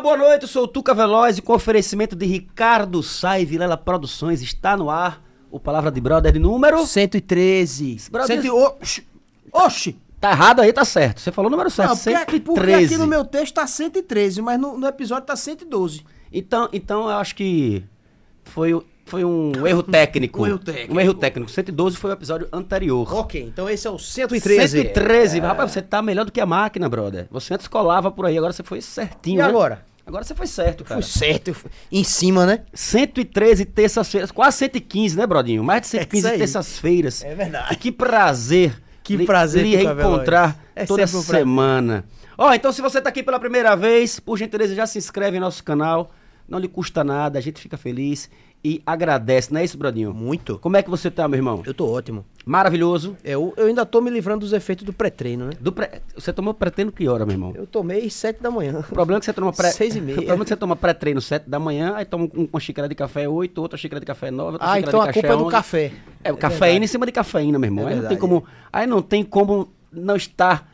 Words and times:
boa 0.00 0.16
noite. 0.16 0.42
Eu 0.42 0.48
sou 0.48 0.64
o 0.64 0.68
Tuca 0.68 0.94
Veloz 0.94 1.38
e 1.38 1.42
com 1.42 1.52
oferecimento 1.54 2.14
de 2.16 2.26
Ricardo 2.26 3.02
Sai 3.02 3.44
Vilela 3.44 3.76
Produções 3.76 4.42
está 4.42 4.76
no 4.76 4.90
ar 4.90 5.22
o 5.50 5.58
Palavra 5.60 5.90
de 5.90 6.00
Brother 6.00 6.32
de 6.32 6.38
número. 6.38 6.84
113. 6.86 8.10
Brother- 8.10 8.42
Cento... 8.42 8.54
Oxi. 8.56 9.06
Oxi. 9.52 9.96
Tá 10.20 10.30
errado 10.30 10.60
aí, 10.60 10.72
tá 10.72 10.84
certo. 10.84 11.20
Você 11.20 11.30
falou 11.30 11.48
o 11.48 11.50
número 11.50 11.70
certo, 11.70 11.90
Não, 11.90 11.96
porque, 11.96 12.10
113. 12.10 12.40
porque 12.44 12.72
aqui 12.72 12.96
no 12.96 13.06
meu 13.06 13.24
texto 13.24 13.54
tá 13.54 13.66
113, 13.66 14.40
mas 14.40 14.58
no, 14.58 14.78
no 14.78 14.86
episódio 14.86 15.26
tá 15.26 15.36
112. 15.36 16.02
Então, 16.32 16.68
então 16.72 17.02
eu 17.10 17.16
acho 17.18 17.34
que 17.36 17.84
foi, 18.42 18.70
foi 19.04 19.22
um 19.22 19.52
erro 19.66 19.82
técnico. 19.82 20.42
Um 20.42 20.46
erro 20.46 20.58
técnico. 20.58 20.94
Um 20.94 21.00
erro 21.00 21.14
técnico. 21.14 21.50
112 21.50 21.96
foi 21.98 22.10
o 22.10 22.14
episódio 22.14 22.48
anterior. 22.50 23.14
Ok, 23.14 23.42
então 23.42 23.68
esse 23.68 23.86
é 23.86 23.90
o 23.90 23.98
113. 23.98 24.78
113. 24.78 25.40
Rapaz, 25.40 25.70
você 25.72 25.82
tá 25.82 26.00
melhor 26.00 26.24
do 26.24 26.32
que 26.32 26.40
a 26.40 26.46
máquina, 26.46 26.88
brother. 26.88 27.28
Você 27.30 27.52
antes 27.52 27.68
colava 27.68 28.10
por 28.10 28.24
aí, 28.24 28.36
agora 28.38 28.52
você 28.54 28.62
foi 28.62 28.80
certinho, 28.80 29.34
E 29.36 29.38
né? 29.42 29.44
agora? 29.44 29.84
Agora 30.06 30.22
você 30.22 30.34
foi 30.34 30.46
certo, 30.46 30.84
cara. 30.84 31.00
Foi 31.00 31.10
certo. 31.10 31.48
eu 31.48 31.54
fui- 31.54 31.70
Em 31.90 32.04
cima, 32.04 32.44
né? 32.44 32.60
113 32.74 33.64
terças-feiras, 33.64 34.30
quase 34.30 34.58
115, 34.58 35.16
né, 35.16 35.26
Brodinho? 35.26 35.64
Mais 35.64 35.80
de 35.82 35.86
É 35.86 35.88
isso 35.88 35.98
115 35.98 36.28
aí. 36.28 36.38
terças-feiras. 36.38 37.24
É 37.24 37.34
verdade. 37.34 37.76
Que 37.76 37.90
prazer. 37.90 38.82
Que 39.02 39.24
prazer, 39.26 39.62
lhe 39.64 39.78
Tuca 39.78 39.92
encontrar 39.92 40.46
Veloz. 40.48 40.64
É 40.76 40.86
toda 40.86 41.02
um 41.02 41.06
semana. 41.06 42.04
Ó, 42.38 42.52
então 42.54 42.72
se 42.72 42.80
você 42.82 43.00
tá 43.00 43.10
aqui 43.10 43.22
pela 43.22 43.38
primeira 43.38 43.74
vez, 43.76 44.18
por 44.18 44.38
gentileza, 44.38 44.74
já 44.74 44.86
se 44.86 44.98
inscreve 44.98 45.36
em 45.36 45.40
nosso 45.40 45.62
canal. 45.62 46.10
Não 46.48 46.58
lhe 46.58 46.68
custa 46.68 47.02
nada, 47.04 47.38
a 47.38 47.42
gente 47.42 47.60
fica 47.60 47.76
feliz 47.76 48.28
e 48.64 48.80
agradece, 48.86 49.52
não 49.52 49.60
é 49.60 49.64
isso, 49.64 49.76
Brodinho? 49.76 50.14
Muito. 50.14 50.58
Como 50.58 50.74
é 50.76 50.82
que 50.82 50.88
você 50.88 51.10
tá, 51.10 51.28
meu 51.28 51.36
irmão? 51.38 51.62
Eu 51.66 51.74
tô 51.74 51.86
ótimo. 51.86 52.24
Maravilhoso. 52.46 53.16
Eu, 53.22 53.52
eu 53.58 53.66
ainda 53.66 53.84
tô 53.84 54.00
me 54.00 54.10
livrando 54.10 54.40
dos 54.40 54.52
efeitos 54.54 54.84
do 54.84 54.92
pré-treino, 54.92 55.46
né? 55.46 55.52
Do 55.60 55.70
pré- 55.70 56.00
Você 56.14 56.32
tomou 56.32 56.54
pré-treino 56.54 56.90
que 56.90 57.06
hora, 57.06 57.26
meu 57.26 57.34
irmão? 57.34 57.52
Eu 57.54 57.66
tomei 57.66 58.08
7 58.08 58.42
da 58.42 58.50
manhã. 58.50 58.80
O 58.90 58.94
problema 58.94 59.18
é 59.18 59.20
que 59.20 59.26
você 59.26 59.32
toma 59.32 59.52
pré... 59.52 59.70
Seis 59.70 59.94
e 59.96 60.00
meia. 60.00 60.14
O 60.16 60.24
problema 60.24 60.42
é 60.42 60.44
que 60.44 60.48
você 60.48 60.56
toma 60.56 60.76
pré-treino 60.76 61.20
7 61.20 61.48
da 61.48 61.58
manhã, 61.58 61.92
aí 61.96 62.04
toma 62.06 62.24
um- 62.34 62.48
uma 62.50 62.60
xícara 62.60 62.88
de 62.88 62.94
café 62.94 63.28
8, 63.28 63.60
outra 63.60 63.76
xícara 63.76 64.00
de 64.00 64.06
café 64.06 64.30
9, 64.30 64.52
outra 64.52 64.66
Ah, 64.66 64.76
xícara 64.76 64.90
então 64.90 65.00
de 65.00 65.04
a 65.04 65.06
café 65.12 65.20
culpa 65.20 65.34
é 65.34 65.36
do 65.36 65.44
11. 65.44 65.50
café. 65.50 65.92
É, 66.24 66.28
É 66.30 66.32
cafeína 66.32 66.60
verdade. 66.64 66.84
em 66.84 66.88
cima 66.88 67.06
de 67.06 67.12
cafeína, 67.12 67.58
meu 67.58 67.66
irmão. 67.68 67.88
É 67.88 67.92
aí, 67.92 68.00
não 68.00 68.08
tem 68.08 68.18
como, 68.18 68.44
aí 68.72 68.86
não 68.86 69.02
tem 69.02 69.24
como 69.24 69.68
não 69.92 70.16
estar 70.16 70.70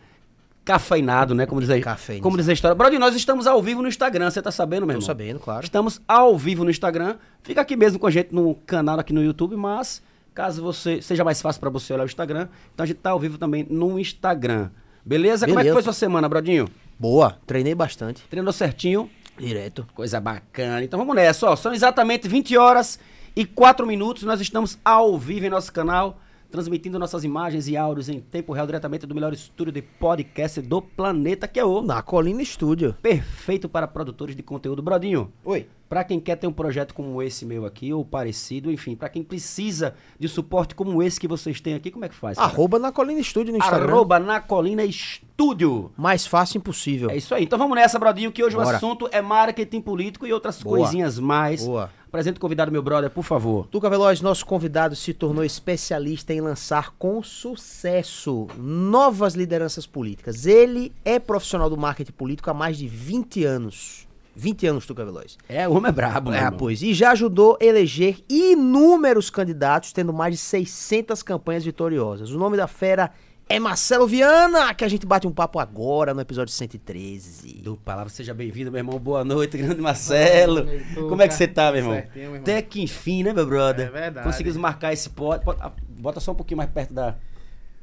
cafeinado, 0.64 1.34
né? 1.34 1.46
Como 1.46 1.60
diz, 1.60 1.70
a- 1.70 1.96
como 2.20 2.36
diz 2.36 2.48
a 2.48 2.52
história. 2.52 2.74
Brother, 2.74 2.98
nós 3.00 3.14
estamos 3.16 3.46
ao 3.46 3.62
vivo 3.62 3.82
no 3.82 3.88
Instagram, 3.88 4.30
você 4.30 4.40
tá 4.42 4.50
sabendo, 4.52 4.86
meu 4.86 4.94
Tô 4.96 5.00
irmão? 5.00 5.06
sabendo, 5.06 5.38
claro. 5.40 5.64
Estamos 5.64 6.00
ao 6.06 6.36
vivo 6.36 6.64
no 6.64 6.70
Instagram. 6.70 7.16
Fica 7.42 7.60
aqui 7.60 7.76
mesmo 7.76 7.98
com 7.98 8.06
a 8.06 8.10
gente 8.10 8.34
no 8.34 8.54
canal 8.66 8.98
aqui 9.00 9.12
no 9.12 9.22
YouTube, 9.22 9.56
mas 9.56 10.02
caso 10.34 10.62
você 10.62 11.02
seja 11.02 11.24
mais 11.24 11.40
fácil 11.42 11.60
pra 11.60 11.70
você 11.70 11.92
olhar 11.92 12.04
o 12.04 12.06
Instagram, 12.06 12.48
então 12.74 12.84
a 12.84 12.86
gente 12.86 12.98
tá 12.98 13.10
ao 13.10 13.18
vivo 13.18 13.36
também 13.38 13.66
no 13.68 13.98
Instagram. 13.98 14.70
Beleza? 15.04 15.46
Como 15.46 15.58
é 15.58 15.62
que 15.62 15.68
Beleza. 15.68 15.74
foi 15.74 15.82
sua 15.82 15.92
semana, 15.92 16.28
Brodinho? 16.28 16.68
Boa. 16.98 17.38
Treinei 17.46 17.74
bastante. 17.74 18.22
Treinou 18.28 18.52
certinho? 18.52 19.10
Direto. 19.38 19.86
Coisa 19.94 20.20
bacana. 20.20 20.84
Então 20.84 20.98
vamos 20.98 21.16
nessa, 21.16 21.48
ó. 21.48 21.56
São 21.56 21.72
exatamente 21.72 22.28
20 22.28 22.56
horas 22.58 22.98
e 23.34 23.46
4 23.46 23.86
minutos. 23.86 24.22
Nós 24.24 24.40
estamos 24.40 24.78
ao 24.84 25.18
vivo 25.18 25.46
em 25.46 25.48
nosso 25.48 25.72
canal, 25.72 26.20
transmitindo 26.50 26.98
nossas 26.98 27.24
imagens 27.24 27.68
e 27.68 27.76
áudios 27.76 28.08
em 28.08 28.20
tempo 28.20 28.52
real 28.52 28.66
diretamente 28.66 29.06
do 29.06 29.14
melhor 29.14 29.32
estúdio 29.32 29.72
de 29.72 29.82
podcast 29.82 30.60
do 30.60 30.82
planeta, 30.82 31.46
que 31.48 31.60
é 31.60 31.64
o 31.64 31.80
Na 31.80 32.02
Colina 32.02 32.44
Studio. 32.44 32.94
perfeito 33.00 33.68
para 33.68 33.86
produtores 33.86 34.34
de 34.36 34.42
conteúdo. 34.42 34.82
Brodinho, 34.82 35.32
Oi. 35.44 35.66
Pra 35.90 36.04
quem 36.04 36.20
quer 36.20 36.36
ter 36.36 36.46
um 36.46 36.52
projeto 36.52 36.94
como 36.94 37.20
esse 37.20 37.44
meu 37.44 37.66
aqui, 37.66 37.92
ou 37.92 38.04
parecido, 38.04 38.70
enfim, 38.70 38.94
pra 38.94 39.08
quem 39.08 39.24
precisa 39.24 39.96
de 40.20 40.28
suporte 40.28 40.72
como 40.72 41.02
esse 41.02 41.18
que 41.18 41.26
vocês 41.26 41.60
têm 41.60 41.74
aqui, 41.74 41.90
como 41.90 42.04
é 42.04 42.08
que 42.08 42.14
faz? 42.14 42.38
cara? 42.38 42.48
Arroba 42.48 42.78
na 42.78 42.92
Colina 42.92 43.20
Studio 43.20 43.50
no 43.50 43.58
Instagram. 43.58 43.92
Arroba 43.92 44.20
na 44.20 44.38
Colina 44.38 44.84
Estúdio. 44.84 45.90
Mais 45.96 46.24
fácil 46.24 46.58
impossível. 46.58 47.10
É 47.10 47.16
isso 47.16 47.34
aí. 47.34 47.42
Então 47.42 47.58
vamos 47.58 47.74
nessa, 47.74 47.98
Brodinho, 47.98 48.30
que 48.30 48.44
hoje 48.44 48.56
o 48.56 48.62
Bora. 48.62 48.76
assunto 48.76 49.08
é 49.10 49.20
marketing 49.20 49.80
político 49.80 50.24
e 50.28 50.32
outras 50.32 50.62
Boa. 50.62 50.78
coisinhas 50.78 51.18
mais. 51.18 51.66
Boa. 51.66 51.90
Apresenta 52.06 52.38
o 52.38 52.40
convidado, 52.40 52.70
meu 52.70 52.84
brother, 52.84 53.10
por 53.10 53.24
favor. 53.24 53.66
Tuca 53.66 53.90
Veloz, 53.90 54.20
nosso 54.20 54.46
convidado, 54.46 54.94
se 54.94 55.12
tornou 55.12 55.42
especialista 55.42 56.32
em 56.32 56.40
lançar 56.40 56.92
com 57.00 57.20
sucesso 57.20 58.46
novas 58.56 59.34
lideranças 59.34 59.86
políticas. 59.86 60.46
Ele 60.46 60.92
é 61.04 61.18
profissional 61.18 61.68
do 61.68 61.76
marketing 61.76 62.12
político 62.12 62.48
há 62.48 62.54
mais 62.54 62.78
de 62.78 62.86
20 62.86 63.44
anos. 63.44 64.08
20 64.40 64.66
anos, 64.66 64.86
Tuca 64.86 65.04
Veloz. 65.04 65.36
É, 65.48 65.68
o 65.68 65.72
homem 65.72 65.90
é 65.90 65.92
brabo, 65.92 66.30
né? 66.30 66.44
É, 66.44 66.50
pois. 66.50 66.82
E 66.82 66.94
já 66.94 67.12
ajudou 67.12 67.58
a 67.60 67.64
eleger 67.64 68.18
inúmeros 68.28 69.28
candidatos, 69.28 69.92
tendo 69.92 70.12
mais 70.12 70.34
de 70.34 70.40
600 70.40 71.22
campanhas 71.22 71.64
vitoriosas. 71.64 72.30
O 72.30 72.38
nome 72.38 72.56
da 72.56 72.66
fera 72.66 73.12
é 73.46 73.58
Marcelo 73.58 74.06
Viana, 74.06 74.72
que 74.72 74.84
a 74.84 74.88
gente 74.88 75.04
bate 75.04 75.26
um 75.26 75.32
papo 75.32 75.58
agora 75.58 76.14
no 76.14 76.20
episódio 76.20 76.54
113. 76.54 77.60
Do 77.62 77.76
Palavra, 77.76 78.08
seja 78.08 78.32
bem-vindo, 78.32 78.70
meu 78.70 78.78
irmão. 78.78 78.98
Boa 78.98 79.24
noite, 79.24 79.58
grande 79.58 79.80
Marcelo. 79.80 80.62
Boa 80.62 80.66
noite. 80.66 80.94
Como 80.94 81.20
é 81.20 81.28
que 81.28 81.34
você 81.34 81.46
tá, 81.46 81.70
meu 81.70 81.80
irmão? 81.80 81.94
Certinho, 81.94 82.14
meu 82.14 82.24
irmão. 82.36 82.40
Até 82.42 82.62
que 82.62 82.80
enfim, 82.80 83.22
né, 83.22 83.32
meu 83.32 83.44
brother? 83.44 83.88
É 83.88 83.90
verdade. 83.90 84.26
Conseguimos 84.26 84.56
marcar 84.56 84.92
esse 84.92 85.10
pod. 85.10 85.44
Bota, 85.44 85.72
bota 85.88 86.20
só 86.20 86.32
um 86.32 86.34
pouquinho 86.34 86.58
mais 86.58 86.70
perto 86.70 86.94
da. 86.94 87.16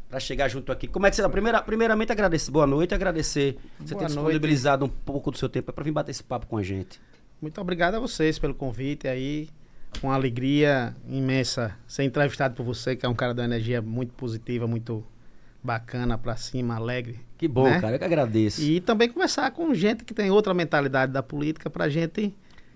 Pra 0.09 0.19
chegar 0.21 0.47
junto 0.47 0.71
aqui. 0.71 0.87
Como 0.87 1.05
é 1.05 1.09
que 1.09 1.15
você 1.17 1.21
tá? 1.21 1.29
Primeira, 1.29 1.61
primeiramente, 1.61 2.11
agradecer. 2.11 2.49
Boa 2.49 2.65
noite, 2.65 2.93
agradecer 2.93 3.57
você 3.77 3.93
Boa 3.93 4.05
ter 4.07 4.13
noite. 4.13 4.15
disponibilizado 4.15 4.85
um 4.85 4.89
pouco 4.89 5.31
do 5.31 5.37
seu 5.37 5.49
tempo 5.49 5.71
pra 5.73 5.83
vir 5.83 5.91
bater 5.91 6.11
esse 6.11 6.23
papo 6.23 6.47
com 6.47 6.57
a 6.57 6.63
gente. 6.63 6.99
Muito 7.41 7.59
obrigado 7.59 7.95
a 7.95 7.99
vocês 7.99 8.39
pelo 8.39 8.53
convite 8.53 9.07
aí. 9.07 9.49
Com 10.01 10.11
alegria 10.11 10.95
imensa 11.07 11.75
ser 11.87 12.03
entrevistado 12.03 12.53
por 12.55 12.63
você, 12.63 12.95
que 12.95 13.05
é 13.05 13.09
um 13.09 13.15
cara 13.15 13.33
de 13.33 13.41
uma 13.41 13.45
energia 13.45 13.81
muito 13.81 14.13
positiva, 14.13 14.65
muito 14.67 15.03
bacana, 15.63 16.17
pra 16.17 16.35
cima, 16.37 16.75
alegre. 16.75 17.19
Que 17.37 17.47
bom, 17.47 17.63
Né? 17.63 17.79
cara. 17.81 17.95
Eu 17.95 17.99
que 17.99 18.05
agradeço. 18.05 18.61
E 18.61 18.79
também 18.79 19.09
conversar 19.09 19.51
com 19.51 19.73
gente 19.73 20.03
que 20.05 20.13
tem 20.13 20.31
outra 20.31 20.53
mentalidade 20.53 21.11
da 21.11 21.21
política 21.23 21.69
pra 21.69 21.89
gente 21.89 22.33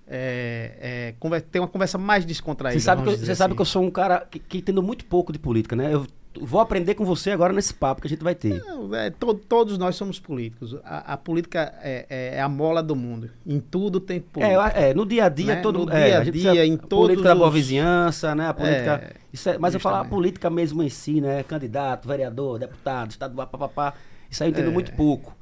é, 0.07 1.13
é, 1.21 1.39
ter 1.39 1.59
uma 1.59 1.67
conversa 1.67 1.97
mais 1.97 2.25
descontraída. 2.25 2.77
Você 2.79 2.83
sabe, 2.85 3.03
que 3.03 3.07
eu, 3.07 3.13
você 3.13 3.19
dizer 3.19 3.35
sabe 3.35 3.51
assim. 3.51 3.55
que 3.55 3.61
eu 3.61 3.65
sou 3.65 3.83
um 3.83 3.91
cara 3.91 4.25
que, 4.29 4.39
que 4.39 4.57
entendo 4.57 4.83
muito 4.83 5.05
pouco 5.05 5.31
de 5.31 5.39
política, 5.39 5.75
né? 5.75 5.93
Eu 5.93 6.05
vou 6.39 6.61
aprender 6.61 6.95
com 6.95 7.03
você 7.03 7.31
agora 7.31 7.51
nesse 7.51 7.73
papo 7.73 8.01
que 8.01 8.07
a 8.07 8.09
gente 8.09 8.23
vai 8.23 8.33
ter. 8.35 8.63
Não, 8.63 8.93
é, 8.95 9.09
to- 9.09 9.33
todos 9.33 9.77
nós 9.77 9.95
somos 9.95 10.19
políticos. 10.19 10.75
A, 10.83 11.13
a 11.13 11.17
política 11.17 11.73
é, 11.81 12.05
é- 12.09 12.35
é 12.37 12.41
a 12.41 12.47
mola 12.47 12.81
do 12.81 12.95
mundo. 12.95 13.29
Em 13.45 13.59
tudo 13.59 13.99
tem 13.99 14.17
É, 14.17 14.19
política. 14.21 14.53
eu- 14.53 14.61
é, 14.61 14.93
no 14.93 15.05
dia 15.05 15.25
a 15.25 15.29
dia, 15.29 15.55
Né? 15.55 15.61
todo 15.61 15.85
No 15.85 15.91
é, 15.91 16.05
dia 16.05 16.19
a 16.19 16.23
gente 16.23 16.33
dia, 16.33 16.51
precisa- 16.51 16.65
em 16.65 16.73
a 16.75 16.77
todos 16.77 17.07
política 17.07 17.29
da 17.29 17.35
boa 17.35 17.47
os- 17.49 17.53
vizinhança, 17.53 18.33
né? 18.35 18.47
A 18.47 18.53
política. 18.53 19.01
É, 19.03 19.13
isso 19.33 19.49
é- 19.49 19.57
mas 19.57 19.73
eu 19.73 19.79
falo 19.79 19.97
a 19.97 20.05
política 20.05 20.49
mesmo 20.49 20.81
em 20.81 20.89
si, 20.89 21.19
né? 21.19 21.43
Candidato, 21.43 22.07
vereador, 22.07 22.59
deputado, 22.59 23.11
estadual, 23.11 23.47
papapá. 23.47 23.93
Isso 24.29 24.43
aí 24.43 24.49
eu 24.49 24.51
entendo 24.53 24.69
É. 24.69 24.73
muito 24.73 24.93
pouco. 24.93 25.35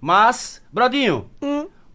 Mas, 0.00 0.62
Brodinho, 0.72 1.26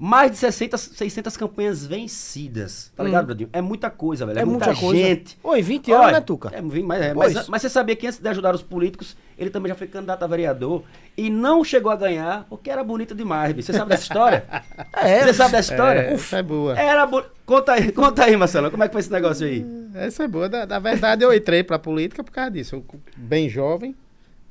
mais 0.04 0.32
de 0.32 0.38
60, 0.38 0.78
600 0.80 1.38
campanhas 1.38 1.86
vencidas. 1.86 2.92
Tá 2.96 3.04
ligado, 3.04 3.28
Brodinho? 3.28 3.52
É 3.54 3.62
muita 3.62 3.88
coisa, 3.92 4.26
velho. 4.26 4.40
É, 4.40 4.42
É 4.42 4.46
muita, 4.46 4.66
muita 4.66 4.82
coisa. 4.82 5.00
gente. 5.00 5.38
Oi, 5.44 5.62
20 5.62 5.92
anos, 5.92 6.06
Olha, 6.06 6.14
né, 6.14 6.22
Tuca? 6.22 6.50
É, 6.52 6.60
mas, 6.60 7.02
é, 7.04 7.14
mas, 7.14 7.48
mas 7.48 7.62
você 7.62 7.70
sabia 7.70 7.96
que 7.96 8.08
antes 8.08 8.18
de 8.18 8.28
ajudar 8.28 8.56
os 8.56 8.64
políticos, 8.64 9.16
ele 9.38 9.52
também 9.52 9.70
já 9.70 9.76
foi 9.76 9.86
candidato 9.86 10.24
a 10.24 10.26
vereador 10.26 10.84
e 11.16 11.30
não 11.30 11.64
chegou 11.64 11.92
a 11.92 11.96
ganhar 11.96 12.48
porque 12.50 12.72
era 12.72 12.84
bonito 12.84 13.14
demais, 13.14 13.54
bicho. 13.54 13.68
Você 13.68 13.78
sabe 13.78 13.90
dessa 13.92 14.02
história? 14.02 14.44
É, 14.92 15.24
Você 15.24 15.34
sabe 15.36 15.52
dessa 15.52 15.72
história? 15.72 16.00
É, 16.00 16.36
é 16.36 16.44
boa. 16.44 16.80
Era 16.80 17.06
bo... 17.06 17.24
Conta 17.46 17.74
aí, 17.74 17.92
conta 17.92 18.24
aí, 18.26 18.36
Marcelo. 18.36 18.72
Como 18.72 18.84
é 18.84 18.88
que 18.88 18.94
foi 18.94 19.02
esse 19.02 19.12
negócio 19.12 19.46
aí? 19.46 19.64
Essa 19.94 20.24
é 20.24 20.28
boa. 20.28 20.50
Na, 20.50 20.66
na 20.66 20.80
verdade, 20.80 21.24
eu 21.24 21.32
entrei 21.32 21.64
pra 21.64 21.78
política 21.78 22.24
por 22.24 22.32
causa 22.32 22.50
disso. 22.50 22.76
Eu, 22.76 22.86
bem 23.16 23.48
jovem, 23.48 23.96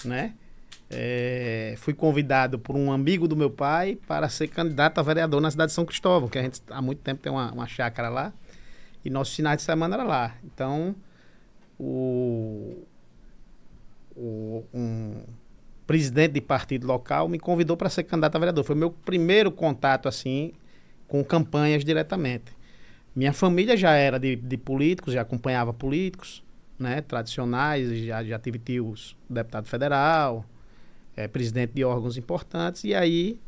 né? 0.05 0.33
É, 0.93 1.75
fui 1.79 1.95
convidado 1.95 2.59
por 2.59 2.75
um 2.77 2.91
amigo 2.91 3.29
do 3.29 3.37
meu 3.37 3.49
pai 3.51 3.97
para 4.09 4.29
ser 4.29 4.49
candidato 4.49 4.99
a 4.99 5.03
vereador 5.03 5.41
na 5.41 5.51
cidade 5.51 5.71
de 5.71 5.75
São 5.75 5.85
Cristóvão, 5.87 6.29
que 6.29 6.39
a 6.39 6.43
gente 6.43 6.61
há 6.69 6.83
muito 6.83 7.01
tempo 7.01 7.23
tem 7.23 7.31
uma, 7.31 7.53
uma 7.53 7.67
chácara 7.67 8.09
lá. 8.09 8.33
E 9.05 9.11
nossos 9.11 9.35
finais 9.35 9.59
de 9.59 9.63
semana 9.65 9.97
era 9.97 10.05
lá. 10.05 10.37
Então, 10.45 10.95
o, 11.79 12.85
o- 14.17 14.65
um 14.73 15.23
presidente 15.87 16.33
de 16.35 16.41
partido 16.41 16.87
local 16.87 17.29
me 17.29 17.39
convidou 17.39 17.77
para 17.77 17.89
ser 17.91 18.05
candidato 18.05 18.37
a 18.37 18.39
vereador. 18.39 18.65
Foi 18.65 18.75
meu 18.77 18.91
primeiro 18.91 19.51
contato, 19.51 20.09
assim, 20.09 20.53
com 21.09 21.25
campanhas 21.25 21.85
diretamente. 21.85 22.53
Minha 23.15 23.33
família 23.33 23.77
já 23.77 23.93
era 23.95 24.19
de, 24.19 24.37
de 24.37 24.57
políticos, 24.57 25.15
já 25.15 25.23
acompanhava 25.23 25.73
políticos, 25.73 26.45
né, 26.79 27.01
tradicionais, 27.03 27.99
já, 28.07 28.25
já 28.25 28.39
tive 28.39 28.59
tios 28.59 29.17
deputado 29.29 29.67
federal, 29.69 30.45
eh, 31.17 31.29
presidente 31.29 31.73
de 31.75 31.85
órgãos 31.85 32.17
importantes, 32.17 32.85
e 32.85 32.95
aí 32.95 33.39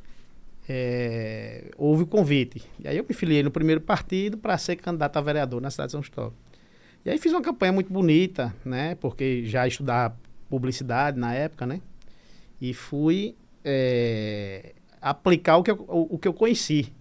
eh, 0.68 1.70
houve 1.76 2.04
o 2.04 2.06
convite. 2.06 2.62
E 2.78 2.88
aí 2.88 2.96
eu 2.96 3.04
me 3.08 3.14
filiei 3.14 3.42
no 3.42 3.50
primeiro 3.50 3.80
partido 3.80 4.38
para 4.38 4.56
ser 4.58 4.76
candidato 4.76 5.16
a 5.16 5.20
vereador 5.20 5.60
na 5.60 5.70
cidade 5.70 5.88
de 5.88 5.92
São 5.92 6.00
Cristóvão. 6.00 6.34
E 7.04 7.10
aí 7.10 7.18
fiz 7.18 7.32
uma 7.32 7.42
campanha 7.42 7.72
muito 7.72 7.92
bonita, 7.92 8.54
né, 8.64 8.94
porque 8.96 9.44
já 9.44 9.66
estudava 9.66 10.16
publicidade 10.48 11.18
na 11.18 11.34
época, 11.34 11.66
né, 11.66 11.80
e 12.60 12.72
fui 12.72 13.34
eh, 13.64 14.74
aplicar 15.00 15.56
o 15.56 15.62
que, 15.62 15.70
eu, 15.70 15.84
o, 15.88 16.14
o 16.14 16.18
que 16.18 16.28
eu 16.28 16.32
conheci. 16.32 16.92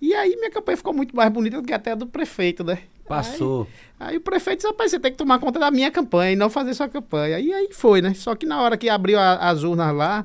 E 0.00 0.14
aí 0.14 0.36
minha 0.36 0.50
campanha 0.50 0.76
ficou 0.76 0.92
muito 0.92 1.14
mais 1.14 1.32
bonita 1.32 1.60
do 1.60 1.66
que 1.66 1.72
até 1.72 1.92
a 1.92 1.94
do 1.94 2.06
prefeito, 2.06 2.64
né? 2.64 2.78
Passou. 3.06 3.66
Aí, 3.98 4.10
aí 4.12 4.16
o 4.16 4.20
prefeito 4.20 4.58
disse, 4.58 4.68
rapaz, 4.68 4.90
você 4.90 4.98
tem 5.00 5.12
que 5.12 5.18
tomar 5.18 5.38
conta 5.38 5.58
da 5.58 5.70
minha 5.70 5.90
campanha 5.90 6.32
e 6.32 6.36
não 6.36 6.48
fazer 6.48 6.74
sua 6.74 6.88
campanha. 6.88 7.38
E 7.38 7.52
aí 7.52 7.68
foi, 7.72 8.00
né? 8.00 8.14
Só 8.14 8.34
que 8.34 8.46
na 8.46 8.60
hora 8.62 8.76
que 8.76 8.88
abriu 8.88 9.18
a- 9.18 9.36
as 9.36 9.62
urnas 9.62 9.94
lá, 9.94 10.24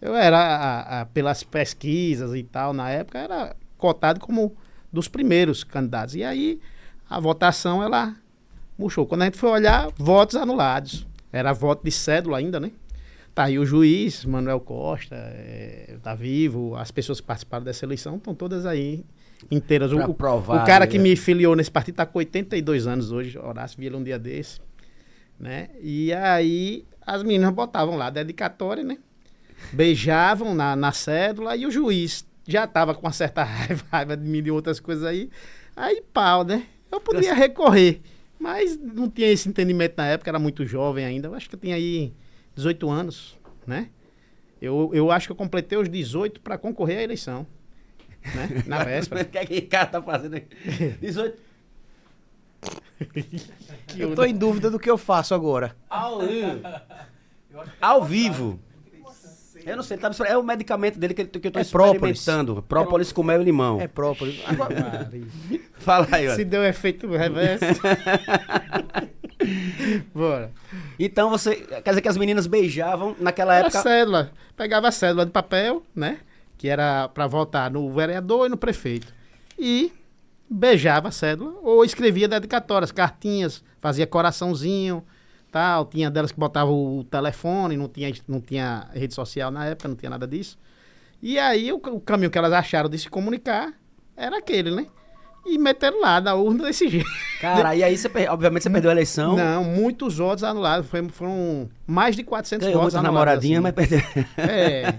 eu 0.00 0.14
era, 0.16 0.38
a- 0.38 1.00
a- 1.00 1.06
pelas 1.06 1.42
pesquisas 1.42 2.34
e 2.34 2.42
tal, 2.42 2.72
na 2.72 2.88
época, 2.90 3.18
era 3.18 3.56
cotado 3.76 4.20
como 4.20 4.54
dos 4.92 5.08
primeiros 5.08 5.64
candidatos. 5.64 6.14
E 6.14 6.24
aí 6.24 6.60
a 7.08 7.18
votação 7.20 7.82
ela 7.82 8.14
murchou. 8.78 9.06
Quando 9.06 9.22
a 9.22 9.24
gente 9.26 9.36
foi 9.38 9.50
olhar, 9.50 9.88
votos 9.96 10.36
anulados. 10.36 11.06
Era 11.32 11.52
voto 11.52 11.82
de 11.84 11.90
cédula 11.90 12.38
ainda, 12.38 12.60
né? 12.60 12.70
Tá 13.34 13.44
aí 13.44 13.58
o 13.58 13.64
juiz, 13.64 14.24
Manuel 14.26 14.60
Costa, 14.60 15.14
é, 15.16 15.96
tá 16.02 16.14
vivo, 16.14 16.76
as 16.76 16.90
pessoas 16.90 17.18
que 17.20 17.26
participaram 17.26 17.64
dessa 17.64 17.84
eleição 17.86 18.16
estão 18.16 18.34
todas 18.34 18.66
aí 18.66 19.04
inteiras. 19.50 19.92
O, 19.92 20.14
provar, 20.14 20.62
o 20.62 20.66
cara 20.66 20.84
né? 20.84 20.90
que 20.90 20.98
me 20.98 21.16
filiou 21.16 21.56
nesse 21.56 21.70
partido 21.70 21.96
tá 21.96 22.06
com 22.06 22.18
82 22.18 22.86
anos 22.86 23.12
hoje, 23.12 23.38
Horácio 23.38 23.78
Vila 23.78 23.98
um 23.98 24.02
dia 24.02 24.18
desse, 24.18 24.60
né? 25.38 25.70
E 25.80 26.12
aí 26.12 26.84
as 27.06 27.22
meninas 27.22 27.52
botavam 27.52 27.96
lá 27.96 28.10
dedicatória, 28.10 28.82
né? 28.82 28.98
Beijavam 29.72 30.54
na, 30.54 30.74
na 30.74 30.92
cédula 30.92 31.56
e 31.56 31.66
o 31.66 31.70
juiz 31.70 32.26
já 32.46 32.66
tava 32.66 32.94
com 32.94 33.06
uma 33.06 33.12
certa 33.12 33.42
raiva, 33.44 33.84
raiva 33.90 34.16
de 34.16 34.28
mim 34.28 34.38
e 34.38 34.42
de 34.42 34.50
outras 34.50 34.80
coisas 34.80 35.04
aí. 35.04 35.30
Aí 35.76 36.02
pau, 36.12 36.44
né? 36.44 36.66
Eu 36.90 37.00
podia 37.00 37.32
recorrer, 37.32 38.02
mas 38.38 38.78
não 38.78 39.08
tinha 39.08 39.28
esse 39.28 39.48
entendimento 39.48 39.94
na 39.96 40.06
época, 40.06 40.30
era 40.30 40.38
muito 40.38 40.66
jovem 40.66 41.04
ainda. 41.04 41.28
Eu 41.28 41.34
acho 41.34 41.48
que 41.48 41.54
eu 41.54 41.60
tinha 41.60 41.76
aí 41.76 42.12
18 42.54 42.90
anos, 42.90 43.38
né? 43.66 43.88
Eu, 44.60 44.90
eu 44.92 45.10
acho 45.10 45.26
que 45.26 45.32
eu 45.32 45.36
completei 45.36 45.78
os 45.78 45.88
18 45.88 46.40
para 46.40 46.58
concorrer 46.58 46.98
à 46.98 47.02
eleição, 47.02 47.46
né? 48.34 48.62
Na 48.66 48.84
véspera. 48.84 49.22
O 49.22 49.24
que 49.24 49.38
é 49.38 49.46
que 49.46 49.58
o 49.58 49.68
cara 49.68 49.86
tá 49.86 50.02
fazendo 50.02 50.36
aqui? 50.36 50.48
18. 51.00 51.36
Eu 53.96 54.14
tô 54.14 54.24
em 54.24 54.34
dúvida 54.34 54.70
do 54.70 54.78
que 54.78 54.90
eu 54.90 54.96
faço 54.96 55.34
agora. 55.34 55.74
Ao 55.90 56.20
vivo. 56.20 56.60
Ao 57.80 58.04
vivo. 58.04 58.60
Eu 59.64 59.76
não 59.76 59.82
sei, 59.84 59.96
tá, 59.96 60.10
é 60.26 60.36
o 60.36 60.42
medicamento 60.42 60.98
dele 60.98 61.14
que, 61.14 61.22
ele- 61.22 61.30
que 61.30 61.46
eu 61.46 61.50
tô 61.52 61.58
É 61.60 61.64
própolis. 61.64 62.18
experimentando. 62.18 62.60
Própolis 62.62 63.12
com 63.12 63.22
mel 63.22 63.40
e 63.40 63.44
limão. 63.44 63.80
É 63.80 63.86
próprio. 63.86 64.34
Agora, 64.44 65.08
Fala 65.78 66.08
aí, 66.10 66.28
ó. 66.28 66.34
Se 66.34 66.44
deu 66.44 66.64
efeito 66.64 67.06
reverso. 67.08 67.64
Bora. 70.14 70.50
Então 70.98 71.30
você. 71.30 71.56
Quer 71.56 71.90
dizer 71.90 72.00
que 72.00 72.08
as 72.08 72.16
meninas 72.16 72.46
beijavam 72.46 73.16
naquela 73.20 73.54
época. 73.56 73.80
cédula. 73.82 74.30
Pegava 74.56 74.88
a 74.88 74.92
cédula 74.92 75.26
de 75.26 75.32
papel, 75.32 75.82
né? 75.94 76.18
Que 76.62 76.68
era 76.68 77.08
para 77.08 77.26
votar 77.26 77.68
no 77.72 77.90
vereador 77.90 78.46
e 78.46 78.48
no 78.48 78.56
prefeito. 78.56 79.12
E 79.58 79.92
beijava 80.48 81.08
a 81.08 81.10
cédula 81.10 81.58
ou 81.60 81.84
escrevia 81.84 82.28
dedicatórias, 82.28 82.92
cartinhas, 82.92 83.64
fazia 83.80 84.06
coraçãozinho, 84.06 85.04
tal. 85.50 85.84
Tinha 85.86 86.08
delas 86.08 86.30
que 86.30 86.38
botavam 86.38 86.98
o 86.98 87.02
telefone, 87.02 87.76
não 87.76 87.88
tinha, 87.88 88.12
não 88.28 88.40
tinha 88.40 88.88
rede 88.92 89.12
social 89.12 89.50
na 89.50 89.66
época, 89.66 89.88
não 89.88 89.96
tinha 89.96 90.08
nada 90.08 90.24
disso. 90.24 90.56
E 91.20 91.36
aí 91.36 91.72
o, 91.72 91.78
o 91.78 92.00
caminho 92.00 92.30
que 92.30 92.38
elas 92.38 92.52
acharam 92.52 92.88
de 92.88 92.96
se 92.96 93.10
comunicar 93.10 93.74
era 94.16 94.38
aquele, 94.38 94.70
né? 94.70 94.86
E 95.44 95.58
meteram 95.58 96.00
lá 96.00 96.20
da 96.20 96.34
urna 96.34 96.64
desse 96.64 96.88
jeito. 96.88 97.08
Cara, 97.40 97.74
e 97.74 97.82
aí 97.82 97.98
você, 97.98 98.08
obviamente, 98.28 98.62
você 98.62 98.70
perdeu 98.70 98.90
a 98.90 98.94
eleição. 98.94 99.36
Não, 99.36 99.64
muitos 99.64 100.16
votos 100.18 100.44
anulados. 100.44 100.88
Foi, 100.88 101.06
foram 101.08 101.68
mais 101.86 102.14
de 102.14 102.22
400 102.22 102.66
Ganhou 102.66 102.80
votos 102.80 102.94
anulados. 102.94 103.14
namoradinhas, 103.14 103.64
assim. 103.64 103.74
mas 103.76 103.88
perdeu. 103.88 104.24
É. 104.38 104.94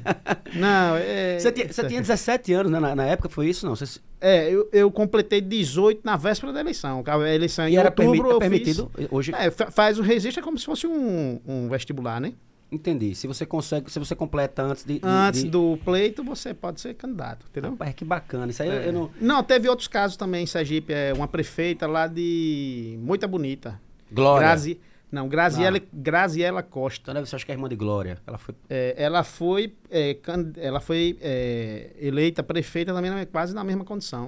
Não, 0.54 0.98
é. 0.98 1.40
Você 1.40 1.52
tinha, 1.52 1.72
você 1.72 1.88
tinha 1.88 2.02
17 2.02 2.54
anos, 2.54 2.72
né? 2.72 2.80
Na, 2.80 2.96
na 2.96 3.06
época 3.06 3.30
foi 3.30 3.48
isso, 3.48 3.66
não? 3.66 3.76
Você, 3.76 4.00
É, 4.20 4.50
eu, 4.50 4.68
eu 4.74 4.92
completei 4.92 5.40
18 5.40 6.02
na 6.04 6.18
véspera 6.18 6.52
da 6.52 6.60
eleição. 6.60 7.04
A 7.08 7.30
eleição 7.34 7.66
em 7.68 7.74
e 7.74 7.78
era 7.78 7.88
outubro 7.90 8.12
permi- 8.12 8.30
é 8.30 8.34
eu 8.34 8.40
permitido 8.40 8.92
hoje. 9.12 9.32
Fiz, 9.32 9.42
é, 9.42 9.50
fa- 9.52 9.72
faz 9.72 9.98
o 9.98 10.02
registro 10.02 10.42
é 10.42 10.44
como 10.44 10.58
se 10.58 10.66
fosse 10.66 10.86
um, 10.86 11.40
um 11.48 11.70
vestibular, 11.70 12.20
né? 12.20 12.34
Entendi. 12.74 13.14
Se 13.14 13.28
você 13.28 13.46
consegue, 13.46 13.92
se 13.92 14.00
você 14.00 14.16
completa 14.16 14.64
antes 14.64 14.84
de. 14.84 14.96
de- 14.96 15.02
Antes 15.04 15.44
de- 15.44 15.50
do 15.50 15.78
pleito, 15.86 16.24
você 16.24 16.54
pode 16.54 16.82
ser 16.82 16.94
candidato, 16.96 17.46
entendeu? 17.50 17.72
Rapaz, 17.72 17.94
que 17.94 18.04
bacana. 18.04 18.50
Isso 18.52 18.64
aí 18.64 18.70
eu- 18.70 18.74
É. 18.76 18.88
eu 18.88 18.94
não. 18.94 19.12
Não, 19.22 19.44
teve 19.44 19.70
outros 19.70 19.88
casos 19.88 20.18
também 20.18 20.44
em 20.44 20.48
Sergipe. 20.48 20.92
É, 20.92 21.14
uma 21.14 21.28
prefeita 21.28 21.86
lá 21.86 22.08
de 22.08 22.98
Moita 23.02 23.28
Bonita. 23.28 23.80
Glória. 24.12 24.48
Grazi, 24.48 24.80
não, 25.12 25.28
Graziela, 25.30 25.80
Graziela 25.94 26.64
Costa. 26.64 27.12
Então 27.12 27.26
ser, 27.26 27.36
acho 27.36 27.46
que 27.46 27.52
é 27.52 27.56
irmã 27.56 27.70
de 27.70 27.76
Glória. 27.76 28.18
Ela 28.26 28.38
foi. 28.40 28.56
É, 28.70 28.96
ela 28.98 29.24
foi, 29.24 29.76
é, 29.92 30.16
can- 30.16 30.52
ela 30.58 30.80
foi 30.80 31.18
é, 31.22 31.92
eleita 32.00 32.42
prefeita 32.42 32.92
também 32.94 33.12
na- 33.12 33.26
quase 33.28 33.54
na 33.54 33.64
mesma 33.64 33.86
condição. 33.86 34.28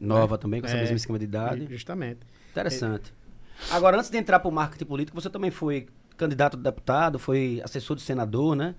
Nova 0.00 0.36
também, 0.38 0.60
com 0.60 0.66
essa 0.66 0.76
É. 0.76 0.80
mesma 0.80 0.96
esquema 0.96 1.18
de 1.18 1.24
idade. 1.26 1.66
Justamente. 1.70 2.20
Interessante. 2.50 3.12
Agora, 3.70 3.96
antes 3.98 4.10
de 4.10 4.16
entrar 4.18 4.40
para 4.40 4.48
o 4.48 4.52
marketing 4.52 4.84
político, 4.86 5.20
você 5.20 5.30
também 5.30 5.50
foi 5.50 5.86
candidato 6.16 6.56
a 6.56 6.60
deputado, 6.60 7.18
foi 7.18 7.60
assessor 7.64 7.96
de 7.96 8.02
senador, 8.02 8.54
né? 8.56 8.74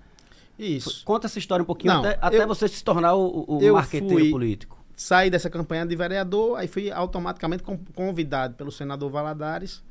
Isso. 0.58 1.04
Conta 1.04 1.26
essa 1.26 1.38
história 1.38 1.62
um 1.62 1.66
pouquinho, 1.66 1.92
Não, 1.92 2.00
até, 2.00 2.18
até 2.20 2.42
eu- 2.44 2.48
você 2.48 2.66
se 2.68 2.82
tornar 2.82 3.14
o, 3.14 3.42
o 3.42 3.72
marqueteiro 3.72 4.18
fui- 4.22 4.30
político. 4.30 4.76
Saí 4.94 5.28
dessa 5.28 5.50
campanha 5.50 5.84
de 5.84 5.94
vereador, 5.94 6.56
aí 6.58 6.66
fui 6.66 6.90
automaticamente 6.90 7.62
con- 7.62 7.78
convidado 7.94 8.54
pelo 8.54 8.72
senador 8.72 9.10
Valadares 9.10 9.84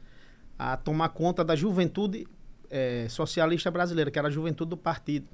a 0.58 0.76
tomar 0.76 1.10
conta 1.10 1.44
da 1.44 1.56
juventude 1.56 2.26
eh, 2.72 3.06
socialista 3.10 3.70
brasileira, 3.70 4.10
que 4.10 4.18
era 4.18 4.28
a 4.30 4.32
juventude 4.32 4.72
do 4.72 4.78
partido. 4.78 5.28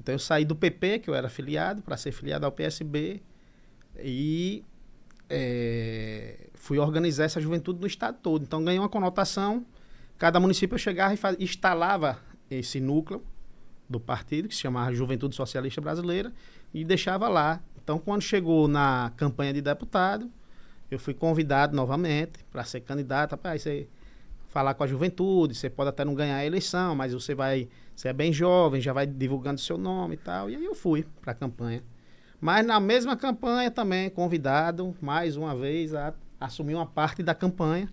Então 0.00 0.14
eu 0.14 0.18
saí 0.20 0.44
do 0.44 0.54
PP, 0.54 1.00
que 1.00 1.10
eu 1.10 1.14
era 1.16 1.28
filiado, 1.28 1.82
para 1.82 1.96
ser 1.96 2.12
filiado 2.12 2.46
ao 2.46 2.52
PSB, 2.52 3.20
e 3.98 4.62
eh, 5.28 6.48
fui 6.54 6.78
organizar 6.78 7.24
essa 7.24 7.40
juventude 7.40 7.80
no 7.80 7.86
estado 7.86 8.18
todo. 8.22 8.42
Então 8.42 8.62
ganhei 8.64 8.78
uma 8.78 8.88
conotação. 8.88 9.64
Cada 10.18 10.38
município 10.40 10.78
chegava 10.78 11.14
e 11.14 11.16
faz- 11.16 11.36
instalava 11.38 12.18
esse 12.50 12.80
núcleo 12.80 13.22
do 13.88 14.00
partido, 14.00 14.48
que 14.48 14.54
se 14.54 14.60
chamava 14.60 14.94
Juventude 14.94 15.34
Socialista 15.34 15.80
Brasileira, 15.80 16.32
e 16.72 16.84
deixava 16.84 17.28
lá. 17.28 17.60
Então, 17.82 17.98
quando 17.98 18.22
chegou 18.22 18.66
na 18.66 19.12
campanha 19.16 19.52
de 19.52 19.60
deputado, 19.60 20.30
eu 20.90 20.98
fui 20.98 21.14
convidado 21.14 21.76
novamente 21.76 22.44
para 22.50 22.64
ser 22.64 22.80
candidato. 22.80 23.32
Rapaz, 23.32 23.62
você 23.62 23.88
falar 24.48 24.74
com 24.74 24.84
a 24.84 24.86
juventude, 24.86 25.54
você 25.54 25.68
pode 25.68 25.90
até 25.90 26.04
não 26.04 26.14
ganhar 26.14 26.36
a 26.36 26.46
eleição, 26.46 26.94
mas 26.94 27.12
você 27.12 27.34
vai, 27.34 27.68
você 27.94 28.08
é 28.08 28.12
bem 28.12 28.32
jovem, 28.32 28.80
já 28.80 28.92
vai 28.92 29.06
divulgando 29.06 29.60
seu 29.60 29.76
nome 29.76 30.14
e 30.14 30.18
tal. 30.18 30.48
E 30.48 30.56
aí 30.56 30.64
eu 30.64 30.74
fui 30.74 31.04
para 31.20 31.32
a 31.32 31.34
campanha. 31.34 31.82
Mas 32.40 32.64
na 32.64 32.78
mesma 32.78 33.16
campanha 33.16 33.70
também, 33.70 34.08
convidado, 34.08 34.94
mais 35.00 35.36
uma 35.36 35.56
vez, 35.56 35.94
a 35.94 36.14
assumir 36.40 36.74
uma 36.74 36.86
parte 36.86 37.22
da 37.22 37.34
campanha, 37.34 37.92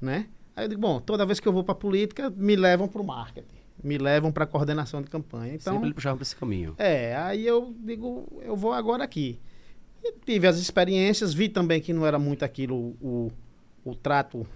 né? 0.00 0.28
Aí 0.60 0.66
eu 0.66 0.68
digo, 0.68 0.80
bom, 0.82 1.00
toda 1.00 1.24
vez 1.24 1.40
que 1.40 1.48
eu 1.48 1.52
vou 1.54 1.64
para 1.64 1.74
política, 1.74 2.28
me 2.28 2.54
levam 2.54 2.86
para 2.86 3.00
o 3.00 3.04
marketing, 3.04 3.48
me 3.82 3.96
levam 3.96 4.30
para 4.30 4.44
a 4.44 4.46
coordenação 4.46 5.00
de 5.00 5.08
campanha. 5.08 5.54
Então, 5.54 5.72
Sempre 5.72 5.88
ele 5.88 5.94
puxava 5.94 6.16
para 6.16 6.22
esse 6.22 6.36
caminho. 6.36 6.74
é, 6.76 7.16
aí 7.16 7.46
eu 7.46 7.74
digo, 7.78 8.28
eu 8.42 8.54
vou 8.54 8.74
agora 8.74 9.02
aqui. 9.02 9.40
E 10.04 10.12
tive 10.24 10.46
as 10.46 10.58
experiências, 10.58 11.32
vi 11.32 11.48
também 11.48 11.80
que 11.80 11.94
não 11.94 12.04
era 12.06 12.18
muito 12.18 12.44
aquilo, 12.44 12.94
o, 13.00 13.32
o 13.82 13.94
trato 13.94 14.46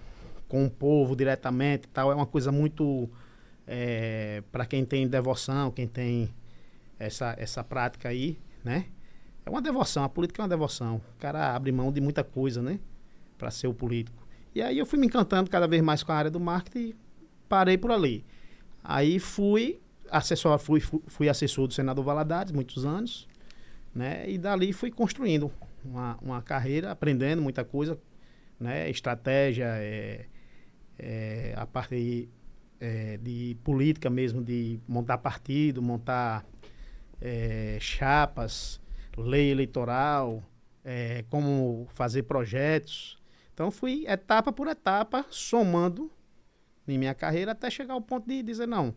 com 0.47 0.63
o 0.65 0.69
povo 0.69 1.15
diretamente 1.15 1.85
e 1.85 1.87
tal, 1.87 2.11
é 2.11 2.15
uma 2.15 2.27
coisa 2.27 2.51
muito 2.51 3.09
para 4.51 4.65
quem 4.67 4.85
tem 4.85 5.07
devoção, 5.07 5.71
quem 5.71 5.87
tem 5.87 6.29
essa, 6.99 7.35
essa 7.39 7.63
prática 7.63 8.09
aí, 8.09 8.37
né? 8.63 8.85
É 9.43 9.49
uma 9.49 9.61
devoção, 9.61 10.03
a 10.03 10.09
política 10.09 10.41
é 10.41 10.43
uma 10.43 10.49
devoção. 10.49 10.97
O 11.15 11.19
cara 11.19 11.55
abre 11.55 11.71
mão 11.71 11.91
de 11.91 11.99
muita 11.99 12.23
coisa, 12.23 12.61
né? 12.61 12.79
Para 13.37 13.49
ser 13.51 13.67
o 13.67 13.73
político. 13.73 14.24
E 14.55 14.61
aí 14.61 14.79
eu 14.79 14.85
fui 14.85 14.97
me 14.97 15.05
encantando 15.05 15.49
cada 15.49 15.67
vez 15.67 15.81
mais 15.81 16.01
com 16.01 16.13
a 16.13 16.15
área 16.15 16.31
do 16.31 16.39
marketing 16.39 16.87
e 16.87 16.95
parei 17.49 17.77
por 17.77 17.91
ali. 17.91 18.25
Aí 18.81 19.19
fui 19.19 19.81
assessor, 20.09 20.57
fui, 20.57 20.79
fui, 20.79 21.27
assessor 21.27 21.67
do 21.67 21.73
senador 21.73 22.05
Valadares, 22.05 22.53
muitos 22.53 22.85
anos, 22.85 23.27
né? 23.93 24.29
E 24.29 24.37
dali 24.37 24.71
fui 24.71 24.89
construindo 24.89 25.51
uma, 25.83 26.17
uma 26.21 26.41
carreira, 26.41 26.89
aprendendo 26.89 27.41
muita 27.41 27.65
coisa, 27.65 27.99
né? 28.57 28.89
Estratégia, 28.89 29.65
é, 29.65 30.25
é, 30.97 31.53
a 31.57 31.65
parte 31.65 32.29
é, 32.79 33.17
de 33.17 33.57
política 33.61 34.09
mesmo, 34.09 34.41
de 34.41 34.79
montar 34.87 35.17
partido, 35.17 35.81
montar 35.81 36.45
é, 37.19 37.77
chapas, 37.81 38.79
lei 39.17 39.51
eleitoral, 39.51 40.41
é, 40.81 41.25
como 41.29 41.87
fazer 41.93 42.23
projetos. 42.23 43.17
Então 43.55 43.71
fui 43.71 44.05
etapa 44.05 44.51
por 44.51 44.67
etapa 44.67 45.25
somando 45.29 46.11
em 46.85 46.97
minha 46.97 47.15
carreira 47.15 47.53
até 47.53 47.69
chegar 47.69 47.93
ao 47.93 48.01
ponto 48.01 48.27
de 48.27 48.43
dizer 48.43 48.67
não, 48.67 48.93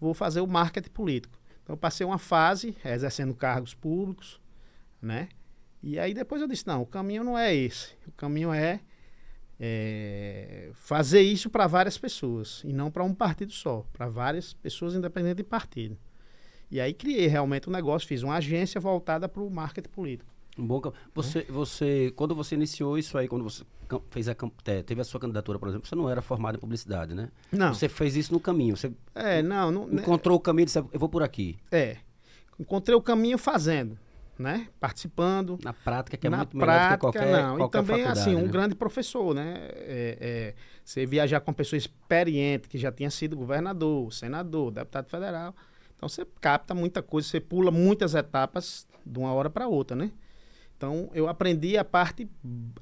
vou 0.00 0.14
fazer 0.14 0.40
o 0.40 0.46
marketing 0.46 0.88
político. 0.88 1.38
Então 1.62 1.76
passei 1.76 2.06
uma 2.06 2.16
fase 2.16 2.74
exercendo 2.82 3.34
cargos 3.34 3.74
públicos, 3.74 4.40
né? 5.00 5.28
E 5.82 5.98
aí 5.98 6.14
depois 6.14 6.40
eu 6.40 6.48
disse 6.48 6.66
não, 6.66 6.80
o 6.80 6.86
caminho 6.86 7.22
não 7.22 7.36
é 7.36 7.54
esse. 7.54 7.94
O 8.06 8.12
caminho 8.12 8.50
é, 8.50 8.80
é 9.60 10.70
fazer 10.72 11.20
isso 11.20 11.50
para 11.50 11.66
várias 11.66 11.98
pessoas 11.98 12.62
e 12.64 12.72
não 12.72 12.90
para 12.90 13.04
um 13.04 13.12
partido 13.12 13.52
só, 13.52 13.84
para 13.92 14.08
várias 14.08 14.54
pessoas 14.54 14.94
independente 14.94 15.36
de 15.36 15.44
partido. 15.44 15.98
E 16.70 16.80
aí 16.80 16.94
criei 16.94 17.26
realmente 17.26 17.68
um 17.68 17.72
negócio, 17.72 18.08
fiz 18.08 18.22
uma 18.22 18.36
agência 18.36 18.80
voltada 18.80 19.28
para 19.28 19.42
o 19.42 19.50
marketing 19.50 19.90
político. 19.90 20.37
Um 20.58 20.66
bom 20.66 20.80
você, 21.14 21.42
você, 21.48 22.12
quando 22.16 22.34
você 22.34 22.54
iniciou 22.56 22.98
isso 22.98 23.16
aí, 23.16 23.28
quando 23.28 23.44
você 23.44 23.64
fez 24.10 24.28
a, 24.28 24.34
te- 24.34 24.82
teve 24.82 25.00
a 25.00 25.04
sua 25.04 25.20
candidatura, 25.20 25.58
por 25.58 25.68
exemplo, 25.68 25.86
você 25.88 25.94
não 25.94 26.10
era 26.10 26.20
formado 26.20 26.56
em 26.56 26.58
publicidade, 26.60 27.14
né? 27.14 27.30
Não, 27.52 27.72
Você 27.72 27.88
fez 27.88 28.16
isso 28.16 28.32
no 28.32 28.40
caminho. 28.40 28.76
Você 28.76 28.92
é, 29.14 29.40
não, 29.40 29.70
não 29.70 29.88
encontrou 29.92 30.36
o 30.36 30.40
caminho 30.40 30.66
disse, 30.66 30.78
eu 30.78 30.98
vou 30.98 31.08
por 31.08 31.22
aqui. 31.22 31.56
É. 31.70 31.98
Encontrei 32.58 32.96
o 32.96 33.00
caminho 33.00 33.38
fazendo, 33.38 33.96
né? 34.36 34.66
Participando. 34.80 35.58
Na 35.62 35.72
prática, 35.72 36.16
que 36.16 36.26
é 36.26 36.30
Na 36.30 36.38
muito 36.38 36.56
melhor 36.56 36.66
do 36.66 36.72
que 36.72 36.82
prática, 36.82 36.98
qualquer, 36.98 37.42
não. 37.42 37.56
qualquer 37.56 37.78
e 37.78 37.86
também, 37.86 38.04
assim, 38.04 38.34
um 38.34 38.42
né? 38.42 38.48
grande 38.48 38.74
professor, 38.74 39.32
né? 39.32 39.54
É, 39.70 40.18
é, 40.20 40.54
você 40.84 41.06
viajar 41.06 41.40
com 41.40 41.50
uma 41.52 41.56
pessoa 41.56 41.78
experiente, 41.78 42.68
que 42.68 42.76
já 42.76 42.90
tinha 42.90 43.10
sido 43.10 43.36
governador, 43.36 44.12
senador, 44.12 44.72
deputado 44.72 45.08
federal. 45.08 45.54
Então, 45.96 46.08
você 46.08 46.26
capta 46.40 46.74
muita 46.74 47.00
coisa, 47.02 47.28
você 47.28 47.40
pula 47.40 47.70
muitas 47.70 48.14
etapas 48.14 48.86
de 49.06 49.18
uma 49.18 49.32
hora 49.32 49.48
para 49.48 49.66
outra, 49.68 49.96
né? 49.96 50.10
Então, 50.78 51.10
eu 51.12 51.28
aprendi 51.28 51.76
a 51.76 51.84
parte 51.84 52.28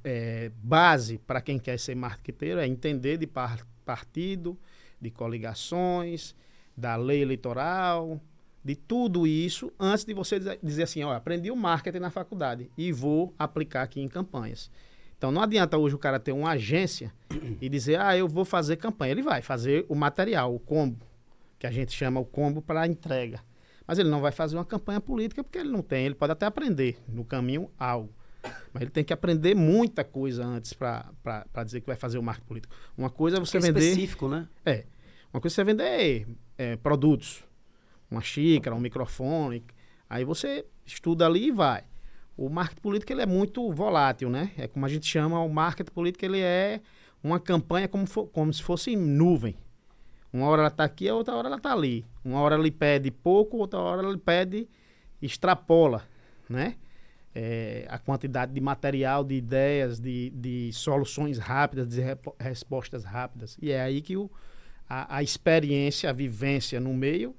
é, 0.04 0.52
base 0.62 1.16
para 1.16 1.40
quem 1.40 1.58
quer 1.58 1.78
ser 1.78 1.94
marqueteiro, 1.94 2.60
é 2.60 2.66
entender 2.68 3.16
de 3.16 3.26
par- 3.26 3.66
partido, 3.86 4.56
de 5.00 5.10
coligações, 5.10 6.36
da 6.76 6.94
lei 6.94 7.22
eleitoral, 7.22 8.20
de 8.62 8.76
tudo 8.76 9.26
isso, 9.26 9.72
antes 9.80 10.04
de 10.04 10.12
você 10.12 10.38
dizer- 10.62 10.82
assim, 10.82 11.02
ó, 11.04 11.14
aprendi 11.14 11.50
o 11.50 11.56
marketing 11.56 12.00
na 12.00 12.10
faculdade 12.10 12.70
e 12.76 12.92
vou 12.92 13.32
aplicar 13.38 13.82
aqui 13.84 14.02
em 14.02 14.08
campanhas. 14.08 14.70
Então, 15.16 15.32
não 15.32 15.40
adianta 15.40 15.78
hoje 15.78 15.94
o 15.94 15.98
cara 15.98 16.20
ter 16.20 16.32
uma 16.32 16.50
agência 16.50 17.10
e 17.62 17.66
dizer, 17.66 17.98
ah, 17.98 18.14
eu 18.14 18.28
vou 18.28 18.44
fazer 18.44 18.76
campanha. 18.76 19.12
Ele 19.12 19.22
vai 19.22 19.40
fazer 19.40 19.86
o 19.88 19.94
material, 19.94 20.54
o 20.54 20.58
combo, 20.58 21.06
que 21.58 21.66
a 21.66 21.70
gente 21.70 21.92
chama 21.92 22.20
o 22.20 22.26
combo 22.26 22.60
para 22.60 22.86
entrega. 22.86 23.40
Mas 23.86 23.98
ele 23.98 24.08
não 24.08 24.20
vai 24.20 24.32
fazer 24.32 24.56
uma 24.56 24.64
campanha 24.64 25.00
política 25.00 25.44
porque 25.44 25.58
ele 25.58 25.70
não 25.70 25.82
tem. 25.82 26.06
Ele 26.06 26.14
pode 26.14 26.32
até 26.32 26.44
aprender 26.46 26.98
no 27.08 27.24
caminho 27.24 27.70
algo. 27.78 28.10
Mas 28.72 28.82
ele 28.82 28.90
tem 28.90 29.04
que 29.04 29.12
aprender 29.12 29.54
muita 29.54 30.04
coisa 30.04 30.44
antes 30.44 30.72
para 30.72 31.12
dizer 31.64 31.80
que 31.80 31.86
vai 31.86 31.96
fazer 31.96 32.18
o 32.18 32.22
marketing 32.22 32.46
político. 32.46 32.74
Uma 32.96 33.10
coisa 33.10 33.36
é 33.36 33.40
você 33.40 33.56
É 33.58 33.60
vender. 33.60 33.80
específico, 33.80 34.28
né? 34.28 34.48
É. 34.64 34.84
Uma 35.32 35.40
coisa 35.40 35.54
é 35.54 35.56
você 35.56 35.64
vender 35.64 36.28
é, 36.56 36.76
produtos. 36.76 37.44
Uma 38.10 38.20
xícara, 38.20 38.74
um 38.74 38.80
microfone. 38.80 39.64
Aí 40.08 40.24
você 40.24 40.64
estuda 40.84 41.26
ali 41.26 41.48
e 41.48 41.50
vai. 41.52 41.82
O 42.36 42.48
marketing 42.48 42.80
político 42.82 43.12
ele 43.12 43.22
é 43.22 43.26
muito 43.26 43.72
volátil, 43.72 44.28
né? 44.30 44.52
É 44.56 44.68
como 44.68 44.84
a 44.84 44.88
gente 44.88 45.06
chama 45.06 45.40
o 45.40 45.48
marketing 45.48 45.90
político, 45.92 46.24
ele 46.24 46.40
é 46.40 46.80
uma 47.24 47.40
campanha 47.40 47.88
como, 47.88 48.06
fo- 48.06 48.26
como 48.26 48.52
se 48.52 48.62
fosse 48.62 48.90
em 48.92 48.96
nuvem. 48.96 49.56
Uma 50.33 50.47
hora 50.49 50.62
ela 50.62 50.68
está 50.68 50.85
aqui, 50.85 51.09
a 51.09 51.14
outra 51.14 51.35
hora 51.35 51.49
ela 51.49 51.56
está 51.56 51.73
ali. 51.73 52.04
Uma 52.25 52.40
hora 52.40 52.56
ele 52.56 52.71
pede 52.71 53.11
pouco, 53.11 53.56
outra 53.59 53.78
hora 53.78 54.06
ele 54.06 54.18
pede, 54.18 54.68
extrapola, 55.21 56.02
né? 56.49 56.76
É, 57.35 57.87
a 57.90 57.99
quantidade 57.99 58.52
de 58.52 58.61
material, 58.61 59.23
de 59.23 59.35
ideias, 59.35 60.00
de, 60.00 60.30
de 60.30 60.73
soluções 60.73 61.38
rápidas, 61.38 61.87
de 61.88 62.00
repo- 62.00 62.35
respostas 62.38 63.04
rápidas. 63.04 63.59
E 63.61 63.71
é 63.71 63.80
aí 63.83 64.00
que 64.00 64.16
o, 64.16 64.30
a, 64.88 65.16
a 65.18 65.23
experiência, 65.23 66.09
a 66.09 66.12
vivência 66.14 66.80
no 66.80 66.95
meio 66.95 67.35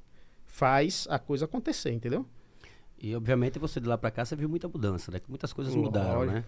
faz 0.45 1.07
a 1.09 1.17
coisa 1.17 1.45
acontecer, 1.45 1.91
entendeu? 1.91 2.25
E 2.99 3.15
obviamente 3.15 3.57
você 3.59 3.79
de 3.79 3.87
lá 3.87 3.97
pra 3.97 4.11
cá 4.11 4.23
você 4.23 4.35
viu 4.35 4.47
muita 4.47 4.67
mudança, 4.67 5.11
né? 5.11 5.19
Que 5.19 5.29
muitas 5.29 5.51
coisas 5.51 5.75
mudaram, 5.75 6.19
Lógico. 6.19 6.33
né? 6.35 6.43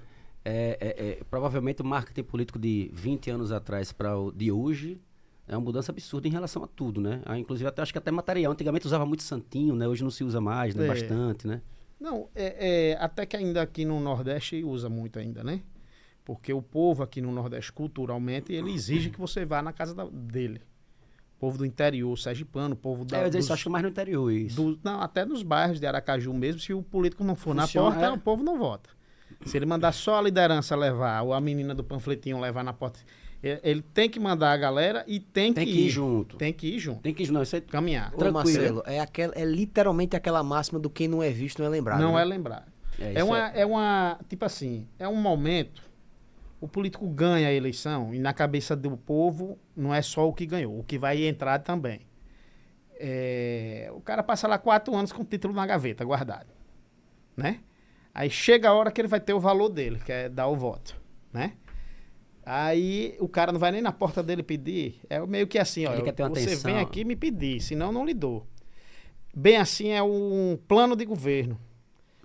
É, 0.45 0.77
é, 0.79 1.09
é, 1.09 1.23
provavelmente 1.29 1.81
o 1.81 1.85
marketing 1.85 2.23
político 2.23 2.57
de 2.57 2.89
20 2.93 3.29
anos 3.29 3.51
atrás 3.51 3.91
para 3.91 4.17
o 4.17 4.31
de 4.31 4.51
hoje 4.51 4.99
é 5.49 5.55
uma 5.57 5.61
mudança 5.65 5.91
absurda 5.91 6.27
em 6.27 6.31
relação 6.31 6.63
a 6.63 6.67
tudo, 6.67 7.01
né? 7.01 7.21
Ah, 7.25 7.37
inclusive 7.37 7.67
até 7.67 7.81
acho 7.81 7.91
que 7.91 7.97
até 7.97 8.11
material. 8.11 8.51
Antigamente 8.53 8.85
usava 8.87 9.05
muito 9.05 9.23
santinho, 9.23 9.75
né? 9.75 9.87
Hoje 9.87 10.03
não 10.03 10.11
se 10.11 10.23
usa 10.23 10.39
mais, 10.39 10.73
né? 10.75 10.85
É. 10.85 10.87
Bastante, 10.87 11.47
né? 11.47 11.61
Não, 11.99 12.29
é, 12.33 12.91
é, 12.91 12.97
até 13.03 13.25
que 13.25 13.35
ainda 13.35 13.61
aqui 13.61 13.83
no 13.83 13.99
Nordeste 13.99 14.63
usa 14.63 14.87
muito 14.89 15.19
ainda, 15.19 15.43
né? 15.43 15.61
Porque 16.23 16.53
o 16.53 16.61
povo 16.61 17.03
aqui 17.03 17.19
no 17.21 17.31
Nordeste, 17.31 17.73
culturalmente, 17.73 18.53
ele 18.53 18.71
exige 18.71 19.09
que 19.09 19.19
você 19.19 19.43
vá 19.43 19.61
na 19.61 19.73
casa 19.73 19.93
da- 19.95 20.05
dele. 20.07 20.61
O 21.35 21.39
povo 21.39 21.57
do 21.57 21.65
interior, 21.65 22.15
sergipano, 22.17 22.73
o 22.73 22.77
povo 22.77 23.03
da, 23.03 23.17
é, 23.17 23.25
eu 23.25 23.29
dos- 23.31 23.43
isso 23.45 23.51
acho 23.53 23.63
que 23.63 23.69
mais 23.69 23.83
no 23.83 23.89
interior 23.89 24.29
isso. 24.31 24.55
do- 24.55 24.79
não, 24.83 25.01
até 25.01 25.25
nos 25.25 25.41
bairros 25.41 25.79
de 25.79 25.85
Aracaju 25.87 26.33
mesmo, 26.33 26.61
se 26.61 26.73
o 26.73 26.83
político 26.83 27.23
não 27.23 27.35
for 27.35 27.55
Funciona, 27.55 27.89
na 27.89 27.95
porta, 27.95 28.05
é. 28.05 28.11
o 28.11 28.19
povo 28.19 28.43
não 28.43 28.57
vota. 28.57 28.89
Se 29.45 29.57
ele 29.57 29.65
mandar 29.65 29.91
só 29.93 30.19
a 30.19 30.21
liderança 30.21 30.75
levar, 30.75 31.21
ou 31.23 31.33
a 31.33 31.39
menina 31.41 31.73
do 31.73 31.83
panfletinho 31.83 32.39
levar 32.39 32.63
na 32.63 32.73
porta, 32.73 32.99
ele 33.41 33.81
tem 33.81 34.09
que 34.09 34.19
mandar 34.19 34.51
a 34.51 34.57
galera 34.57 35.03
e 35.07 35.19
tem, 35.19 35.53
Tem 35.53 35.65
que 35.65 35.85
ir 35.85 35.89
junto. 35.89 36.35
Tem 36.35 36.51
que 36.51 36.67
ir 36.67 36.79
junto. 36.79 37.01
Tem 37.01 37.13
que 37.13 37.23
ir, 37.23 37.31
não, 37.31 37.41
isso 37.41 37.55
aí 37.55 37.61
Caminhar. 37.61 38.13
Ô, 38.13 38.17
Tranquilo, 38.17 38.33
Marcelo, 38.33 38.83
é, 38.85 38.99
aquela, 38.99 39.33
é 39.35 39.45
literalmente 39.45 40.15
aquela 40.15 40.43
máxima 40.43 40.77
do 40.77 40.89
quem 40.89 41.07
não 41.07 41.23
é 41.23 41.29
visto 41.29 41.59
não 41.59 41.67
é 41.67 41.69
lembrado. 41.69 42.01
não 42.01 42.15
né? 42.15 42.21
é 42.21 42.25
lembrar. 42.25 42.67
É, 42.99 43.13
É, 43.13 43.13
isso 43.13 43.25
uma, 43.25 43.37
é 43.37 43.65
uma. 43.65 44.19
Tipo 44.27 44.45
assim, 44.45 44.87
é 44.97 45.07
um 45.07 45.15
momento. 45.15 45.89
O 46.59 46.67
político 46.67 47.07
ganha 47.07 47.47
a 47.47 47.53
eleição 47.53 48.13
e 48.13 48.19
na 48.19 48.33
cabeça 48.33 48.75
do 48.75 48.97
povo 48.97 49.57
não 49.73 49.93
é 49.93 50.01
só 50.01 50.27
o 50.27 50.33
que 50.33 50.45
ganhou, 50.45 50.77
o 50.77 50.83
que 50.83 50.97
vai 50.97 51.23
entrar 51.23 51.59
também. 51.59 52.01
É, 52.99 53.89
o 53.93 54.01
cara 54.01 54.21
passa 54.21 54.45
lá 54.45 54.57
quatro 54.57 54.93
anos 54.93 55.13
com 55.13 55.21
o 55.21 55.25
título 55.25 55.53
na 55.53 55.65
gaveta, 55.65 56.03
guardado. 56.03 56.49
Né? 57.37 57.61
Aí 58.13 58.29
chega 58.29 58.67
a 58.67 58.73
hora 58.73 58.91
que 58.91 58.99
ele 58.99 59.07
vai 59.07 59.21
ter 59.21 59.31
o 59.31 59.39
valor 59.39 59.69
dele, 59.69 59.99
que 60.03 60.11
é 60.11 60.27
dar 60.27 60.47
o 60.47 60.55
voto. 60.57 60.99
Né? 61.31 61.53
Aí 62.51 63.15
o 63.19 63.27
cara 63.27 63.51
não 63.51 63.59
vai 63.59 63.71
nem 63.71 63.81
na 63.81 63.91
porta 63.91 64.23
dele 64.23 64.41
pedir. 64.41 64.99
É 65.09 65.19
meio 65.25 65.47
que 65.47 65.59
assim, 65.59 65.85
ó. 65.85 65.93
Ele 65.93 66.01
quer 66.01 66.13
ter 66.13 66.23
uma 66.23 66.29
você 66.29 66.43
atenção. 66.43 66.71
vem 66.71 66.81
aqui 66.81 67.05
me 67.05 67.15
pedir, 67.15 67.61
senão 67.61 67.91
não 67.91 68.05
lhe 68.05 68.13
dou. 68.13 68.47
Bem 69.35 69.57
assim 69.57 69.89
é 69.89 70.01
um 70.01 70.57
plano 70.67 70.95
de 70.95 71.05
governo 71.05 71.59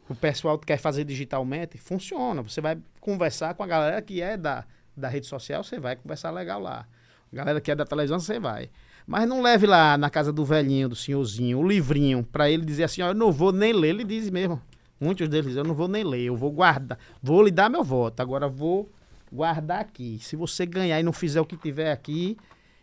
o 0.09 0.15
pessoal 0.15 0.59
quer 0.59 0.79
fazer 0.79 1.05
digitalmente, 1.05 1.79
funciona. 1.79 2.43
Você 2.43 2.61
vai 2.61 2.79
conversar 3.01 3.55
com 3.55 3.63
a 3.63 3.67
galera 3.67 4.03
que 4.03 4.21
é 4.21 4.37
da, 4.37 4.65
da 4.97 5.09
rede 5.09 5.27
social, 5.27 5.65
você 5.65 5.79
vai 5.79 5.97
conversar 5.97 6.31
legal 6.31 6.61
lá. 6.61 6.87
A 7.33 7.37
galera 7.37 7.61
que 7.61 7.71
é 7.71 7.75
da 7.75 7.85
televisão, 7.85 8.21
você 8.21 8.39
vai. 8.39 8.71
Mas 9.07 9.29
não 9.29 9.43
leve 9.43 9.67
lá 9.67 9.99
na 9.99 10.09
casa 10.09 10.33
do 10.33 10.45
velhinho, 10.45 10.89
do 10.89 10.97
senhorzinho, 10.97 11.59
o 11.59 11.67
livrinho, 11.67 12.23
pra 12.23 12.51
ele 12.51 12.65
dizer 12.65 12.85
assim, 12.85 13.03
ó, 13.03 13.09
eu 13.09 13.15
não 13.15 13.33
vou 13.33 13.53
nem 13.53 13.73
ler. 13.73 13.89
Ele 13.89 14.05
diz 14.05 14.31
mesmo. 14.31 14.61
Muitos 15.01 15.29
deles 15.29 15.47
dizem, 15.47 15.63
eu 15.63 15.67
não 15.67 15.75
vou 15.75 15.89
nem 15.89 16.05
ler, 16.05 16.23
eu 16.23 16.37
vou 16.37 16.51
guardar. 16.53 16.99
Vou 17.23 17.43
lhe 17.43 17.51
dar 17.51 17.69
meu 17.69 17.83
voto, 17.83 18.21
agora 18.21 18.49
vou 18.49 18.91
guardar 19.35 19.81
aqui. 19.81 20.19
Se 20.21 20.37
você 20.37 20.65
ganhar 20.65 21.01
e 21.01 21.03
não 21.03 21.13
fizer 21.13 21.41
o 21.41 21.45
que 21.45 21.57
tiver 21.57 21.91
aqui, 21.91 22.37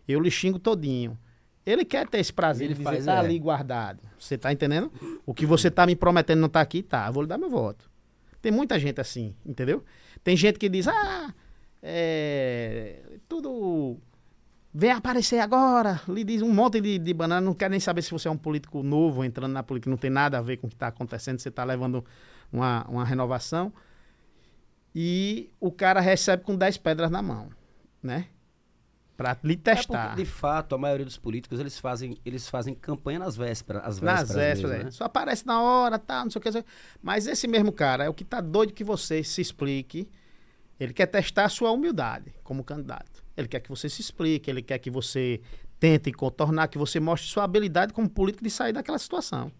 eu 0.07 0.19
lhe 0.19 0.29
xingo 0.29 0.59
todinho. 0.59 1.17
Ele 1.65 1.85
quer 1.85 2.07
ter 2.07 2.19
esse 2.19 2.33
prazer 2.33 2.65
Ele 2.65 2.73
de 2.73 2.79
dizer, 2.79 2.91
faz, 2.91 3.05
tá 3.05 3.15
é. 3.15 3.19
ali 3.19 3.39
guardado. 3.39 3.99
Você 4.19 4.37
tá 4.37 4.51
entendendo? 4.51 4.91
O 5.25 5.33
que 5.33 5.45
você 5.45 5.71
tá 5.71 5.85
me 5.85 5.95
prometendo 5.95 6.39
não 6.39 6.49
tá 6.49 6.59
aqui, 6.59 6.83
tá. 6.83 7.07
Eu 7.07 7.13
vou 7.13 7.23
lhe 7.23 7.29
dar 7.29 7.37
meu 7.37 7.49
voto. 7.49 7.89
Tem 8.41 8.51
muita 8.51 8.77
gente 8.79 8.99
assim, 8.99 9.35
entendeu? 9.45 9.83
Tem 10.23 10.35
gente 10.35 10.57
que 10.57 10.67
diz, 10.67 10.87
ah, 10.87 11.33
é, 11.81 12.99
tudo 13.29 13.97
vem 14.73 14.91
aparecer 14.91 15.39
agora. 15.39 16.01
Lhe 16.07 16.23
diz 16.23 16.41
um 16.41 16.51
monte 16.51 16.81
de, 16.81 16.97
de 16.97 17.13
banana, 17.13 17.41
não 17.41 17.53
quer 17.53 17.69
nem 17.69 17.79
saber 17.79 18.01
se 18.01 18.11
você 18.11 18.27
é 18.27 18.31
um 18.31 18.37
político 18.37 18.81
novo 18.81 19.23
entrando 19.23 19.51
na 19.51 19.61
política, 19.61 19.89
não 19.89 19.97
tem 19.97 20.09
nada 20.09 20.39
a 20.39 20.41
ver 20.41 20.57
com 20.57 20.65
o 20.65 20.69
que 20.69 20.75
está 20.75 20.87
acontecendo, 20.87 21.39
você 21.39 21.49
está 21.49 21.63
levando 21.63 22.03
uma, 22.51 22.85
uma 22.89 23.05
renovação. 23.05 23.71
E 24.93 25.49
o 25.59 25.71
cara 25.71 25.99
recebe 25.99 26.43
com 26.43 26.55
10 26.55 26.77
pedras 26.77 27.09
na 27.09 27.21
mão, 27.21 27.49
né? 28.03 28.27
Pra 29.15 29.37
lhe 29.43 29.53
É 29.53 29.57
testar. 29.57 30.09
porque, 30.09 30.23
de 30.23 30.29
fato, 30.29 30.73
a 30.73 30.77
maioria 30.77 31.05
dos 31.05 31.17
políticos, 31.17 31.59
eles 31.59 31.77
fazem, 31.77 32.17
eles 32.25 32.49
fazem 32.49 32.73
campanha 32.73 33.19
nas 33.19 33.37
vésperas. 33.37 33.83
Às 33.85 33.99
vésperas 33.99 34.19
Nas 34.29 34.35
vésperas, 34.35 34.71
mesmo, 34.71 34.81
é. 34.81 34.85
né? 34.85 34.91
Só 34.91 35.03
aparece 35.05 35.45
na 35.45 35.61
hora, 35.61 35.99
tá, 35.99 36.23
não 36.23 36.31
sei 36.31 36.39
o 36.39 36.41
que. 36.41 36.47
não 36.49 36.53
sei 36.53 36.61
o 36.61 36.63
que. 36.63 36.69
Mas 37.01 37.27
esse 37.27 37.47
mesmo 37.47 37.71
cara 37.71 38.03
é 38.03 38.09
o 38.09 38.13
que 38.13 38.25
tá 38.25 38.41
doido 38.41 38.73
que 38.73 38.83
você 38.83 39.23
se 39.23 39.39
explique. 39.41 40.09
Ele 40.79 40.91
quer 40.93 41.05
testar 41.05 41.45
a 41.45 41.49
sua 41.49 41.71
humildade 41.71 42.33
como 42.43 42.63
candidato. 42.63 43.23
Ele 43.37 43.47
quer 43.47 43.59
que 43.59 43.69
você 43.69 43.87
se 43.87 44.01
explique, 44.01 44.49
ele 44.49 44.63
quer 44.63 44.79
que 44.79 44.89
você 44.89 45.39
tente 45.79 46.11
contornar, 46.11 46.67
que 46.67 46.77
você 46.77 46.99
mostre 46.99 47.29
sua 47.29 47.43
habilidade 47.43 47.93
como 47.93 48.09
político 48.09 48.43
de 48.43 48.49
sair 48.49 48.73
daquela 48.73 48.97
situação. 48.97 49.51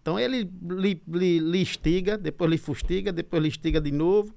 Então 0.00 0.18
ele 0.18 0.48
lhe, 0.62 1.02
lhe, 1.08 1.38
lhe 1.40 1.62
instiga, 1.62 2.16
depois 2.16 2.48
lhe 2.50 2.58
fustiga, 2.58 3.12
depois 3.12 3.42
lhe 3.42 3.48
instiga 3.48 3.80
de 3.80 3.90
novo, 3.90 4.34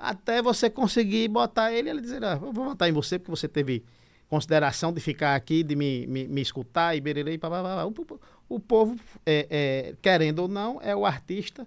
até 0.00 0.40
você 0.40 0.70
conseguir 0.70 1.28
botar 1.28 1.72
ele 1.72 1.90
ele 1.90 2.00
dizer, 2.00 2.24
ah, 2.24 2.36
vou 2.36 2.52
votar 2.52 2.88
em 2.88 2.92
você 2.92 3.18
porque 3.18 3.30
você 3.30 3.46
teve 3.46 3.84
consideração 4.28 4.92
de 4.92 5.00
ficar 5.00 5.34
aqui, 5.34 5.62
de 5.62 5.74
me, 5.74 6.06
me, 6.06 6.26
me 6.26 6.40
escutar 6.40 6.96
e 6.96 7.00
bererei, 7.00 7.36
papapá. 7.36 7.84
O, 7.84 7.90
o, 7.90 8.56
o 8.56 8.60
povo, 8.60 8.98
é, 9.26 9.46
é, 9.50 9.96
querendo 10.00 10.38
ou 10.38 10.48
não, 10.48 10.80
é 10.80 10.94
o 10.94 11.04
artista, 11.04 11.66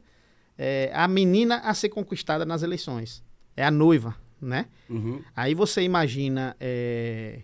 é 0.57 0.89
a 0.93 1.07
menina 1.07 1.57
a 1.57 1.73
ser 1.73 1.89
conquistada 1.89 2.45
nas 2.45 2.63
eleições. 2.63 3.21
É 3.55 3.65
a 3.65 3.69
noiva, 3.69 4.15
né? 4.41 4.67
Uhum. 4.89 5.21
Aí 5.35 5.53
você 5.53 5.81
imagina 5.83 6.55
é, 6.59 7.41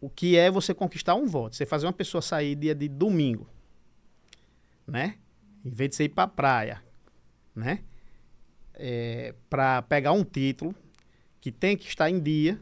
o 0.00 0.10
que 0.10 0.36
é 0.36 0.50
você 0.50 0.74
conquistar 0.74 1.14
um 1.14 1.26
voto. 1.26 1.54
Você 1.54 1.64
fazer 1.64 1.86
uma 1.86 1.92
pessoa 1.92 2.20
sair 2.20 2.56
dia 2.56 2.74
de 2.74 2.88
domingo, 2.88 3.48
né? 4.86 5.14
Em 5.64 5.70
vez 5.70 5.90
de 5.90 5.96
você 5.96 6.04
ir 6.04 6.08
pra 6.10 6.26
praia, 6.26 6.82
né? 7.54 7.80
É, 8.78 9.34
para 9.50 9.82
pegar 9.82 10.12
um 10.12 10.22
título 10.22 10.74
que 11.40 11.50
tem 11.50 11.76
que 11.76 11.88
estar 11.88 12.08
em 12.08 12.20
dia, 12.20 12.58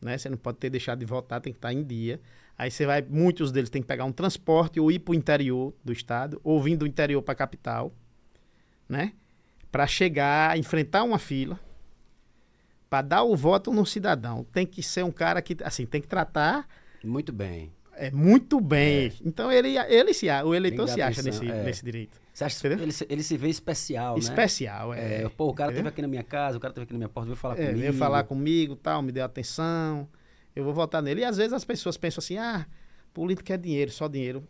né? 0.00 0.16
Você 0.16 0.28
não 0.28 0.36
pode 0.36 0.58
ter 0.58 0.70
deixado 0.70 0.98
de 0.98 1.06
votar, 1.06 1.40
tem 1.40 1.52
que 1.52 1.58
estar 1.58 1.72
em 1.72 1.82
dia. 1.82 2.20
Aí 2.58 2.70
você 2.70 2.86
vai, 2.86 3.02
muitos 3.02 3.52
deles 3.52 3.68
têm 3.68 3.82
que 3.82 3.88
pegar 3.88 4.04
um 4.04 4.12
transporte 4.12 4.80
ou 4.80 4.90
ir 4.90 4.98
para 4.98 5.12
o 5.12 5.14
interior 5.14 5.74
do 5.84 5.92
estado, 5.92 6.40
ou 6.42 6.62
vir 6.62 6.76
do 6.76 6.86
interior 6.86 7.20
para 7.22 7.32
a 7.32 7.36
capital, 7.36 7.92
né? 8.88 9.12
Para 9.70 9.86
chegar, 9.86 10.58
enfrentar 10.58 11.02
uma 11.02 11.18
fila, 11.18 11.60
para 12.88 13.02
dar 13.02 13.22
o 13.24 13.36
voto 13.36 13.72
no 13.72 13.84
cidadão. 13.84 14.44
Tem 14.44 14.66
que 14.66 14.82
ser 14.82 15.04
um 15.04 15.12
cara 15.12 15.42
que, 15.42 15.56
assim, 15.62 15.84
tem 15.84 16.00
que 16.00 16.08
tratar 16.08 16.66
Muito 17.04 17.32
bem. 17.32 17.75
É 17.98 18.10
muito 18.10 18.60
bem. 18.60 19.12
Então 19.24 19.50
ele, 19.50 19.76
ele 19.78 20.12
se, 20.12 20.26
o 20.44 20.54
eleitor 20.54 20.86
se 20.88 21.00
acha 21.00 21.20
atenção, 21.20 21.42
nesse, 21.44 21.58
é. 21.58 21.62
nesse 21.64 21.84
direito. 21.84 22.20
Você 22.32 22.44
acha 22.44 22.66
ele, 22.68 22.92
se- 22.92 23.06
ele 23.08 23.22
se 23.22 23.36
vê 23.38 23.48
especial, 23.48 24.14
né? 24.14 24.20
Especial, 24.20 24.92
é. 24.92 25.22
É, 25.22 25.28
pô, 25.30 25.48
o 25.48 25.54
cara 25.54 25.70
esteve 25.72 25.88
aqui 25.88 26.02
na 26.02 26.08
minha 26.08 26.22
casa, 26.22 26.58
o 26.58 26.60
cara 26.60 26.72
esteve 26.72 26.84
aqui 26.84 26.92
na 26.92 26.98
minha 26.98 27.08
porta, 27.08 27.26
veio 27.26 27.36
falar 27.36 27.54
É, 27.54 27.66
comigo. 27.66 27.78
veio 27.80 27.92
falar 27.94 28.24
comigo, 28.24 28.76
tal, 28.76 29.00
me 29.02 29.10
deu 29.12 29.24
atenção. 29.24 30.06
Eu 30.54 30.62
vou 30.64 30.74
votar 30.74 31.00
nele. 31.02 31.22
E 31.22 31.24
às 31.24 31.36
vezes 31.38 31.52
as 31.54 31.64
pessoas 31.64 31.96
pensam 31.96 32.20
assim: 32.20 32.36
ah, 32.36 32.66
política 33.14 33.54
é 33.54 33.56
dinheiro, 33.56 33.90
só 33.90 34.06
dinheiro. 34.08 34.46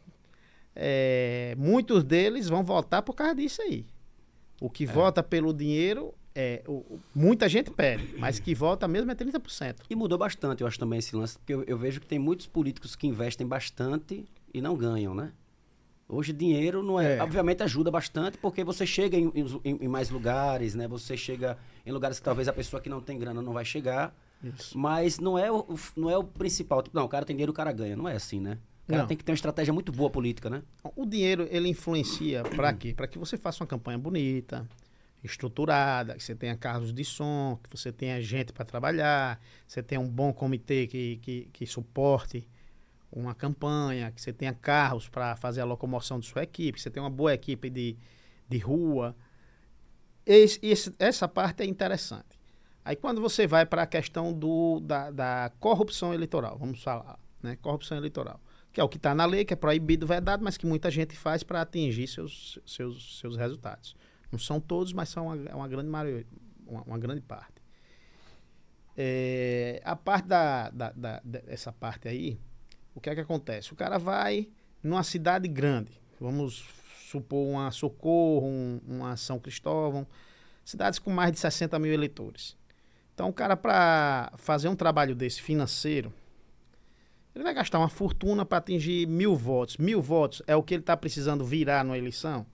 É, 0.75 1.55
muitos 1.57 2.05
deles 2.05 2.49
vão 2.49 2.63
votar 2.63 3.03
por 3.03 3.15
causa 3.15 3.35
disso 3.35 3.63
aí. 3.63 3.87
O 4.61 4.69
que 4.69 4.85
vota 4.87 5.23
pelo 5.23 5.53
dinheiro, 5.55 6.13
é, 6.37 6.63
o- 6.69 6.73
o- 6.95 7.01
muita 7.15 7.49
gente 7.49 7.71
perde, 7.71 8.15
mas 8.19 8.39
que 8.39 8.55
vota 8.55 8.87
mesmo 8.87 9.11
é 9.11 9.15
30%. 9.15 9.77
E 9.89 9.97
mudou 9.97 10.19
bastante, 10.19 10.61
eu 10.61 10.67
acho 10.67 10.79
também 10.79 10.99
esse 10.99 11.17
lance, 11.17 11.39
porque 11.39 11.55
eu, 11.55 11.63
eu 11.65 11.79
vejo 11.79 11.99
que 12.01 12.07
tem 12.07 12.19
muitos 12.19 12.47
políticos 12.47 12.95
que 12.95 13.07
investem 13.07 13.47
bastante 13.47 14.25
e 14.53 14.61
não 14.61 14.77
ganham, 14.77 15.15
né? 15.15 15.33
Hoje 16.09 16.33
dinheiro 16.33 16.83
não 16.85 17.01
é, 17.01 17.17
É. 17.17 17.23
obviamente 17.23 17.63
ajuda 17.65 17.91
bastante 17.91 18.39
porque 18.39 18.63
você 18.63 18.87
chega 18.87 19.17
em, 19.17 19.33
em- 19.65 19.79
em 19.85 19.89
mais 19.89 20.09
lugares, 20.11 20.75
né? 20.75 20.87
Você 20.87 21.17
chega 21.17 21.59
em 21.85 21.91
lugares 21.91 22.19
que 22.21 22.25
talvez 22.25 22.47
a 22.47 22.53
pessoa 22.53 22.81
que 22.81 22.89
não 22.89 23.01
tem 23.01 23.19
grana 23.19 23.43
não 23.43 23.53
vai 23.53 23.65
chegar, 23.65 24.15
Isso. 24.45 24.79
mas 24.79 25.19
não 25.19 25.37
é 25.37 25.51
o, 25.51 25.61
o- 25.61 25.79
não 25.97 26.09
é 26.09 26.17
o 26.17 26.23
principal. 26.23 26.81
Tipo, 26.83 26.97
não, 26.97 27.07
o 27.07 27.09
cara 27.09 27.25
tem 27.25 27.35
dinheiro, 27.35 27.51
o 27.51 27.55
cara 27.55 27.73
ganha, 27.73 27.97
não 27.97 28.07
é 28.09 28.15
assim, 28.15 28.39
né? 28.39 28.59
O 28.85 28.89
cara 28.91 29.01
Não. 29.03 29.09
tem 29.09 29.17
que 29.17 29.25
ter 29.25 29.33
uma 29.33 29.35
estratégia 29.35 29.75
muito 29.75 29.91
boa 29.91 30.09
política, 30.09 30.49
né? 30.49 30.63
O 30.95 31.05
dinheiro, 31.05 31.49
ele 31.51 31.69
influencia 31.69 32.45
para 32.45 32.73
quê? 32.73 32.95
Para 32.95 33.09
que 33.09 33.19
você 33.19 33.37
faça 33.37 33.65
uma 33.65 33.67
campanha 33.67 33.99
bonita, 33.99 34.65
estruturada, 35.27 36.15
que 36.15 36.23
você 36.23 36.35
tenha 36.35 36.57
carros 36.57 36.93
de 36.93 37.05
som, 37.05 37.59
que 37.63 37.77
você 37.77 37.93
tenha 37.93 38.21
gente 38.23 38.53
para 38.53 38.65
trabalhar, 38.65 39.41
você 39.67 39.83
tenha 39.83 40.01
um 40.01 40.09
bom 40.09 40.33
comitê 40.33 40.87
que, 40.87 41.17
que, 41.19 41.49
que 41.53 41.67
suporte 41.67 42.49
uma 43.13 43.35
campanha, 43.35 44.11
que 44.13 44.21
você 44.21 44.33
tenha 44.33 44.53
carros 44.55 45.09
para 45.09 45.37
fazer 45.37 45.61
a 45.61 45.65
locomoção 45.65 46.19
de 46.21 46.27
sua 46.27 46.43
equipe, 46.43 46.73
que 46.77 46.83
você 46.83 46.91
tenha 46.91 47.05
uma 47.05 47.11
boa 47.11 47.33
equipe 47.35 47.71
de, 47.71 47.97
de 48.49 48.59
rua. 48.59 49.17
Esse- 50.25 50.59
esse- 50.63 50.95
essa 50.99 51.29
parte 51.29 51.63
é 51.63 51.67
interessante. 51.67 52.39
Aí 52.85 52.97
quando 52.97 53.21
você 53.21 53.47
vai 53.47 53.67
para 53.67 53.83
a 53.83 53.87
questão 53.87 54.33
do, 54.33 54.81
da, 54.81 55.11
da 55.11 55.53
corrupção 55.61 56.13
eleitoral, 56.15 56.57
vamos 56.59 56.83
falar, 56.83 57.19
né? 57.43 57.57
Corrupção 57.57 57.97
eleitoral 57.97 58.41
que 58.73 58.81
é 58.81 58.85
o 58.85 58.91
que 58.91 58.99
está 58.99 59.15
na 59.15 59.25
lei, 59.25 59.43
que 59.43 59.55
é 59.55 59.57
proibido, 59.57 60.07
vedado, 60.07 60.45
mas 60.45 60.59
que 60.59 60.67
muita 60.67 60.91
gente 60.91 61.17
faz 61.17 61.43
para 61.43 61.63
atingir 61.63 62.07
seus, 62.07 62.59
seus, 62.67 63.19
seus 63.19 63.35
resultados. 63.35 63.97
Não 64.37 64.39
são 64.39 64.61
todos, 64.61 64.93
mas 64.93 65.09
são 65.09 65.29
uma, 65.29 65.35
uma 65.55 65.67
grande 65.67 65.89
maioria, 65.89 66.27
uma, 66.67 66.83
uma 66.83 66.99
grande 66.99 67.23
parte. 67.23 67.55
É, 68.95 69.81
a 69.83 69.97
parte 69.97 70.27
da, 70.29 70.69
da, 70.69 70.91
da- 70.93 71.21
dessa 71.25 71.73
parte 71.73 72.07
aí, 72.07 72.39
o 72.95 73.01
que 73.01 73.09
é 73.09 73.15
que 73.15 73.21
acontece? 73.23 73.73
O 73.73 73.77
cara 73.77 73.99
vai 73.99 74.49
numa 74.83 75.03
cidade 75.03 75.49
grande, 75.49 75.91
vamos 76.21 76.67
supor 77.11 77.47
uma 77.47 77.71
Socorro, 77.71 78.47
um- 78.47 78.81
uma 78.87 79.17
São 79.17 79.39
Cristóvão, 79.39 80.07
cidades 80.65 80.99
com 80.99 81.11
mais 81.11 81.33
de 81.33 81.39
60 81.39 81.79
mil 81.79 81.93
eleitores. 81.95 82.57
Então, 83.15 83.31
o 83.31 83.33
cara, 83.33 83.57
para 83.57 84.33
fazer 84.37 84.69
um 84.69 84.77
trabalho 84.77 85.15
desse 85.15 85.41
financeiro, 85.41 86.13
ele 87.35 87.43
vai 87.43 87.55
gastar 87.55 87.79
uma 87.79 87.89
fortuna 87.89 88.45
para 88.45 88.59
atingir 88.59 89.07
mil 89.07 89.35
votos. 89.35 89.79
Mil 89.79 90.03
votos 90.03 90.43
é 90.47 90.55
o 90.55 90.63
que 90.63 90.75
ele 90.75 90.83
está 90.83 90.95
precisando 90.95 91.43
virar 91.43 91.83
numa 91.85 91.97
eleição. 91.97 92.47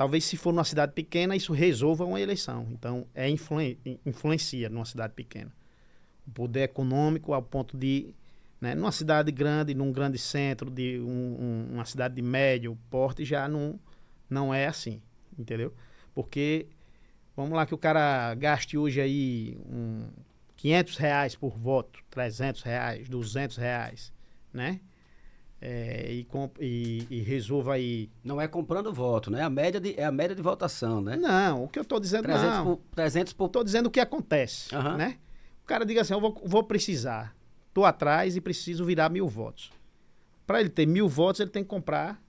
Talvez 0.00 0.24
se 0.24 0.34
for 0.38 0.50
numa 0.50 0.64
cidade 0.64 0.94
pequena, 0.94 1.36
isso 1.36 1.52
resolva 1.52 2.06
uma 2.06 2.18
eleição. 2.18 2.66
Então, 2.70 3.06
é 3.14 3.28
influen- 3.28 3.76
influencia 4.06 4.70
numa 4.70 4.86
cidade 4.86 5.12
pequena. 5.12 5.52
O 6.26 6.30
poder 6.30 6.62
econômico 6.62 7.34
ao 7.34 7.42
ponto 7.42 7.76
de, 7.76 8.14
né, 8.58 8.74
numa 8.74 8.92
cidade 8.92 9.30
grande, 9.30 9.74
num 9.74 9.92
grande 9.92 10.16
centro, 10.16 10.70
de 10.70 10.98
um- 11.00 11.04
um- 11.38 11.74
uma 11.74 11.84
cidade 11.84 12.14
de 12.14 12.22
médio 12.22 12.78
porte, 12.88 13.26
já 13.26 13.46
não, 13.46 13.78
não 14.30 14.54
é 14.54 14.68
assim, 14.68 15.02
entendeu? 15.38 15.74
Porque, 16.14 16.66
vamos 17.36 17.52
lá 17.52 17.66
que 17.66 17.74
o 17.74 17.78
cara 17.78 18.34
gaste 18.36 18.78
hoje 18.78 19.02
aí 19.02 19.58
um, 19.66 20.08
500 20.56 20.96
reais 20.96 21.34
por 21.36 21.58
voto, 21.58 22.02
300 22.08 22.62
reais, 22.62 23.06
200 23.06 23.58
reais, 23.58 24.10
né? 24.50 24.80
É, 25.62 26.10
e, 26.10 26.26
e, 26.58 27.06
e 27.10 27.20
resolva 27.20 27.74
aí. 27.74 28.08
Não 28.24 28.40
é 28.40 28.48
comprando 28.48 28.92
voto, 28.92 29.30
né? 29.30 29.42
A 29.42 29.50
média 29.50 29.78
de, 29.78 29.94
é 29.98 30.04
a 30.04 30.10
média 30.12 30.34
de 30.34 30.40
votação, 30.40 31.02
né? 31.02 31.16
Não, 31.16 31.64
o 31.64 31.68
que 31.68 31.78
eu 31.78 31.82
estou 31.82 32.00
dizendo 32.00 32.22
300 32.22 32.56
não. 32.56 32.64
por, 32.64 32.80
300 32.94 33.32
por... 33.34 33.46
Estou 33.46 33.62
dizendo 33.64 33.86
o 33.86 33.90
que 33.90 34.00
acontece, 34.00 34.74
Aham. 34.74 34.96
né? 34.96 35.18
O 35.62 35.66
cara 35.66 35.84
diga 35.84 36.00
assim, 36.00 36.14
eu 36.14 36.20
vou, 36.20 36.40
vou 36.46 36.64
precisar, 36.64 37.36
estou 37.68 37.84
atrás 37.84 38.36
e 38.36 38.40
preciso 38.40 38.84
virar 38.86 39.10
mil 39.10 39.28
votos. 39.28 39.70
Para 40.46 40.60
ele 40.60 40.70
ter 40.70 40.86
mil 40.86 41.06
votos, 41.08 41.40
ele 41.40 41.50
tem 41.50 41.62
que 41.62 41.68
comprar 41.68 42.20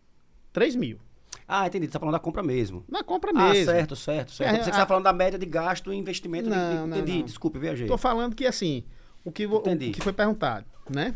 3 0.52 0.76
mil. 0.76 1.00
Ah, 1.48 1.66
entendi. 1.66 1.86
Você 1.88 1.94
tá 1.94 2.00
falando 2.00 2.14
da 2.14 2.20
compra 2.20 2.44
mesmo. 2.44 2.84
Na 2.88 3.02
compra 3.04 3.32
Ah, 3.34 3.50
mesmo. 3.50 3.66
certo, 3.72 3.96
certo, 3.96 4.32
certo. 4.34 4.56
É, 4.60 4.64
você 4.64 4.70
a- 4.70 4.74
tá 4.74 4.86
falando 4.86 5.06
da 5.06 5.14
média 5.14 5.40
de 5.40 5.46
gasto 5.46 5.92
e 5.94 5.96
investimento. 5.98 6.50
de- 6.50 6.56
Não, 6.56 6.70
de- 6.84 6.90
não, 6.90 6.98
entendi, 6.98 7.20
não. 7.20 7.26
desculpe, 7.26 7.58
viajei. 7.58 7.86
Estou 7.86 7.98
falando 7.98 8.36
que 8.36 8.46
assim, 8.46 8.84
o 9.24 9.32
que, 9.32 9.46
o 9.48 9.58
Entendi. 9.58 9.92
que 9.92 10.02
foi 10.02 10.14
perguntado, 10.14 10.66
né? 10.90 11.16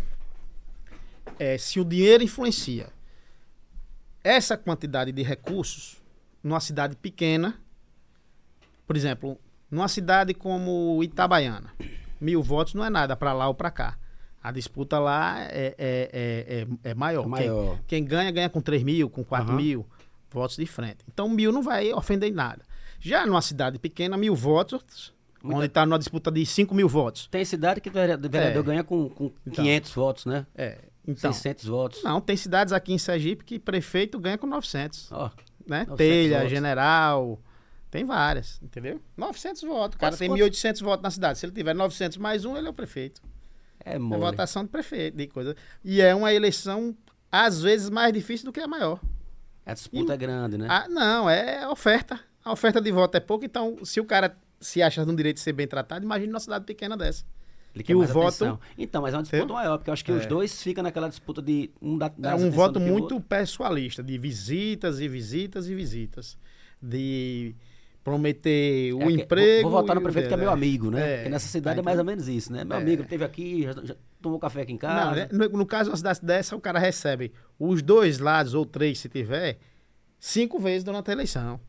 É 1.40 1.58
se 1.58 1.80
o 1.80 1.86
dinheiro 1.86 2.24
influencia. 2.24 2.88
Essa 4.24 4.58
quantidade 4.58 5.12
de 5.12 5.22
recursos 5.22 5.98
numa 6.44 6.60
cidade 6.60 6.96
pequena, 6.96 7.60
por 8.88 8.96
exemplo, 8.96 9.38
numa 9.70 9.88
cidade 9.88 10.34
como 10.34 11.04
Itabaiana, 11.04 11.74
mil 12.20 12.42
votos 12.42 12.74
não 12.74 12.84
é 12.86 12.90
nada 12.90 13.16
para 13.16 13.34
lá 13.34 13.48
ou 13.48 13.54
para 13.54 13.70
cá. 13.72 13.98
A 14.42 14.52
disputa 14.52 15.00
lá 15.00 15.42
é, 15.42 15.76
é, 15.78 16.66
é, 16.84 16.90
é, 16.92 16.94
maior. 16.94 17.26
É 17.26 17.28
maior. 17.28 17.76
Quem, 17.88 18.02
quem 18.02 18.06
ganha, 18.06 18.32
ganha 18.32 18.50
com 18.50 18.62
3 18.62 18.84
mil, 18.84 19.10
com 19.10 19.24
4 19.24 19.50
Aham. 19.50 19.58
mil 19.58 19.86
votos 20.30 20.56
de 20.56 20.66
frente. 20.68 20.98
Então, 21.12 21.28
mil 21.30 21.52
não 21.52 21.64
vai 21.64 21.92
ofender 21.94 22.30
em 22.30 22.34
nada. 22.34 22.64
Já 23.00 23.26
numa 23.26 23.42
cidade 23.42 23.80
pequena, 23.80 24.16
mil 24.18 24.36
votos, 24.36 25.14
Muita- 25.42 25.58
onde 25.58 25.66
está 25.68 25.86
numa 25.86 25.98
disputa 25.98 26.32
de 26.32 26.46
5 26.46 26.76
mil 26.76 26.88
votos. 26.88 27.28
Tem 27.28 27.44
cidade 27.44 27.82
que 27.82 27.90
o 27.90 27.92
vere- 27.92 28.18
vereador 28.18 28.64
É. 28.64 28.66
ganha 28.68 28.84
com, 28.84 29.10
com 29.10 29.32
Então. 29.48 29.64
500 29.64 29.92
votos, 29.94 30.26
né? 30.28 30.46
É, 30.56 30.78
então. 31.08 31.32
600 31.34 31.66
votos. 31.66 32.04
Não, 32.04 32.20
tem 32.22 32.36
cidades 32.38 32.74
aqui 32.74 32.94
em 32.94 32.98
Sergipe 32.98 33.44
que 33.44 33.60
prefeito 33.60 34.20
ganha 34.20 34.38
com 34.38 34.48
900, 34.48 35.12
Ó, 35.12 35.30
né? 35.68 35.86
900 35.88 35.98
Telha, 35.98 36.38
votos. 36.38 36.50
General, 36.52 37.40
tem 37.92 38.04
várias, 38.06 38.60
entendeu? 38.62 39.02
900 39.16 39.62
votos. 39.64 39.96
O 39.96 40.00
cara 40.00 40.16
tem 40.18 40.28
quantos- 40.30 40.46
1.800 40.46 40.82
votos 40.82 41.04
na 41.04 41.12
cidade. 41.12 41.40
Se 41.40 41.46
ele 41.46 41.54
tiver 41.54 41.74
900 41.74 42.18
mais 42.18 42.44
um, 42.46 42.58
ele 42.58 42.68
é 42.68 42.70
o 42.70 42.74
prefeito. 42.74 43.22
é 43.84 43.96
É 43.96 44.00
mole. 44.00 44.20
votação 44.22 44.64
de 44.64 44.70
prefeito, 44.70 45.16
de 45.16 45.28
coisa. 45.28 45.56
E 45.84 46.02
é 46.02 46.14
uma 46.16 46.34
eleição, 46.34 46.96
às 47.32 47.62
vezes, 47.62 47.90
mais 47.90 48.12
difícil 48.12 48.46
do 48.46 48.52
que 48.52 48.60
a 48.60 48.68
maior. 48.68 49.00
A 49.66 49.74
disputa 49.74 50.14
é 50.14 50.18
grande, 50.18 50.58
né? 50.58 50.68
Ah, 50.70 50.88
não, 50.90 51.30
é 51.30 51.68
oferta. 51.68 52.20
A 52.44 52.52
oferta 52.52 52.80
de 52.82 52.92
voto 52.92 53.16
é 53.16 53.20
pouco, 53.20 53.46
então 53.46 53.78
se 53.84 54.00
o 54.00 54.06
cara 54.06 54.36
se 54.60 54.82
acha 54.82 55.04
no 55.06 55.16
direito 55.16 55.36
de 55.38 55.42
ser 55.42 55.54
bem 55.54 55.68
tratado, 55.68 56.04
imagine 56.06 56.32
uma 56.34 56.40
cidade 56.40 56.66
pequena 56.66 56.96
dessa. 56.98 57.24
Ele 57.76 57.84
que 57.84 57.88
quer 57.88 57.96
o 57.96 58.00
mais 58.00 58.10
voto- 58.12 58.28
atenção. 58.46 58.60
Então, 58.78 59.02
mas 59.02 59.14
é 59.14 59.18
uma 59.18 59.24
disputa 59.24 59.38
Entendeu? 59.44 59.56
maior, 59.56 59.78
porque 59.78 59.90
eu 59.90 59.94
acho 59.94 60.04
que 60.06 60.12
os 60.12 60.24
É. 60.24 60.28
dois 60.28 60.64
ficam 60.64 60.82
naquela 60.84 61.10
disputa 61.10 61.42
de 61.42 61.70
um 61.82 61.98
da, 61.98 62.12
É 62.24 62.34
um 62.36 62.50
voto 62.50 62.80
o 62.80 62.82
muito 62.82 63.20
pessoalista, 63.22 64.02
de 64.02 64.18
visitas 64.18 65.00
e 65.00 65.08
visitas 65.08 65.68
e 65.70 65.76
visitas. 65.76 66.38
De 66.82 67.54
prometer 68.04 68.94
o 68.94 69.02
É 69.02 69.12
emprego. 69.12 69.64
Vou, 69.64 69.72
vou 69.72 69.82
votar 69.82 69.96
no 69.96 70.02
e 70.02 70.04
o 70.04 70.04
prefeito 70.04 70.28
que 70.28 70.34
é 70.34 70.38
meu 70.38 70.50
é. 70.50 70.54
amigo, 70.54 70.92
né? 70.92 71.02
É. 71.12 71.16
Porque 71.18 71.30
nessa 71.30 71.48
cidade 71.48 71.76
Tá 71.78 71.82
é 71.82 71.84
mais 71.86 71.98
ou 72.00 72.06
menos 72.06 72.28
isso, 72.28 72.52
né? 72.54 72.64
Meu 72.64 72.78
É. 72.78 72.82
amigo 72.82 73.04
esteve 73.04 73.24
aqui, 73.24 73.64
já, 73.64 73.74
já 73.84 73.96
tomou 74.22 74.40
café 74.40 74.62
aqui 74.62 74.72
em 74.74 74.76
Não, 74.76 74.80
casa. 74.80 75.16
né? 75.16 75.30
no, 75.32 75.50
no 75.50 75.66
caso 75.66 75.86
de 75.86 75.90
uma 75.92 75.98
cidade 75.98 76.20
dessa, 76.22 76.56
o 76.56 76.62
cara 76.62 76.78
recebe 76.80 77.32
os 77.60 77.82
dois 77.82 78.20
lados, 78.20 78.54
ou 78.54 78.66
três 78.66 79.00
se 79.00 79.10
tiver, 79.10 79.58
cinco 80.20 80.60
vezes 80.60 80.84
durante 80.84 81.10
a 81.10 81.14
eleição. 81.14 81.60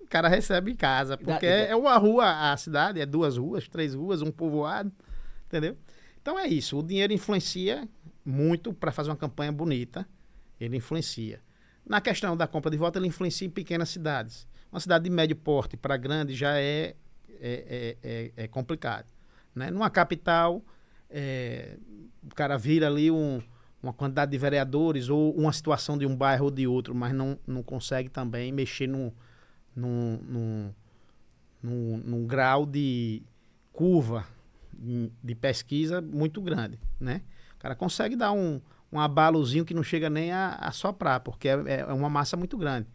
O 0.00 0.06
cara 0.08 0.28
recebe 0.28 0.70
em 0.72 0.76
casa, 0.76 1.16
porque 1.16 1.46
Dá- 1.46 1.52
é, 1.52 1.70
é 1.70 1.76
uma 1.76 1.96
rua, 1.96 2.50
a 2.52 2.56
cidade, 2.56 3.00
é 3.00 3.06
duas 3.06 3.36
ruas, 3.36 3.68
três 3.68 3.94
ruas, 3.94 4.22
um 4.22 4.30
povoado, 4.30 4.90
entendeu? 5.46 5.76
Então 6.20 6.38
é 6.38 6.46
isso, 6.46 6.78
o 6.78 6.82
dinheiro 6.82 7.12
influencia 7.12 7.88
muito 8.24 8.72
para 8.72 8.90
fazer 8.92 9.10
uma 9.10 9.16
campanha 9.16 9.52
bonita, 9.52 10.06
ele 10.60 10.76
influencia. 10.76 11.40
Na 11.86 12.00
questão 12.00 12.36
da 12.36 12.46
compra 12.48 12.70
de 12.70 12.76
voto, 12.76 12.98
ele 12.98 13.06
influencia 13.06 13.46
em 13.46 13.50
pequenas 13.50 13.88
cidades. 13.90 14.46
Uma 14.72 14.80
cidade 14.80 15.04
de 15.04 15.10
médio 15.10 15.36
porte 15.36 15.76
para 15.76 15.96
grande 15.96 16.34
já 16.34 16.58
é, 16.58 16.96
é, 17.28 17.36
é, 17.40 17.96
é- 18.02 18.32
é 18.44 18.48
complicado. 18.48 19.06
Né? 19.54 19.70
Numa 19.70 19.88
capital, 19.88 20.64
é, 21.08 21.78
o 22.24 22.34
cara 22.34 22.58
vira 22.58 22.88
ali 22.88 23.08
um- 23.10 23.40
uma 23.80 23.92
quantidade 23.92 24.32
de 24.32 24.38
vereadores 24.38 25.08
ou 25.08 25.32
uma 25.36 25.52
situação 25.52 25.96
de 25.96 26.04
um 26.04 26.16
bairro 26.16 26.46
ou 26.46 26.50
de 26.50 26.66
outro, 26.66 26.92
mas 26.92 27.14
não, 27.14 27.38
não 27.46 27.62
consegue 27.62 28.08
também 28.08 28.50
mexer 28.50 28.88
num, 28.88 29.12
num, 29.76 30.18
num, 30.28 30.74
num, 31.62 31.96
num 31.98 32.26
grau 32.26 32.66
de 32.66 33.22
curva 33.72 34.26
de 34.78 35.34
pesquisa 35.34 36.00
muito 36.00 36.40
grande, 36.40 36.78
né? 37.00 37.22
O 37.56 37.58
cara 37.58 37.74
consegue 37.74 38.14
dar 38.16 38.32
um, 38.32 38.60
um 38.92 39.00
abalozinho 39.00 39.64
que 39.64 39.74
não 39.74 39.82
chega 39.82 40.08
nem 40.10 40.32
a, 40.32 40.50
a 40.60 40.70
soprar, 40.72 41.20
porque 41.20 41.48
é, 41.48 41.80
é 41.80 41.92
uma 41.92 42.10
massa 42.10 42.36
muito 42.36 42.56
grande. 42.58 42.86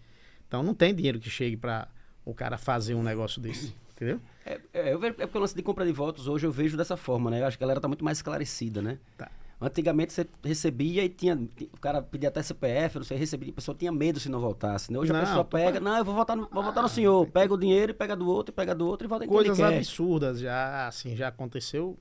Então 0.47 0.61
não 0.63 0.73
tem 0.73 0.93
dinheiro 0.93 1.19
que 1.19 1.29
chegue 1.29 1.57
para 1.57 1.87
o 2.23 2.33
cara 2.33 2.57
fazer 2.57 2.93
um 2.93 3.01
negócio 3.03 3.41
desse, 3.41 3.73
entendeu? 3.95 4.19
É, 4.45 4.59
é, 4.73 4.93
eu 4.93 4.99
vejo- 4.99 5.15
é 5.17 5.25
porque 5.25 5.37
o 5.37 5.41
lance 5.41 5.55
de 5.55 5.61
compra 5.63 5.85
de 5.85 5.91
votos 5.91 6.27
hoje 6.27 6.45
eu 6.45 6.51
vejo 6.51 6.75
dessa 6.77 6.95
forma, 6.97 7.29
né? 7.31 7.41
Eu 7.41 7.45
acho 7.47 7.57
que 7.57 7.63
a 7.63 7.65
galera 7.65 7.79
tá 7.81 7.87
muito 7.87 8.03
mais 8.05 8.17
esclarecida, 8.19 8.81
né? 8.81 8.97
Tá. 9.17 9.29
Antigamente 9.61 10.11
você 10.11 10.25
recebia 10.43 11.05
e 11.05 11.09
tinha. 11.09 11.35
O 11.71 11.79
cara 11.79 12.01
pedia 12.01 12.29
até 12.29 12.41
CPF, 12.41 12.97
não 12.97 13.03
sei, 13.05 13.15
recebia, 13.15 13.51
a 13.51 13.53
pessoa 13.53 13.77
tinha 13.77 13.91
medo 13.91 14.19
se 14.19 14.27
não 14.27 14.39
voltasse. 14.39 14.91
Né? 14.91 14.97
Hoje 14.97 15.13
Não, 15.13 15.19
a 15.19 15.23
pessoa 15.23 15.45
pega, 15.45 15.79
não, 15.79 15.97
eu 15.97 16.03
vou 16.03 16.15
votar 16.15 16.35
no, 16.35 16.49
vou 16.51 16.63
votar 16.63 16.81
no 16.81 16.89
senhor. 16.89 17.27
Pega 17.27 17.53
o 17.53 17.57
dinheiro 17.57 17.91
e 17.91 17.93
pega 17.93 18.15
do 18.15 18.27
outro, 18.27 18.51
e 18.51 18.55
pega 18.55 18.73
do 18.73 18.87
outro 18.87 19.05
e 19.05 19.07
vota 19.07 19.23
em 19.23 19.27
quem 19.27 19.37
ele 19.37 19.49
Coisas 19.49 19.63
quer. 19.63 19.77
absurdas 19.77 20.39
já, 20.39 20.87
assim, 20.87 21.15
já 21.15 21.27
aconteceu. 21.27 21.95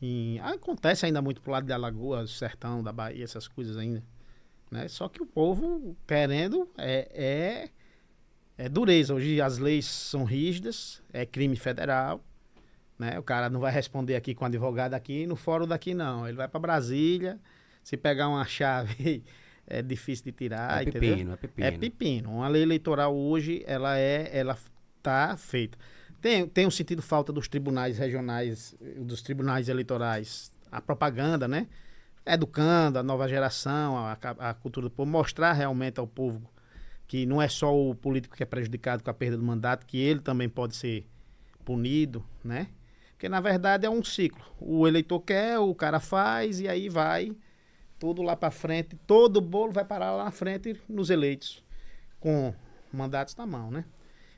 Em, 0.00 0.40
acontece 0.40 1.04
ainda 1.04 1.20
muito 1.20 1.42
pro 1.42 1.52
lado 1.52 1.66
de 1.66 1.72
Alagoas, 1.74 2.30
Sertão, 2.30 2.82
da 2.82 2.90
Bahia, 2.90 3.22
essas 3.22 3.46
coisas 3.46 3.76
ainda. 3.76 4.02
Né? 4.70 4.88
Só 4.88 5.06
que 5.06 5.22
o 5.22 5.26
povo 5.26 5.94
querendo 6.06 6.66
é, 6.78 7.08
é, 8.56 8.64
é 8.64 8.68
dureza. 8.68 9.14
Hoje 9.14 9.42
as 9.42 9.58
leis 9.58 9.84
são 9.84 10.24
rígidas, 10.24 11.02
é 11.12 11.26
crime 11.26 11.56
federal. 11.56 12.24
Né? 12.98 13.18
O 13.18 13.22
cara 13.22 13.50
não 13.50 13.60
vai 13.60 13.72
responder 13.72 14.14
aqui 14.16 14.34
com 14.34 14.44
advogado 14.44 14.94
aqui 14.94 15.26
no 15.26 15.36
fórum 15.36 15.66
daqui, 15.66 15.94
não. 15.94 16.26
Ele 16.26 16.36
vai 16.36 16.48
para 16.48 16.60
Brasília. 16.60 17.40
Se 17.82 17.96
pegar 17.96 18.28
uma 18.28 18.44
chave, 18.46 19.22
é 19.66 19.82
difícil 19.82 20.26
de 20.26 20.32
tirar, 20.32 20.78
É 20.78 20.82
entendeu? 20.88 21.10
pepino, 21.10 21.32
é 21.32 21.36
pepino. 21.36 21.66
É 21.66 21.70
pepino. 21.72 22.30
Uma 22.36 22.48
lei 22.48 22.62
eleitoral 22.62 23.14
hoje, 23.14 23.62
ela 23.66 23.98
é, 23.98 24.30
ela 24.32 24.56
tá 25.02 25.36
feita. 25.36 25.76
Tem, 26.20 26.46
tem 26.48 26.66
um 26.66 26.70
sentido 26.70 27.02
falta 27.02 27.32
dos 27.32 27.48
tribunais 27.48 27.98
regionais, 27.98 28.74
dos 28.96 29.20
tribunais 29.20 29.68
eleitorais, 29.68 30.50
a 30.72 30.80
propaganda, 30.80 31.46
né? 31.46 31.66
Educando 32.24 32.98
a 32.98 33.02
nova 33.02 33.28
geração, 33.28 33.98
a, 33.98 34.16
a 34.38 34.54
cultura 34.54 34.88
do 34.88 34.90
povo, 34.90 35.10
mostrar 35.10 35.52
realmente 35.52 36.00
ao 36.00 36.06
povo 36.06 36.50
que 37.06 37.26
não 37.26 37.42
é 37.42 37.48
só 37.48 37.76
o 37.76 37.94
político 37.94 38.34
que 38.34 38.42
é 38.42 38.46
prejudicado 38.46 39.02
com 39.04 39.10
a 39.10 39.14
perda 39.14 39.36
do 39.36 39.42
mandato, 39.42 39.84
que 39.84 39.98
ele 39.98 40.20
também 40.20 40.48
pode 40.48 40.74
ser 40.74 41.06
punido, 41.62 42.24
né? 42.42 42.68
Porque 43.24 43.30
na 43.30 43.40
verdade 43.40 43.86
é 43.86 43.90
um 43.90 44.04
ciclo. 44.04 44.44
O 44.60 44.86
eleitor 44.86 45.18
quer, 45.18 45.58
o 45.58 45.74
cara 45.74 45.98
faz 45.98 46.60
e 46.60 46.68
aí 46.68 46.90
vai 46.90 47.34
tudo 47.98 48.20
lá 48.20 48.36
para 48.36 48.50
frente, 48.50 48.96
todo 49.06 49.38
o 49.38 49.40
bolo 49.40 49.72
vai 49.72 49.82
parar 49.82 50.12
lá 50.12 50.24
na 50.24 50.30
frente 50.30 50.78
nos 50.86 51.08
eleitos 51.08 51.64
com 52.20 52.52
mandatos 52.92 53.34
na 53.34 53.46
mão, 53.46 53.70
né? 53.70 53.86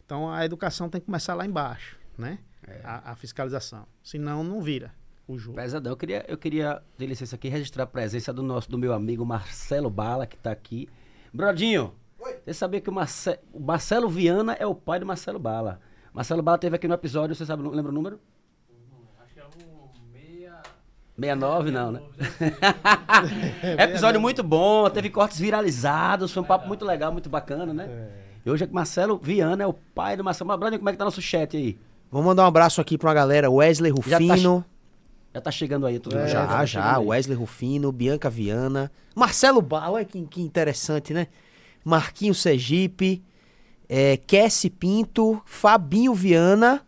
Então 0.04 0.30
a 0.32 0.44
educação 0.44 0.88
tem 0.88 1.00
que 1.00 1.06
começar 1.06 1.34
lá 1.34 1.44
embaixo, 1.44 1.98
né? 2.16 2.38
A, 2.84 3.10
a 3.10 3.16
fiscalização. 3.16 3.88
Senão 4.04 4.44
não 4.44 4.60
vira 4.62 4.94
o 5.26 5.36
jogo. 5.36 5.56
Pesadão, 5.56 5.90
eu 5.90 5.96
queria, 5.96 6.24
eu 6.28 6.38
queria, 6.38 6.80
ter 6.96 7.06
licença 7.06 7.34
aqui, 7.34 7.48
registrar 7.48 7.82
a 7.82 7.88
presença 7.88 8.32
do 8.32 8.40
nosso, 8.40 8.70
do 8.70 8.78
meu 8.78 8.92
amigo 8.92 9.26
Marcelo 9.26 9.90
Bala, 9.90 10.28
que 10.28 10.36
tá 10.36 10.52
aqui. 10.52 10.88
Brodinho, 11.34 11.92
você 12.44 12.54
sabia 12.54 12.80
que 12.80 12.88
o, 12.88 12.92
Marce, 12.92 13.36
o 13.52 13.58
Marcelo 13.58 14.08
Viana 14.08 14.52
é 14.52 14.64
o 14.64 14.76
pai 14.76 15.00
do 15.00 15.06
Marcelo 15.06 15.40
Bala. 15.40 15.80
Marcelo 16.14 16.40
Bala 16.40 16.56
teve 16.56 16.76
aqui 16.76 16.86
no 16.86 16.94
episódio, 16.94 17.34
você 17.34 17.44
sabe, 17.44 17.68
lembra 17.68 17.90
o 17.90 17.94
número? 17.94 18.20
Acho 19.18 19.34
que 19.34 19.40
é 19.40 19.44
o 19.44 19.90
meia... 20.12 20.62
69 21.18 21.70
não, 21.70 21.92
né? 21.92 22.00
Episódio 23.78 24.20
muito 24.20 24.42
bom, 24.42 24.88
teve 24.90 25.08
cortes 25.10 25.38
viralizados, 25.38 26.32
foi 26.32 26.42
um 26.42 26.46
papo 26.46 26.68
muito 26.68 26.84
legal, 26.84 27.10
muito 27.12 27.28
bacana, 27.28 27.72
né? 27.72 27.88
E 28.44 28.50
hoje 28.50 28.64
é 28.64 28.66
que 28.66 28.72
Marcelo 28.72 29.18
Viana 29.20 29.64
é 29.64 29.66
o 29.66 29.72
pai 29.72 30.16
do 30.16 30.22
Marcelo. 30.22 30.46
Mas, 30.48 30.58
Brodinho, 30.58 30.78
como 30.78 30.88
é 30.88 30.92
que 30.92 30.98
tá 30.98 31.04
nosso 31.04 31.20
chat 31.20 31.56
aí? 31.56 31.76
Vamos 32.12 32.28
mandar 32.28 32.44
um 32.44 32.46
abraço 32.46 32.80
aqui 32.80 32.96
pra 32.96 33.08
uma 33.08 33.14
galera. 33.14 33.50
Wesley 33.50 33.92
Já 34.06 34.18
tá 34.20 34.24
Rufino. 34.24 34.64
Já 35.34 35.40
tá 35.40 35.50
chegando 35.50 35.84
aí, 35.86 35.98
tudo 35.98 36.16
É, 36.16 36.28
já, 36.28 36.46
tá 36.46 36.64
já. 36.64 36.80
chegando 36.80 37.00
aí. 37.00 37.06
Wesley 37.08 37.36
Rufino, 37.36 37.90
Bianca 37.90 38.30
Viana. 38.30 38.92
Marcelo 39.16 39.60
Bala, 39.60 39.94
olha 39.94 40.04
que, 40.04 40.22
que 40.26 40.40
interessante, 40.40 41.12
né? 41.12 41.26
Marquinho 41.84 42.34
Sergipe. 42.34 43.20
É, 43.88 44.16
Pinto. 44.78 45.42
Fabinho 45.44 46.14
Viana. 46.14 46.85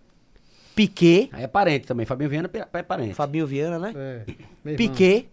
Piquet. 0.78 1.28
Aí 1.32 1.42
é 1.42 1.46
parente 1.48 1.86
também, 1.86 2.06
Fabinho 2.06 2.30
Viana 2.30 2.48
é 2.72 2.82
parente. 2.82 3.14
Fabinho 3.14 3.46
Viana, 3.46 3.78
né? 3.80 3.92
É. 4.64 4.74
Piquet. 4.76 5.28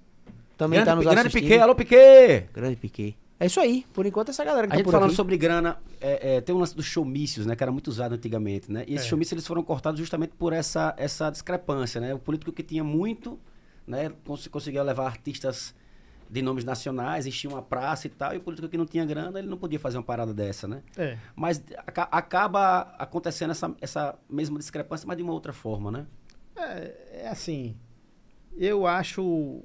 Também 0.57 0.77
grande, 0.77 0.85
tá 0.89 0.95
nos 0.95 1.05
grande 1.05 1.19
assistindo. 1.27 1.43
Piquet, 1.43 1.59
alô 1.61 1.75
Piquet! 1.75 2.45
Grande 2.53 2.75
Piquet. 2.77 3.15
É 3.39 3.45
isso 3.45 3.59
aí. 3.59 3.85
Por 3.93 4.05
enquanto, 4.05 4.29
essa 4.29 4.43
galera 4.43 4.65
que 4.65 4.71
A 4.71 4.71
tá 4.71 4.77
gente 4.77 4.85
por 4.85 4.91
falando 4.93 5.07
aqui. 5.09 5.15
sobre 5.17 5.37
grana, 5.37 5.77
é, 6.01 6.37
é, 6.37 6.41
tem 6.41 6.55
um 6.55 6.57
lance 6.59 6.73
dos 6.75 6.85
showmícios, 6.85 7.45
né? 7.45 7.55
Que 7.55 7.61
era 7.63 7.71
muito 7.71 7.87
usado 7.89 8.15
antigamente, 8.15 8.71
né? 8.71 8.85
E 8.87 8.95
esses 8.95 9.05
É. 9.05 9.09
showmícios 9.09 9.33
eles 9.33 9.45
foram 9.45 9.61
cortados 9.61 9.99
justamente 9.99 10.31
por 10.39 10.53
essa, 10.53 10.93
essa 10.97 11.29
discrepância, 11.29 11.99
né? 12.01 12.13
O 12.13 12.17
político 12.19 12.51
que 12.53 12.63
tinha 12.63 12.83
muito, 12.83 13.37
né? 13.85 14.11
cons- 14.25 14.47
conseguia 14.47 14.81
levar 14.81 15.05
artistas 15.05 15.75
de 16.29 16.41
nomes 16.41 16.63
nacionais, 16.63 17.25
enchia 17.25 17.49
uma 17.49 17.61
praça 17.61 18.07
e 18.07 18.09
tal, 18.09 18.33
e 18.33 18.37
o 18.37 18.41
político 18.41 18.67
que 18.67 18.77
não 18.77 18.85
tinha 18.85 19.05
grana, 19.05 19.37
ele 19.39 19.47
não 19.47 19.57
podia 19.57 19.79
fazer 19.79 19.97
uma 19.97 20.03
parada 20.03 20.33
dessa, 20.33 20.67
né? 20.67 20.81
É. 20.97 21.17
Mas 21.35 21.63
aca- 21.77 22.09
acaba 22.11 22.81
acontecendo 22.97 23.51
essa, 23.51 23.75
essa 23.79 24.17
mesma 24.29 24.57
discrepância, 24.57 25.07
mas 25.07 25.17
de 25.17 25.23
uma 25.23 25.33
outra 25.33 25.53
forma, 25.53 25.91
né? 25.91 26.07
É, 26.55 27.21
é 27.23 27.27
assim, 27.27 27.75
eu 28.55 28.87
acho 28.87 29.63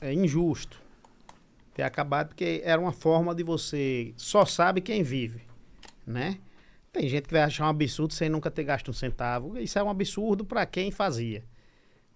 é, 0.00 0.12
injusto 0.12 0.80
ter 1.74 1.82
acabado, 1.82 2.28
porque 2.28 2.60
era 2.64 2.80
uma 2.80 2.92
forma 2.92 3.34
de 3.34 3.42
você 3.42 4.12
só 4.16 4.44
sabe 4.44 4.80
quem 4.80 5.02
vive, 5.02 5.42
né? 6.06 6.38
Tem 6.92 7.08
gente 7.08 7.26
que 7.26 7.32
vai 7.32 7.42
achar 7.42 7.64
um 7.64 7.70
absurdo 7.70 8.12
sem 8.12 8.28
nunca 8.28 8.50
ter 8.50 8.64
gasto 8.64 8.90
um 8.90 8.92
centavo. 8.92 9.58
Isso 9.58 9.78
é 9.78 9.82
um 9.82 9.88
absurdo 9.88 10.44
para 10.44 10.66
quem 10.66 10.90
fazia. 10.90 11.42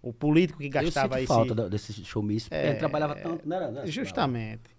O 0.07 0.13
político 0.13 0.61
que 0.61 0.67
Eu 0.67 0.71
gastava 0.71 1.15
sinto 1.15 1.19
esse... 1.19 1.27
falta 1.27 1.69
desse 1.69 1.93
showmício, 2.05 2.49
porque 2.49 2.65
É, 2.65 2.71
ele 2.71 2.79
trabalhava 2.79 3.17
tanto, 3.17 3.49
né? 3.49 3.71
né? 3.73 3.87
Justamente. 3.87 4.71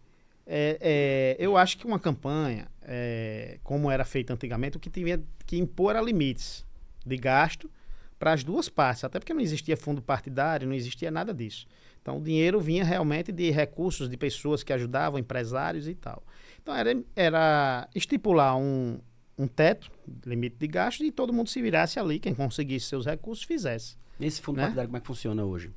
É, 0.46 0.78
é, 0.80 1.36
eu 1.38 1.58
acho 1.58 1.78
que 1.78 1.86
uma 1.86 2.00
campanha, 2.00 2.70
é, 2.82 3.60
como 3.62 3.92
era 3.92 4.06
feita 4.06 4.34
antigamente, 4.34 4.78
o 4.78 4.80
que 4.80 4.90
tinha 4.90 5.22
que 5.46 5.58
impor 5.58 5.92
era 5.92 6.02
limites 6.02 6.66
de 7.06 7.18
gasto 7.18 7.70
para 8.18 8.32
as 8.32 8.42
duas 8.42 8.70
partes, 8.70 9.04
até 9.04 9.20
porque 9.20 9.34
não 9.34 9.42
existia 9.42 9.76
fundo 9.76 10.02
partidário, 10.02 10.66
não 10.66 10.74
existia 10.74 11.12
nada 11.12 11.34
disso. 11.34 11.68
Então 12.02 12.20
o 12.20 12.24
dinheiro 12.24 12.62
vinha 12.62 12.86
realmente 12.86 13.30
de 13.34 13.52
recursos 13.52 14.10
de 14.10 14.16
pessoas 14.16 14.64
que 14.64 14.72
ajudavam, 14.72 15.20
empresários 15.20 15.90
e 15.90 15.94
tal. 15.94 16.24
Então 16.64 16.74
era, 16.74 16.98
era 17.14 17.90
estipular 17.94 18.56
um, 18.56 18.98
um 19.38 19.46
teto, 19.46 19.92
limite 20.26 20.56
de 20.58 20.68
gasto, 20.68 21.04
e 21.04 21.12
todo 21.12 21.34
mundo 21.34 21.50
se 21.50 21.62
virasse 21.62 22.00
ali, 22.00 22.18
quem 22.18 22.34
conseguisse 22.34 22.86
seus 22.86 23.06
recursos 23.06 23.44
fizesse. 23.44 23.98
Esse 24.20 24.42
fundo 24.42 24.58
né? 24.58 24.64
partidário, 24.64 24.90
como 24.90 24.98
é 24.98 25.02
que 25.02 25.08
funciona 25.08 25.44
hoje? 25.44 25.72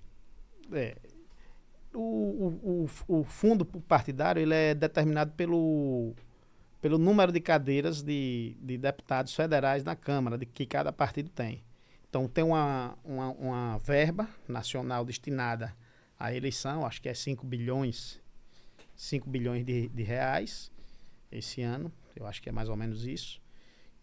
É, 0.72 0.96
o, 1.92 1.98
o, 2.00 2.88
o, 3.08 3.20
o 3.20 3.24
fundo 3.24 3.64
partidário 3.64 4.40
ele 4.40 4.54
é 4.54 4.74
determinado 4.74 5.32
pelo, 5.32 6.14
pelo 6.80 6.98
número 6.98 7.32
de 7.32 7.40
cadeiras 7.40 8.02
de, 8.02 8.56
de 8.60 8.78
deputados 8.78 9.34
federais 9.34 9.84
na 9.84 9.96
Câmara, 9.96 10.38
de 10.38 10.46
que 10.46 10.64
cada 10.66 10.92
partido 10.92 11.28
tem. 11.30 11.62
Então 12.08 12.26
tem 12.26 12.42
uma, 12.44 12.96
uma, 13.04 13.30
uma 13.32 13.78
verba 13.78 14.28
nacional 14.48 15.04
destinada 15.04 15.74
à 16.18 16.34
eleição, 16.34 16.84
acho 16.84 17.00
que 17.00 17.08
é 17.08 17.14
5 17.14 17.46
bilhões, 17.46 18.20
5 18.96 19.28
bilhões 19.28 19.64
de, 19.64 19.88
de 19.88 20.02
reais 20.02 20.72
esse 21.30 21.62
ano, 21.62 21.92
eu 22.16 22.26
acho 22.26 22.42
que 22.42 22.48
é 22.48 22.52
mais 22.52 22.68
ou 22.68 22.76
menos 22.76 23.06
isso. 23.06 23.40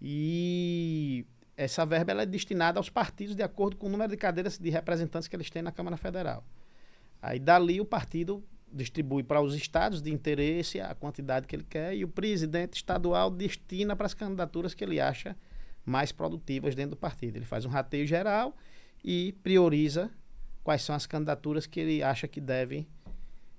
E 0.01 1.25
essa 1.57 1.85
verba 1.85 2.11
ela 2.11 2.21
é 2.21 2.25
destinada 2.25 2.79
aos 2.79 2.89
partidos 2.89 3.35
de 3.35 3.41
acordo 3.43 3.75
com 3.75 3.87
o 3.87 3.89
número 3.89 4.11
de 4.11 4.17
cadeiras 4.17 4.57
de 4.57 4.69
representantes 4.69 5.27
que 5.27 5.35
eles 5.35 5.49
têm 5.49 5.61
na 5.63 5.71
Câmara 5.71 5.97
Federal. 5.97 6.45
Aí 7.21 7.39
dali 7.39 7.81
o 7.81 7.85
partido 7.85 8.43
distribui 8.71 9.23
para 9.23 9.41
os 9.41 9.55
estados 9.55 10.01
de 10.01 10.11
interesse 10.11 10.79
a 10.79 10.93
quantidade 10.93 11.47
que 11.47 11.55
ele 11.55 11.63
quer 11.67 11.95
e 11.95 12.03
o 12.03 12.07
presidente 12.07 12.75
estadual 12.75 13.31
destina 13.31 13.95
para 13.95 14.05
as 14.05 14.13
candidaturas 14.13 14.73
que 14.73 14.83
ele 14.83 14.99
acha 14.99 15.35
mais 15.85 16.11
produtivas 16.11 16.75
dentro 16.75 16.91
do 16.91 16.97
partido. 16.97 17.37
Ele 17.37 17.45
faz 17.45 17.65
um 17.65 17.69
rateio 17.69 18.05
geral 18.05 18.55
e 19.03 19.33
prioriza 19.41 20.11
quais 20.63 20.81
são 20.83 20.93
as 20.93 21.07
candidaturas 21.07 21.65
que 21.65 21.79
ele 21.79 22.03
acha 22.03 22.27
que 22.27 22.39
devem 22.41 22.85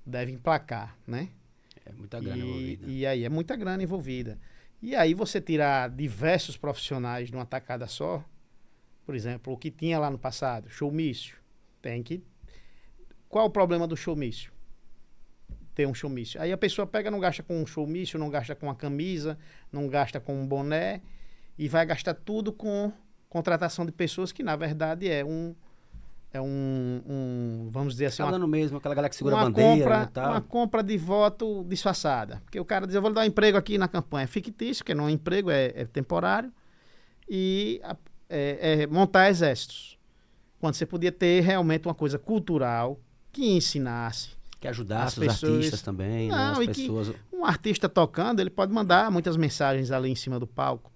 deve 0.06 0.30
emplacar, 0.32 0.96
né? 1.06 1.28
É 1.84 1.92
muita 1.92 2.20
grana 2.20 2.36
E, 2.36 2.40
envolvida. 2.46 2.86
e 2.90 3.06
aí 3.06 3.24
é 3.24 3.28
muita 3.28 3.56
grana 3.56 3.82
envolvida. 3.82 4.38
E 4.80 4.94
aí 4.94 5.12
você 5.12 5.40
tirar 5.40 5.90
diversos 5.90 6.56
profissionais 6.56 7.30
de 7.30 7.36
uma 7.36 7.44
tacada 7.44 7.86
só, 7.86 8.24
por 9.04 9.14
exemplo, 9.14 9.52
o 9.52 9.56
que 9.56 9.70
tinha 9.70 9.98
lá 9.98 10.10
no 10.10 10.18
passado, 10.18 10.68
showmício, 10.70 11.36
tem 11.82 12.02
que... 12.02 12.22
Qual 13.28 13.46
o 13.46 13.50
problema 13.50 13.86
do 13.86 13.96
showmício? 13.96 14.52
Ter 15.74 15.86
um 15.86 15.94
showmício. 15.94 16.40
Aí 16.40 16.52
a 16.52 16.56
pessoa 16.56 16.86
pega, 16.86 17.10
não 17.10 17.20
gasta 17.20 17.42
com 17.42 17.60
um 17.60 17.66
showmício, 17.66 18.18
não 18.18 18.30
gasta 18.30 18.54
com 18.54 18.66
uma 18.66 18.74
camisa, 18.74 19.38
não 19.72 19.88
gasta 19.88 20.20
com 20.20 20.40
um 20.40 20.46
boné, 20.46 21.02
e 21.58 21.68
vai 21.68 21.84
gastar 21.84 22.14
tudo 22.14 22.52
com 22.52 22.92
contratação 23.28 23.84
de 23.84 23.92
pessoas 23.92 24.32
que, 24.32 24.42
na 24.42 24.56
verdade, 24.56 25.10
é 25.10 25.24
um... 25.24 25.54
É 26.32 26.40
um, 26.40 27.00
um 27.08 27.68
vamos 27.70 27.94
dizer 27.94 28.06
assim, 28.06 28.18
Tá 28.18 28.24
uma 28.26 28.32
dando 28.32 28.46
mesmo, 28.46 28.76
aquela 28.76 28.94
galera 28.94 29.08
que 29.08 29.16
segura 29.16 29.36
a 29.40 29.44
bandeira 29.44 29.78
compra, 29.82 29.98
né, 29.98 30.04
e 30.04 30.12
tal. 30.12 30.30
uma 30.32 30.40
compra 30.42 30.82
de 30.82 30.96
voto 30.98 31.64
disfarçada. 31.66 32.42
Porque 32.44 32.60
o 32.60 32.64
cara 32.64 32.86
diz, 32.86 32.94
eu 32.94 33.00
vou 33.00 33.08
lhe 33.10 33.14
dar 33.14 33.22
um 33.22 33.24
emprego 33.24 33.56
aqui 33.56 33.78
na 33.78 33.88
campanha. 33.88 34.24
É 34.24 34.26
fictício, 34.26 34.84
porque 34.84 34.94
não 34.94 35.08
é 35.08 35.10
emprego, 35.10 35.50
é, 35.50 35.72
é 35.74 35.84
temporário. 35.86 36.52
E 37.28 37.80
é, 38.28 38.82
é 38.82 38.86
montar 38.86 39.30
exércitos. 39.30 39.96
Quando 40.60 40.74
você 40.74 40.84
podia 40.84 41.12
ter 41.12 41.40
realmente 41.40 41.86
uma 41.88 41.94
coisa 41.94 42.18
cultural 42.18 43.00
que 43.32 43.46
ensinasse. 43.50 44.30
Que 44.60 44.66
ajudasse 44.68 45.04
as 45.06 45.16
os 45.16 45.18
pessoas- 45.40 45.52
artistas 45.54 45.82
também, 45.82 46.28
né? 46.28 46.36
Não, 46.36 46.52
As 46.52 46.58
e 46.58 46.66
que- 46.68 46.74
pessoas. 46.82 47.12
Um 47.32 47.44
artista 47.44 47.88
tocando, 47.88 48.40
ele 48.40 48.50
pode 48.50 48.72
mandar 48.72 49.10
muitas 49.10 49.36
mensagens 49.36 49.90
ali 49.92 50.10
em 50.10 50.16
cima 50.16 50.38
do 50.40 50.46
palco. 50.46 50.90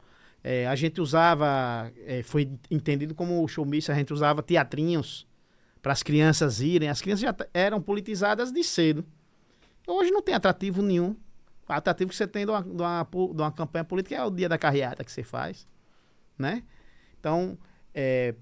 É, 0.44 0.66
a 0.66 0.74
gente 0.74 1.00
usava, 1.00 1.92
é, 2.04 2.22
foi 2.22 2.50
entendido 2.70 3.14
como 3.14 3.46
showmício, 3.46 3.92
a 3.92 3.96
gente 3.96 4.12
usava 4.12 4.42
teatrinhos 4.42 5.26
para 5.80 5.92
as 5.92 6.02
crianças 6.02 6.60
irem. 6.60 6.88
As 6.88 7.00
crianças 7.00 7.22
já 7.22 7.36
eram 7.54 7.80
politizadas 7.80 8.50
de 8.50 8.64
cedo. 8.64 9.04
Hoje 9.86 10.10
não 10.10 10.22
tem 10.22 10.34
atrativo 10.34 10.82
nenhum. 10.82 11.16
O 11.68 11.72
atrativo 11.72 12.10
que 12.10 12.16
você 12.16 12.26
tem 12.26 12.44
de 12.44 12.50
uma, 12.50 12.62
de 12.62 12.70
uma, 12.70 13.08
de 13.10 13.42
uma 13.42 13.52
campanha 13.52 13.84
política 13.84 14.16
é 14.16 14.22
o 14.24 14.30
dia 14.30 14.48
da 14.48 14.58
carreata 14.58 15.04
que 15.04 15.12
você 15.12 15.22
faz, 15.22 15.66
né? 16.36 16.62
Então, 17.18 17.56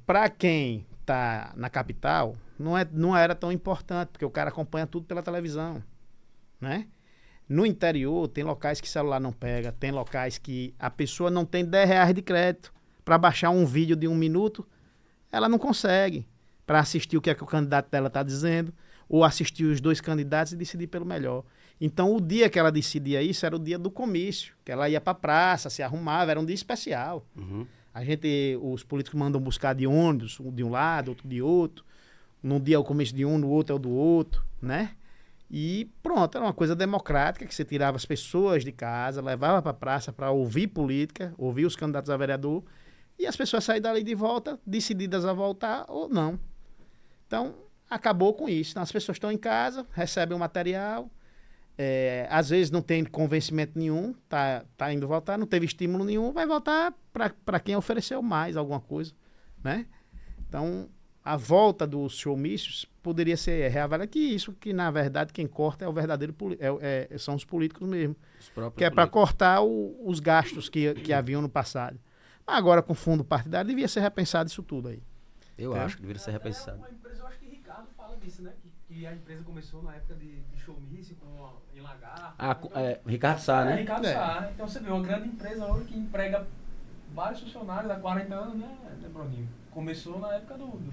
para 0.07 0.29
quem 0.29 0.87
está 1.01 1.53
na 1.57 1.69
capital, 1.69 2.37
não, 2.59 2.77
é, 2.77 2.87
não 2.91 3.17
era 3.17 3.35
tão 3.35 3.53
importante, 3.53 4.09
porque 4.09 4.25
o 4.25 4.31
cara 4.31 4.49
acompanha 4.49 4.87
tudo 4.87 5.07
pela 5.07 5.23
televisão, 5.23 5.83
né? 6.61 6.89
No 7.51 7.67
interior, 7.67 8.29
tem 8.29 8.45
locais 8.45 8.81
que 8.81 8.89
celular 8.89 9.19
não 9.19 9.33
pega, 9.33 9.73
tem 9.73 9.91
locais 9.91 10.39
que 10.39 10.73
a 10.79 10.89
pessoa 10.89 11.33
não 11.33 11.45
tem 11.45 11.65
10 11.65 11.89
reais 11.89 12.15
de 12.15 12.23
crédito 12.23 12.73
para 13.05 13.19
baixar 13.19 13.51
um 13.51 13.67
vídeo 13.67 13.97
de 13.97 14.07
um 14.07 14.15
minuto, 14.15 14.65
ela 15.33 15.49
não 15.49 15.59
consegue 15.59 16.25
para 16.65 16.79
assistir 16.79 17.17
o 17.17 17.21
que, 17.21 17.29
é 17.29 17.35
que 17.35 17.43
o 17.43 17.47
candidato 17.47 17.91
dela 17.91 18.07
está 18.07 18.23
dizendo, 18.23 18.73
ou 19.09 19.25
assistir 19.25 19.65
os 19.65 19.81
dois 19.81 20.01
candidatos 20.01 20.53
e 20.53 20.57
decidir 20.57 20.87
pelo 20.87 21.05
melhor. 21.05 21.43
Então, 21.81 22.15
o 22.15 22.21
dia 22.21 22.49
que 22.49 22.57
ela 22.57 22.71
decidia 22.71 23.21
isso 23.21 23.45
era 23.45 23.57
o 23.57 23.59
dia 23.59 23.77
do 23.77 23.91
comício, 23.91 24.55
que 24.65 24.71
ela 24.71 24.89
ia 24.89 25.01
para 25.01 25.13
praça, 25.13 25.69
se 25.69 25.83
arrumava, 25.83 26.31
era 26.31 26.39
um 26.39 26.45
dia 26.45 26.55
especial. 26.55 27.27
Uhum. 27.37 27.67
A 27.93 28.05
gente, 28.05 28.57
os 28.63 28.85
políticos 28.85 29.19
mandam 29.19 29.41
buscar 29.41 29.75
de 29.75 29.89
ônibus, 29.89 30.39
um 30.39 30.53
de 30.53 30.63
um 30.63 30.71
lado, 30.71 31.09
outro 31.09 31.27
de 31.27 31.43
outro. 31.43 31.85
Num 32.41 32.61
dia 32.61 32.77
é 32.77 32.79
o 32.79 32.85
começo 32.85 33.13
de 33.13 33.25
um, 33.25 33.39
no 33.39 33.49
outro 33.49 33.73
é 33.73 33.77
o 33.77 33.79
do 33.81 33.91
outro, 33.91 34.45
né? 34.63 34.93
E 35.51 35.91
pronto, 36.01 36.37
era 36.37 36.47
uma 36.47 36.53
coisa 36.53 36.77
democrática 36.77 37.45
que 37.45 37.53
você 37.53 37.65
tirava 37.65 37.97
as 37.97 38.07
pessoas 38.07 38.63
de 38.63 38.71
casa, 38.71 39.21
levava 39.21 39.61
para 39.61 39.73
a 39.73 39.75
praça 39.75 40.13
para 40.13 40.31
ouvir 40.31 40.69
política, 40.69 41.35
ouvir 41.37 41.67
os 41.67 41.75
candidatos 41.75 42.09
a 42.09 42.17
vereador, 42.17 42.63
e 43.19 43.27
as 43.27 43.37
pessoas 43.37 43.65
saíram 43.65 43.83
dali 43.83 44.05
de 44.05 44.15
volta, 44.15 44.61
decididas 44.65 45.25
a 45.25 45.33
voltar 45.33 45.85
ou 45.89 46.09
não. 46.09 46.39
Então, 47.27 47.55
acabou 47.89 48.33
com 48.33 48.49
isso. 48.49 48.71
Então, 48.71 48.83
as 48.83 48.93
pessoas 48.93 49.17
estão 49.17 49.33
em 49.33 49.37
casa, 49.37 49.85
recebem 49.93 50.37
o 50.37 50.39
material, 50.39 51.11
é, 51.77 52.29
às 52.31 52.51
vezes 52.51 52.71
não 52.71 52.81
tem 52.81 53.05
convencimento 53.05 53.77
nenhum, 53.77 54.15
tá, 54.29 54.65
tá 54.77 54.93
indo 54.93 55.09
votar, 55.09 55.37
não 55.37 55.47
teve 55.47 55.67
estímulo 55.67 56.05
nenhum, 56.05 56.31
vai 56.31 56.47
votar 56.47 56.95
para 57.45 57.59
quem 57.59 57.75
ofereceu 57.75 58.23
mais 58.23 58.57
alguma 58.57 58.81
coisa, 58.81 59.13
né? 59.65 59.87
Então, 60.49 60.89
a 61.25 61.37
volta 61.37 61.87
dos 61.87 62.15
showmícios 62.17 62.87
poderia 63.03 63.37
ser 63.37 63.69
reavaliada 63.71 64.11
que 64.11 64.19
isso, 64.19 64.53
que 64.53 64.73
na 64.73 64.91
verdade 64.91 65.33
quem 65.33 65.47
corta 65.47 65.85
é 65.85 65.89
o 65.89 65.93
verdadeiro, 65.93 66.35
é- 66.59 67.09
é- 67.13 67.19
são 67.19 67.35
os 67.35 67.45
políticos 67.45 67.87
mesmo, 67.89 68.17
Os 68.39 68.49
próprios 68.49 68.79
que 68.79 68.85
é 68.85 68.91
para 68.91 69.07
cortar 69.07 69.61
o- 69.63 69.97
os 70.09 70.19
gastos 70.21 70.69
que, 70.69 70.95
que 70.95 71.13
haviam 71.13 71.43
no 71.43 71.49
passado. 71.49 71.99
Mas 72.47 72.57
agora 72.57 72.83
com 72.83 72.95
fundo 72.95 73.23
partidário 73.25 73.69
devia 73.69 73.87
ser 73.89 74.01
repensado 74.01 74.49
isso 74.49 74.63
tudo 74.63 74.89
aí. 74.89 75.03
Eu 75.59 75.77
É. 75.77 75.81
acho 75.81 75.97
que 75.97 76.03
deveria 76.03 76.21
ser 76.23 76.31
repensado. 76.31 76.79
Uma 76.79 76.89
empresa, 76.91 77.21
eu 77.23 77.27
acho 77.27 77.39
que 77.39 77.47
Ricardo 77.47 77.87
fala 77.97 78.17
disso, 78.17 78.43
né? 78.43 78.53
Que, 78.63 78.73
que 78.95 79.07
a 79.07 79.13
empresa 79.15 79.45
começou 79.45 79.83
na 79.83 79.95
época 79.95 80.15
de, 80.15 80.41
de 80.41 80.59
showmício 80.61 81.17
com 81.17 81.45
a, 81.45 81.53
em 81.77 81.81
Lagar. 81.83 82.35
Ah, 82.39 82.57
é, 82.77 83.01
Ricardo 83.07 83.39
Sá, 83.41 83.61
É, 83.63 83.65
né? 83.67 83.77
Ricardo 83.77 84.07
É. 84.07 84.15
Sá. 84.15 84.51
Então 84.55 84.67
você 84.67 84.81
vê, 84.81 84.91
uma 84.91 85.03
grande 85.03 85.29
empresa 85.29 85.67
hoje 85.67 85.85
que 85.85 85.99
emprega 85.99 86.47
vários 87.15 87.41
funcionários 87.41 87.91
há 87.91 87.97
40 87.97 88.35
anos, 88.35 88.57
né, 88.57 88.79
né 89.03 89.09
Bruninho? 89.11 89.49
Começou 89.71 90.19
na 90.19 90.35
época 90.35 90.57
do, 90.59 90.67
do. 90.67 90.91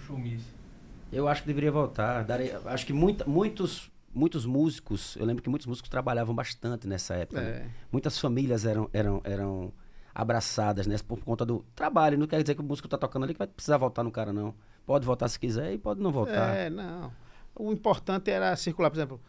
Eu 1.12 1.28
acho 1.28 1.42
que 1.42 1.48
deveria 1.48 1.72
voltar. 1.72 2.24
Daria- 2.24 2.60
acho 2.66 2.86
que 2.86 2.94
muita- 2.94 3.26
muitos, 3.26 3.92
muitos 4.14 4.46
músicos, 4.46 5.16
eu 5.16 5.26
lembro 5.26 5.42
que 5.42 5.50
muitos 5.50 5.66
músicos 5.66 5.90
trabalhavam 5.90 6.36
bastante 6.36 6.88
nessa 6.88 7.16
época. 7.16 7.42
né? 7.42 7.50
É. 7.50 7.70
Muitas 7.92 8.20
famílias 8.20 8.66
eram, 8.66 8.90
eram, 8.94 9.22
eram 9.24 9.72
abraçadas 10.14 10.86
né, 10.88 10.96
por 11.08 11.20
conta 11.24 11.46
do 11.46 11.66
trabalho. 11.76 12.18
Não 12.18 12.28
quer 12.28 12.42
dizer 12.42 12.56
que 12.56 12.62
o 12.62 12.64
músico 12.64 12.88
tá 12.88 12.98
tocando 12.98 13.24
ali 13.24 13.34
que 13.34 13.40
vai 13.40 13.48
precisar 13.48 13.78
voltar 13.78 14.04
no 14.04 14.12
cara, 14.12 14.32
não. 14.34 14.54
Pode 14.86 15.06
voltar 15.06 15.28
se 15.28 15.40
quiser 15.40 15.74
e 15.74 15.78
pode 15.78 16.02
não 16.02 16.12
voltar. 16.12 16.56
É, 16.56 16.70
não. 16.70 17.12
O 17.56 17.72
importante 17.72 18.30
era 18.30 18.56
circular. 18.56 18.90
Por 18.92 18.98
exemplo, 18.98 19.22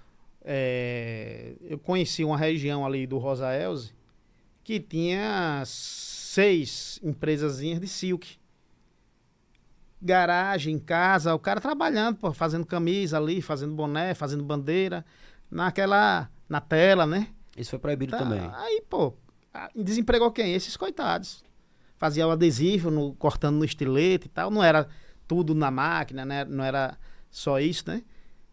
é, 0.45 1.55
eu 1.63 1.79
conheci 1.79 2.25
uma 2.25 2.37
região 2.37 2.85
ali 2.85 3.07
do 3.07 3.19
Rosa 3.19 3.55
Elze 3.55 3.93
que 4.65 4.79
tinha 4.81 5.63
seis 5.67 7.01
empresazinhas 7.03 7.81
de 7.81 7.87
silk. 7.89 8.37
Garagem, 10.01 10.79
casa, 10.79 11.35
o 11.35 11.39
cara 11.39 11.61
trabalhando, 11.61 12.17
pô, 12.17 12.33
fazendo 12.33 12.65
camisa 12.65 13.17
ali, 13.19 13.43
fazendo 13.43 13.75
boné, 13.75 14.15
fazendo 14.15 14.45
bandeira, 14.45 15.05
naquela, 15.51 16.31
na 16.49 16.61
tela, 16.61 17.05
né? 17.07 17.29
Isso 17.57 17.71
foi 17.71 17.79
proibido 17.79 18.13
Tá, 18.13 18.19
também. 18.19 18.49
Aí, 18.55 18.83
pô, 18.89 19.13
desempregou 19.75 20.31
quem? 20.31 20.55
Esses 20.55 20.77
coitados. 20.77 21.43
Fazia 21.97 22.27
o 22.29 22.31
adesivo, 22.31 22.91
no- 22.91 23.13
cortando 23.15 23.57
no 23.57 23.65
estilete 23.65 24.27
e 24.27 24.31
tal. 24.31 24.51
Não 24.51 24.63
era 24.63 24.87
tudo 25.27 25.53
na 25.55 25.71
máquina, 25.71 26.25
né? 26.25 26.45
Não 26.45 26.63
era 26.63 26.97
só 27.31 27.59
isso, 27.59 27.85
né? 27.91 28.03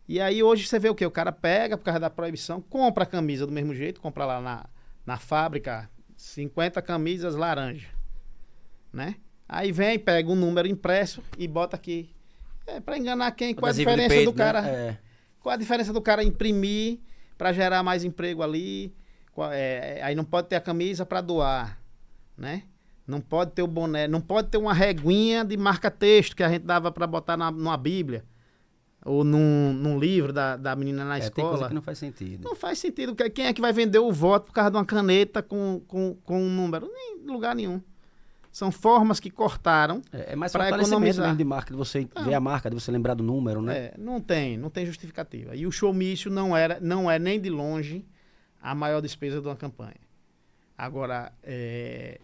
E 0.08 0.20
aí 0.20 0.42
hoje 0.42 0.66
você 0.68 0.80
vê 0.80 0.90
o 0.90 0.96
quê? 0.96 1.06
O 1.06 1.12
cara 1.12 1.32
pega, 1.32 1.78
por 1.78 1.84
causa 1.84 2.00
da 2.00 2.10
proibição, 2.10 2.60
compra 2.62 3.04
a 3.04 3.08
camisa 3.08 3.46
do 3.46 3.52
mesmo 3.52 3.74
jeito, 3.74 4.02
compra 4.02 4.26
lá 4.26 4.42
na, 4.42 4.66
na 5.06 5.18
fábrica 5.18 5.90
50 6.16 6.82
camisas 6.82 7.36
laranja, 7.36 7.88
né? 8.92 9.16
Aí 9.48 9.72
vem, 9.72 10.00
pega 10.00 10.30
um 10.30 10.36
número 10.36 10.68
impresso 10.68 11.22
e 11.38 11.48
bota 11.48 11.76
aqui. 11.76 12.10
É 12.68 12.80
pra 12.80 12.98
enganar 12.98 13.32
quem? 13.32 13.54
Qual 13.54 13.70
a 13.70 13.74
diferença 13.74 14.10
peito, 14.10 14.32
do 14.32 14.38
cara? 14.38 14.62
né? 14.62 14.70
É. 14.70 14.98
Qual 15.40 15.54
a 15.54 15.58
diferença 15.58 15.94
do 15.94 16.02
cara 16.02 16.24
imprimir 16.24 17.00
para 17.38 17.54
gerar 17.54 17.84
mais 17.84 18.04
emprego 18.04 18.42
ali? 18.42 18.94
Qual- 19.32 19.52
é, 19.52 20.00
é, 20.00 20.04
aí 20.04 20.16
não 20.16 20.24
pode 20.26 20.48
ter 20.48 20.56
a 20.56 20.62
camisa 20.62 21.06
para 21.06 21.22
doar, 21.22 21.80
né? 22.38 22.64
Não 23.06 23.22
pode 23.22 23.52
ter 23.52 23.62
o 23.62 23.68
boné, 23.68 24.08
não 24.08 24.20
pode 24.20 24.48
ter 24.48 24.58
uma 24.58 24.74
reguinha 24.74 25.46
de 25.46 25.56
marca-texto 25.56 26.36
que 26.36 26.42
a 26.42 26.50
gente 26.50 26.64
dava 26.64 26.92
para 26.92 27.06
botar 27.06 27.38
na, 27.38 27.52
numa 27.52 27.78
Bíblia 27.78 28.26
ou 29.06 29.24
num, 29.24 29.72
num 29.74 30.00
livro 30.00 30.34
da, 30.34 30.58
da 30.58 30.76
menina 30.76 31.06
na 31.06 31.18
É, 31.18 31.30
tem 31.30 31.32
coisa 31.32 31.50
escola. 31.52 31.68
que 31.68 31.76
não 31.76 31.82
faz 31.84 32.00
sentido. 32.00 32.44
Não 32.44 32.56
faz 32.56 32.80
sentido. 32.80 33.14
Que- 33.14 33.30
Quem 33.30 33.46
é 33.46 33.54
que 33.54 33.62
vai 33.62 33.72
vender 33.72 34.00
o 34.00 34.12
voto 34.12 34.46
por 34.48 34.54
causa 34.54 34.72
de 34.72 34.78
uma 34.78 34.86
caneta 34.86 35.44
com, 35.44 35.80
com, 35.88 36.16
com 36.24 36.42
um 36.42 36.50
número? 36.50 36.90
Nem 36.92 37.20
em 37.20 37.28
lugar 37.32 37.56
nenhum. 37.56 37.80
São 38.56 38.72
formas 38.72 39.20
que 39.20 39.30
cortaram. 39.30 40.02
É, 40.13 40.32
é 40.32 40.36
mais 40.38 40.54
fortalecimento 40.54 40.88
economizar. 40.88 41.26
mesmo 41.26 41.38
de 41.38 41.44
marca, 41.44 41.72
de 41.72 41.78
você 41.78 42.08
ver 42.24 42.34
a 42.36 42.39
marca, 42.39 42.70
de 42.70 42.76
você 42.76 42.89
lembrar 42.89 43.13
do 43.13 43.22
número, 43.22 43.62
né? 43.62 43.78
É, 43.78 43.94
não 43.98 44.22
tem, 44.22 44.56
não 44.56 44.70
tem 44.70 44.86
justificativa. 44.86 45.54
E 45.58 45.68
o 45.68 45.72
showmício 45.74 46.32
não 46.32 46.56
era, 46.56 46.80
não 46.80 47.12
é 47.12 47.20
nem 47.20 47.38
de 47.38 47.50
longe 47.50 48.06
a 48.62 48.74
maior 48.74 49.02
despesa 49.02 49.41
de 49.41 49.48
uma 49.50 49.58
campanha. 49.58 50.00
Agora, 50.78 51.34
é, 51.44 52.22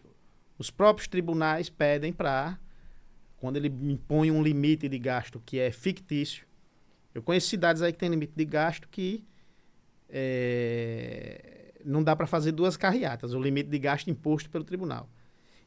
os 0.58 0.72
próprios 0.72 1.06
tribunais 1.06 1.70
pedem 1.70 2.13
para, 2.13 2.58
quando 3.36 3.58
ele 3.58 3.67
impõe 3.67 4.32
um 4.32 4.41
limite 4.41 4.88
de 4.88 4.98
gasto 4.98 5.44
que 5.46 5.60
é 5.60 5.70
fictício, 5.70 6.48
eu 7.13 7.22
conheço 7.22 7.50
cidades 7.50 7.82
aí 7.82 7.91
que 7.91 8.00
tem 8.00 8.08
limite 8.08 8.32
de 8.38 8.46
gasto 8.46 8.88
que 8.88 9.22
é, 10.10 11.74
não 11.84 12.02
dá 12.02 12.15
para 12.15 12.26
fazer 12.26 12.54
duas 12.54 12.78
carreatas, 12.78 13.34
o 13.34 13.41
limite 13.41 13.70
de 13.70 13.78
gasto 13.78 14.10
imposto 14.10 14.50
pelo 14.50 14.63
tribunal. 14.63 15.10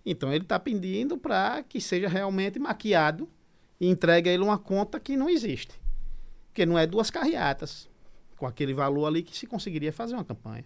Então 0.04 0.32
ele 0.32 0.44
está 0.44 0.58
pedindo 0.58 1.16
para 1.16 1.62
que 1.62 1.80
seja 1.80 2.08
realmente 2.08 2.58
maquiado 2.58 3.28
e 3.80 3.88
entregue 3.88 4.28
a 4.28 4.32
ele 4.32 4.42
uma 4.42 4.58
conta 4.58 5.00
que 5.00 5.16
não 5.16 5.28
existe. 5.28 5.80
Porque 6.48 6.66
não 6.66 6.78
é 6.78 6.86
duas 6.86 7.10
carreatas 7.10 7.88
com 8.36 8.46
aquele 8.46 8.74
valor 8.74 9.06
ali 9.06 9.22
que 9.22 9.36
se 9.36 9.46
conseguiria 9.46 9.92
fazer 9.92 10.14
uma 10.14 10.24
campanha. 10.24 10.64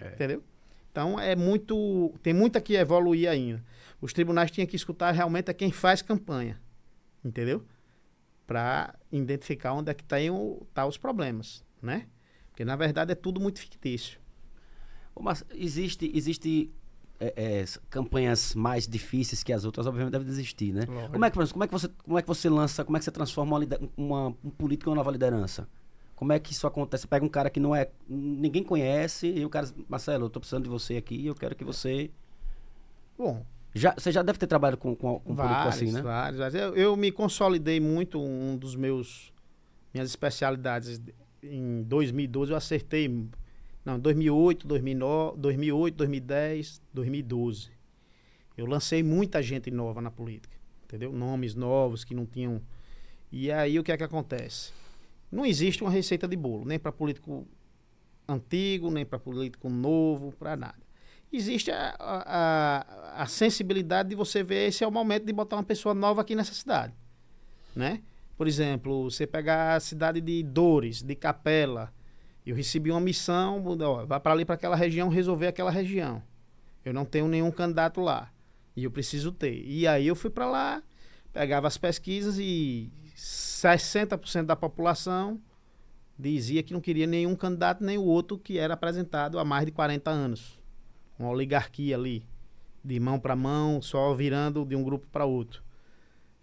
É. 0.00 0.08
Entendeu? 0.08 0.42
Então 0.90 1.18
é 1.18 1.34
muito. 1.34 2.14
Tem 2.22 2.32
muito 2.32 2.60
que 2.60 2.74
evoluir 2.74 3.28
ainda. 3.28 3.64
Os 4.00 4.12
tribunais 4.12 4.50
tinham 4.50 4.66
que 4.66 4.76
escutar 4.76 5.10
realmente 5.12 5.50
a 5.50 5.54
quem 5.54 5.72
faz 5.72 6.02
campanha. 6.02 6.60
Entendeu? 7.24 7.64
Para 8.46 8.94
identificar 9.10 9.72
onde 9.72 9.90
é 9.90 9.94
que 9.94 10.04
tem 10.04 10.30
o, 10.30 10.66
tá 10.72 10.86
os 10.86 10.96
problemas. 10.96 11.64
Né? 11.82 12.06
Porque 12.50 12.64
na 12.64 12.76
verdade 12.76 13.12
é 13.12 13.14
tudo 13.14 13.40
muito 13.40 13.58
fictício. 13.58 14.20
Mas 15.18 15.44
existe, 15.54 16.10
existe 16.14 16.70
é, 17.18 17.60
é, 17.60 17.64
campanhas 17.90 18.54
mais 18.54 18.86
difíceis 18.86 19.42
que 19.42 19.52
as 19.52 19.64
outras, 19.64 19.86
obviamente 19.86 20.12
deve 20.12 20.28
existir, 20.28 20.72
né? 20.72 20.84
Lógico. 20.86 21.12
Como 21.12 21.24
é, 21.24 21.30
que, 21.30 21.52
como 21.52 21.64
é 21.64 21.66
que 21.66 21.72
você, 21.72 21.88
como 22.04 22.18
é 22.18 22.22
que 22.22 22.28
você 22.28 22.48
lança, 22.48 22.84
como 22.84 22.96
é 22.96 23.00
que 23.00 23.04
você 23.04 23.10
transforma 23.10 23.56
uma, 23.56 23.66
uma- 23.96 24.36
um 24.44 24.50
político 24.50 24.88
em 24.88 24.92
uma 24.92 24.96
nova 24.96 25.10
liderança? 25.10 25.68
Como 26.14 26.32
é 26.32 26.38
que 26.38 26.52
isso 26.52 26.66
acontece? 26.66 27.02
Você 27.02 27.08
pega 27.08 27.24
um 27.24 27.28
cara 27.28 27.50
que 27.50 27.60
não 27.60 27.74
é, 27.74 27.90
ninguém 28.08 28.62
conhece 28.62 29.26
e 29.28 29.44
o 29.44 29.50
cara, 29.50 29.68
Marcelo, 29.88 30.26
eu 30.26 30.30
tô 30.30 30.40
precisando 30.40 30.64
de 30.64 30.70
você 30.70 30.96
aqui, 30.96 31.26
eu 31.26 31.34
quero 31.34 31.54
que 31.54 31.64
você 31.64 32.10
Bom, 33.18 33.44
já, 33.74 33.94
você 33.96 34.10
já 34.12 34.22
deve 34.22 34.38
ter 34.38 34.46
trabalhado 34.46 34.78
com, 34.78 34.94
com, 34.94 35.20
com 35.20 35.32
um 35.32 35.36
político 35.36 35.62
vários, 35.64 35.74
assim, 35.76 35.92
né? 35.92 36.02
vários, 36.02 36.38
vários. 36.38 36.54
Eu, 36.54 36.74
eu 36.74 36.96
me 36.96 37.10
consolidei 37.12 37.80
muito 37.80 38.20
um 38.20 38.56
dos 38.56 38.74
meus 38.74 39.32
minhas 39.92 40.08
especialidades 40.10 41.00
em 41.42 41.82
2012 41.84 42.50
eu 42.50 42.56
acertei 42.56 43.08
não 43.86 43.98
2008 43.98 44.66
2009 44.66 45.38
2008 45.38 45.94
2010 45.96 46.82
2012 46.92 47.70
eu 48.56 48.66
lancei 48.66 49.02
muita 49.02 49.42
gente 49.42 49.70
nova 49.70 50.00
na 50.02 50.10
política 50.10 50.54
entendeu? 50.84 51.12
Nomes 51.12 51.54
novos 51.54 52.04
que 52.04 52.14
não 52.14 52.24
tinham. 52.24 52.60
E 53.32 53.50
aí 53.50 53.76
o 53.78 53.82
que 53.82 53.90
é 53.90 53.96
que 53.96 54.04
acontece? 54.04 54.72
Não 55.32 55.44
existe 55.44 55.82
uma 55.82 55.90
receita 55.90 56.28
de 56.28 56.36
bolo 56.36 56.64
nem 56.64 56.78
para 56.78 56.92
político 56.92 57.46
antigo 58.28 58.90
nem 58.90 59.04
para 59.04 59.18
político 59.18 59.68
novo 59.68 60.32
para 60.38 60.56
nada. 60.56 60.78
Existe 61.32 61.70
a, 61.72 61.94
a, 61.98 63.22
a- 63.22 63.26
sensibilidade 63.26 64.08
de 64.10 64.14
você 64.14 64.42
ver 64.42 64.68
esse 64.68 64.84
é 64.84 64.86
o 64.86 64.92
momento 64.92 65.24
de 65.24 65.32
botar 65.32 65.56
uma 65.56 65.64
pessoa 65.64 65.92
nova 65.94 66.20
aqui 66.20 66.34
nessa 66.36 66.54
cidade, 66.54 66.94
né? 67.74 68.00
Por 68.36 68.46
exemplo, 68.46 69.10
você 69.10 69.26
pegar 69.26 69.74
a 69.74 69.80
cidade 69.80 70.20
de 70.20 70.42
Dores, 70.42 71.02
de 71.02 71.14
Capela, 71.16 71.92
eu 72.46 72.54
recebi 72.54 72.90
uma 72.90 73.00
missão, 73.00 73.62
ó, 73.80 74.06
vai 74.06 74.20
para 74.20 74.32
ali 74.32 74.44
para 74.44 74.54
aquela 74.54 74.76
região 74.76 75.08
resolver 75.08 75.48
aquela 75.48 75.70
região. 75.70 76.22
Eu 76.84 76.94
não 76.94 77.04
tenho 77.04 77.26
nenhum 77.26 77.50
candidato 77.50 78.00
lá 78.00 78.32
e 78.76 78.84
eu 78.84 78.90
preciso 78.90 79.32
ter. 79.32 79.64
E 79.66 79.86
aí 79.86 80.06
eu 80.06 80.14
fui 80.14 80.30
para 80.30 80.46
lá, 80.46 80.82
pegava 81.32 81.66
as 81.66 81.76
pesquisas 81.76 82.38
e 82.38 82.92
60% 83.16 84.44
da 84.44 84.54
população 84.54 85.40
dizia 86.18 86.62
que 86.62 86.72
não 86.72 86.80
queria 86.80 87.06
nenhum 87.06 87.34
candidato 87.34 87.84
nem 87.84 87.98
o 87.98 88.04
outro 88.04 88.38
que 88.38 88.58
era 88.58 88.74
apresentado 88.74 89.38
há 89.38 89.44
mais 89.44 89.66
de 89.66 89.72
40 89.72 90.10
anos. 90.10 90.58
Uma 91.18 91.30
oligarquia 91.30 91.96
ali, 91.96 92.26
de 92.84 93.00
mão 93.00 93.18
para 93.18 93.34
mão, 93.34 93.82
só 93.82 94.14
virando 94.14 94.64
de 94.64 94.76
um 94.76 94.82
grupo 94.82 95.06
para 95.10 95.24
outro. 95.24 95.62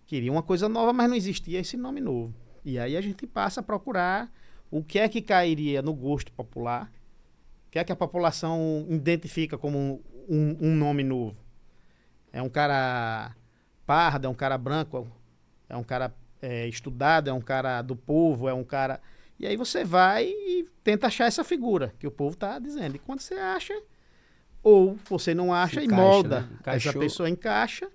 Queria 0.05 0.31
uma 0.31 0.43
coisa 0.43 0.67
nova, 0.67 0.91
mas 0.91 1.09
não 1.09 1.15
existia 1.15 1.59
esse 1.59 1.77
nome 1.77 2.01
novo. 2.01 2.33
E 2.65 2.77
aí 2.77 2.97
a 2.97 3.01
gente 3.01 3.25
passa 3.25 3.61
a 3.61 3.63
procurar 3.63 4.31
o 4.73 4.83
que 4.83 4.97
é 4.97 5.07
que 5.07 5.21
cairia 5.21 5.83
no 5.83 5.93
gosto 5.93 6.31
popular, 6.31 6.91
o 7.67 7.71
que 7.71 7.77
é 7.77 7.83
que 7.83 7.91
a 7.91 7.95
população 7.95 8.87
identifica 8.89 9.55
como 9.55 10.03
um, 10.27 10.57
um 10.59 10.75
nome 10.75 11.03
novo. 11.03 11.37
É 12.31 12.41
um 12.41 12.49
cara 12.49 13.35
pardo, 13.85 14.25
é 14.25 14.29
um 14.29 14.33
cara 14.33 14.57
branco, 14.57 15.07
é 15.69 15.77
um 15.77 15.83
cara 15.83 16.11
é, 16.41 16.67
estudado, 16.67 17.29
é 17.29 17.33
um 17.33 17.39
cara 17.39 17.83
do 17.83 17.95
povo, 17.95 18.49
é 18.49 18.53
um 18.53 18.63
cara. 18.63 18.99
E 19.39 19.45
aí 19.45 19.55
você 19.55 19.83
vai 19.83 20.25
e 20.25 20.67
tenta 20.83 21.05
achar 21.05 21.27
essa 21.27 21.43
figura 21.43 21.93
que 21.99 22.07
o 22.07 22.11
povo 22.11 22.33
está 22.33 22.57
dizendo. 22.57 22.95
E 22.95 22.99
quando 22.99 23.19
você 23.19 23.35
acha, 23.35 23.79
ou 24.63 24.97
você 25.07 25.35
não 25.35 25.53
acha 25.53 25.81
Se 25.81 25.81
e 25.81 25.85
encaixa, 25.85 26.01
molda, 26.01 26.41
né? 26.41 26.57
essa 26.65 26.93
pessoa 26.93 27.29
encaixa 27.29 27.91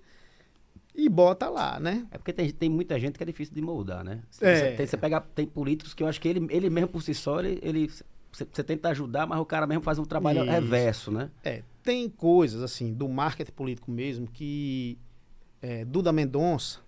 e 1.05 1.09
bota 1.09 1.49
lá, 1.49 1.79
né? 1.79 2.05
É 2.11 2.17
porque 2.17 2.33
tem, 2.33 2.49
tem 2.51 2.69
muita 2.69 2.99
gente 2.99 3.17
que 3.17 3.23
é 3.23 3.25
difícil 3.25 3.53
de 3.55 3.61
moldar, 3.61 4.03
né? 4.03 4.21
Você, 4.29 4.45
É. 4.45 4.71
tem, 4.75 4.85
você 4.85 4.97
pega, 4.97 5.21
tem 5.21 5.45
políticos 5.45 5.93
que 5.93 6.03
eu 6.03 6.07
acho 6.07 6.19
que 6.19 6.27
ele, 6.27 6.47
ele 6.49 6.69
mesmo 6.69 6.89
por 6.89 7.01
si 7.01 7.13
só, 7.13 7.39
ele, 7.39 7.59
ele- 7.61 7.89
você, 8.31 8.45
você 8.51 8.63
tenta 8.63 8.89
ajudar, 8.89 9.25
mas 9.25 9.39
o 9.39 9.45
cara 9.45 9.65
mesmo 9.65 9.83
faz 9.83 9.97
um 9.99 10.05
trabalho 10.05 10.41
Isso. 10.43 10.51
reverso, 10.51 11.11
né? 11.11 11.29
É, 11.43 11.63
tem 11.83 12.07
coisas 12.09 12.61
assim 12.61 12.93
do 12.93 13.07
marketing 13.09 13.51
político 13.51 13.89
mesmo 13.91 14.27
que 14.27 14.97
é, 15.61 15.83
Duda 15.85 16.11
Mendonça, 16.11 16.79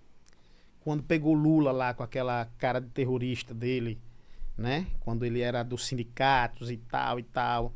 quando 0.80 1.02
pegou 1.02 1.34
Lula 1.34 1.72
lá 1.72 1.94
com 1.94 2.02
aquela 2.02 2.46
cara 2.58 2.80
de 2.80 2.88
terrorista 2.88 3.52
dele, 3.54 3.98
né? 4.56 4.86
Quando 5.00 5.24
ele 5.24 5.40
era 5.40 5.62
dos 5.62 5.86
sindicatos 5.86 6.70
e 6.70 6.76
tal 6.76 7.18
e 7.18 7.22
tal, 7.22 7.72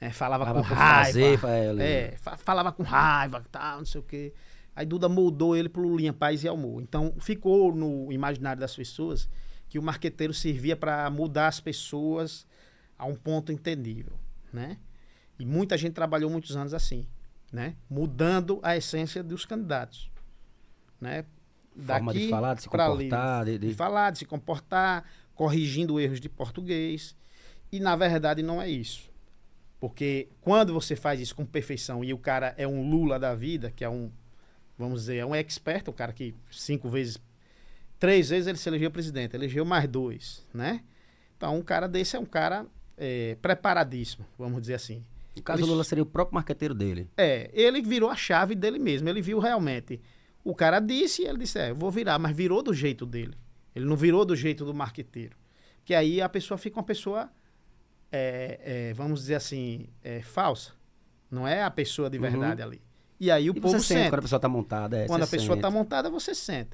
é, 0.00 0.10
falava 0.10 0.44
Falava 0.44 0.68
com 0.68 0.74
raiva, 0.74 1.06
fazer, 1.06 1.38
fa- 1.38 1.50
é, 1.50 1.74
é, 1.78 2.16
fa- 2.16 2.36
falava 2.36 2.72
com 2.72 2.82
raiva, 2.82 3.44
tal, 3.50 3.78
não 3.78 3.84
sei 3.86 4.00
o 4.00 4.04
quê. 4.04 4.32
Aí 4.74 4.86
Duda 4.86 5.08
moldou 5.08 5.54
ele 5.56 5.68
pro 5.68 5.82
Lulinha 5.86 6.12
Paz 6.12 6.42
e 6.44 6.48
Amor. 6.48 6.82
Então 6.82 7.14
ficou 7.18 7.74
no 7.74 8.10
imaginário 8.12 8.60
das 8.60 8.74
pessoas 8.74 9.28
que 9.68 9.78
o 9.78 9.82
marqueteiro 9.82 10.32
servia 10.34 10.76
para 10.76 11.08
mudar 11.10 11.48
as 11.48 11.60
pessoas 11.60 12.46
a 12.98 13.04
um 13.06 13.14
ponto 13.14 13.50
entendível, 13.52 14.14
né? 14.52 14.78
E 15.38 15.44
muita 15.46 15.76
gente 15.76 15.92
trabalhou 15.94 16.30
muitos 16.30 16.56
anos 16.56 16.72
assim, 16.74 17.06
né? 17.52 17.74
Mudando 17.90 18.60
a 18.62 18.76
essência 18.76 19.22
dos 19.22 19.44
candidatos, 19.44 20.10
né? 21.00 21.24
Forma 21.96 22.12
de 22.12 22.28
falar, 22.30 22.54
de 22.54 22.62
se 22.62 22.68
comportar, 23.08 23.44
de- 23.46 23.58
de- 23.58 23.68
de 23.68 23.74
falar, 23.74 24.10
de 24.10 24.18
se 24.18 24.24
comportar, 24.26 25.04
corrigindo 25.34 25.98
erros 25.98 26.20
de 26.20 26.28
português. 26.28 27.16
E 27.70 27.80
na 27.80 27.96
verdade 27.96 28.42
não 28.42 28.60
é 28.60 28.68
isso. 28.68 29.10
Porque 29.80 30.28
quando 30.42 30.72
você 30.74 30.94
faz 30.94 31.18
isso 31.18 31.34
com 31.34 31.44
perfeição 31.46 32.04
e 32.04 32.12
o 32.12 32.18
cara 32.18 32.54
é 32.58 32.68
um 32.68 32.88
Lula 32.88 33.18
da 33.18 33.34
vida, 33.34 33.70
que 33.70 33.82
é 33.82 33.88
um, 33.88 34.12
vamos 34.78 35.00
dizer, 35.00 35.16
é 35.16 35.26
um 35.26 35.34
expert, 35.34 35.88
o 35.88 35.92
cara 35.92 36.12
que 36.12 36.34
cinco 36.50 36.88
vezes, 36.88 37.18
três 37.98 38.30
vezes 38.30 38.46
ele 38.46 38.58
se 38.58 38.68
elegeu 38.68 38.90
presidente, 38.90 39.34
elegeu 39.34 39.64
mais 39.64 39.88
dois, 39.88 40.46
né? 40.52 40.82
Então 41.36 41.56
um 41.56 41.62
cara 41.62 41.86
desse 41.88 42.16
é 42.16 42.18
um 42.18 42.24
cara 42.26 42.66
é, 42.96 43.36
preparadíssimo, 43.42 44.26
vamos 44.38 44.60
dizer 44.60 44.74
assim. 44.74 45.04
No 45.34 45.42
caso, 45.42 45.62
Ele- 45.62 45.70
Lula 45.70 45.82
seria 45.84 46.02
o 46.02 46.06
próprio 46.06 46.34
marqueteiro 46.34 46.74
dele. 46.74 47.08
é, 47.16 47.50
ele 47.54 47.80
virou 47.80 48.10
a 48.10 48.14
chave 48.16 48.54
dele 48.54 48.78
mesmo. 48.78 49.08
Ele 49.08 49.22
viu 49.22 49.38
realmente. 49.38 49.98
O 50.44 50.54
cara 50.54 50.78
disse 50.78 51.22
e 51.22 51.26
ele 51.26 51.38
disse: 51.38 51.58
É, 51.58 51.70
eu 51.70 51.74
vou 51.74 51.90
virar, 51.90 52.18
mas 52.18 52.36
virou 52.36 52.62
do 52.62 52.74
jeito 52.74 53.06
dele. 53.06 53.34
Ele 53.74 53.86
não 53.86 53.96
virou 53.96 54.24
do 54.26 54.36
jeito 54.36 54.64
do 54.64 54.74
marqueteiro. 54.74 55.34
Que 55.86 55.94
aí 55.94 56.20
a 56.20 56.28
pessoa 56.28 56.58
fica 56.58 56.76
uma 56.76 56.82
pessoa, 56.82 57.30
é, 58.10 58.60
é, 58.90 58.92
vamos 58.94 59.20
dizer 59.20 59.36
assim, 59.36 59.86
é, 60.02 60.20
falsa. 60.20 60.72
Não 61.30 61.48
é 61.48 61.62
a 61.62 61.70
pessoa 61.70 62.10
de 62.10 62.18
verdade 62.18 62.60
ali. 62.60 62.82
E 63.22 63.30
aí 63.30 63.48
o 63.48 63.56
e 63.56 63.60
povo 63.60 63.78
sente 63.78 64.00
sente. 64.00 64.10
quando 64.10 64.18
a 64.18 64.22
pessoa 64.22 64.40
tá 64.40 64.48
montada. 64.48 64.96
É, 64.96 65.06
Quando 65.06 65.22
a 65.22 65.28
pessoa 65.28 65.54
está 65.54 65.70
montada, 65.70 66.10
você 66.10 66.34
sente. 66.34 66.72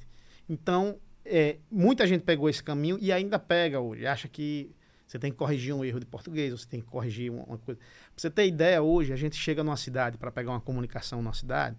Então, 0.49 0.97
é, 1.23 1.59
muita 1.69 2.07
gente 2.07 2.23
pegou 2.23 2.49
esse 2.49 2.63
caminho 2.63 2.97
e 2.99 3.11
ainda 3.11 3.37
pega 3.37 3.79
hoje. 3.79 4.07
Acha 4.07 4.27
que 4.27 4.75
você 5.05 5.19
tem 5.19 5.31
que 5.31 5.37
corrigir 5.37 5.75
um 5.75 5.85
erro 5.85 5.99
de 5.99 6.07
português, 6.07 6.51
você 6.51 6.67
tem 6.67 6.81
que 6.81 6.87
corrigir 6.87 7.31
uma, 7.31 7.43
uma 7.43 7.57
coisa. 7.59 7.79
Pra 7.79 8.13
você 8.15 8.31
ter 8.31 8.47
ideia, 8.47 8.81
hoje 8.81 9.13
a 9.13 9.15
gente 9.15 9.35
chega 9.35 9.63
numa 9.63 9.77
cidade 9.77 10.17
para 10.17 10.31
pegar 10.31 10.49
uma 10.49 10.59
comunicação 10.59 11.21
numa 11.21 11.35
cidade 11.35 11.77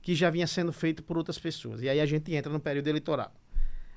que 0.00 0.14
já 0.14 0.30
vinha 0.30 0.46
sendo 0.46 0.72
feito 0.72 1.02
por 1.02 1.18
outras 1.18 1.40
pessoas. 1.40 1.82
E 1.82 1.88
aí 1.88 2.00
a 2.00 2.06
gente 2.06 2.32
entra 2.32 2.52
no 2.52 2.60
período 2.60 2.86
eleitoral. 2.86 3.34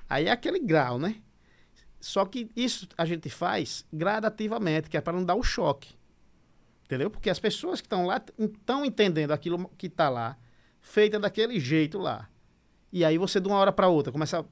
Aí 0.08 0.26
é 0.26 0.32
aquele 0.32 0.58
grau, 0.58 0.98
né? 0.98 1.22
Só 2.00 2.24
que 2.24 2.50
isso 2.56 2.88
a 2.98 3.04
gente 3.04 3.30
faz 3.30 3.86
gradativamente, 3.92 4.90
que 4.90 4.96
é 4.96 5.00
para 5.00 5.16
não 5.16 5.24
dar 5.24 5.36
o 5.36 5.42
choque. 5.44 5.95
Entendeu? 6.86 7.10
Porque 7.10 7.28
as 7.28 7.38
pessoas 7.38 7.80
que 7.80 7.86
estão 7.86 8.06
lá 8.06 8.22
estão 8.38 8.84
entendendo 8.84 9.32
aquilo 9.32 9.68
que 9.76 9.88
está 9.88 10.08
lá, 10.08 10.38
feita 10.80 11.18
daquele 11.18 11.60
jeito 11.60 11.98
lá. 11.98 12.28
E 12.92 13.04
aí 13.04 13.18
você, 13.18 13.40
de 13.40 13.48
uma 13.48 13.58
hora 13.58 13.72
para 13.72 13.88
outra, 13.88 14.12
começa 14.12 14.40
a 14.40 14.44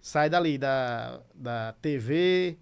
sai 0.00 0.30
dali 0.30 0.56
da, 0.56 1.20
da 1.34 1.74
TV, 1.82 2.56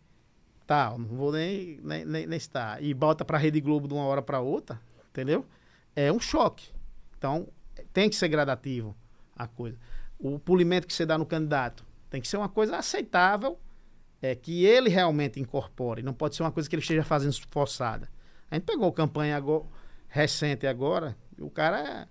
tal, 0.67 0.99
não 0.99 1.07
vou 1.09 1.33
nem, 1.33 1.79
nem, 1.83 2.05
nem, 2.05 2.27
nem 2.27 2.37
estar, 2.37 2.83
e 2.83 2.93
bota 2.93 3.25
para 3.25 3.39
a 3.39 3.41
Rede 3.41 3.61
Globo 3.61 3.87
de 3.87 3.95
uma 3.95 4.05
hora 4.05 4.21
para 4.21 4.41
outra, 4.41 4.81
entendeu? 5.11 5.47
É 5.95 6.13
um 6.13 6.19
choque. 6.19 6.71
Então, 7.17 7.49
tem 7.93 8.11
que 8.11 8.17
ser 8.17 8.29
gradativo 8.29 8.97
a 9.37 9.47
coisa. 9.47 9.79
O 10.19 10.39
polimento 10.39 10.87
que 10.87 10.93
você 10.93 11.07
dá 11.07 11.17
no 11.17 11.25
candidato 11.25 11.87
tem 12.11 12.21
que 12.21 12.27
ser 12.27 12.39
uma 12.39 12.49
coisa 12.49 12.77
aceitável, 12.77 13.59
é 14.21 14.35
que 14.35 14.65
ele 14.65 14.89
realmente 14.89 15.39
incorpore. 15.39 16.03
Não 16.03 16.13
pode 16.13 16.35
ser 16.35 16.43
uma 16.43 16.51
coisa 16.51 16.69
que 16.69 16.75
ele 16.75 16.83
esteja 16.83 17.05
fazendo 17.05 17.35
forçada. 17.51 18.09
A 18.51 18.55
gente 18.55 18.65
pegou 18.65 18.93
campanha 18.93 19.37
agora, 19.37 19.65
recente 20.09 20.67
agora, 20.67 21.17
e 21.37 21.43
o 21.43 21.51
cara 21.51 22.09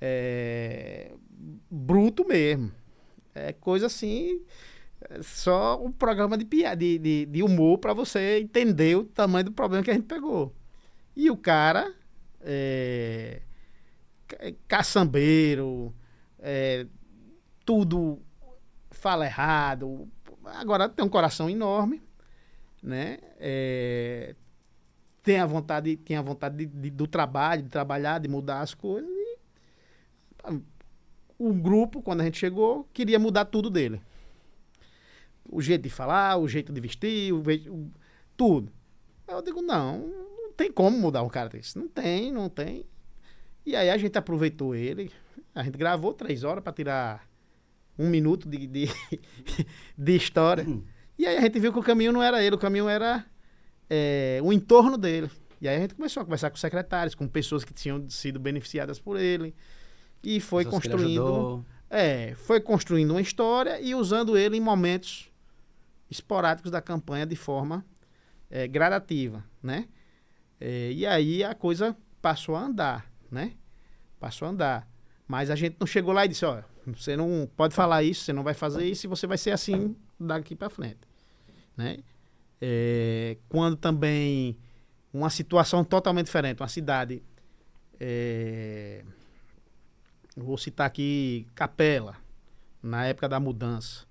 é, 0.00 1.10
é 1.10 1.14
bruto 1.70 2.26
mesmo. 2.26 2.72
É 3.34 3.52
coisa 3.52 3.86
assim, 3.86 4.40
é 5.10 5.22
só 5.22 5.82
um 5.84 5.92
programa 5.92 6.38
de, 6.38 6.44
piada, 6.44 6.76
de, 6.76 6.98
de, 6.98 7.26
de 7.26 7.42
humor 7.42 7.78
para 7.78 7.92
você 7.92 8.38
entender 8.40 8.96
o 8.96 9.04
tamanho 9.04 9.46
do 9.46 9.52
problema 9.52 9.84
que 9.84 9.90
a 9.90 9.94
gente 9.94 10.06
pegou. 10.06 10.54
E 11.16 11.30
o 11.30 11.36
cara 11.36 11.92
é, 12.40 13.42
ca- 14.26 14.38
caçambeiro, 14.68 15.94
é, 16.38 16.86
tudo 17.64 18.20
fala 18.90 19.26
errado. 19.26 20.08
Agora 20.44 20.88
tem 20.88 21.04
um 21.04 21.08
coração 21.08 21.48
enorme, 21.50 22.02
né? 22.82 23.18
É, 23.38 24.34
tem 25.24 25.38
a 25.40 25.46
vontade, 25.46 25.96
tem 25.96 26.16
a 26.16 26.22
vontade 26.22 26.56
de- 26.56 26.66
de- 26.66 26.90
do 26.90 27.06
trabalho, 27.08 27.62
de 27.64 27.68
trabalhar, 27.68 28.18
de 28.20 28.28
mudar 28.28 28.60
as 28.60 28.74
coisas. 28.74 29.10
E, 29.10 29.38
o 31.38 31.52
grupo, 31.52 32.00
quando 32.02 32.20
a 32.20 32.24
gente 32.24 32.38
chegou, 32.38 32.88
queria 32.92 33.18
mudar 33.18 33.46
tudo 33.46 33.68
dele. 33.68 34.00
O 35.48 35.60
jeito 35.60 35.82
de 35.82 35.90
falar, 35.90 36.36
o 36.36 36.46
jeito 36.48 36.72
de 36.72 36.80
vestir, 36.80 37.32
o, 37.32 37.42
o- 37.70 37.90
tudo. 38.36 38.70
Eu 39.26 39.42
digo, 39.42 39.60
não, 39.62 39.98
não 40.06 40.52
tem 40.52 40.70
como 40.70 40.96
mudar 40.98 41.22
um 41.22 41.28
cara 41.28 41.48
desse. 41.48 41.76
Não 41.78 41.88
tem, 41.88 42.30
não 42.32 42.48
tem. 42.48 42.84
E 43.66 43.74
aí 43.74 43.90
a 43.90 43.96
gente 43.96 44.16
aproveitou 44.18 44.74
ele, 44.74 45.10
a 45.54 45.62
gente 45.62 45.78
gravou 45.78 46.12
três 46.12 46.44
horas 46.44 46.62
para 46.62 46.72
tirar 46.72 47.26
um 47.98 48.08
minuto 48.10 48.48
de, 48.48 48.66
de, 48.66 48.86
de 49.96 50.16
história. 50.16 50.66
E 51.18 51.26
aí 51.26 51.36
a 51.36 51.40
gente 51.40 51.58
viu 51.58 51.72
que 51.72 51.78
o 51.78 51.82
caminho 51.82 52.12
não 52.12 52.22
era 52.22 52.42
ele, 52.42 52.56
o 52.56 52.58
caminho 52.58 52.88
era 52.88 53.24
é, 53.88 54.40
o 54.42 54.52
entorno 54.52 54.96
dele. 54.96 55.30
E 55.60 55.68
aí 55.68 55.76
a 55.76 55.80
gente 55.80 55.94
começou 55.94 56.20
a 56.20 56.24
conversar 56.24 56.50
com 56.50 56.56
secretários, 56.56 57.14
com 57.14 57.26
pessoas 57.26 57.64
que 57.64 57.72
tinham 57.72 58.08
sido 58.10 58.38
beneficiadas 58.38 58.98
por 58.98 59.18
ele. 59.18 59.54
E 60.22 60.40
foi 60.40 60.64
Pessoas 60.64 60.82
construindo. 60.82 61.64
É, 61.90 62.34
foi 62.34 62.60
construindo 62.60 63.12
uma 63.12 63.20
história 63.20 63.80
e 63.80 63.94
usando 63.94 64.36
ele 64.36 64.56
em 64.56 64.60
momentos 64.60 65.30
esporádicos 66.10 66.70
da 66.70 66.80
campanha 66.80 67.26
de 67.26 67.36
forma 67.36 67.84
é, 68.50 68.66
gradativa, 68.66 69.44
né? 69.62 69.88
É, 70.60 70.90
e 70.92 71.06
aí 71.06 71.44
a 71.44 71.54
coisa 71.54 71.96
passou 72.20 72.56
a 72.56 72.62
andar, 72.62 73.10
né? 73.30 73.52
Passou 74.18 74.46
a 74.46 74.50
andar. 74.50 74.88
Mas 75.26 75.50
a 75.50 75.54
gente 75.54 75.76
não 75.78 75.86
chegou 75.86 76.12
lá 76.12 76.24
e 76.24 76.28
disse, 76.28 76.44
olha, 76.44 76.64
você 76.86 77.16
não 77.16 77.48
pode 77.56 77.74
falar 77.74 78.02
isso, 78.02 78.24
você 78.24 78.32
não 78.32 78.42
vai 78.42 78.54
fazer 78.54 78.84
isso 78.84 79.06
e 79.06 79.08
você 79.08 79.26
vai 79.26 79.38
ser 79.38 79.50
assim 79.50 79.96
daqui 80.18 80.54
para 80.54 80.68
frente, 80.68 81.00
né? 81.76 81.98
É, 82.60 83.36
quando 83.48 83.76
também 83.76 84.56
uma 85.12 85.30
situação 85.30 85.84
totalmente 85.84 86.26
diferente, 86.26 86.60
uma 86.60 86.68
cidade 86.68 87.22
é, 88.00 89.04
Vou 90.36 90.58
citar 90.58 90.86
aqui 90.86 91.46
Capela, 91.54 92.16
na 92.82 93.06
época 93.06 93.28
da 93.28 93.38
mudança. 93.38 94.04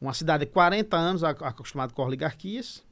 Uma 0.00 0.14
cidade 0.14 0.44
de 0.44 0.52
40 0.52 0.96
anos 0.96 1.24
ac- 1.24 1.42
acostumada 1.42 1.92
com 1.92 2.02
oligarquias. 2.02 2.84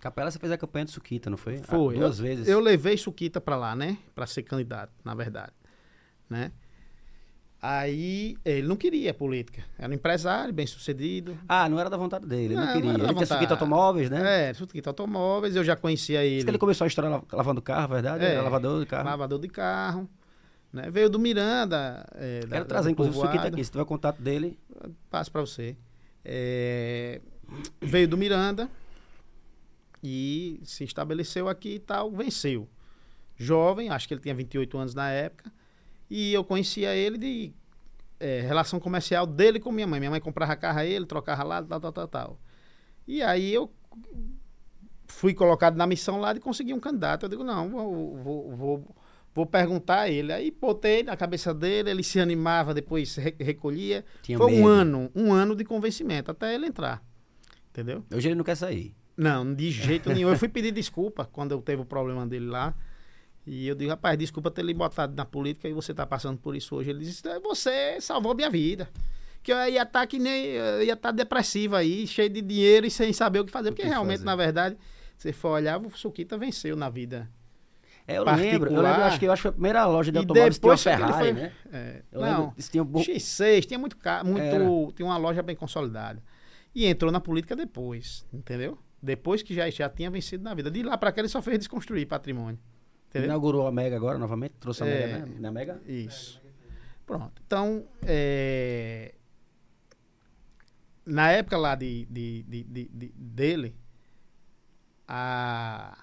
Capela, 0.00 0.30
você 0.30 0.38
fez 0.38 0.50
a 0.50 0.56
campanha 0.58 0.86
do 0.86 0.90
Suquita, 0.90 1.28
não 1.28 1.36
foi? 1.36 1.58
Foi. 1.58 1.96
Ah, 1.96 1.98
duas 2.00 2.18
eu, 2.18 2.24
vezes. 2.24 2.48
Eu 2.48 2.60
levei 2.60 2.96
Suquita 2.96 3.40
pra 3.40 3.56
lá, 3.56 3.76
né? 3.76 3.98
Pra 4.14 4.26
ser 4.26 4.42
candidato, 4.42 4.92
na 5.04 5.14
verdade. 5.14 5.52
Né? 6.30 6.50
Aí 7.64 8.36
ele 8.44 8.66
não 8.66 8.74
queria 8.74 9.14
política. 9.14 9.62
Era 9.78 9.88
um 9.88 9.94
empresário, 9.94 10.52
bem 10.52 10.66
sucedido. 10.66 11.38
Ah, 11.48 11.68
não 11.68 11.78
era 11.78 11.88
da 11.88 11.96
vontade 11.96 12.26
dele, 12.26 12.46
ele 12.46 12.54
não, 12.56 12.66
Não, 12.66 12.72
queria. 12.72 12.92
não 12.92 12.98
da 12.98 13.04
ele 13.04 13.14
tinha. 13.14 13.26
Suquita 13.26 13.54
Automóveis, 13.54 14.10
né? 14.10 14.48
É, 14.50 14.54
Suquita 14.54 14.90
Automóveis, 14.90 15.54
eu 15.54 15.62
já 15.62 15.76
conhecia 15.76 16.20
Diz 16.22 16.32
ele. 16.32 16.44
que 16.44 16.50
ele 16.50 16.58
começou 16.58 16.84
a 16.84 16.88
história 16.88 17.08
la- 17.08 17.22
lavando 17.32 17.62
carro, 17.62 17.88
verdade? 17.94 18.24
É, 18.24 18.32
Era 18.32 18.42
lavador 18.42 18.80
de 18.80 18.86
carro. 18.86 19.04
Lavador 19.04 19.38
de 19.38 19.46
carro. 19.48 20.10
Né? 20.72 20.90
Veio 20.90 21.08
do 21.08 21.20
Miranda. 21.20 22.04
É, 22.16 22.40
da- 22.40 22.48
Quero 22.48 22.64
da- 22.64 22.68
trazer, 22.68 22.88
do 22.88 22.92
inclusive, 22.92 23.16
o 23.16 23.20
Suquita 23.20 23.46
aqui. 23.46 23.62
Se 23.64 23.70
tiver 23.70 23.84
contato 23.84 24.20
dele, 24.20 24.58
Passo 25.08 25.30
pra 25.30 25.42
você. 25.42 25.76
É, 26.24 27.20
veio 27.80 28.08
do 28.08 28.16
Miranda 28.18 28.68
e 30.02 30.60
se 30.64 30.82
estabeleceu 30.84 31.48
aqui 31.48 31.74
e 31.74 31.78
tal, 31.78 32.10
venceu. 32.10 32.68
Jovem, 33.36 33.88
acho 33.88 34.08
que 34.08 34.14
ele 34.14 34.20
tinha 34.20 34.34
28 34.34 34.76
anos 34.78 34.94
na 34.94 35.10
época. 35.10 35.52
E 36.14 36.34
eu 36.34 36.44
conhecia 36.44 36.94
ele 36.94 37.16
de 37.16 37.52
é, 38.20 38.42
relação 38.42 38.78
comercial 38.78 39.26
dele 39.26 39.58
com 39.58 39.72
minha 39.72 39.86
mãe. 39.86 39.98
Minha 39.98 40.10
mãe 40.10 40.20
comprava 40.20 40.54
carro 40.56 40.80
a 40.80 40.84
ele, 40.84 41.06
trocava 41.06 41.42
lá, 41.42 41.62
tal, 41.62 41.80
tal, 41.80 41.92
tal, 41.92 42.08
tal. 42.08 42.40
E 43.08 43.22
aí 43.22 43.52
eu 43.54 43.72
fui 45.08 45.32
colocado 45.32 45.74
na 45.76 45.86
missão 45.86 46.20
lá 46.20 46.34
de 46.34 46.40
conseguir 46.40 46.74
um 46.74 46.80
candidato. 46.80 47.24
Eu 47.24 47.28
digo, 47.30 47.42
não, 47.42 47.70
vou, 47.70 48.16
vou, 48.16 48.56
vou, 48.56 48.96
vou 49.34 49.46
perguntar 49.46 50.00
a 50.00 50.08
ele. 50.10 50.32
Aí 50.34 50.50
botei 50.50 51.02
na 51.02 51.16
cabeça 51.16 51.54
dele, 51.54 51.90
ele 51.90 52.02
se 52.02 52.20
animava, 52.20 52.74
depois 52.74 53.16
re- 53.16 53.34
recolhia. 53.40 54.04
tinha 54.22 54.36
Foi 54.36 54.52
um 54.52 54.56
medo. 54.56 54.68
ano, 54.68 55.10
um 55.14 55.32
ano 55.32 55.56
de 55.56 55.64
convencimento 55.64 56.30
até 56.30 56.54
ele 56.54 56.66
entrar. 56.66 57.02
Entendeu? 57.70 58.04
Hoje 58.14 58.28
ele 58.28 58.34
não 58.34 58.44
quer 58.44 58.56
sair. 58.56 58.94
Não, 59.16 59.54
de 59.54 59.70
jeito 59.70 60.10
nenhum. 60.12 60.28
Eu 60.28 60.36
fui 60.38 60.48
pedir 60.48 60.72
desculpa 60.72 61.24
quando 61.24 61.52
eu 61.52 61.62
teve 61.62 61.80
o 61.80 61.86
problema 61.86 62.26
dele 62.26 62.46
lá. 62.46 62.74
E 63.46 63.66
eu 63.66 63.74
digo, 63.74 63.90
rapaz, 63.90 64.16
desculpa 64.16 64.50
ter 64.50 64.62
lhe 64.64 64.72
botado 64.72 65.14
na 65.16 65.24
política 65.24 65.68
e 65.68 65.72
você 65.72 65.92
tá 65.92 66.06
passando 66.06 66.38
por 66.38 66.54
isso 66.54 66.76
hoje. 66.76 66.90
Ele 66.90 67.00
disse, 67.00 67.26
"É, 67.28 67.40
você 67.40 68.00
salvou 68.00 68.34
minha 68.34 68.48
vida. 68.50 68.88
Que 69.42 69.52
eu 69.52 69.56
ia 69.68 69.82
estar 69.82 70.06
que 70.06 70.18
nem. 70.20 70.54
Ia 70.84 70.92
estar 70.92 71.10
depressivo 71.10 71.74
aí, 71.74 72.06
cheio 72.06 72.28
de 72.30 72.40
dinheiro 72.40 72.86
e 72.86 72.90
sem 72.90 73.12
saber 73.12 73.40
o 73.40 73.44
que 73.44 73.50
fazer. 73.50 73.70
O 73.70 73.72
Porque 73.72 73.82
que 73.82 73.88
realmente, 73.88 74.18
fazer. 74.18 74.26
na 74.26 74.36
verdade, 74.36 74.76
se 75.18 75.32
for 75.32 75.48
olhar, 75.54 75.80
o 75.84 75.90
Suquita 75.90 76.38
venceu 76.38 76.76
na 76.76 76.88
vida. 76.88 77.28
É, 78.06 78.18
eu 78.18 78.24
lembro, 78.24 78.42
eu 78.44 78.58
Particular. 78.60 78.90
lembro, 78.90 79.04
acho 79.04 79.18
que 79.18 79.24
eu 79.26 79.32
acho 79.32 79.40
que 79.40 79.42
foi 79.42 79.48
a 79.50 79.52
primeira 79.52 79.84
loja 79.86 80.12
de 80.12 80.18
automóveis 80.18 80.58
tinha 80.58 80.70
uma 80.72 80.76
Ferrari, 80.76 81.12
foi- 81.12 81.32
né? 81.32 81.52
É, 81.72 82.02
Eu 82.12 82.20
não, 82.20 82.28
lembro, 82.46 82.54
tinha 82.70 82.82
um 82.82 82.86
bo- 82.86 83.00
X6, 83.00 83.66
tinha 83.66 83.78
muito, 83.78 83.96
muito 84.24 84.40
Era. 84.40 84.64
tinha 84.94 85.06
uma 85.06 85.16
loja 85.16 85.42
bem 85.42 85.54
consolidada. 85.56 86.22
E 86.74 86.86
entrou 86.86 87.10
na 87.12 87.20
política 87.20 87.54
depois, 87.56 88.24
entendeu? 88.32 88.78
Depois 89.02 89.42
que 89.42 89.54
já, 89.54 89.68
já 89.70 89.88
tinha 89.88 90.10
vencido 90.10 90.42
na 90.44 90.54
vida. 90.54 90.70
De 90.70 90.82
lá 90.82 90.96
pra 90.96 91.10
cá 91.12 91.20
ele 91.20 91.28
só 91.28 91.40
fez 91.42 91.58
desconstruir 91.58 92.06
patrimônio. 92.06 92.58
Entendeu? 93.12 93.28
Inaugurou 93.28 93.66
a 93.66 93.72
Mega 93.72 93.94
agora 93.94 94.18
novamente, 94.18 94.54
trouxe 94.58 94.82
a 94.82 94.86
É. 94.86 95.06
Mega, 95.06 95.26
né? 95.26 95.36
Na 95.38 95.52
Mega? 95.52 95.80
Isso. 95.86 96.40
Pronto. 97.04 97.42
Então, 97.46 97.86
é, 98.06 99.14
na 101.04 101.30
época 101.30 101.58
lá 101.58 101.74
de, 101.74 102.06
de- 102.06 102.42
de- 102.44 102.64
de- 102.64 102.88
de- 102.88 103.12
dele, 103.14 103.76
a, 105.06 105.98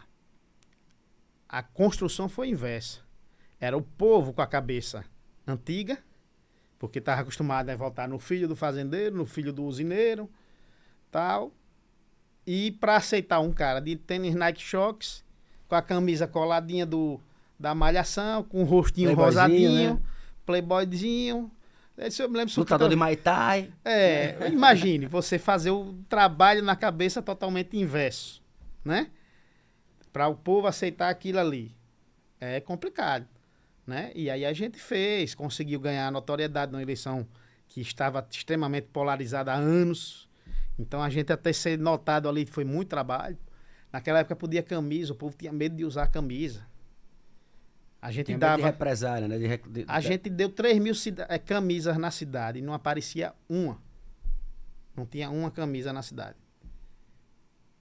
a 1.48 1.64
construção 1.64 2.30
foi 2.30 2.50
inversa. 2.50 3.00
Era 3.60 3.76
o 3.76 3.82
povo 3.82 4.32
com 4.34 4.42
a 4.42 4.48
cabeça 4.48 5.04
antiga, 5.48 5.98
porque 6.78 7.00
estava 7.00 7.22
acostumado 7.22 7.70
a 7.70 7.76
voltar 7.76 8.08
no 8.08 8.20
filho 8.20 8.48
do 8.48 8.56
fazendeiro, 8.56 9.16
no 9.18 9.26
filho 9.26 9.52
do 9.52 9.64
usineiro, 9.66 10.30
tal. 11.10 11.52
E 12.46 12.72
para 12.74 12.96
aceitar 12.98 13.40
um 13.40 13.52
cara 13.52 13.80
de 13.80 13.96
tênis 13.96 14.36
Nike 14.36 14.62
Shocks, 14.62 15.24
com 15.70 15.76
a 15.76 15.82
camisa 15.82 16.28
coladinha 16.28 16.86
do, 16.86 17.22
da 17.58 17.74
malhação, 17.76 18.44
com 18.44 18.62
o 18.62 18.66
rostinho 18.66 19.14
rosadinho, 19.14 19.94
né? 19.94 20.00
playboyzinho. 20.46 21.50
Esse 21.98 22.24
eu 22.24 22.30
me 22.30 22.38
lembro 22.38 22.54
Lutador 22.58 22.88
de 22.90 22.96
Suquita- 22.96 22.98
Muay 22.98 23.16
Thai. 23.16 23.72
é, 23.86 24.48
imagine 24.52 25.06
você 25.06 25.38
fazer 25.38 25.70
o 25.70 25.94
trabalho 26.10 26.64
na 26.64 26.76
cabeça 26.76 27.22
totalmente 27.22 27.78
inverso, 27.78 28.42
né? 28.84 29.08
Para 30.12 30.28
o 30.28 30.36
povo 30.36 30.66
aceitar 30.66 31.10
aquilo 31.10 31.40
ali. 31.40 31.76
É 32.40 32.60
complicado, 32.62 33.28
né? 33.86 34.12
E 34.16 34.30
aí 34.30 34.46
a 34.46 34.54
gente 34.54 34.80
fez, 34.80 35.36
conseguiu 35.36 35.80
ganhar 35.80 36.10
notoriedade 36.12 36.72
na 36.72 36.82
eleição 36.82 37.28
que 37.68 37.82
estava 37.82 38.26
extremamente 38.32 38.88
polarizada 38.88 39.52
há 39.54 39.56
anos. 39.56 40.28
Então 40.80 41.04
a 41.04 41.10
gente 41.10 41.32
até 41.34 41.52
ser 41.52 41.78
notado 41.78 42.28
ali 42.30 42.46
foi 42.46 42.64
muito 42.64 42.88
trabalho. 42.88 43.38
Naquela 43.92 44.20
época 44.20 44.36
podia 44.36 44.62
camisa, 44.64 45.14
o 45.14 45.16
povo 45.16 45.36
tinha 45.38 45.52
medo 45.52 45.76
de 45.76 45.84
usar 45.86 46.08
camisa. 46.08 46.66
A 48.02 48.12
gente 48.12 48.28
Tinha 48.28 48.38
medo 48.38 48.46
de 48.56 48.62
dava 48.62 48.66
represália, 48.72 49.28
né? 49.28 49.38
De, 49.38 49.48
rec- 49.48 49.68
de- 49.68 49.86
a 49.88 50.00
gente 50.00 50.30
deu 50.30 50.50
3 50.50 50.80
mil 50.80 50.96
cida- 50.96 51.26
eh, 51.30 51.38
camisas 51.40 51.98
na 51.98 52.10
cidade 52.12 52.60
e 52.60 52.62
não 52.62 52.74
aparecia 52.74 53.34
uma. 53.50 53.82
Não 54.96 55.06
tinha 55.06 55.30
uma 55.30 55.52
camisa 55.52 55.92
na 55.92 56.02
cidade. 56.02 56.38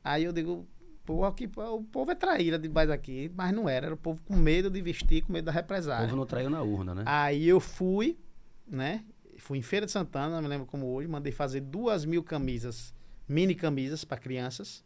Aí 0.02 0.24
eu 0.24 0.32
digo, 0.32 0.66
pô, 1.04 1.30
que, 1.32 1.46
o 1.56 1.82
povo 1.84 2.10
é 2.10 2.14
traíra 2.14 2.58
demais 2.58 2.90
aqui, 2.90 3.30
mas 3.34 3.52
não 3.52 3.68
era. 3.68 3.86
Era 3.86 3.94
o 3.94 3.98
povo 3.98 4.20
com 4.22 4.34
medo 4.34 4.70
de 4.70 4.80
vestir, 4.80 5.22
com 5.22 5.32
medo 5.32 5.44
da 5.44 5.52
O 5.52 5.54
represália. 5.54 6.06
povo 6.06 6.16
não 6.16 6.26
traiu 6.26 6.50
na 6.50 6.62
urna, 6.62 6.94
né? 6.94 7.02
Aí 7.06 7.46
eu 7.46 7.60
fui, 7.60 8.18
né? 8.66 9.04
Fui 9.36 9.58
em 9.58 9.62
Feira 9.62 9.86
de 9.86 9.92
Santana, 9.92 10.34
não 10.36 10.42
me 10.42 10.48
lembro 10.48 10.66
como 10.66 10.86
hoje, 10.86 11.06
mandei 11.06 11.30
fazer 11.32 11.60
duas 11.60 12.04
mil 12.04 12.24
camisas, 12.24 12.92
mini 13.28 13.54
camisas 13.54 14.04
para 14.04 14.18
crianças. 14.18 14.84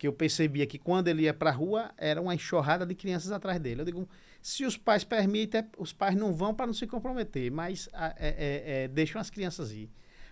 Porque 0.00 0.08
eu 0.08 0.14
percebia 0.14 0.66
que 0.66 0.78
quando 0.78 1.08
ele 1.08 1.24
ia 1.24 1.34
pra 1.34 1.50
rua, 1.50 1.90
era 1.98 2.22
uma 2.22 2.34
enxurrada 2.34 2.86
de 2.86 2.94
crianças 2.94 3.30
atrás 3.32 3.60
dele. 3.60 3.82
Eu 3.82 3.84
digo, 3.84 4.08
se 4.40 4.64
os 4.64 4.74
pais 4.74 5.04
permitem, 5.04 5.60
é- 5.60 5.66
os 5.76 5.92
pais 5.92 6.16
não 6.16 6.32
vão 6.32 6.54
para 6.54 6.66
não 6.66 6.72
se 6.72 6.86
comprometer, 6.86 7.50
mas 7.52 7.86
a- 7.92 8.14
é- 8.18 8.28
é- 8.38 8.84
é, 8.84 8.88
deixam 8.88 9.20
as 9.20 9.28
crianças 9.28 9.72
ir. 9.72 9.90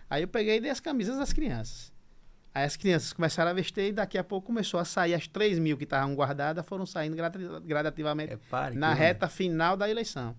Aí 0.09 0.23
eu 0.23 0.27
peguei 0.27 0.57
e 0.57 0.59
dei 0.59 0.71
as 0.71 0.79
camisas 0.79 1.19
das 1.19 1.31
crianças. 1.31 1.93
Aí 2.51 2.63
as 2.65 2.75
crianças 2.75 3.13
começaram 3.13 3.51
a 3.51 3.53
vestir 3.53 3.83
e 3.89 3.91
daqui 3.91 4.17
a 4.17 4.23
pouco 4.23 4.47
começou 4.47 4.79
a 4.79 4.85
sair 4.85 5.13
as 5.13 5.27
3 5.27 5.59
mil 5.59 5.77
que 5.77 5.83
estavam 5.83 6.15
guardadas, 6.15 6.65
foram 6.65 6.87
saindo 6.87 7.15
grada- 7.15 7.59
gradativamente 7.59 8.33
É 8.33 8.71
na 8.71 8.93
que- 8.95 8.99
reta 8.99 9.27
final 9.29 9.77
da 9.77 9.87
eleição. 9.87 10.35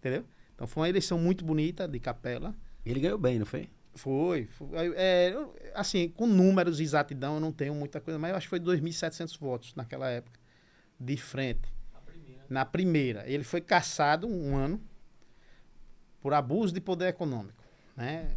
Entendeu? 0.00 0.22
Então 0.54 0.66
foi 0.66 0.82
uma 0.82 0.88
eleição 0.90 1.18
muito 1.18 1.46
bonita 1.46 1.88
de 1.88 1.98
Capela. 1.98 2.54
Ele 2.84 3.00
ganhou 3.00 3.16
bem, 3.16 3.38
não 3.38 3.46
foi? 3.46 3.70
Foi. 3.96 4.46
foi 4.46 4.68
é, 4.94 5.34
assim, 5.74 6.08
com 6.08 6.26
números 6.26 6.80
e 6.80 6.82
exatidão 6.82 7.34
eu 7.34 7.40
não 7.40 7.52
tenho 7.52 7.74
muita 7.74 8.00
coisa, 8.00 8.18
mas 8.18 8.30
eu 8.30 8.36
acho 8.36 8.46
que 8.46 8.50
foi 8.50 8.60
2.700 8.60 9.38
votos 9.38 9.74
naquela 9.74 10.08
época. 10.08 10.38
De 10.98 11.16
frente. 11.16 11.74
A 11.94 12.00
primeira. 12.00 12.44
Na 12.48 12.64
primeira. 12.64 13.28
Ele 13.28 13.44
foi 13.44 13.60
caçado 13.60 14.26
um 14.26 14.56
ano 14.56 14.80
por 16.20 16.32
abuso 16.32 16.72
de 16.72 16.80
poder 16.80 17.08
econômico. 17.08 17.62
Né? 17.96 18.36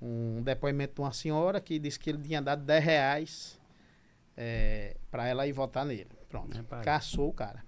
Um 0.00 0.42
depoimento 0.42 0.94
de 0.94 1.00
uma 1.00 1.12
senhora 1.12 1.60
que 1.60 1.78
disse 1.78 1.98
que 1.98 2.10
ele 2.10 2.22
tinha 2.22 2.40
dado 2.40 2.64
10 2.64 2.84
reais 2.84 3.60
para 5.10 5.26
ela 5.26 5.46
ir 5.46 5.52
votar 5.52 5.84
nele. 5.84 6.10
Pronto. 6.28 6.56
Rapaz. 6.56 6.84
Caçou 6.84 7.28
o 7.28 7.32
cara. 7.32 7.64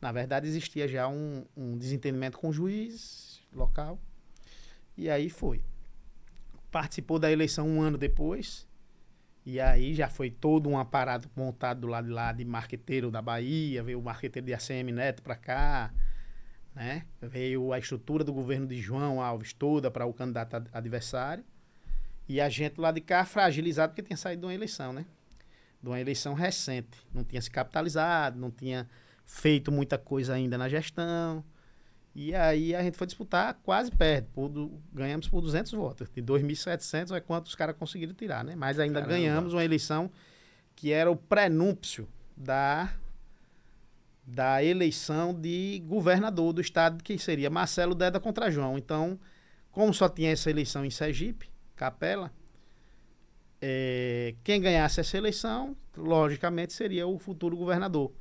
Na 0.00 0.12
verdade, 0.12 0.46
existia 0.46 0.86
já 0.86 1.08
um, 1.08 1.44
um 1.56 1.76
desentendimento 1.76 2.38
com 2.38 2.48
o 2.48 2.52
juiz 2.52 3.42
local. 3.52 3.98
E 4.96 5.08
aí 5.08 5.30
foi. 5.30 5.62
Participou 6.74 7.20
da 7.20 7.30
eleição 7.30 7.68
um 7.68 7.80
ano 7.80 7.96
depois. 7.96 8.66
E 9.46 9.60
aí 9.60 9.94
já 9.94 10.08
foi 10.08 10.28
todo 10.28 10.68
um 10.68 10.76
aparato 10.76 11.30
montado 11.36 11.82
do 11.82 11.86
lado 11.86 12.08
de 12.08 12.12
lá 12.12 12.32
de 12.32 12.44
marqueteiro 12.44 13.12
da 13.12 13.22
Bahia, 13.22 13.80
veio 13.80 14.00
o 14.00 14.02
marqueteiro 14.02 14.44
de 14.44 14.52
ACM 14.52 14.90
Neto 14.90 15.22
para 15.22 15.36
cá, 15.36 15.94
né? 16.74 17.06
Veio 17.22 17.72
a 17.72 17.78
estrutura 17.78 18.24
do 18.24 18.32
governo 18.32 18.66
de 18.66 18.80
João 18.80 19.22
Alves 19.22 19.52
toda 19.52 19.88
para 19.88 20.04
o 20.04 20.12
candidato 20.12 20.54
ad- 20.56 20.70
adversário. 20.72 21.44
E 22.28 22.40
a 22.40 22.48
gente 22.48 22.80
lá 22.80 22.90
de 22.90 23.00
cá 23.00 23.24
fragilizado 23.24 23.92
porque 23.92 24.02
tinha 24.02 24.16
saído 24.16 24.40
de 24.40 24.46
uma 24.46 24.54
eleição, 24.54 24.92
né? 24.92 25.06
De 25.80 25.88
uma 25.88 26.00
eleição 26.00 26.34
recente. 26.34 26.98
Não 27.14 27.22
tinha 27.22 27.40
se 27.40 27.52
capitalizado, 27.52 28.36
não 28.36 28.50
tinha 28.50 28.90
feito 29.24 29.70
muita 29.70 29.96
coisa 29.96 30.34
ainda 30.34 30.58
na 30.58 30.68
gestão. 30.68 31.44
E 32.14 32.32
aí 32.34 32.74
a 32.76 32.82
gente 32.82 32.96
foi 32.96 33.06
disputar, 33.08 33.54
quase 33.64 33.90
perde. 33.90 34.28
Por 34.32 34.48
du- 34.48 34.80
ganhamos 34.92 35.28
por 35.28 35.40
200 35.40 35.72
votos. 35.72 36.08
De 36.14 36.22
2.700 36.22 37.10
é 37.16 37.20
quanto 37.20 37.46
os 37.46 37.54
caras 37.56 37.76
conseguiram 37.76 38.14
tirar, 38.14 38.44
né? 38.44 38.54
Mas 38.54 38.78
ainda 38.78 39.00
Caramba. 39.00 39.12
ganhamos 39.18 39.52
uma 39.52 39.64
eleição 39.64 40.10
que 40.76 40.92
era 40.92 41.10
o 41.10 41.16
prenúncio 41.16 42.08
da, 42.36 42.92
da 44.24 44.62
eleição 44.62 45.34
de 45.34 45.82
governador 45.86 46.52
do 46.52 46.60
estado, 46.60 47.02
que 47.02 47.18
seria 47.18 47.50
Marcelo 47.50 47.94
Deda 47.96 48.20
contra 48.20 48.50
João. 48.50 48.78
Então, 48.78 49.18
como 49.72 49.92
só 49.92 50.08
tinha 50.08 50.30
essa 50.30 50.48
eleição 50.48 50.84
em 50.84 50.90
Sergipe, 50.90 51.50
Capela, 51.74 52.30
eh, 53.60 54.34
quem 54.44 54.60
ganhasse 54.60 55.00
essa 55.00 55.16
eleição, 55.16 55.76
logicamente, 55.96 56.72
seria 56.72 57.06
o 57.06 57.18
futuro 57.18 57.56
governador. 57.56 58.12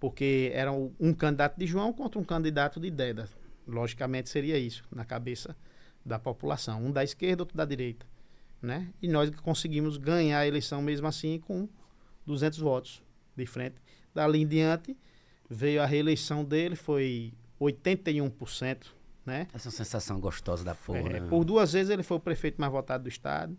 Porque 0.00 0.50
era 0.54 0.72
um 0.72 1.12
candidato 1.14 1.56
de 1.58 1.66
João 1.66 1.92
contra 1.92 2.18
um 2.18 2.24
candidato 2.24 2.80
de 2.80 2.90
Deda. 2.90 3.28
Logicamente 3.66 4.28
seria 4.30 4.58
isso, 4.58 4.82
na 4.90 5.04
cabeça 5.04 5.54
da 6.04 6.18
população. 6.18 6.82
Um 6.82 6.90
da 6.90 7.04
esquerda, 7.04 7.42
outro 7.42 7.56
da 7.56 7.64
direita. 7.66 8.06
né? 8.62 8.88
E 9.00 9.06
nós 9.06 9.30
conseguimos 9.36 9.96
ganhar 9.98 10.38
a 10.40 10.46
eleição 10.46 10.80
mesmo 10.82 11.06
assim 11.06 11.38
com 11.38 11.68
200 12.26 12.58
votos 12.58 13.02
de 13.36 13.46
frente. 13.46 13.76
Dali 14.14 14.40
em 14.42 14.46
diante 14.46 14.96
veio 15.48 15.82
a 15.82 15.86
reeleição 15.86 16.44
dele, 16.44 16.74
foi 16.76 17.32
81%, 17.60 18.86
né? 19.24 19.46
Essa 19.52 19.68
é 19.68 19.70
uma 19.70 19.76
sensação 19.76 20.18
gostosa 20.20 20.64
da 20.64 20.74
porra, 20.74 20.98
É, 21.00 21.20
né? 21.20 21.28
por 21.28 21.44
duas 21.44 21.72
vezes 21.72 21.90
ele 21.90 22.02
foi 22.02 22.16
o 22.16 22.20
prefeito 22.20 22.60
mais 22.60 22.72
votado 22.72 23.04
do 23.04 23.08
estado. 23.08 23.56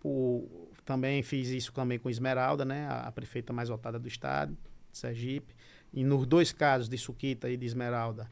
Por, 0.00 0.46
também 0.84 1.22
fiz 1.22 1.48
isso 1.48 1.72
também 1.72 1.98
com 1.98 2.08
Esmeralda, 2.10 2.64
né? 2.64 2.86
A, 2.86 3.00
a 3.08 3.12
prefeita 3.12 3.52
mais 3.52 3.68
votada 3.68 3.98
do 3.98 4.06
estado, 4.06 4.56
de 4.92 4.98
Sergipe. 4.98 5.54
E 5.96 6.04
nos 6.04 6.26
dois 6.26 6.52
casos 6.52 6.88
de 6.88 6.96
Suquita 6.98 7.48
e 7.50 7.56
de 7.56 7.64
Esmeralda, 7.66 8.30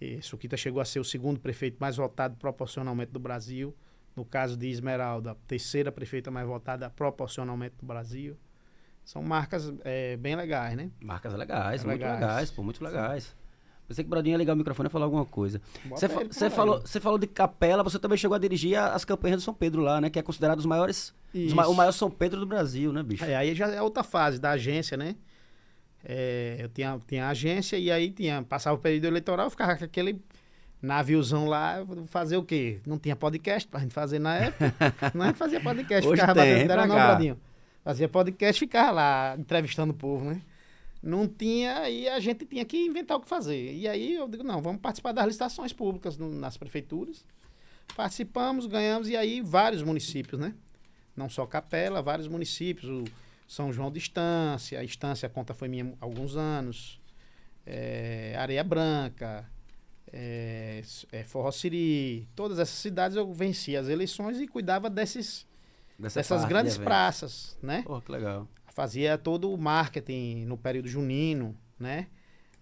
e 0.00 0.20
Suquita 0.20 0.56
chegou 0.56 0.82
a 0.82 0.84
ser 0.84 0.98
o 0.98 1.04
segundo 1.04 1.38
prefeito 1.38 1.76
mais 1.80 1.96
votado 1.96 2.36
proporcionalmente 2.36 3.12
do 3.12 3.18
Brasil. 3.20 3.74
No 4.16 4.24
caso 4.24 4.56
de 4.56 4.66
Esmeralda, 4.68 5.36
terceira 5.46 5.92
prefeita 5.92 6.30
mais 6.30 6.46
votada 6.46 6.90
proporcionalmente 6.90 7.76
do 7.80 7.86
Brasil. 7.86 8.36
São 9.04 9.22
marcas 9.22 9.72
é, 9.84 10.16
bem 10.16 10.34
legais, 10.34 10.76
né? 10.76 10.90
Marcas 11.00 11.32
legais, 11.34 11.82
É 11.82 11.86
muito 11.86 12.00
legais. 12.00 12.20
legais, 12.20 12.50
pô, 12.50 12.62
muito 12.62 12.82
legais. 12.82 13.34
Pensei 13.86 14.04
que 14.04 14.08
o 14.08 14.10
Brodinho 14.10 14.34
ia 14.34 14.38
ligar 14.38 14.52
o 14.52 14.56
microfone 14.56 14.88
e 14.88 14.90
falar 14.90 15.04
alguma 15.06 15.24
coisa. 15.24 15.60
Você 15.88 16.08
fa- 16.08 16.50
falou, 16.50 16.80
falou 16.86 17.18
de 17.18 17.26
Capela, 17.26 17.82
você 17.82 17.98
também 17.98 18.16
chegou 18.18 18.34
a 18.34 18.38
dirigir 18.38 18.76
as 18.78 19.04
campanhas 19.04 19.40
do 19.40 19.44
São 19.44 19.54
Pedro 19.54 19.80
lá, 19.82 20.00
né? 20.00 20.10
Que 20.10 20.18
é 20.18 20.22
considerado 20.22 20.58
os 20.58 20.66
maiores. 20.66 21.14
os 21.34 21.52
ma- 21.52 21.66
o 21.66 21.74
maior 21.74 21.92
São 21.92 22.10
Pedro 22.10 22.38
do 22.40 22.46
Brasil, 22.46 22.92
né, 22.92 23.02
bicho? 23.02 23.24
É, 23.24 23.34
aí 23.36 23.54
já 23.54 23.68
é 23.68 23.80
outra 23.82 24.02
fase 24.04 24.40
da 24.40 24.50
agência, 24.50 24.96
né? 24.96 25.16
É, 26.04 26.56
eu 26.58 26.68
tinha, 26.68 26.98
tinha 27.06 27.28
agência 27.28 27.76
e 27.76 27.90
aí 27.90 28.10
tinha, 28.10 28.42
passava 28.42 28.76
o 28.76 28.80
período 28.80 29.06
eleitoral, 29.06 29.50
ficava 29.50 29.76
com 29.76 29.84
aquele 29.84 30.20
naviozão 30.80 31.46
lá, 31.46 31.84
fazer 32.06 32.36
o 32.36 32.42
quê? 32.42 32.80
Não 32.86 32.98
tinha 32.98 33.14
podcast 33.14 33.68
pra 33.68 33.80
gente 33.80 33.92
fazer 33.92 34.18
na 34.18 34.36
época. 34.36 34.74
não 35.14 35.26
gente 35.26 35.36
fazia 35.36 35.60
podcast, 35.60 36.08
Hoje 36.08 36.20
ficava 36.20 36.40
tem, 36.40 36.52
batendo, 36.54 36.72
era. 36.72 36.86
Bradinho. 36.86 37.38
Fazia 37.84 38.08
podcast, 38.08 38.58
ficava 38.58 38.90
lá 38.90 39.36
entrevistando 39.38 39.92
o 39.92 39.96
povo, 39.96 40.24
né? 40.24 40.40
Não 41.02 41.26
tinha, 41.26 41.88
e 41.88 42.06
a 42.08 42.20
gente 42.20 42.44
tinha 42.44 42.64
que 42.64 42.76
inventar 42.84 43.16
o 43.16 43.20
que 43.20 43.28
fazer. 43.28 43.74
E 43.74 43.88
aí 43.88 44.14
eu 44.14 44.28
digo, 44.28 44.42
não, 44.42 44.60
vamos 44.60 44.80
participar 44.82 45.12
das 45.12 45.26
licitações 45.26 45.72
públicas 45.72 46.16
no- 46.18 46.30
nas 46.30 46.56
prefeituras. 46.58 47.24
Participamos, 47.96 48.66
ganhamos, 48.66 49.08
e 49.08 49.16
aí 49.16 49.40
vários 49.40 49.82
municípios, 49.82 50.40
né? 50.40 50.54
Não 51.16 51.28
só 51.28 51.46
Capela, 51.46 52.02
vários 52.02 52.28
municípios. 52.28 52.90
O 52.90 53.04
São 53.50 53.72
João 53.72 53.90
de 53.90 53.98
Estância, 53.98 54.78
a 54.78 54.84
Estância 54.84 55.26
a 55.26 55.28
conta 55.28 55.52
foi 55.52 55.66
minha 55.66 55.92
há 56.00 56.04
alguns 56.04 56.36
anos. 56.36 57.00
É, 57.66 58.32
Areia 58.38 58.62
Branca, 58.62 59.44
é, 60.12 60.80
é, 61.10 61.24
Forró 61.24 61.50
Siri, 61.50 62.28
todas 62.36 62.60
essas 62.60 62.76
cidades 62.76 63.16
eu 63.16 63.32
vencia 63.32 63.80
as 63.80 63.88
eleições 63.88 64.40
e 64.40 64.46
cuidava 64.46 64.88
desses, 64.88 65.48
Dessa 65.98 66.20
dessas 66.20 66.42
de 66.42 66.46
grandes 66.48 66.74
eventos. 66.74 66.84
praças, 66.84 67.58
né? 67.60 67.82
Pô, 67.84 68.00
que 68.00 68.12
legal. 68.12 68.46
fazia 68.68 69.18
todo 69.18 69.52
o 69.52 69.58
marketing 69.58 70.44
no 70.44 70.56
período 70.56 70.86
junino, 70.86 71.56
né? 71.76 72.06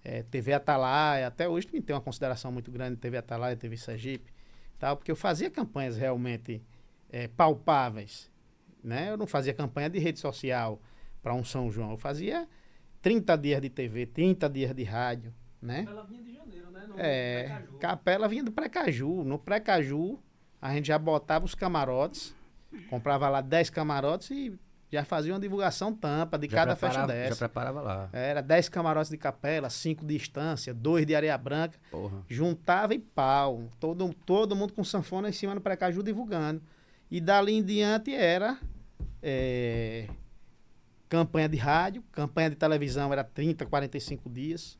É, 0.02 0.22
TV 0.22 0.54
Atalaia, 0.54 1.26
até 1.26 1.46
hoje 1.46 1.66
também 1.66 1.82
tem 1.82 1.94
uma 1.94 2.00
consideração 2.00 2.50
muito 2.50 2.72
grande 2.72 2.96
TV 2.96 3.18
Atalaia, 3.18 3.54
TV 3.54 3.76
Sergipe, 3.76 4.32
tal, 4.78 4.96
porque 4.96 5.10
eu 5.10 5.16
fazia 5.16 5.50
campanhas 5.50 5.98
realmente 5.98 6.62
é, 7.10 7.28
palpáveis, 7.28 8.30
né? 8.82 9.10
Eu 9.10 9.16
não 9.16 9.26
fazia 9.26 9.52
campanha 9.54 9.88
de 9.90 9.98
rede 9.98 10.18
social 10.18 10.80
para 11.22 11.34
um 11.34 11.44
São 11.44 11.70
João, 11.70 11.90
eu 11.92 11.98
fazia 11.98 12.48
30 13.02 13.36
dias 13.36 13.60
de 13.60 13.68
TV, 13.68 14.06
30 14.06 14.48
dias 14.48 14.74
de 14.74 14.82
rádio, 14.84 15.32
né? 15.60 15.84
Ela 15.86 16.04
vinha 16.04 16.22
de 16.22 16.32
janeiro, 16.34 16.70
né? 16.70 16.84
No 16.88 16.94
É, 16.98 17.42
Precaju. 17.44 17.78
Capela 17.78 18.28
vinha 18.28 18.44
do 18.44 18.52
Precaju. 18.52 19.24
No 19.24 19.38
Precaju, 19.38 20.18
a 20.60 20.72
gente 20.74 20.88
já 20.88 20.98
botava 20.98 21.44
os 21.44 21.54
camarotes, 21.54 22.34
comprava 22.90 23.28
lá 23.28 23.40
10 23.40 23.70
camarotes 23.70 24.30
e 24.30 24.58
já 24.90 25.04
fazia 25.04 25.34
uma 25.34 25.40
divulgação 25.40 25.92
tampa 25.92 26.38
de 26.38 26.48
Já 26.48 26.56
cada 26.56 26.74
festa 26.76 27.00
preparava- 27.00 27.12
Já 27.12 27.28
dessa. 27.28 27.38
preparava 27.48 27.80
lá. 27.82 28.08
Era 28.12 28.40
10 28.40 28.68
camarotes 28.70 29.10
de 29.10 29.18
capela, 29.18 29.68
5 29.68 30.04
de 30.04 30.16
estância, 30.16 30.72
2 30.72 31.04
de 31.04 31.14
areia 31.14 31.36
branca. 31.36 31.78
Porra. 31.90 32.22
Juntava 32.26 32.94
e 32.94 32.98
pau. 32.98 33.64
Todo, 33.78 34.12
todo 34.24 34.56
mundo 34.56 34.72
com 34.72 34.82
sanfona 34.82 35.28
em 35.28 35.32
cima 35.32 35.54
do 35.54 35.60
Precaju 35.60 36.02
divulgando. 36.02 36.62
E 37.10 37.20
dali 37.20 37.52
em 37.54 37.62
diante 37.62 38.14
era 38.14 38.58
é, 39.22 40.08
campanha 41.08 41.48
de 41.48 41.56
rádio, 41.56 42.02
campanha 42.12 42.50
de 42.50 42.56
televisão 42.56 43.12
era 43.12 43.24
30, 43.24 43.64
45 43.66 44.28
dias. 44.28 44.78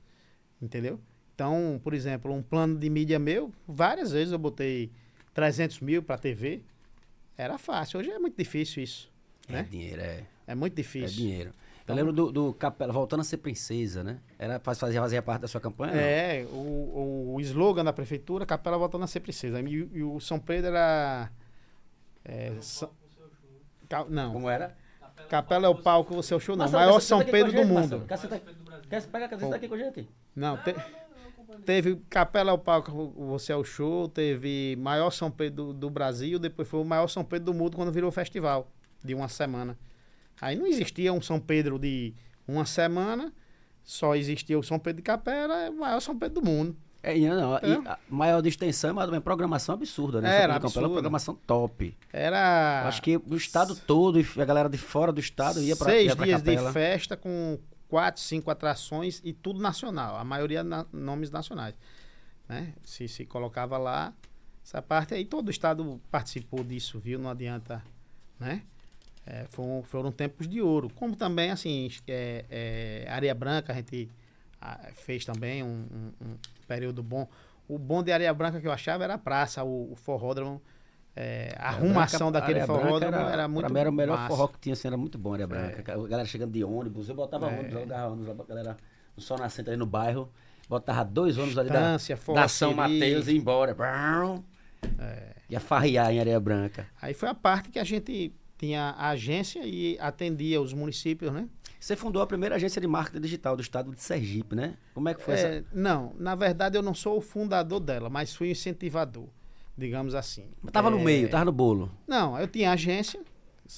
Entendeu? 0.61 1.01
Então, 1.35 1.81
por 1.83 1.95
exemplo, 1.95 2.33
um 2.35 2.43
plano 2.43 2.77
de 2.77 2.91
mídia 2.91 3.19
meu, 3.19 3.53
várias 3.67 4.11
vezes 4.11 4.33
eu 4.33 4.39
botei 4.39 4.91
300 5.33 5.81
mil 5.81 6.03
para 6.03 6.19
TV. 6.19 6.63
Era 7.37 7.57
fácil. 7.59 8.01
Hoje 8.01 8.11
é 8.11 8.19
muito 8.19 8.37
difícil 8.37 8.83
isso. 8.83 9.11
É 9.49 9.53
Né? 9.53 9.63
dinheiro, 9.71 10.01
é. 10.03 10.25
É 10.47 10.55
muito 10.55 10.73
É 10.73 10.77
difícil. 10.77 11.17
dinheiro. 11.17 11.51
Eu 11.51 11.83
Então- 11.85 11.97
lembro 11.97 12.13
do, 12.13 12.33
do 12.33 12.53
Capela, 12.55 12.93
voltando 12.93 13.21
a 13.21 13.25
ser 13.25 13.37
princesa, 13.39 14.03
né? 14.03 14.19
Era, 14.39 14.59
faz- 14.59 14.79
fazia, 14.79 15.01
fazia 15.01 15.23
parte 15.23 15.43
da 15.43 15.49
sua 15.49 15.61
campanha? 15.61 15.95
É, 15.95 16.45
o, 16.51 17.35
o, 17.35 17.41
slogan 17.41 17.85
da 17.85 17.93
prefeitura, 17.93 18.45
Capela 18.45 18.77
voltando 18.77 19.05
a 19.05 19.07
ser 19.07 19.21
princesa. 19.21 19.61
E, 19.61 19.73
e 19.93 20.03
o 20.03 20.19
São 20.21 20.39
Pedro 20.41 20.69
era. 20.71 21.31
É, 22.25 22.55
Sa- 22.61 22.89
Ca- 23.89 24.07
não, 24.09 24.33
Como 24.33 24.49
era? 24.51 24.77
Capela 25.29 25.67
é 25.67 25.69
o 25.69 25.75
palco, 25.75 26.15
você 26.15 26.33
é 26.33 26.37
o 26.37 26.41
show, 26.41 26.55
não. 26.57 26.65
Marcelo, 26.65 26.85
Maior 26.87 27.01
São 27.01 27.19
Pedro 27.25 27.53
do 27.53 27.65
mundo. 27.67 28.01
Pegar 28.01 29.27
a 29.27 29.29
caseta 29.29 29.57
aqui 29.57 29.69
com 29.69 29.75
a 29.75 29.79
gente? 29.79 30.09
Não, 30.35 30.57
te- 30.59 30.75
teve 31.65 31.97
Capela 32.09 32.51
é 32.51 32.55
o 32.55 32.59
palco, 32.59 33.13
você 33.27 33.53
é 33.53 33.57
o 33.57 33.65
show, 33.65 34.09
teve 34.09 34.77
Maior 34.79 35.11
São 35.11 35.31
Pedro 35.31 35.67
do, 35.67 35.73
do 35.75 35.91
Brasil, 35.91 36.39
depois 36.39 36.69
foi 36.69 36.81
o 36.81 36.85
Maior 36.85 37.09
São 37.09 37.25
Pedro 37.25 37.47
do 37.47 37.55
mundo 37.55 37.77
quando 37.77 37.93
virou 37.93 38.11
festival, 38.11 38.71
de 39.05 39.15
uma 39.15 39.29
semana. 39.29 39.77
Aí 40.41 40.57
não 40.57 40.67
existia 40.67 41.13
um 41.13 41.21
São 41.21 41.41
Pedro 41.41 41.79
de 41.79 42.15
uma 42.47 42.65
semana, 42.65 43.33
só 43.83 44.15
existia 44.15 44.59
o 44.59 44.63
São 44.63 44.79
Pedro 44.79 44.99
de 44.99 45.03
Capela, 45.03 45.63
é 45.65 45.71
o 45.71 45.79
maior 45.79 46.01
São 46.01 46.17
Pedro 46.19 46.41
do 46.41 46.47
mundo. 46.49 46.77
É, 47.03 47.17
não, 47.19 47.57
É. 47.57 47.61
a 47.87 47.99
maior 48.11 48.41
de 48.43 48.49
extensão, 48.49 48.93
mas 48.93 49.05
também 49.07 49.21
programação 49.21 49.75
absurda, 49.77 50.21
né? 50.21 50.29
Era 50.29 50.55
Capela, 50.55 50.57
absurda. 50.67 50.89
programação 50.89 51.35
top. 51.47 51.97
Era. 52.13 52.89
Acho 52.89 53.01
que 53.01 53.17
o 53.17 53.37
estado 53.37 53.77
todo 53.77 54.21
e 54.21 54.27
a 54.37 54.45
galera 54.45 54.69
de 54.69 54.79
fora 54.79 55.13
do 55.13 55.21
estado 55.21 55.61
ia 55.63 55.77
pra, 55.77 55.87
seis 55.87 56.07
ia 56.09 56.17
pra 56.17 56.25
dias 56.27 56.41
Capela. 56.43 56.67
de 56.69 56.73
festa 56.73 57.17
com 57.17 57.59
quatro, 57.89 58.21
cinco 58.21 58.51
atrações 58.51 59.21
e 59.25 59.33
tudo 59.33 59.61
nacional. 59.61 60.17
A 60.17 60.25
maioria 60.25 60.65
na- 60.65 60.87
nomes 60.93 61.31
nacionais. 61.31 61.75
Né? 62.49 62.75
Se, 62.83 63.07
se 63.07 63.25
colocava 63.25 63.79
lá, 63.79 64.13
essa 64.65 64.83
parte 64.83 65.15
aí, 65.15 65.25
todo 65.25 65.49
o 65.49 65.51
estado 65.51 66.01
participou 66.11 66.65
disso, 66.65 66.99
viu? 66.99 67.19
Não 67.19 67.31
adianta, 67.31 67.83
né? 68.41 68.63
É, 69.25 69.45
foram, 69.51 69.83
foram 69.85 70.11
tempos 70.11 70.49
de 70.49 70.61
ouro. 70.61 70.91
Como 70.95 71.15
também, 71.15 71.51
assim, 71.51 71.91
é, 72.09 72.45
é, 72.51 73.11
Areia 73.11 73.35
Branca, 73.35 73.73
a 73.73 73.77
gente 73.77 74.09
fez 74.95 75.25
também 75.25 75.63
um, 75.63 75.87
um- 75.91 76.13
um 76.27 76.37
período 76.67 77.03
bom. 77.03 77.29
O 77.69 77.79
bom 77.79 78.03
de 78.03 78.11
Areia 78.13 78.33
Branca 78.33 78.61
que 78.61 78.67
eu 78.67 78.73
achava 78.73 79.05
era 79.05 79.15
a 79.15 79.19
praça, 79.19 79.63
o, 79.65 79.93
o 79.93 79.97
forródromo. 79.97 80.61
é, 81.21 81.55
a 81.59 81.69
arrumação 81.69 82.31
Branca- 82.31 82.47
daquele 82.47 82.65
forródromo 82.67 83.17
era, 83.17 83.49
muito 83.49 83.65
Pra 83.67 83.75
mim 83.75 83.81
era 83.81 83.91
o 83.91 83.93
melhor 83.93 84.17
massa. 84.19 84.29
forró 84.29 84.47
que 84.49 84.59
tinha, 84.61 84.73
assim, 84.73 84.87
era 84.89 84.97
muito 84.97 85.19
bom, 85.19 85.33
Areia 85.35 85.47
Branca. 85.49 85.93
A 85.93 85.97
galera 86.07 86.25
chegando 86.29 86.53
de 86.53 86.63
ônibus, 86.63 87.09
eu 87.09 87.15
botava 87.15 87.51
É. 87.51 87.55
ônibus, 87.55 87.73
eu 87.73 87.79
alugava 87.79 88.07
ônibus 88.13 88.29
lá 88.29 88.35
pra 88.37 88.45
galera 88.47 88.77
no 89.17 89.23
sol 89.23 89.37
nascente 89.39 89.69
ali 89.69 89.77
no 89.77 89.87
bairro. 89.87 90.31
Botava 90.69 91.05
dois 91.05 91.37
ônibus 91.37 91.59
ali 91.59 91.71
da, 91.71 91.97
da 92.35 92.49
São. 92.49 92.73
Mateus 92.75 93.27
e 93.27 93.33
ia 93.33 93.39
embora. 93.39 93.75
Brrr. 93.75 94.43
Ia 95.51 95.61
farrear 95.61 96.11
em 96.13 96.21
Areia 96.21 96.39
Branca. 96.39 96.87
Aí 97.01 97.15
foi 97.15 97.29
a 97.29 97.35
parte 97.35 97.71
que 97.71 97.79
a 97.79 97.85
gente 97.85 98.33
tinha 98.59 98.91
a 98.99 99.09
agência 99.11 99.61
e 99.65 99.97
atendia 99.99 100.61
os 100.61 100.73
municípios, 100.75 101.33
né? 101.33 101.49
Você 101.81 101.95
fundou 101.95 102.21
a 102.21 102.27
primeira 102.27 102.57
agência 102.57 102.81
de 102.81 102.87
marketing 102.87 103.21
digital 103.21 103.57
do 103.57 103.63
estado 103.63 103.93
de 103.93 104.01
Sergipe, 104.01 104.57
né? 104.57 104.77
Como 104.95 105.09
é 105.09 105.15
que 105.15 105.23
foi 105.23 105.35
essa? 105.35 105.47
É, 105.49 105.65
não, 105.73 106.13
na 106.19 106.35
verdade 106.35 106.77
eu 106.77 106.83
não 106.83 106.95
sou 106.95 107.19
o 107.19 107.21
fundador 107.21 107.81
dela, 107.81 108.11
mas 108.11 108.35
fui 108.35 108.49
o 108.49 108.51
incentivador, 108.51 109.29
digamos 109.77 110.15
assim. 110.15 110.51
Tava 110.73 110.91
no 110.91 110.99
É, 110.99 111.05
meio, 111.05 111.31
tava 111.31 111.45
no 111.45 111.53
bolo. 111.53 111.91
Não, 112.07 112.39
eu 112.39 112.49
tinha 112.49 112.73
agência, 112.73 113.21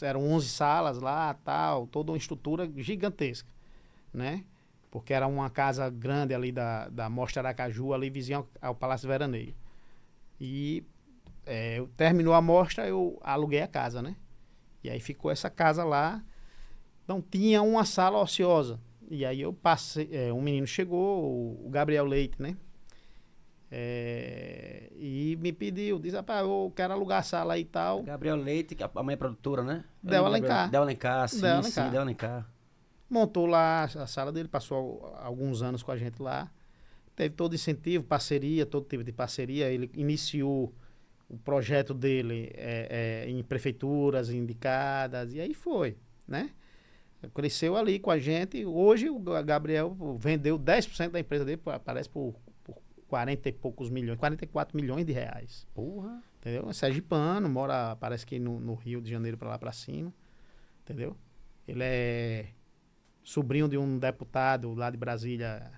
eram 0.03 0.27
11 0.31 0.49
salas 0.49 0.99
lá, 0.99 1.35
tal, 1.35 1.87
toda 1.87 2.13
uma 2.13 2.19
estrutura 2.19 2.71
gigantesca, 2.77 3.49
né? 4.13 4.45
Porque 4.91 5.13
era 5.13 5.27
uma 5.27 5.51
casa 5.51 5.89
grande 5.91 6.35
ali 6.35 6.51
da, 6.51 6.89
da 6.89 7.09
Mostra 7.09 7.43
Aracaju, 7.43 7.93
ali 7.93 8.09
vizinho 8.11 8.39
ao, 8.39 8.71
ao 8.71 8.75
Palácio 8.75 9.07
Veraneio. 9.07 9.55
E 10.41 10.83
é, 11.47 11.85
terminou 11.97 12.33
a 12.35 12.41
mostra, 12.41 12.89
eu 12.89 13.19
aluguei 13.23 13.61
a 13.61 13.69
casa, 13.69 14.01
né? 14.01 14.17
E 14.83 14.89
aí 14.89 14.99
ficou 14.99 15.31
essa 15.31 15.51
casa 15.51 15.85
lá. 15.85 16.23
Então 17.11 17.21
tinha 17.29 17.61
uma 17.61 17.85
sala 17.85 18.21
ociosa. 18.23 18.79
E 19.11 19.27
aí 19.27 19.41
eu 19.41 19.53
passei, 19.53 20.09
é, 20.13 20.33
um 20.33 20.41
menino 20.41 20.65
chegou, 20.65 21.59
o, 21.67 21.69
Gabriel 21.69 22.05
Leite, 22.05 22.41
né? 22.41 22.57
É, 23.69 24.89
e 24.97 25.37
me 25.41 25.53
pediu, 25.53 25.99
disse, 25.99 26.15
rapaz, 26.15 26.43
eu 26.47 26.73
quero 26.77 26.93
alugar 26.93 27.19
a 27.19 27.23
sala 27.25 27.59
e 27.59 27.65
tal. 27.65 28.05
Gabriel 28.05 28.37
Leite, 28.37 28.77
que 28.77 28.85
a 28.85 28.91
a 28.95 29.03
mãe 29.03 29.15
é 29.15 29.17
produtora, 29.17 29.65
né? 29.65 29.85
Del 30.01 30.25
Eu 30.25 30.29
lembro, 30.29 30.29
Alencar. 30.29 30.49
Gabriel- 30.49 30.71
Del 30.71 30.83
Alencar, 30.83 31.29
sim, 31.29 31.41
Del 31.41 31.63
sim, 31.65 31.81
Alencar. 31.81 32.01
Alencar. 32.01 32.51
montou 33.09 33.45
lá 33.47 33.83
a 33.83 34.07
sala 34.07 34.31
dele, 34.31 34.47
passou 34.49 34.77
al- 34.79 35.25
alguns 35.27 35.63
anos 35.63 35.83
com 35.83 35.91
a 35.91 35.97
gente 35.97 36.23
lá. 36.23 36.49
Teve 37.17 37.35
todo 37.35 37.57
incentivo, 37.57 38.05
parceria, 38.05 38.65
todo 38.65 38.87
tipo 38.87 39.03
de 39.03 39.11
parceria. 39.13 39.69
Ele 39.69 39.91
iniciou 39.95 40.73
o 41.29 41.37
projeto 41.37 41.93
dele 41.93 42.53
é, 42.55 43.25
é, 43.27 43.31
em 43.31 43.43
prefeituras 43.43 44.31
indicadas, 44.31 45.35
e 45.35 45.41
aí 45.41 45.55
foi, 45.55 45.97
né? 46.29 46.51
Cresceu 47.35 47.77
ali 47.77 47.99
com 47.99 48.11
a 48.11 48.19
gente. 48.19 48.65
Hoje 48.65 49.11
o 49.11 49.19
Gabriel 49.19 49.95
vendeu 50.19 50.59
10% 50.59 51.11
da 51.11 51.21
empresa 51.21 51.45
dele, 51.45 51.61
parece 51.85 52.09
por, 52.09 52.35
por 52.65 52.77
40 53.09 53.49
e 53.49 53.53
poucos 53.53 53.91
milhões, 53.91 54.19
44 54.19 54.77
milhões 54.77 55.05
de 55.05 55.13
reais. 55.13 55.67
Porra. 55.75 56.23
Entendeu? 56.39 56.69
É 56.71 56.73
sergipano, 56.73 57.49
mora, 57.49 57.95
parece 57.97 58.25
que 58.25 58.39
no, 58.39 58.59
no 58.59 58.75
Rio 58.75 59.03
de 59.03 59.11
Janeiro 59.11 59.37
para 59.37 59.51
lá 59.51 59.59
para 59.59 59.73
cima. 59.73 60.13
Entendeu? 60.83 61.15
Ele 61.69 61.83
é 61.85 62.47
sobrinho 63.23 63.69
de 63.69 63.77
um 63.77 63.99
deputado 63.99 64.73
lá 64.75 64.91
de 64.91 64.97
Brasília. 64.97 65.71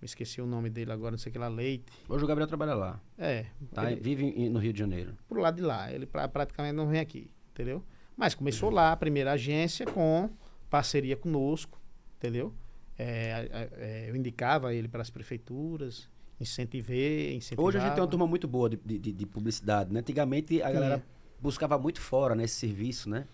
Me 0.00 0.06
esqueci 0.06 0.40
o 0.40 0.46
nome 0.46 0.68
dele 0.70 0.90
agora, 0.90 1.12
não 1.12 1.18
sei 1.18 1.30
o 1.30 1.32
que 1.32 1.38
lá, 1.38 1.46
Leite. 1.48 1.84
Hoje 2.08 2.24
o 2.24 2.26
Gabriel 2.26 2.48
trabalha 2.48 2.74
lá. 2.74 3.00
É. 3.18 3.46
Tá? 3.72 3.92
ele- 3.92 4.00
Vive 4.00 4.48
no 4.48 4.58
Rio 4.58 4.72
de 4.72 4.78
Janeiro. 4.78 5.14
pro 5.28 5.40
lado 5.40 5.56
de 5.56 5.62
lá. 5.62 5.92
Ele 5.92 6.06
pra- 6.06 6.26
praticamente 6.26 6.74
não 6.74 6.88
vem 6.88 6.98
aqui, 7.00 7.30
entendeu? 7.52 7.84
Mas 8.20 8.34
começou 8.34 8.68
lá, 8.68 8.92
a 8.92 8.96
primeira 8.96 9.32
agência, 9.32 9.86
com 9.86 10.28
parceria 10.68 11.16
conosco, 11.16 11.80
entendeu? 12.18 12.52
É, 12.98 13.48
é, 13.78 14.10
eu 14.10 14.14
indicava 14.14 14.74
ele 14.74 14.88
para 14.88 15.00
as 15.00 15.08
prefeituras, 15.08 16.06
incentivei, 16.38 17.34
incentivava. 17.34 17.66
Hoje 17.68 17.78
a 17.78 17.80
gente 17.80 17.94
tem 17.94 18.02
uma 18.02 18.10
turma 18.10 18.26
muito 18.26 18.46
boa 18.46 18.68
de, 18.68 18.76
de- 18.76 18.98
de- 18.98 19.12
de 19.12 19.24
publicidade, 19.26 19.90
né? 19.90 20.00
Antigamente 20.00 20.62
a 20.62 20.70
galera 20.70 21.02
buscava 21.40 21.78
muito 21.78 21.98
fora 21.98 22.34
nesse 22.34 22.56
serviço, 22.56 23.08
né? 23.08 23.26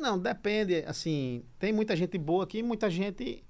Não, 0.00 0.18
depende, 0.18 0.78
assim, 0.84 1.44
tem 1.56 1.72
muita 1.72 1.94
gente 1.94 2.18
boa 2.18 2.42
aqui, 2.42 2.60
muita 2.60 2.90
gente 2.90 3.44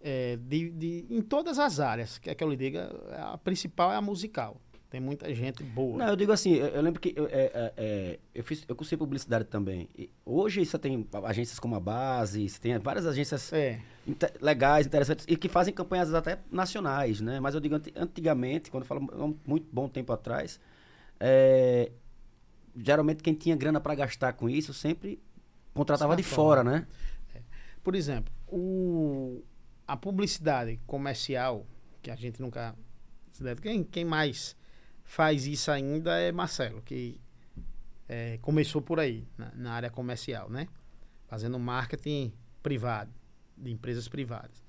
é, 0.00 0.36
de, 0.36 0.70
de- 0.70 1.06
em 1.10 1.20
todas 1.20 1.58
as 1.58 1.78
áreas, 1.80 2.16
que 2.16 2.30
é 2.30 2.34
que 2.34 2.42
eu 2.42 2.48
lhe 2.48 2.56
diga, 2.56 2.88
a 3.30 3.36
principal 3.36 3.92
é 3.92 3.96
a 3.96 4.00
musical. 4.00 4.58
Tem 4.90 5.00
muita 5.00 5.32
gente 5.32 5.62
boa. 5.62 5.98
Não, 5.98 6.08
eu 6.08 6.16
digo 6.16 6.32
assim, 6.32 6.54
eu, 6.54 6.66
eu 6.66 6.82
lembro 6.82 7.00
que 7.00 7.12
eu, 7.16 7.26
é, 7.26 7.30
é, 7.54 7.72
é, 7.76 8.18
eu 8.34 8.42
fiz, 8.42 8.64
eu 8.66 8.74
cursei 8.74 8.98
publicidade 8.98 9.44
também. 9.44 9.88
E 9.96 10.10
hoje 10.26 10.66
você 10.66 10.76
tem 10.80 11.06
agências 11.24 11.60
como 11.60 11.76
a 11.76 11.80
Base, 11.80 12.48
você 12.48 12.58
tem 12.58 12.76
várias 12.78 13.06
agências 13.06 13.52
É, 13.52 13.80
inte- 14.04 14.32
legais, 14.40 14.86
interessantes, 14.88 15.24
e 15.28 15.36
que 15.36 15.48
fazem 15.48 15.72
campanhas 15.72 16.12
até 16.12 16.40
nacionais, 16.50 17.20
né? 17.20 17.38
Mas 17.38 17.54
eu 17.54 17.60
digo 17.60 17.76
anti- 17.76 17.92
antigamente, 17.94 18.68
quando 18.68 18.82
eu 18.82 18.86
falo 18.88 19.36
muito 19.46 19.68
bom 19.72 19.88
tempo 19.88 20.12
atrás, 20.12 20.58
é, 21.20 21.92
geralmente 22.76 23.22
quem 23.22 23.32
tinha 23.34 23.54
grana 23.54 23.80
para 23.80 23.94
gastar 23.94 24.32
com 24.32 24.48
isso 24.50 24.74
sempre 24.74 25.22
contratava 25.72 26.16
de 26.16 26.22
fora, 26.24 26.64
né? 26.64 26.84
Por 27.84 27.94
exemplo, 27.94 28.32
o, 28.48 29.40
a 29.86 29.96
publicidade 29.96 30.80
comercial, 30.84 31.64
que 32.02 32.10
a 32.10 32.16
gente 32.16 32.42
nunca. 32.42 32.74
Quem, 33.62 33.82
quem 33.84 34.04
mais 34.04 34.54
faz 35.10 35.44
isso 35.44 35.72
ainda 35.72 36.20
é 36.20 36.30
Marcelo, 36.30 36.80
que 36.82 37.20
é, 38.08 38.38
começou 38.38 38.80
por 38.80 39.00
aí, 39.00 39.26
na, 39.36 39.52
na 39.56 39.72
área 39.72 39.90
comercial, 39.90 40.48
né? 40.48 40.68
Fazendo 41.26 41.58
marketing 41.58 42.32
privado, 42.62 43.12
de 43.56 43.72
empresas 43.72 44.06
privadas. 44.06 44.62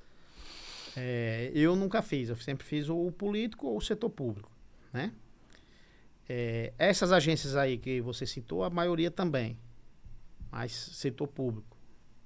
É, 0.98 1.52
eu 1.54 1.76
nunca 1.76 2.02
fiz, 2.02 2.30
eu 2.30 2.36
sempre 2.38 2.66
fiz 2.66 2.90
o 2.90 3.12
político 3.12 3.68
ou 3.68 3.78
o 3.78 3.82
setor 3.82 4.10
público, 4.10 4.52
né? 4.92 5.14
É, 6.28 6.74
essas 6.80 7.12
agências 7.12 7.56
aí 7.56 7.78
que 7.78 8.02
você 8.02 8.26
citou, 8.26 8.64
a 8.64 8.70
maioria 8.72 9.12
também, 9.12 9.60
mas 10.50 10.72
setor 10.72 11.28
público, 11.28 11.78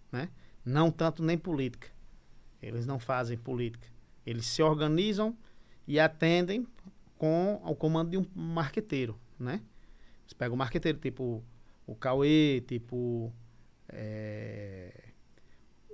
né? 0.10 0.30
Não 0.64 0.90
tanto 0.90 1.22
nem 1.22 1.38
política. 1.38 1.90
Eles 2.62 2.86
não 2.86 2.98
fazem 2.98 3.38
política. 3.38 3.88
Eles 4.26 4.46
se 4.46 4.64
organizam 4.64 5.38
e 5.86 6.00
atendem 6.00 6.66
com 7.18 7.62
o 7.64 7.76
comando 7.76 8.12
de 8.12 8.18
um 8.18 8.26
marqueteiro, 8.36 9.20
né? 9.40 9.62
Eles 10.24 10.34
pegam 10.34 10.56
o 10.56 10.58
marqueteiro, 10.58 10.98
tipo 10.98 11.44
o 11.88 11.96
Cauê, 11.96 12.64
tipo 12.68 13.32
é, 13.90 14.92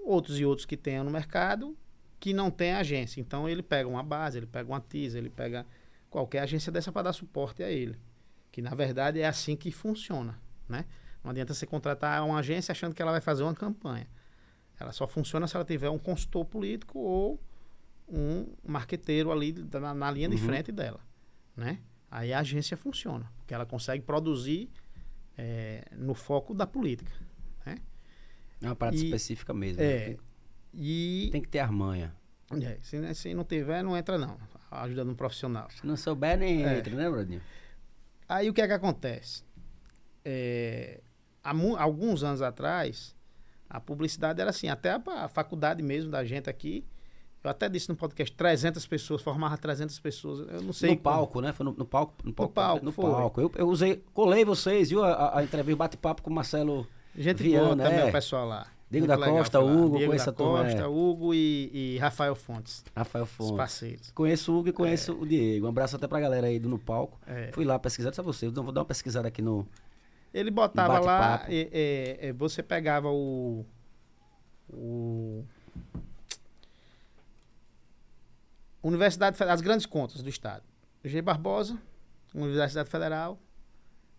outros 0.06 0.40
e 0.40 0.46
outros 0.46 0.66
que 0.66 0.78
tenham 0.78 1.04
no 1.04 1.12
mercado 1.12 1.78
que 2.20 2.34
não 2.34 2.50
tem 2.52 2.74
agência. 2.74 3.20
Então 3.20 3.48
ele 3.50 3.64
pega 3.64 3.90
uma 3.90 4.04
base, 4.04 4.38
ele 4.38 4.46
pega 4.46 4.70
uma 4.70 4.80
TISA, 4.80 5.18
ele 5.18 5.30
pega 5.30 5.66
qualquer 6.10 6.40
agência 6.40 6.72
dessa 6.72 6.92
para 6.92 7.04
dar 7.04 7.14
suporte 7.14 7.64
a 7.64 7.70
ele. 7.72 7.98
Que 8.52 8.62
na 8.62 8.76
verdade 8.76 9.20
é 9.20 9.28
assim 9.28 9.56
que 9.56 9.72
funciona, 9.72 10.40
né? 10.68 10.86
Não 11.24 11.32
adianta 11.32 11.54
você 11.54 11.66
contratar 11.66 12.24
uma 12.26 12.40
agência 12.40 12.72
achando 12.72 12.94
que 12.96 13.02
ela 13.02 13.12
vai 13.12 13.22
fazer 13.22 13.44
uma 13.44 13.54
campanha. 13.54 14.08
Ela 14.80 14.92
só 14.92 15.08
funciona 15.08 15.48
se 15.48 15.56
ela 15.56 15.66
tiver 15.66 15.90
um 15.90 16.00
consultor 16.00 16.46
político 16.46 16.98
ou 17.00 17.40
um 18.08 18.48
marqueteiro 18.66 19.32
ali 19.32 19.54
na, 19.54 19.94
na 19.94 20.12
linha 20.12 20.28
de 20.28 20.36
Uhum. 20.36 20.42
frente 20.42 20.72
dela, 20.72 21.00
né? 21.56 21.80
Aí 22.10 22.34
a 22.34 22.40
agência 22.40 22.76
funciona, 22.76 23.32
porque 23.38 23.54
ela 23.54 23.66
consegue 23.66 24.04
produzir 24.04 24.70
é, 25.38 25.86
no 25.96 26.14
foco 26.14 26.54
da 26.54 26.68
política, 26.68 27.12
né? 27.66 27.78
É 28.62 28.66
uma 28.68 28.76
parada 28.76 28.98
E- 28.98 29.04
específica 29.06 29.54
mesmo. 29.54 29.82
É, 29.82 30.06
Tem, 30.06 30.18
e 30.74 31.30
tem 31.32 31.42
que 31.42 31.48
ter 31.50 31.60
armanha. 31.60 32.14
é, 32.62 32.78
se, 32.82 33.14
se 33.16 33.34
não 33.34 33.44
tiver, 33.46 33.82
não 33.84 33.96
entra 33.98 34.18
não, 34.18 34.38
ajudando 34.70 35.10
um 35.12 35.16
profissional. 35.16 35.70
Se 35.72 35.86
não 35.88 35.96
souber, 35.96 36.38
nem 36.38 36.66
É. 36.66 36.78
entra, 36.80 36.94
né, 36.96 37.10
Bradinho? 37.10 37.42
Aí 38.28 38.50
o 38.50 38.54
que 38.54 38.62
é 38.62 38.68
que 38.68 38.74
acontece? 38.74 39.44
É, 40.24 41.02
há 41.44 41.52
alguns 41.82 42.24
anos 42.24 42.42
atrás, 42.42 43.16
a 43.70 43.80
publicidade 43.80 44.40
era 44.42 44.50
assim, 44.50 44.68
até 44.68 44.92
a, 44.92 45.02
a 45.24 45.28
faculdade 45.28 45.82
mesmo 45.82 46.12
da 46.12 46.24
gente 46.24 46.50
aqui, 46.50 46.86
eu 47.44 47.50
até 47.50 47.68
disse 47.70 47.90
no 47.90 47.96
podcast, 47.96 48.36
300 48.36 48.86
pessoas, 48.86 49.22
formava 49.22 49.58
300 49.58 49.98
pessoas, 50.00 50.48
eu 50.52 50.62
não 50.62 50.74
sei 50.74 50.92
no 50.92 50.98
como. 50.98 51.04
palco, 51.16 51.42
né? 51.42 51.52
Foi 51.54 51.66
no, 51.66 51.74
no 51.74 51.86
palco. 51.86 52.14
No 52.24 52.34
palco. 52.34 52.54
palco, 52.54 52.86
no 52.86 52.94
palco. 52.94 53.42
Eu, 53.42 53.52
eu 53.56 53.68
usei, 53.70 54.04
colei 54.14 54.46
vocês, 54.46 54.90
viu? 54.90 55.04
A, 55.04 55.38
a- 55.40 55.44
entrevista, 55.44 55.78
bate-papo 55.78 56.22
com 56.22 56.30
o 56.30 56.34
Marcelo 56.34 56.86
Gente 57.16 57.42
Viana, 57.44 57.76
boa 57.76 57.78
também, 57.90 58.00
é. 58.00 58.10
o 58.10 58.12
pessoal 58.12 58.48
lá. 58.48 58.68
Diego 58.92 59.08
Muito 59.08 59.20
da 59.22 59.26
Costa, 59.32 59.60
lá. 59.60 59.72
Hugo, 59.72 59.96
Diego 59.98 60.06
conheço 60.12 60.26
da 60.26 60.32
a 60.32 60.36
turma, 60.36 60.64
Costa, 60.66 60.82
é. 60.82 60.86
Hugo 60.88 61.34
e, 61.34 61.72
e 61.96 61.98
Rafael 61.98 62.36
Fontes, 62.36 62.84
Rafael 62.94 63.24
os 63.24 63.30
Fontes. 63.32 63.56
parceiros. 63.56 64.12
Conheço 64.12 64.52
o 64.54 64.60
Hugo 64.60 64.68
e 64.70 64.74
conheço 64.74 65.14
o 65.14 65.26
Diego. 65.26 65.66
Um 65.66 65.70
abraço 65.70 65.96
até 65.96 66.08
pra 66.10 66.20
galera 66.20 66.48
aí 66.48 66.60
do 66.60 66.68
No 66.68 66.78
Palco. 66.78 67.18
É. 67.26 67.50
Fui 67.54 67.64
lá 67.64 67.80
pesquisar, 67.80 68.14
só 68.14 68.22
você. 68.22 68.50
Vou 68.50 68.72
dar 68.74 68.82
uma 68.82 68.86
pesquisada 68.86 69.30
aqui 69.30 69.42
no. 69.42 69.66
Ele 70.34 70.52
botava 70.52 71.00
lá, 71.00 71.20
Bate-papo. 71.20 71.52
e- 71.54 71.70
e- 71.72 72.18
e 72.28 72.32
você 72.34 72.62
pegava 72.62 73.08
o. 73.10 73.66
o 74.74 75.44
Universidade 78.84 79.38
Federal, 79.38 79.56
as 79.56 79.62
grandes 79.62 79.86
contas 79.86 80.22
do 80.24 80.30
Estado. 80.30 80.64
G. 81.04 81.22
Barbosa, 81.22 81.80
Universidade 82.34 82.90
Federal, 82.90 83.40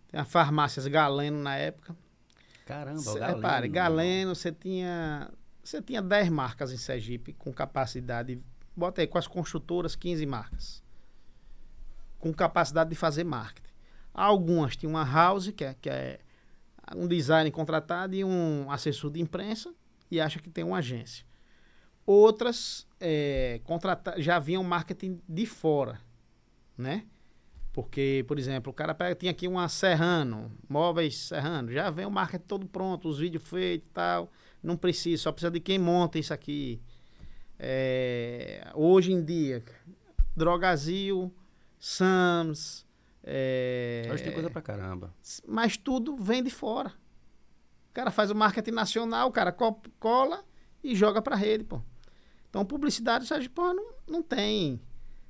tem 0.08 0.20
as 0.20 0.28
farmácias 0.28 0.86
Galeno 0.86 1.40
na 1.40 1.56
época. 1.56 1.96
Caramba, 2.66 3.00
Cê, 3.00 3.18
Galeno. 3.18 3.36
repare, 3.36 3.68
Galeno, 3.68 4.34
você 4.34 4.52
tinha. 4.52 5.30
Você 5.64 5.80
tinha 5.80 6.02
10 6.02 6.28
marcas 6.28 6.72
em 6.72 6.76
Sergipe 6.76 7.32
com 7.32 7.52
capacidade. 7.52 8.40
Bota 8.74 9.00
aí, 9.00 9.06
com 9.06 9.18
as 9.18 9.26
construtoras, 9.26 9.94
15 9.94 10.24
marcas. 10.26 10.82
Com 12.18 12.32
capacidade 12.32 12.90
de 12.90 12.96
fazer 12.96 13.24
marketing. 13.24 13.70
Algumas 14.12 14.76
tinham 14.76 14.92
uma 14.92 15.04
house, 15.04 15.50
que 15.50 15.64
é, 15.64 15.74
que 15.74 15.88
é 15.88 16.20
um 16.96 17.06
design 17.06 17.50
contratado 17.50 18.14
e 18.14 18.24
um 18.24 18.70
assessor 18.70 19.10
de 19.10 19.20
imprensa, 19.20 19.72
e 20.10 20.20
acha 20.20 20.38
que 20.40 20.50
tem 20.50 20.64
uma 20.64 20.78
agência. 20.78 21.24
Outras 22.04 22.86
é, 23.02 23.60
contrata 23.64 24.14
já 24.22 24.38
vinham 24.38 24.62
marketing 24.62 25.20
de 25.28 25.44
fora, 25.46 26.00
né? 26.78 27.04
Porque, 27.72 28.24
por 28.28 28.38
exemplo, 28.38 28.70
o 28.70 28.74
cara 28.74 28.94
pega, 28.94 29.14
tinha 29.14 29.32
aqui 29.32 29.48
uma 29.48 29.68
Serrano, 29.68 30.52
móveis 30.68 31.16
Serrano, 31.16 31.72
já 31.72 31.90
vem 31.90 32.04
o 32.06 32.10
marketing 32.10 32.44
todo 32.46 32.66
pronto, 32.66 33.08
os 33.08 33.18
vídeos 33.18 33.42
feitos 33.48 33.88
e 33.88 33.92
tal. 33.92 34.30
Não 34.62 34.76
precisa, 34.76 35.22
só 35.22 35.32
precisa 35.32 35.50
de 35.50 35.58
quem 35.58 35.78
monta 35.78 36.18
isso 36.18 36.32
aqui. 36.34 36.80
É, 37.58 38.70
hoje 38.74 39.12
em 39.12 39.24
dia, 39.24 39.64
Drogazil, 40.36 41.32
Sams, 41.78 42.86
é, 43.24 44.08
Hoje 44.12 44.24
tem 44.24 44.32
coisa 44.32 44.50
pra 44.50 44.60
caramba. 44.60 45.14
mas 45.46 45.76
tudo 45.76 46.16
vem 46.16 46.42
de 46.42 46.50
fora. 46.50 46.90
O 47.90 47.92
cara 47.94 48.10
faz 48.10 48.30
o 48.30 48.34
marketing 48.34 48.70
nacional, 48.72 49.28
o 49.28 49.32
cara 49.32 49.52
co- 49.52 49.80
cola 50.00 50.44
e 50.82 50.94
joga 50.94 51.20
pra 51.22 51.36
rede, 51.36 51.64
pô. 51.64 51.80
Então, 52.52 52.66
publicidade, 52.66 53.24
o 53.32 53.50
Pô, 53.50 53.72
não, 53.72 53.94
não 54.06 54.22
tem. 54.22 54.78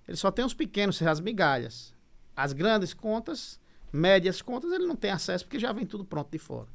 Ele 0.08 0.16
só 0.16 0.28
tem 0.28 0.44
os 0.44 0.54
pequenos, 0.54 1.00
as 1.00 1.20
migalhas. 1.20 1.94
As 2.34 2.52
grandes 2.52 2.92
contas, 2.92 3.60
médias 3.92 4.42
contas, 4.42 4.72
ele 4.72 4.88
não 4.88 4.96
tem 4.96 5.12
acesso 5.12 5.44
porque 5.44 5.56
já 5.56 5.70
vem 5.70 5.86
tudo 5.86 6.04
pronto 6.04 6.32
de 6.32 6.38
fora. 6.40 6.66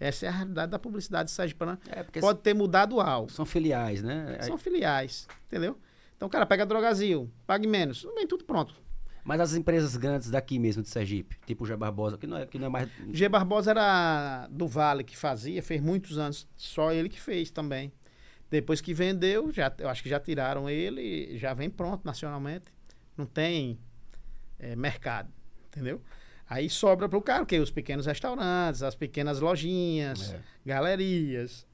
Essa 0.00 0.26
é 0.26 0.28
a 0.28 0.32
realidade 0.32 0.72
da 0.72 0.78
publicidade 0.80 1.30
sergipana. 1.30 1.78
É, 1.88 2.02
porque 2.02 2.18
Pode 2.18 2.40
ter 2.40 2.52
mudado 2.52 3.00
algo. 3.00 3.30
são 3.30 3.46
filiais, 3.46 4.02
né? 4.02 4.38
São 4.42 4.58
filiais, 4.58 5.28
entendeu? 5.46 5.78
Então 6.16 6.28
cara 6.28 6.44
pega 6.44 6.66
Drogazil, 6.66 7.30
pague 7.46 7.68
menos, 7.68 8.04
vem 8.16 8.26
tudo 8.26 8.42
pronto. 8.44 8.74
Mas 9.22 9.40
as 9.40 9.54
empresas 9.54 9.96
grandes 9.96 10.30
daqui 10.30 10.58
mesmo 10.58 10.82
de 10.82 10.88
Sergipe, 10.88 11.38
tipo 11.46 11.62
o 11.62 11.66
G 11.66 11.76
Barbosa, 11.76 12.18
que 12.18 12.26
não 12.26 12.38
é, 12.38 12.46
que 12.46 12.58
não 12.58 12.66
é 12.66 12.70
mais. 12.70 12.88
G. 13.12 13.28
Barbosa 13.28 13.70
era 13.70 14.48
do 14.50 14.66
Vale 14.66 15.04
que 15.04 15.16
fazia, 15.16 15.62
fez 15.62 15.80
muitos 15.80 16.18
anos, 16.18 16.48
só 16.56 16.92
ele 16.92 17.08
que 17.08 17.20
fez 17.20 17.52
também. 17.52 17.92
Depois 18.50 18.80
que 18.80 18.94
vendeu, 18.94 19.50
já, 19.52 19.72
eu 19.78 19.88
acho 19.88 20.02
que 20.02 20.08
já 20.08 20.20
tiraram 20.20 20.68
ele, 20.70 21.36
já 21.38 21.52
vem 21.54 21.68
pronto 21.68 22.04
nacionalmente. 22.04 22.66
Não 23.16 23.26
tem 23.26 23.78
eh, 24.58 24.76
mercado, 24.76 25.28
entendeu? 25.68 26.00
Aí 26.48 26.70
sobra 26.70 27.08
para 27.08 27.18
o 27.18 27.22
cara 27.22 27.42
o 27.42 27.46
quê? 27.46 27.58
Os 27.58 27.70
pequenos 27.72 28.06
restaurantes, 28.06 28.82
as 28.82 28.94
pequenas 28.94 29.40
lojinhas, 29.40 30.32
É. 30.32 30.40
galerias, 30.64 31.66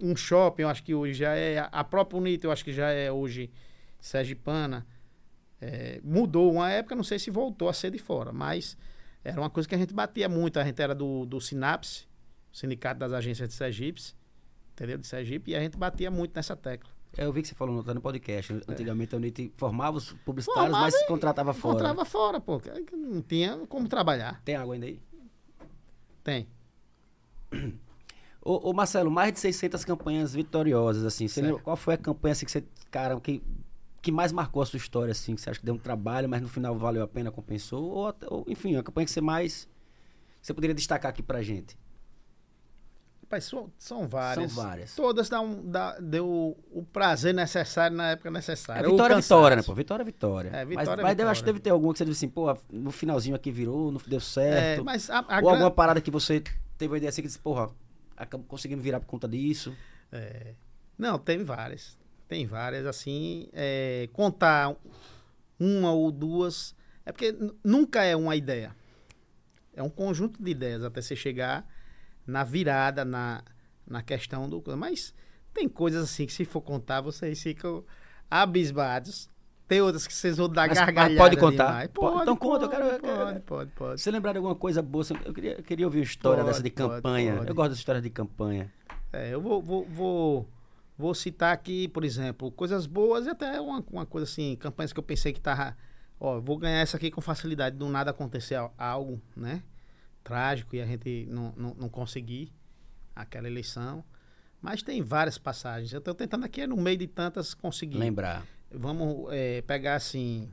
um 0.00 0.14
shopping, 0.14 0.62
eu 0.62 0.68
acho 0.68 0.82
que 0.84 0.94
hoje 0.94 1.14
já 1.14 1.34
é. 1.34 1.68
A 1.72 1.82
própria 1.82 2.16
Unito, 2.18 2.46
eu 2.46 2.52
acho 2.52 2.64
que 2.64 2.72
já 2.72 2.90
é 2.90 3.10
hoje 3.10 3.50
Sergipana. 4.00 4.86
É, 5.60 6.00
mudou 6.02 6.52
uma 6.52 6.70
época, 6.70 6.94
não 6.94 7.02
sei 7.04 7.18
se 7.18 7.30
voltou 7.30 7.68
a 7.68 7.72
ser 7.72 7.90
de 7.90 7.98
fora, 7.98 8.32
mas 8.32 8.76
era 9.22 9.38
uma 9.40 9.50
coisa 9.50 9.68
que 9.68 9.74
a 9.74 9.78
gente 9.78 9.92
batia 9.92 10.28
muito. 10.28 10.58
A 10.58 10.64
gente 10.64 10.80
era 10.80 10.94
do, 10.94 11.26
do 11.26 11.40
Sinapse, 11.40 12.06
Sindicato 12.52 12.98
das 13.00 13.12
Agências 13.12 13.48
de 13.48 13.54
Sergipe, 13.54 14.00
entendeu? 14.80 14.96
De 14.96 15.06
Sergipe, 15.06 15.50
e 15.50 15.54
a 15.54 15.60
gente 15.60 15.76
batia 15.76 16.10
muito 16.10 16.34
nessa 16.34 16.56
tecla. 16.56 16.90
É, 17.16 17.26
Eu 17.26 17.32
vi 17.32 17.42
que 17.42 17.48
você 17.48 17.54
falou 17.54 17.82
no, 17.82 17.94
no 17.94 18.00
podcast. 18.00 18.62
Antigamente 18.66 19.14
a 19.14 19.18
Unite 19.18 19.52
formava 19.56 19.98
os 19.98 20.12
publicitários, 20.24 20.70
Formava 20.70 20.90
mas 20.90 21.06
contratava 21.06 21.52
fora. 21.52 21.74
Encontrava 21.74 22.04
fora, 22.06 22.40
pô. 22.40 22.62
Não 22.92 23.20
tinha 23.20 23.58
como 23.68 23.88
trabalhar. 23.88 24.40
Tem 24.42 24.54
água 24.56 24.74
ainda 24.74 24.86
aí? 24.86 25.00
Tem. 26.24 26.48
Ô, 28.42 28.70
ô, 28.70 28.72
Marcelo, 28.72 29.10
mais 29.10 29.34
de 29.34 29.40
600 29.40 29.84
campanhas 29.84 30.32
vitoriosas, 30.32 31.04
assim. 31.04 31.28
Você 31.28 31.42
lembra, 31.42 31.60
qual 31.60 31.76
foi 31.76 31.94
a 31.94 31.98
campanha 31.98 32.32
assim, 32.32 32.46
que 32.46 32.52
você, 32.52 32.64
cara, 32.90 33.20
que, 33.20 33.42
que 34.00 34.10
mais 34.10 34.32
marcou 34.32 34.62
a 34.62 34.66
sua 34.66 34.78
história, 34.78 35.12
assim? 35.12 35.34
Que 35.34 35.42
você 35.42 35.50
acha 35.50 35.60
que 35.60 35.66
deu 35.66 35.74
um 35.74 35.78
trabalho, 35.78 36.26
mas 36.26 36.40
no 36.40 36.48
final 36.48 36.78
valeu 36.78 37.02
a 37.02 37.08
pena, 37.08 37.30
compensou? 37.30 37.84
Ou, 37.84 38.14
ou, 38.28 38.44
enfim, 38.48 38.76
a 38.76 38.82
campanha 38.82 39.04
que 39.04 39.10
você 39.10 39.20
mais. 39.20 39.68
que 40.40 40.46
você 40.46 40.54
poderia 40.54 40.74
destacar 40.74 41.10
aqui 41.10 41.22
pra 41.22 41.42
gente? 41.42 41.76
Rapaz, 43.30 43.44
são, 43.44 43.70
são 43.78 44.08
várias. 44.08 44.50
São 44.52 44.64
várias. 44.64 44.94
Todas 44.96 45.28
dão, 45.28 45.62
dá, 45.64 45.96
deu 46.00 46.58
o 46.72 46.82
prazer 46.82 47.32
necessário 47.32 47.96
na 47.96 48.10
época 48.10 48.28
necessária. 48.28 48.84
É, 48.84 48.90
vitória 48.90 49.14
é 49.14 49.20
vitória, 49.20 49.56
né, 49.56 49.62
pô? 49.62 49.72
Vitória 49.72 50.02
é 50.02 50.04
vitória. 50.04 50.48
É, 50.48 50.64
mas 50.64 50.68
vitória 50.80 51.00
é 51.00 51.04
mas 51.04 51.18
eu 51.18 51.28
acho 51.28 51.40
que 51.40 51.44
vitória. 51.44 51.52
deve 51.52 51.60
ter 51.60 51.70
alguma 51.70 51.92
que 51.92 51.98
você 51.98 52.04
disse 52.04 52.24
assim, 52.24 52.28
pô, 52.28 52.58
no 52.72 52.90
finalzinho 52.90 53.36
aqui 53.36 53.52
virou, 53.52 53.92
não 53.92 54.00
deu 54.04 54.16
É, 54.18 54.20
certo. 54.20 54.84
mas 54.84 55.08
a, 55.08 55.18
a 55.18 55.20
ou 55.20 55.26
gran- 55.42 55.50
alguma 55.52 55.70
parada 55.70 56.00
que 56.00 56.10
você 56.10 56.42
teve 56.76 56.90
uma 56.90 56.96
ideia 56.96 57.08
assim 57.08 57.22
que 57.22 57.28
disse, 57.28 57.38
porra, 57.38 57.70
acabou 58.16 58.44
conseguindo 58.48 58.82
virar 58.82 58.98
por 58.98 59.06
conta 59.06 59.28
disso. 59.28 59.72
É. 60.10 60.54
Não, 60.98 61.16
tem 61.16 61.44
várias. 61.44 61.96
Tem 62.26 62.46
várias, 62.46 62.84
assim. 62.84 63.48
é, 63.52 64.08
contar 64.12 64.74
uma 65.58 65.92
ou 65.92 66.10
duas. 66.10 66.74
É 67.06 67.12
porque 67.12 67.32
nunca 67.62 68.02
é 68.02 68.16
uma 68.16 68.34
ideia. 68.34 68.74
É 69.72 69.82
um 69.84 69.88
conjunto 69.88 70.42
de 70.42 70.50
ideias 70.50 70.82
até 70.82 71.00
você 71.00 71.14
chegar 71.14 71.64
na 72.30 72.44
virada, 72.44 73.04
na, 73.04 73.42
na 73.86 74.02
questão 74.02 74.48
do. 74.48 74.62
Mas 74.76 75.12
tem 75.52 75.68
coisas 75.68 76.04
assim 76.04 76.24
que 76.26 76.32
se 76.32 76.44
for 76.44 76.60
contar, 76.60 77.00
vocês 77.00 77.42
ficam 77.42 77.84
abismados. 78.30 79.28
Tem 79.68 79.80
outras 79.80 80.04
que 80.06 80.12
vocês 80.12 80.36
vão 80.36 80.48
dar 80.48 80.66
Mas- 80.68 80.78
mas 80.78 80.86
gargalhada. 80.86 81.16
pode 81.16 81.36
contar? 81.36 81.88
Pode- 81.90 81.92
Pode, 81.92 82.22
então 82.22 82.36
conta, 82.36 82.64
eu 82.64 82.68
pode, 82.68 82.82
quero- 82.82 82.94
eu 82.96 83.00
pode, 83.00 83.24
quero- 83.30 83.40
pode, 83.42 83.70
pode. 83.70 84.00
Se 84.00 84.10
lembrar 84.10 84.32
de 84.32 84.38
alguma 84.38 84.54
coisa 84.56 84.82
boa, 84.82 85.04
eu 85.24 85.32
queria, 85.32 85.52
eu 85.58 85.62
queria 85.62 85.86
ouvir 85.86 86.02
história 86.02 86.38
Pode, 86.42 86.48
dessa 86.50 86.62
de 86.62 86.70
pode, 86.70 86.94
campanha. 87.02 87.36
pode. 87.36 87.48
Eu 87.48 87.54
gosto 87.54 87.68
das 87.70 87.78
histórias 87.78 88.02
de 88.02 88.10
campanha. 88.10 88.72
É, 89.12 89.32
eu 89.32 89.40
vou, 89.40 89.62
vou, 89.62 89.84
vou, 89.86 90.48
vou 90.98 91.14
citar 91.14 91.52
aqui, 91.52 91.86
por 91.86 92.04
exemplo, 92.04 92.50
coisas 92.50 92.84
boas 92.86 93.26
e 93.26 93.30
até 93.30 93.60
uma, 93.60 93.84
uma 93.92 94.04
coisa 94.06 94.24
assim, 94.24 94.56
campanhas 94.56 94.92
que 94.92 94.98
eu 94.98 95.04
pensei 95.04 95.32
que 95.32 95.40
tava. 95.40 95.76
Ó, 96.18 96.40
vou 96.40 96.58
ganhar 96.58 96.80
essa 96.80 96.96
aqui 96.96 97.08
com 97.10 97.20
facilidade, 97.20 97.76
do 97.76 97.88
nada 97.88 98.10
acontecer 98.10 98.56
al- 98.56 98.74
algo, 98.76 99.20
né? 99.36 99.62
Trágico 100.22 100.76
e 100.76 100.80
a 100.80 100.86
gente 100.86 101.26
não, 101.28 101.52
não, 101.56 101.74
não 101.74 101.88
conseguir 101.88 102.52
aquela 103.14 103.46
eleição. 103.46 104.04
Mas 104.60 104.82
tem 104.82 105.02
várias 105.02 105.38
passagens. 105.38 105.92
Eu 105.92 106.00
tô 106.00 106.14
tentando 106.14 106.44
aqui, 106.44 106.66
no 106.66 106.76
meio 106.76 106.98
de 106.98 107.06
tantas, 107.06 107.54
conseguir. 107.54 107.98
Lembrar. 107.98 108.46
Vamos 108.70 109.32
é, 109.32 109.62
pegar 109.62 109.96
assim. 109.96 110.48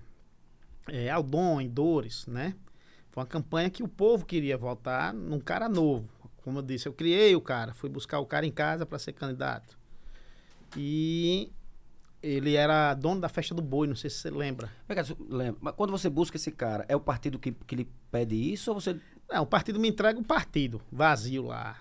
É, 0.88 1.10
Aldon, 1.10 1.60
em 1.60 1.70
Dores, 1.70 2.26
né? 2.28 2.56
Foi 3.12 3.22
uma 3.24 3.28
campanha 3.28 3.70
que 3.70 3.84
o 3.84 3.88
povo 3.88 4.26
queria 4.26 4.58
votar 4.58 5.14
num 5.14 5.40
cara 5.40 5.68
novo. 5.68 6.08
Como 6.38 6.60
eu 6.60 6.64
disse, 6.64 6.88
eu 6.88 6.94
criei 6.94 7.36
o 7.36 7.42
cara, 7.42 7.74
fui 7.74 7.90
buscar 7.90 8.20
o 8.20 8.26
cara 8.26 8.46
em 8.46 8.52
casa 8.52 8.86
para 8.86 8.98
ser 8.98 9.12
candidato. 9.12 9.78
E 10.78 11.52
ele 12.22 12.56
era 12.56 12.94
dono 12.94 13.22
da 13.22 13.30
festa 13.30 13.54
do 13.54 13.62
boi, 13.62 13.88
não 13.88 13.96
sei 13.96 14.10
se 14.10 14.18
você 14.18 14.30
lembra, 14.30 14.72
Mas 15.62 15.76
quando 15.76 15.92
você 15.92 16.10
busca 16.10 16.38
esse 16.38 16.52
cara, 16.52 16.86
é 16.88 16.96
o 16.96 17.00
partido 17.00 17.38
que, 17.38 17.52
que 17.52 17.76
lhe 17.76 17.90
pede 18.12 18.36
isso 18.36 18.72
ou 18.72 18.80
você. 18.80 19.00
Não, 19.30 19.44
o 19.44 19.46
partido 19.46 19.80
me 19.80 19.88
entrega 19.90 20.20
o 20.20 20.24
partido, 20.24 20.82
vazio 20.92 21.46
lá. 21.48 21.78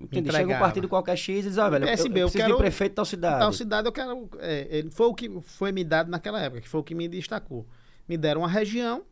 Entendi. 0.00 0.30
Chega 0.30 0.54
um 0.54 0.58
partido 0.58 0.88
qualquer 0.88 1.16
X 1.16 1.44
e 1.44 1.48
diz, 1.48 1.58
ó, 1.58 1.68
velho, 1.68 1.84
eu, 1.84 1.88
eu 1.88 1.96
PSB, 1.96 2.20
eu 2.20 2.26
preciso 2.26 2.44
quero- 2.44 2.54
de 2.56 2.60
prefeito 2.62 2.90
de 2.92 2.96
tal 2.96 3.04
cidade. 3.04 3.38
Tal 3.40 3.52
cidade 3.52 3.88
eu 3.88 3.92
quero. 3.92 4.28
é, 4.38 4.66
ele 4.70 4.90
foi 4.90 5.06
o 5.06 5.14
que 5.14 5.40
foi 5.42 5.72
me 5.72 5.82
dado 5.84 6.10
naquela 6.10 6.40
época, 6.40 6.60
que 6.60 6.68
foi 6.68 6.80
o 6.80 6.84
que 6.84 6.94
me 6.94 7.08
destacou. 7.08 7.66
Me 8.08 8.16
deram 8.16 8.42
uma 8.42 8.48
região, 8.48 9.04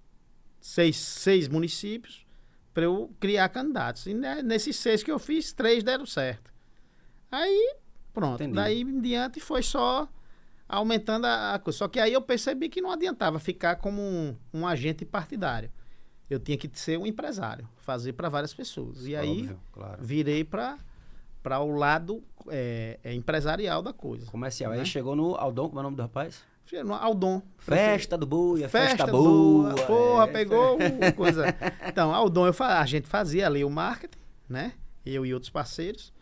seis, 0.60 0.96
seis 0.96 1.48
municípios, 1.48 2.24
para 2.72 2.84
eu 2.84 3.10
criar 3.18 3.48
candidatos. 3.48 4.06
E 4.06 4.14
né, 4.14 4.42
nesses 4.42 4.76
seis 4.76 5.02
que 5.02 5.10
eu 5.10 5.18
fiz, 5.18 5.52
três 5.52 5.82
deram 5.82 6.06
certo. 6.06 6.52
Aí, 7.32 7.74
pronto. 8.14 8.34
Entendi. 8.42 8.54
Daí 8.54 8.82
em 8.82 9.00
diante 9.00 9.40
foi 9.40 9.62
só 9.62 10.08
aumentando 10.68 11.26
a, 11.26 11.54
a 11.54 11.58
coisa. 11.58 11.78
Só 11.78 11.88
que 11.88 11.98
aí 11.98 12.12
eu 12.12 12.22
percebi 12.22 12.68
que 12.68 12.80
não 12.80 12.92
adiantava 12.92 13.38
ficar 13.40 13.76
como 13.76 14.00
um, 14.00 14.36
um 14.54 14.66
agente 14.66 15.04
partidário. 15.04 15.70
Eu 16.28 16.40
tinha 16.40 16.56
que 16.58 16.68
ser 16.74 16.98
um 16.98 17.06
empresário, 17.06 17.68
fazer 17.76 18.12
para 18.12 18.28
várias 18.28 18.52
pessoas. 18.52 19.06
E 19.06 19.14
aí 19.14 19.42
Óbvio, 19.42 19.60
claro. 19.72 20.02
virei 20.02 20.44
para 20.44 20.78
para 21.46 21.60
o 21.60 21.76
lado 21.76 22.24
é, 22.48 22.98
é, 23.04 23.14
empresarial 23.14 23.80
da 23.80 23.92
coisa. 23.92 24.26
Comercial. 24.26 24.72
Né? 24.72 24.80
Aí 24.80 24.86
chegou 24.86 25.14
no 25.14 25.36
Aldon, 25.36 25.68
como 25.68 25.78
é 25.78 25.80
o 25.80 25.84
nome 25.84 25.96
do 25.96 26.02
rapaz? 26.02 26.42
No 26.84 26.94
Aldon. 26.94 27.40
Festa 27.56 28.18
do 28.18 28.26
Boi, 28.26 28.64
é 28.64 28.68
festa, 28.68 28.96
Festa 28.96 29.12
boa. 29.12 29.72
boa. 29.72 29.86
Porra, 29.86 30.24
é. 30.24 30.26
pegou 30.26 30.76
o 30.76 31.14
coisa. 31.14 31.44
Então, 31.86 32.12
Aldon, 32.12 32.48
eu, 32.48 32.54
a 32.58 32.84
gente 32.84 33.06
fazia 33.06 33.46
ali 33.46 33.64
o 33.64 33.70
marketing, 33.70 34.18
né? 34.48 34.72
Eu 35.04 35.24
e 35.24 35.32
outros 35.32 35.48
parceiros. 35.48 36.12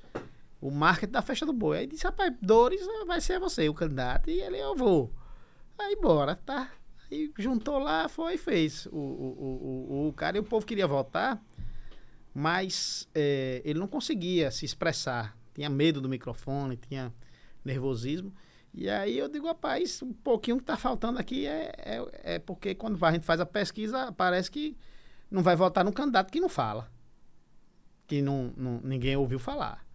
O 0.60 0.70
marketing 0.70 1.12
da 1.12 1.22
festa 1.22 1.46
do 1.46 1.54
boi. 1.54 1.78
Aí 1.78 1.86
disse, 1.86 2.04
rapaz, 2.04 2.30
Dores 2.42 2.86
vai 3.06 3.22
ser 3.22 3.40
você, 3.40 3.66
o 3.66 3.72
candidato. 3.72 4.28
E 4.28 4.38
ele, 4.42 4.58
eu 4.58 4.76
vou. 4.76 5.10
Aí, 5.78 5.96
bora, 5.96 6.36
tá. 6.36 6.70
Aí 7.10 7.30
juntou 7.38 7.78
lá, 7.78 8.08
foi 8.08 8.34
e 8.34 8.38
fez. 8.38 8.86
O, 8.86 8.96
o, 8.96 9.88
o, 10.06 10.08
o, 10.08 10.12
cara 10.12 10.36
e 10.36 10.40
o 10.40 10.44
povo 10.44 10.64
queria 10.66 10.86
votar, 10.86 11.42
mas 12.34 13.08
é, 13.14 13.62
ele 13.64 13.78
não 13.78 13.86
conseguia 13.86 14.50
se 14.50 14.64
expressar. 14.64 15.36
Tinha 15.54 15.68
medo 15.70 16.00
do 16.00 16.08
microfone, 16.08 16.76
tinha 16.76 17.12
nervosismo. 17.64 18.32
E 18.72 18.88
aí 18.90 19.16
eu 19.16 19.28
digo, 19.28 19.46
rapaz, 19.46 20.02
um 20.02 20.12
pouquinho 20.12 20.58
que 20.58 20.64
tá 20.64 20.76
faltando 20.76 21.18
aqui 21.18 21.46
é, 21.46 21.72
é, 21.78 22.34
é 22.34 22.38
porque 22.40 22.74
quando 22.74 23.02
a 23.04 23.12
gente 23.12 23.24
faz 23.24 23.38
a 23.40 23.46
pesquisa, 23.46 24.10
parece 24.10 24.50
que 24.50 24.76
não 25.30 25.42
vai 25.42 25.54
votar 25.54 25.84
num 25.84 25.92
candidato 25.92 26.32
que 26.32 26.40
não 26.40 26.48
fala. 26.48 26.90
Que 28.06 28.20
não, 28.20 28.52
não- 28.56 28.80
ninguém 28.82 29.16
ouviu 29.16 29.38
falar. 29.38 29.86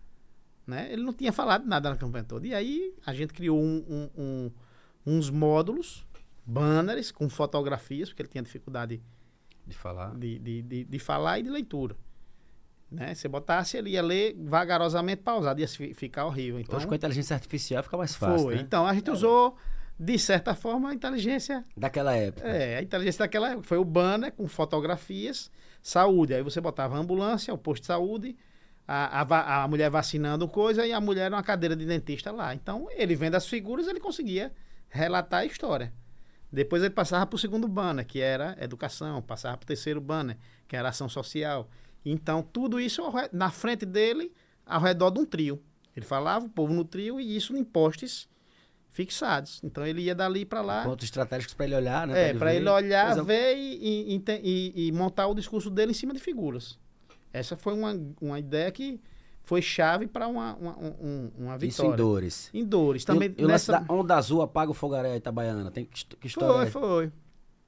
Né? 0.65 0.91
Ele 0.93 1.03
não 1.03 1.11
tinha 1.11 1.33
falado 1.33 1.65
nada 1.65 1.89
na 1.89 1.97
campanha 1.97 2.23
toda. 2.23 2.47
E 2.47 2.53
aí 2.53 2.93
a 3.05 3.13
gente 3.13 3.33
criou 3.33 3.59
um- 3.59 3.83
um- 3.89 4.09
um- 4.23 4.51
uns 5.05 5.29
módulos, 5.29 6.05
banners 6.49 7.11
com 7.11 7.29
fotografias, 7.29 8.09
porque 8.09 8.21
ele 8.21 8.29
tinha 8.29 8.43
dificuldade 8.43 9.01
De 9.67 9.75
falar. 9.77 10.15
de, 10.17 10.39
de, 10.39 10.61
de, 10.61 10.83
de 10.85 10.99
falar 10.99 11.39
e 11.39 11.43
de 11.43 11.49
leitura. 11.49 11.95
Né? 12.91 13.13
Se 13.13 13.27
botasse, 13.27 13.77
ele 13.77 13.91
ia 13.91 14.01
ler 14.01 14.35
vagarosamente 14.35 15.21
pausado, 15.21 15.61
ia 15.61 15.67
fi- 15.67 15.93
ficar 15.93 16.25
horrível. 16.25 16.59
Então, 16.59 16.75
Hoje 16.75 16.87
com 16.87 16.93
a 16.93 16.97
inteligência 16.97 17.35
artificial 17.35 17.83
fica 17.83 17.95
mais 17.97 18.15
fácil, 18.15 18.45
foi. 18.45 18.55
né? 18.55 18.61
Então 18.61 18.85
a 18.87 18.93
gente 18.95 19.11
usou, 19.11 19.55
de 19.99 20.17
certa 20.17 20.55
forma, 20.55 20.89
a 20.89 20.93
inteligência. 20.93 21.63
Daquela 21.77 22.15
época. 22.15 22.47
É, 22.47 22.77
a 22.77 22.81
inteligência 22.81 23.19
daquela 23.19 23.49
época. 23.51 23.67
Foi 23.67 23.77
o 23.77 23.85
banner 23.85 24.31
com 24.31 24.47
fotografias, 24.47 25.51
saúde. 25.83 26.33
Aí 26.33 26.41
você 26.41 26.59
botava 26.59 26.95
a 26.95 26.99
ambulância, 26.99 27.53
o 27.53 27.57
posto 27.59 27.81
de 27.83 27.87
saúde, 27.87 28.35
a, 28.87 29.21
a, 29.21 29.63
a 29.63 29.67
mulher 29.67 29.91
vacinando 29.91 30.47
coisa 30.47 30.83
e 30.87 30.91
a 30.91 30.99
mulher 30.99 31.29
numa 31.29 31.43
cadeira 31.43 31.75
de 31.75 31.85
dentista 31.85 32.31
lá. 32.31 32.55
Então, 32.55 32.87
ele 32.89 33.15
vendo 33.15 33.35
as 33.35 33.45
figuras, 33.47 33.87
ele 33.87 33.99
conseguia 33.99 34.51
relatar 34.89 35.41
a 35.41 35.45
história. 35.45 35.93
Depois 36.51 36.81
ele 36.81 36.93
passava 36.93 37.25
para 37.25 37.35
o 37.35 37.39
segundo 37.39 37.67
banner, 37.67 38.05
que 38.05 38.19
era 38.19 38.57
educação, 38.59 39.21
passava 39.21 39.57
para 39.57 39.65
o 39.65 39.67
terceiro 39.67 40.01
banner, 40.01 40.37
que 40.67 40.75
era 40.75 40.89
ação 40.89 41.07
social. 41.07 41.69
Então, 42.03 42.41
tudo 42.41 42.79
isso 42.79 43.03
na 43.31 43.51
frente 43.51 43.85
dele, 43.85 44.31
ao 44.65 44.81
redor 44.81 45.11
de 45.11 45.19
um 45.19 45.25
trio. 45.25 45.61
Ele 45.95 46.05
falava, 46.05 46.45
o 46.45 46.49
povo 46.49 46.73
no 46.73 46.83
trio, 46.85 47.19
e 47.19 47.35
isso 47.35 47.55
em 47.55 47.63
postes 47.63 48.27
fixados. 48.91 49.59
Então, 49.63 49.85
ele 49.85 50.01
ia 50.01 50.15
dali 50.15 50.45
para 50.45 50.61
lá. 50.61 50.83
Pontos 50.83 51.05
estratégicos 51.05 51.53
pra 51.53 51.65
ele 51.65 51.75
olhar, 51.75 52.07
né? 52.07 52.29
É, 52.29 52.33
para 52.33 52.51
ver. 52.51 52.57
ele 52.57 52.69
olhar, 52.69 53.05
Coisa- 53.07 53.23
ver 53.23 53.55
e, 53.55 54.15
e- 54.15 54.23
e- 54.43 54.87
e 54.87 54.91
montar 54.91 55.27
o 55.27 55.35
discurso 55.35 55.69
dele 55.69 55.91
em 55.91 55.95
cima 55.95 56.13
de 56.13 56.19
figuras. 56.19 56.79
Essa 57.31 57.55
foi 57.55 57.73
uma, 57.73 57.93
uma 58.19 58.39
ideia 58.39 58.71
que 58.71 58.99
foi 59.43 59.61
chave 59.61 60.05
para 60.07 60.27
uma, 60.27 60.55
uma, 60.55 60.77
um- 60.77 61.31
uma 61.37 61.55
Isso 61.57 61.65
em 61.65 61.69
vitória. 61.69 61.97
dores. 61.97 62.49
Em 62.53 62.63
Dores. 62.65 63.03
Também 63.05 63.33
e 63.37 63.45
nessa... 63.45 63.79
da 63.79 63.93
onda 63.93 64.15
azul 64.15 64.41
apaga 64.41 64.71
o 64.71 64.73
fogaréu 64.73 65.15
Itabaiana. 65.15 65.71
Tem 65.71 65.85
que, 65.85 66.05
que 66.05 66.27
história, 66.27 66.69
Foi, 66.69 66.81
é, 66.81 66.85
foi. 66.85 67.11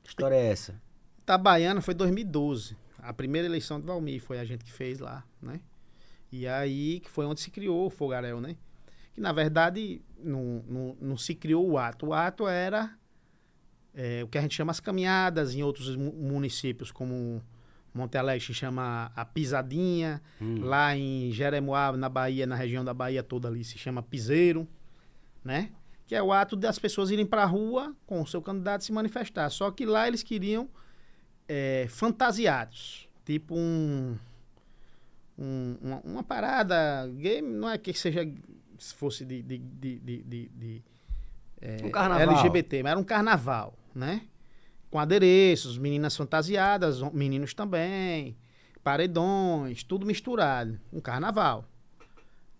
que 0.03 0.09
história 0.09 0.35
é 0.35 0.47
essa? 0.47 0.79
Itabaiana 1.19 1.81
foi 1.81 1.93
2012. 1.93 2.77
A 2.99 3.11
primeira 3.13 3.47
eleição 3.47 3.79
de 3.79 3.85
Valmir 3.87 4.21
foi 4.21 4.39
a 4.39 4.45
gente 4.45 4.63
que 4.63 4.71
fez 4.71 4.99
lá, 4.99 5.23
né? 5.41 5.59
E 6.31 6.47
aí 6.47 6.99
que 6.99 7.09
foi 7.09 7.25
onde 7.25 7.41
se 7.41 7.49
criou 7.49 7.87
o 7.87 7.89
Fogaréu, 7.89 8.39
né? 8.39 8.55
Que 9.13 9.19
na 9.19 9.31
verdade 9.33 10.01
não, 10.23 10.63
não, 10.67 10.97
não 11.01 11.17
se 11.17 11.33
criou 11.33 11.67
o 11.67 11.77
ato. 11.77 12.07
O 12.07 12.13
ato 12.13 12.47
era 12.47 12.95
é, 13.93 14.23
o 14.23 14.27
que 14.27 14.37
a 14.37 14.41
gente 14.41 14.55
chama 14.55 14.71
as 14.71 14.79
caminhadas 14.79 15.53
em 15.55 15.63
outros 15.63 15.95
mu- 15.95 16.13
municípios, 16.13 16.91
como 16.91 17.41
Monte 17.93 18.17
Alegre 18.17 18.45
se 18.45 18.53
chama 18.53 19.11
a 19.15 19.25
Pisadinha. 19.25 20.21
Hum. 20.41 20.59
Lá 20.63 20.95
em 20.95 21.31
Jeremoabo, 21.31 21.97
na 21.97 22.07
Bahia, 22.09 22.45
na 22.47 22.55
região 22.55 22.83
da 22.85 22.93
Bahia 22.93 23.21
toda 23.23 23.47
ali, 23.47 23.63
se 23.63 23.77
chama 23.77 24.01
Piseiro, 24.01 24.67
né? 25.43 25.71
Que 26.07 26.15
é 26.15 26.21
o 26.23 26.31
ato 26.33 26.55
das 26.55 26.77
pessoas 26.79 27.09
irem 27.11 27.25
para 27.25 27.43
a 27.43 27.45
rua 27.45 27.95
com 28.05 28.21
o 28.21 28.27
seu 28.27 28.41
candidato 28.41 28.83
se 28.83 28.91
manifestar. 28.91 29.49
Só 29.49 29.71
que 29.71 29.85
lá 29.85 30.07
eles 30.07 30.23
queriam 30.23 30.69
é, 31.47 31.85
fantasiados. 31.89 33.07
Tipo 33.25 33.55
um, 33.55 34.17
um- 35.37 35.77
uma, 35.81 35.99
uma 36.01 36.23
parada 36.23 37.07
game, 37.17 37.47
não 37.47 37.69
é 37.69 37.77
que 37.77 37.93
seja 37.93 38.21
se 38.77 38.93
fosse 38.95 39.23
de, 39.25 39.41
de, 39.41 39.57
de, 39.57 39.99
de- 39.99 40.23
de- 40.23 40.49
de, 40.49 40.83
é, 41.61 41.77
Um 41.83 41.91
carnaval. 41.91 42.29
LGBT, 42.29 42.83
mas 42.83 42.91
era 42.91 42.99
um 42.99 43.03
carnaval, 43.03 43.77
né? 43.93 44.21
Com 44.91 44.99
adereços, 44.99 45.77
meninas 45.77 46.15
fantasiadas, 46.15 47.01
meninos 47.13 47.53
também, 47.53 48.37
paredões, 48.83 49.83
tudo 49.83 50.05
misturado. 50.05 50.79
Um 50.91 50.99
carnaval. 50.99 51.65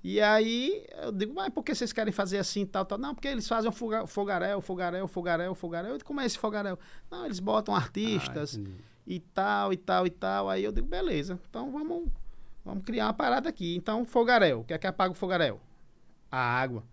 E 0.03 0.19
aí 0.19 0.84
eu 1.03 1.11
digo, 1.11 1.34
mas 1.36 1.53
por 1.53 1.63
que 1.63 1.75
vocês 1.75 1.93
querem 1.93 2.11
fazer 2.11 2.39
assim 2.39 2.65
tal, 2.65 2.86
tal? 2.86 2.97
Não, 2.97 3.13
porque 3.13 3.27
eles 3.27 3.47
fazem 3.47 3.69
um 3.69 3.73
foga- 3.73 4.07
fogaréu, 4.07 4.59
fogaréu, 4.61 5.07
fogaréu, 5.07 5.53
fogaréu. 5.53 5.97
Como 6.03 6.19
é 6.21 6.25
esse 6.25 6.39
fogaréu? 6.39 6.79
Não, 7.11 7.25
eles 7.25 7.39
botam 7.39 7.75
artistas 7.75 8.57
Ah, 8.57 8.69
e 9.05 9.19
tal, 9.19 9.73
e 9.73 9.77
tal, 9.77 10.07
e 10.07 10.09
tal. 10.09 10.49
Aí 10.49 10.63
eu 10.63 10.71
digo, 10.71 10.88
beleza, 10.88 11.38
então 11.49 11.71
vamos, 11.71 12.09
vamos 12.65 12.84
criar 12.84 13.07
uma 13.07 13.13
parada 13.13 13.49
aqui. 13.49 13.75
Então, 13.75 14.03
fogaréu, 14.05 14.61
o 14.61 14.63
que 14.63 14.73
é 14.73 14.77
que 14.79 14.88
apaga 14.88 15.11
o 15.11 15.15
fogaréu? 15.15 15.59
A 16.32 16.39
água. 16.39 16.84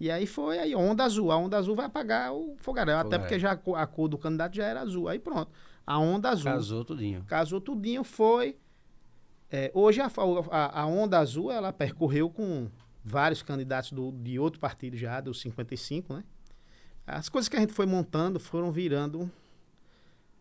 E 0.00 0.10
aí 0.10 0.26
foi, 0.26 0.58
aí 0.58 0.74
onda 0.74 1.04
azul. 1.04 1.30
A 1.30 1.36
onda 1.36 1.58
azul 1.58 1.76
vai 1.76 1.84
apagar 1.86 2.32
o 2.32 2.56
fogaréu. 2.56 2.96
Até 2.96 3.18
porque 3.18 3.38
já 3.38 3.52
a 3.52 3.56
co- 3.56 3.76
a 3.76 3.86
cor 3.86 4.08
do 4.08 4.16
candidato 4.16 4.56
já 4.56 4.64
era 4.64 4.80
azul. 4.80 5.08
Aí 5.08 5.18
pronto. 5.18 5.52
A 5.86 5.98
onda 5.98 6.30
azul. 6.30 6.50
Casou 6.50 6.84
tudinho. 6.84 7.22
Casou 7.26 7.60
tudinho, 7.60 8.02
foi. 8.02 8.56
é, 9.50 9.70
hoje 9.74 10.00
a, 10.00 10.10
a, 10.50 10.80
a 10.82 10.86
onda 10.86 11.18
azul 11.18 11.50
ela 11.52 11.70
percorreu 11.72 12.30
com 12.30 12.68
vários 13.04 13.42
candidatos 13.42 13.92
do, 13.92 14.10
de 14.12 14.38
outro 14.38 14.58
partido 14.58 14.96
já, 14.96 15.20
dos 15.20 15.40
55, 15.40 16.14
né? 16.14 16.24
As 17.06 17.28
coisas 17.28 17.48
que 17.48 17.56
a 17.56 17.60
gente 17.60 17.72
foi 17.72 17.84
montando 17.86 18.38
foram 18.40 18.70
virando. 18.72 19.30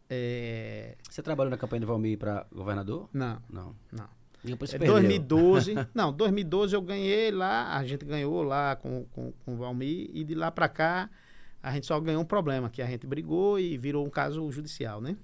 é, 0.10 0.96
Você 1.10 1.22
trabalhou 1.22 1.50
na 1.52 1.58
campanha 1.58 1.80
de 1.82 1.86
Valmir 1.86 2.18
para 2.18 2.46
governador? 2.54 3.10
não, 3.14 3.42
Não. 3.50 3.76
não. 3.92 4.08
E 4.44 4.48
depois 4.48 4.74
É 4.74 4.78
perdeu. 4.78 4.94
2012. 4.96 5.74
não, 5.94 6.14
2012 6.14 6.76
eu 6.76 6.82
ganhei 6.82 7.32
lá, 7.32 7.76
a 7.76 7.86
gente 7.86 8.06
ganhou 8.06 8.44
lá 8.44 8.76
com, 8.76 9.06
com, 9.12 9.32
com 9.32 9.54
o 9.54 9.58
Valmir, 9.58 10.10
e 10.14 10.24
de 10.24 10.36
lá 10.36 10.50
pra 10.52 10.70
cá 10.70 11.10
a 11.62 11.72
gente 11.72 11.86
só 11.86 12.00
ganhou 12.00 12.22
um 12.22 12.26
problema, 12.26 12.70
que 12.70 12.82
a 12.82 12.86
gente 12.86 13.06
brigou 13.06 13.60
e 13.60 13.78
virou 13.78 14.06
um 14.06 14.10
caso 14.10 14.50
judicial, 14.52 15.02
né? 15.02 15.18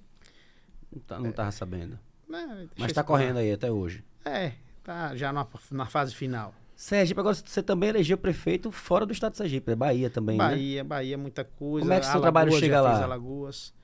Não, 0.92 1.00
tá, 1.00 1.18
não 1.18 1.32
tava 1.32 1.50
sabendo. 1.50 1.98
Mas, 2.28 2.46
deixa 2.48 2.70
Mas 2.78 2.86
isso 2.86 2.94
tá 2.94 3.04
pra 3.04 3.12
lá. 3.14 3.18
correndo 3.20 3.38
aí 3.38 3.52
até 3.52 3.70
hoje. 3.70 4.04
É, 4.24 4.52
tá 4.84 5.16
já 5.16 5.32
na, 5.32 5.46
na 5.70 5.86
fase 5.86 6.14
final. 6.14 6.54
Sergipe, 6.74 7.18
agora 7.18 7.34
você 7.34 7.62
também 7.62 7.88
elegeu 7.88 8.18
prefeito 8.18 8.70
fora 8.70 9.06
do 9.06 9.12
estado 9.12 9.32
de 9.32 9.38
Sergipe, 9.38 9.72
é 9.72 9.74
Bahia 9.74 10.10
também, 10.10 10.36
né? 10.36 10.44
Bahia, 10.44 10.84
Bahia, 10.84 11.16
muita 11.16 11.42
coisa. 11.42 11.86
Como 11.86 11.92
é 11.94 12.00
que 12.00 12.04
seu 12.04 12.12
Alagoas, 12.16 12.22
trabalho 12.22 12.52
chega 12.52 12.80
lá? 12.82 13.02
Alagoas. 13.02 13.74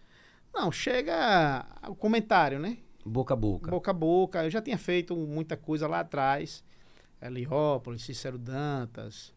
Não, 0.53 0.71
chega 0.71 1.65
o 1.89 1.95
comentário, 1.95 2.59
né? 2.59 2.77
Boca 3.05 3.35
a 3.35 3.37
boca. 3.37 3.71
Boca 3.71 3.91
a 3.91 3.95
boca. 3.95 4.45
Eu 4.45 4.51
já 4.51 4.63
tinha 4.63 4.79
feito 4.79 5.17
muita 5.17 5.57
coisa 5.57 5.87
lá 5.87 6.01
atrás. 6.01 6.65
Heliópolis, 7.21 8.03
Cícero 8.03 8.39
Dantas, 8.39 9.33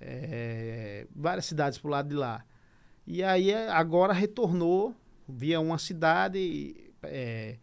eh, 0.00 1.06
várias 1.14 1.46
cidades 1.46 1.78
pro 1.78 1.90
lado 1.90 2.08
de 2.08 2.14
lá. 2.14 2.44
E 3.06 3.22
aí 3.22 3.50
eh, 3.50 3.68
agora 3.68 4.12
retornou 4.12 4.94
via 5.28 5.60
uma 5.60 5.78
cidade, 5.78 6.92
eh, 7.02 7.58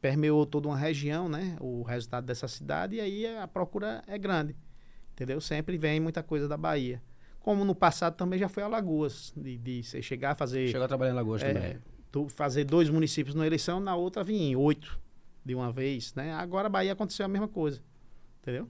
permeou 0.00 0.46
toda 0.46 0.68
uma 0.68 0.76
região, 0.76 1.28
né? 1.28 1.56
O 1.60 1.82
resultado 1.82 2.24
dessa 2.24 2.48
cidade, 2.48 2.96
e 2.96 3.00
aí 3.00 3.36
a 3.36 3.46
procura 3.46 4.02
é 4.06 4.16
grande. 4.16 4.56
Entendeu? 5.12 5.40
Sempre 5.40 5.76
vem 5.76 6.00
muita 6.00 6.22
coisa 6.22 6.48
da 6.48 6.56
Bahia. 6.56 7.02
Como 7.40 7.64
no 7.64 7.74
passado 7.74 8.14
também 8.16 8.38
já 8.38 8.48
foi 8.48 8.62
Alagoas, 8.62 9.32
de, 9.36 9.58
de 9.58 9.82
você 9.82 10.02
chegar 10.02 10.32
a 10.32 10.34
fazer 10.34 10.68
Chegou 10.68 10.84
a 10.84 10.88
trabalhar 10.88 11.12
em 11.12 11.14
Lagoas 11.14 11.42
é, 11.42 11.52
também. 11.52 11.78
Tu 12.10 12.28
fazer 12.28 12.64
dois 12.64 12.88
municípios 12.88 13.34
numa 13.34 13.46
eleição, 13.46 13.80
na 13.80 13.94
outra 13.94 14.24
vinha 14.24 14.50
em 14.50 14.56
oito 14.56 14.98
de 15.44 15.54
uma 15.54 15.72
vez, 15.72 16.14
né? 16.14 16.34
Agora 16.34 16.66
a 16.66 16.70
Bahia 16.70 16.92
aconteceu 16.92 17.24
a 17.24 17.28
mesma 17.28 17.48
coisa, 17.48 17.82
entendeu? 18.40 18.68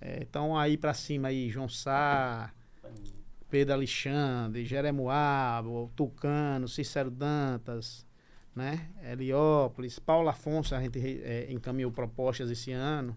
É, 0.00 0.18
então 0.20 0.56
aí 0.56 0.76
pra 0.76 0.92
cima 0.92 1.28
aí, 1.28 1.48
João 1.48 1.68
Sá, 1.68 2.52
Pedro 3.48 3.74
Alexandre, 3.74 4.64
Jeremoabo, 4.64 5.90
Tucano, 5.96 6.68
Cícero 6.68 7.10
Dantas, 7.10 8.06
né? 8.54 8.88
Heliópolis, 9.02 9.98
Paulo 9.98 10.28
Afonso, 10.28 10.74
a 10.74 10.80
gente 10.80 10.98
é, 11.22 11.50
encaminhou 11.50 11.90
propostas 11.90 12.50
esse 12.50 12.72
ano, 12.72 13.16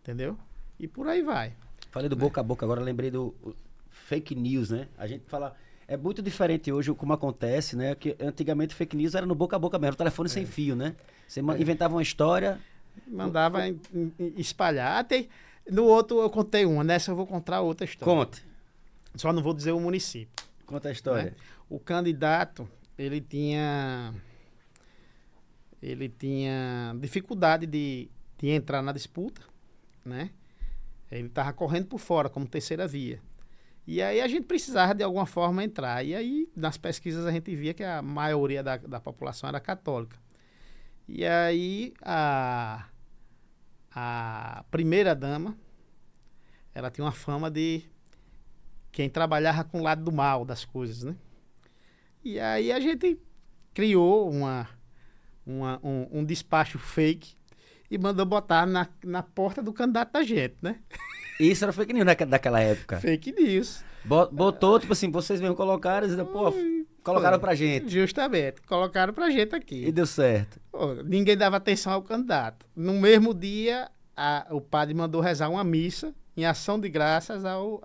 entendeu? 0.00 0.36
E 0.78 0.88
por 0.88 1.06
aí 1.06 1.22
vai. 1.22 1.54
Falei 1.90 2.08
do 2.08 2.16
boca 2.16 2.40
a 2.40 2.44
boca, 2.44 2.64
agora 2.64 2.80
lembrei 2.80 3.10
do 3.10 3.34
fake 3.88 4.34
news, 4.34 4.70
né? 4.70 4.88
A 4.96 5.06
gente 5.06 5.24
fala. 5.26 5.54
É 5.90 5.96
muito 5.96 6.22
diferente 6.22 6.70
hoje 6.70 6.94
como 6.94 7.12
acontece, 7.12 7.74
né? 7.74 7.96
Que 7.96 8.16
antigamente 8.20 8.76
fake 8.76 8.96
news 8.96 9.16
era 9.16 9.26
no 9.26 9.34
boca 9.34 9.56
a 9.56 9.58
boca 9.58 9.76
mesmo, 9.76 9.96
telefone 9.96 10.28
É. 10.28 10.32
sem 10.32 10.46
fio, 10.46 10.76
né? 10.76 10.94
Você 11.26 11.42
ma- 11.42 11.58
inventava 11.58 11.96
uma 11.96 12.02
história. 12.02 12.60
Mandava 13.08 13.66
em- 13.66 13.80
em- 13.92 14.12
espalhar. 14.36 15.02
Tem- 15.04 15.28
no 15.68 15.82
outro 15.84 16.20
eu 16.20 16.30
contei 16.30 16.64
uma, 16.64 16.84
nessa 16.84 17.10
eu 17.10 17.16
vou 17.16 17.26
contar 17.26 17.60
outra 17.60 17.84
história. 17.84 18.04
Conte. 18.14 18.44
Só 19.16 19.32
não 19.32 19.42
vou 19.42 19.52
dizer 19.52 19.72
o 19.72 19.80
município. 19.80 20.28
Conta 20.64 20.90
a 20.90 20.92
história. 20.92 21.34
O 21.68 21.80
candidato, 21.80 22.68
ele 22.96 23.20
tinha 23.20 24.14
ele 25.82 26.08
tinha 26.08 26.94
dificuldade 27.00 27.66
de, 27.66 28.08
de 28.38 28.48
entrar 28.50 28.80
na 28.80 28.92
disputa, 28.92 29.40
né? 30.04 30.30
Ele 31.10 31.26
estava 31.26 31.52
correndo 31.52 31.86
por 31.86 31.98
fora 31.98 32.28
como 32.28 32.46
terceira 32.46 32.86
via. 32.86 33.20
E 33.86 34.00
aí 34.02 34.20
a 34.20 34.28
gente 34.28 34.44
precisava 34.46 34.94
de 34.94 35.02
alguma 35.02 35.26
forma 35.26 35.64
entrar. 35.64 36.04
E 36.04 36.14
aí 36.14 36.48
nas 36.56 36.76
pesquisas 36.78 37.26
a 37.26 37.32
gente 37.32 37.54
via 37.56 37.74
que 37.74 37.82
a 37.84 38.02
maioria 38.02 38.62
da, 38.62 38.76
da 38.76 39.00
população 39.00 39.48
era 39.48 39.60
católica. 39.60 40.16
E 41.08 41.24
aí 41.26 41.92
a 42.02 42.86
a 43.92 44.64
primeira 44.70 45.14
dama 45.14 45.56
ela 46.74 46.90
tinha 46.90 47.04
uma 47.04 47.12
fama 47.12 47.50
de 47.50 47.82
quem 48.92 49.08
trabalhava 49.08 49.64
com 49.64 49.80
o 49.80 49.82
lado 49.82 50.04
do 50.04 50.12
mal 50.12 50.44
das 50.44 50.64
coisas, 50.64 51.02
né? 51.02 51.16
E 52.24 52.38
aí 52.38 52.70
a 52.72 52.80
gente 52.80 53.18
criou 53.72 54.30
uma, 54.30 54.68
uma- 55.46 55.80
um, 55.82 56.20
um 56.20 56.24
despacho 56.24 56.78
fake 56.78 57.34
e 57.90 57.98
mandou 57.98 58.24
botar 58.24 58.66
na, 58.66 58.86
na 59.04 59.22
porta 59.22 59.62
do 59.62 59.72
candidato 59.72 60.12
da 60.12 60.22
gente, 60.22 60.56
né? 60.62 60.76
Isso 61.40 61.64
era 61.64 61.72
fake 61.72 61.92
news 61.92 62.06
naque- 62.06 62.24
daquela 62.26 62.60
época. 62.60 63.00
Fake 63.00 63.32
news. 63.32 63.82
Bo- 64.04 64.28
Botou, 64.30 64.78
tipo 64.78 64.92
assim, 64.92 65.10
vocês 65.10 65.40
mesmo 65.40 65.54
colocaram 65.56 66.06
e 66.06 66.16
pô, 66.24 66.52
colocaram 67.02 67.34
Foi. 67.36 67.40
pra 67.40 67.54
gente. 67.54 67.88
Justamente. 67.90 68.60
Colocaram 68.62 69.12
pra 69.12 69.30
gente 69.30 69.52
E 69.52 69.56
aqui. 69.56 69.92
deu 69.92 70.06
certo. 70.06 70.60
Pô, 70.70 70.94
ninguém 71.04 71.36
dava 71.36 71.56
atenção 71.56 71.92
ao 71.92 72.02
candidato. 72.02 72.64
No 72.76 72.94
mesmo 72.94 73.34
dia, 73.34 73.90
a- 74.16 74.46
o 74.50 74.60
padre 74.60 74.94
mandou 74.94 75.20
rezar 75.20 75.48
uma 75.48 75.64
missa 75.64 76.14
em 76.36 76.44
ação 76.46 76.78
de 76.80 76.88
graças 76.88 77.44
ao, 77.44 77.82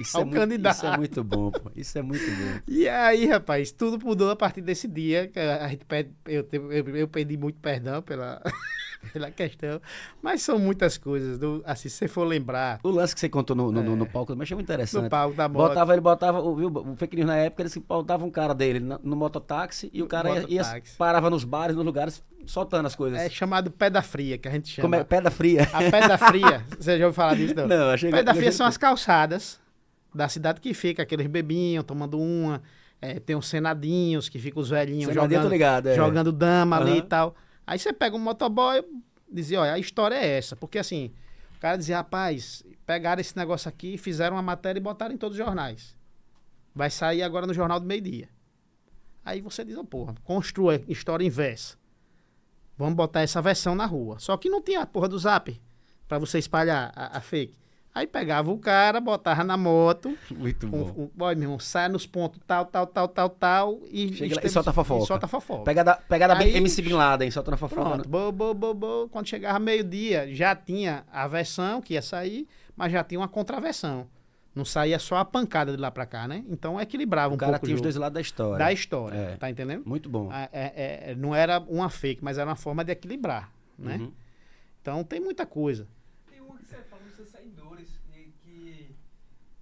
Isso, 0.00 0.16
Ao 0.16 0.22
é 0.22 0.24
muito, 0.24 0.38
candidato. 0.40 0.76
isso 0.76 0.86
é 0.86 0.96
muito 0.96 1.24
bom, 1.24 1.50
pô. 1.50 1.70
Isso 1.74 1.98
é 1.98 2.02
muito 2.02 2.24
bom. 2.24 2.60
E 2.68 2.88
aí, 2.88 3.26
rapaz, 3.26 3.72
tudo 3.72 3.98
mudou 4.04 4.30
a 4.30 4.36
partir 4.36 4.60
desse 4.62 4.86
dia. 4.86 5.26
que 5.28 5.38
A 5.38 5.66
gente 5.68 5.84
pede, 5.84 6.10
eu, 6.26 6.46
eu, 6.52 6.96
eu 6.96 7.08
pedi 7.08 7.36
muito 7.36 7.58
perdão 7.58 8.00
pela, 8.00 8.40
pela 9.12 9.30
questão. 9.30 9.80
Mas 10.22 10.42
são 10.42 10.58
muitas 10.58 10.98
coisas. 10.98 11.38
do- 11.38 11.62
assim, 11.64 11.88
se 11.88 11.96
você 11.96 12.08
for 12.08 12.24
lembrar, 12.24 12.80
O 12.82 12.90
lance 12.90 13.14
que 13.14 13.20
você 13.20 13.28
contou 13.28 13.54
no, 13.56 13.70
no, 13.72 13.82
no- 13.82 13.96
no 13.96 14.06
palco 14.06 14.32
também 14.32 14.42
achei 14.42 14.54
muito 14.54 14.68
no 14.68 14.74
interessante. 14.74 15.08
palco 15.08 15.34
da 15.36 15.48
moto. 15.48 15.68
Botava, 15.68 15.92
ele 15.92 16.00
botava, 16.00 16.40
o- 16.40 16.56
viu, 16.56 16.68
o 16.68 16.96
fake 16.96 17.16
news 17.16 17.26
na 17.26 17.36
época, 17.36 17.62
eles 17.62 17.76
botava 17.76 18.24
um 18.24 18.30
cara 18.30 18.54
dele 18.54 18.80
no, 18.80 18.98
no 19.02 19.16
mototáxi 19.16 19.90
e 19.92 20.02
o 20.02 20.06
cara 20.06 20.30
ia, 20.40 20.46
ia- 20.62 20.82
parava 20.96 21.30
nos 21.30 21.44
bares, 21.44 21.74
nos 21.76 21.84
lugares, 21.84 22.22
soltando 22.46 22.86
as 22.86 22.94
coisas. 22.96 23.18
É 23.20 23.28
chamado 23.30 23.70
pedra 23.70 24.02
fria, 24.02 24.36
que 24.38 24.48
a 24.48 24.50
gente 24.50 24.68
chama. 24.68 24.82
Como 24.88 24.94
é? 24.94 25.04
Pedra 25.04 25.30
fria. 25.30 25.62
A 25.72 25.78
pedra 25.90 26.18
fria, 26.18 26.64
você 26.78 26.98
já 26.98 27.06
ouviu 27.06 27.14
falar 27.14 27.34
disso? 27.36 27.54
Não, 27.54 27.66
Não, 27.68 27.90
achei 27.90 28.10
Pedra 28.10 28.34
fria 28.34 28.48
achei- 28.48 28.56
são 28.56 28.66
as 28.66 28.76
calçadas 28.76 29.60
da 30.14 30.28
cidade 30.28 30.60
que 30.60 30.72
fica, 30.74 31.02
aqueles 31.02 31.26
bebinhos 31.26 31.84
tomando 31.84 32.18
uma. 32.18 32.62
é, 33.00 33.20
tem 33.20 33.36
os 33.36 33.46
senadinhos 33.46 34.28
que 34.28 34.38
ficam 34.38 34.60
os 34.62 34.70
velhinhos 34.70 35.12
Senadinho, 35.12 35.38
jogando, 35.38 35.52
ligado, 35.52 35.86
é. 35.88 35.94
jogando 35.94 36.32
dama 36.32 36.78
ali 36.78 36.98
e 36.98 37.02
tal. 37.02 37.34
Aí 37.68 37.78
você 37.78 37.92
pega 37.92 38.16
um 38.16 38.18
motoboy 38.18 38.78
e 38.78 39.34
dizia, 39.34 39.60
olha, 39.60 39.74
a 39.74 39.78
história 39.78 40.14
é 40.14 40.38
essa. 40.38 40.56
Porque 40.56 40.78
assim, 40.78 41.12
o 41.54 41.60
cara 41.60 41.76
dizia, 41.76 41.98
rapaz, 41.98 42.64
pegaram 42.86 43.20
esse 43.20 43.36
negócio 43.36 43.68
aqui, 43.68 43.98
fizeram 43.98 44.36
uma 44.36 44.42
matéria 44.42 44.80
e 44.80 44.82
botaram 44.82 45.14
em 45.14 45.18
todos 45.18 45.38
os 45.38 45.44
jornais. 45.44 45.94
Vai 46.74 46.88
sair 46.88 47.22
agora 47.22 47.46
no 47.46 47.52
Jornal 47.52 47.78
do 47.78 47.84
Meio 47.84 48.00
Dia. 48.00 48.30
Aí 49.22 49.42
você 49.42 49.66
diz, 49.66 49.76
oh, 49.76 49.84
porra, 49.84 50.14
construa 50.24 50.82
história 50.88 51.26
inversa. 51.26 51.76
Vamos 52.74 52.94
botar 52.94 53.20
essa 53.20 53.42
versão 53.42 53.74
na 53.74 53.84
rua. 53.84 54.18
Só 54.18 54.34
que 54.38 54.48
não 54.48 54.62
tinha 54.62 54.80
a 54.80 54.86
porra 54.86 55.06
do 55.06 55.18
zap 55.18 55.60
pra 56.08 56.18
você 56.18 56.38
espalhar 56.38 56.90
a, 56.96 57.18
a 57.18 57.20
fake. 57.20 57.54
Aí 57.94 58.06
pegava 58.06 58.50
o 58.52 58.58
cara, 58.58 59.00
botava 59.00 59.42
na 59.42 59.56
moto, 59.56 60.16
Muito 60.30 60.68
com, 60.68 60.82
um, 60.82 61.10
boy, 61.14 61.34
meu 61.34 61.44
irmão, 61.44 61.58
sai 61.58 61.88
nos 61.88 62.06
pontos 62.06 62.40
tal, 62.46 62.64
tal, 62.66 62.86
tal, 62.86 63.08
tal, 63.08 63.28
tal, 63.28 63.80
e... 63.90 64.12
Chega 64.14 64.36
lá 64.36 64.42
e 64.44 64.48
solta 64.48 64.70
a 64.70 64.72
fofoca. 64.72 65.02
E 65.02 65.06
solta 65.06 65.26
a 65.26 65.28
fofoca. 65.28 65.64
Pegada, 65.64 65.96
pegada 66.08 66.38
Aí- 66.38 66.56
MC 66.56 66.80
Bin 66.82 66.92
Laden, 66.92 67.28
solta 67.30 67.50
na 67.50 67.56
fofoca. 67.56 67.82
né? 67.82 67.90
Pronto, 68.04 68.08
bo, 68.08 68.30
bo, 68.30 68.54
bo, 68.54 68.74
bo. 68.74 69.08
quando 69.08 69.26
chegava 69.26 69.58
meio-dia, 69.58 70.32
já 70.32 70.54
tinha 70.54 71.04
a 71.10 71.26
versão 71.26 71.80
que 71.82 71.94
ia 71.94 72.02
sair, 72.02 72.46
mas 72.76 72.92
já 72.92 73.02
tinha 73.02 73.18
uma 73.18 73.26
contraversão. 73.28 74.06
Não 74.54 74.64
saía 74.64 74.98
só 74.98 75.16
a 75.16 75.24
pancada 75.24 75.72
de 75.72 75.78
lá 75.78 75.90
pra 75.90 76.04
cá, 76.06 76.28
né? 76.28 76.44
Então 76.48 76.80
equilibrava 76.80 77.32
O 77.32 77.34
um 77.34 77.38
cara 77.38 77.52
pouco 77.52 77.66
tinha 77.66 77.74
os 77.76 77.80
dois 77.82 77.96
lados 77.96 78.14
da 78.14 78.20
história. 78.20 78.58
da 78.58 78.72
história, 78.72 79.16
É. 79.16 79.36
tá 79.36 79.50
entendendo? 79.50 79.82
Muito 79.86 80.08
bom. 80.08 80.28
Ah, 80.32 80.48
é- 80.52 81.10
é- 81.10 81.14
não 81.16 81.34
era 81.34 81.58
uma 81.60 81.88
fake, 81.88 82.22
mas 82.22 82.38
era 82.38 82.48
uma 82.48 82.56
forma 82.56 82.84
de 82.84 82.92
equilibrar, 82.92 83.50
né? 83.78 83.96
Uhum. 83.96 84.12
Então 84.82 85.02
tem 85.04 85.20
muita 85.20 85.44
coisa. 85.46 85.86
Tem 86.28 86.40
uma 86.40 86.56
que 86.56 86.64
você 86.66 86.76
falou 86.90 87.04
dos 87.04 87.14
seus 87.14 87.28
saidores, 87.28 87.88
que, 88.10 88.32
que, 88.42 88.90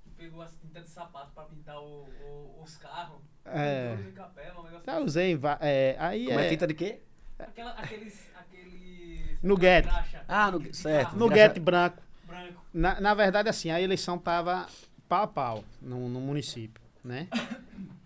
que 0.04 0.10
pegou 0.16 0.40
as 0.40 0.54
tintas 0.54 0.84
de 0.84 0.85
sapato 0.96 1.30
pra 1.34 1.44
pintar 1.44 1.78
o- 1.78 2.04
o- 2.08 2.62
os 2.62 2.76
carros. 2.78 3.20
É. 3.44 3.96
Capela, 4.14 4.60
um 4.60 4.64
negócio 4.64 4.86
Já 4.86 4.98
usei, 4.98 5.32
em 5.32 5.36
va- 5.36 5.58
é, 5.60 5.94
aí 5.98 6.26
Como 6.26 6.40
é 6.40 6.46
é, 6.46 6.48
tinta 6.48 6.66
de 6.66 6.72
quê? 6.74 7.00
Aquela, 7.38 7.72
aqueles, 7.72 8.30
aqueles... 8.34 9.38
Nuguete. 9.42 9.88
Ah, 10.26 10.50
no- 10.50 10.72
certo. 10.74 11.04
carro 11.08 11.18
no 11.18 11.28
Graxa- 11.28 11.48
guete 11.48 11.60
branco. 11.60 12.02
Branco. 12.26 12.64
Na, 12.72 12.98
na 13.00 13.14
verdade, 13.14 13.48
assim, 13.50 13.70
a 13.70 13.80
eleição 13.80 14.18
tava 14.18 14.66
pau 15.06 15.22
a 15.22 15.26
pau 15.26 15.64
no, 15.82 16.08
no 16.08 16.18
município, 16.20 16.82
né? 17.04 17.28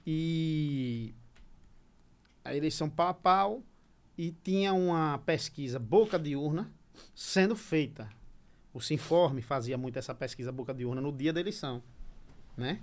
E 0.06 1.14
a 2.44 2.54
eleição 2.54 2.90
pau 2.90 3.08
a 3.08 3.14
pau 3.14 3.62
e 4.18 4.32
tinha 4.42 4.72
uma 4.74 5.18
pesquisa 5.24 5.78
boca 5.78 6.18
de 6.18 6.34
urna 6.34 6.70
sendo 7.14 7.54
feita. 7.54 8.08
O 8.74 8.80
Sinforme 8.80 9.40
fazia 9.42 9.78
muito 9.78 9.98
essa 9.98 10.14
pesquisa 10.14 10.50
boca 10.52 10.74
de 10.74 10.84
urna 10.84 11.00
no 11.00 11.12
dia 11.12 11.32
da 11.32 11.40
eleição, 11.40 11.82
né? 12.56 12.80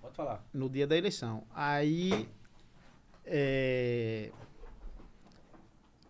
Pode 0.00 0.14
falar. 0.14 0.44
no 0.52 0.68
dia 0.68 0.86
da 0.86 0.96
eleição. 0.96 1.44
Aí 1.54 2.28
é, 3.24 4.32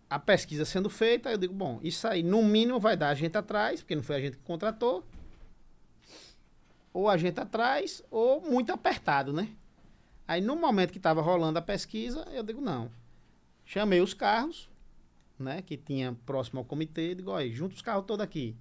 a 0.09 0.19
pesquisa 0.19 0.65
sendo 0.65 0.89
feita, 0.89 1.31
eu 1.31 1.37
digo, 1.37 1.53
bom, 1.53 1.79
isso 1.81 2.07
aí 2.07 2.21
no 2.21 2.43
mínimo 2.43 2.79
vai 2.79 2.95
dar 2.95 3.09
a 3.09 3.15
gente 3.15 3.37
atrás, 3.37 3.81
porque 3.81 3.95
não 3.95 4.03
foi 4.03 4.15
a 4.15 4.19
gente 4.19 4.37
que 4.37 4.43
contratou, 4.43 5.03
ou 6.93 7.09
a 7.09 7.17
gente 7.17 7.39
atrás, 7.39 8.03
ou 8.11 8.39
muito 8.41 8.71
apertado, 8.71 9.33
né? 9.33 9.49
Aí 10.27 10.39
no 10.39 10.55
momento 10.55 10.91
que 10.91 10.99
estava 10.99 11.21
rolando 11.21 11.57
a 11.57 11.61
pesquisa, 11.61 12.27
eu 12.31 12.43
digo, 12.43 12.61
não. 12.61 12.91
Chamei 13.65 14.01
os 14.01 14.13
carros, 14.13 14.69
né, 15.39 15.61
que 15.61 15.75
tinha 15.75 16.15
próximo 16.25 16.59
ao 16.59 16.65
comitê, 16.65 17.15
digo, 17.15 17.31
olha, 17.31 17.51
junta 17.51 17.75
os 17.75 17.81
carros 17.81 18.05
todos 18.05 18.23
aqui. 18.23 18.55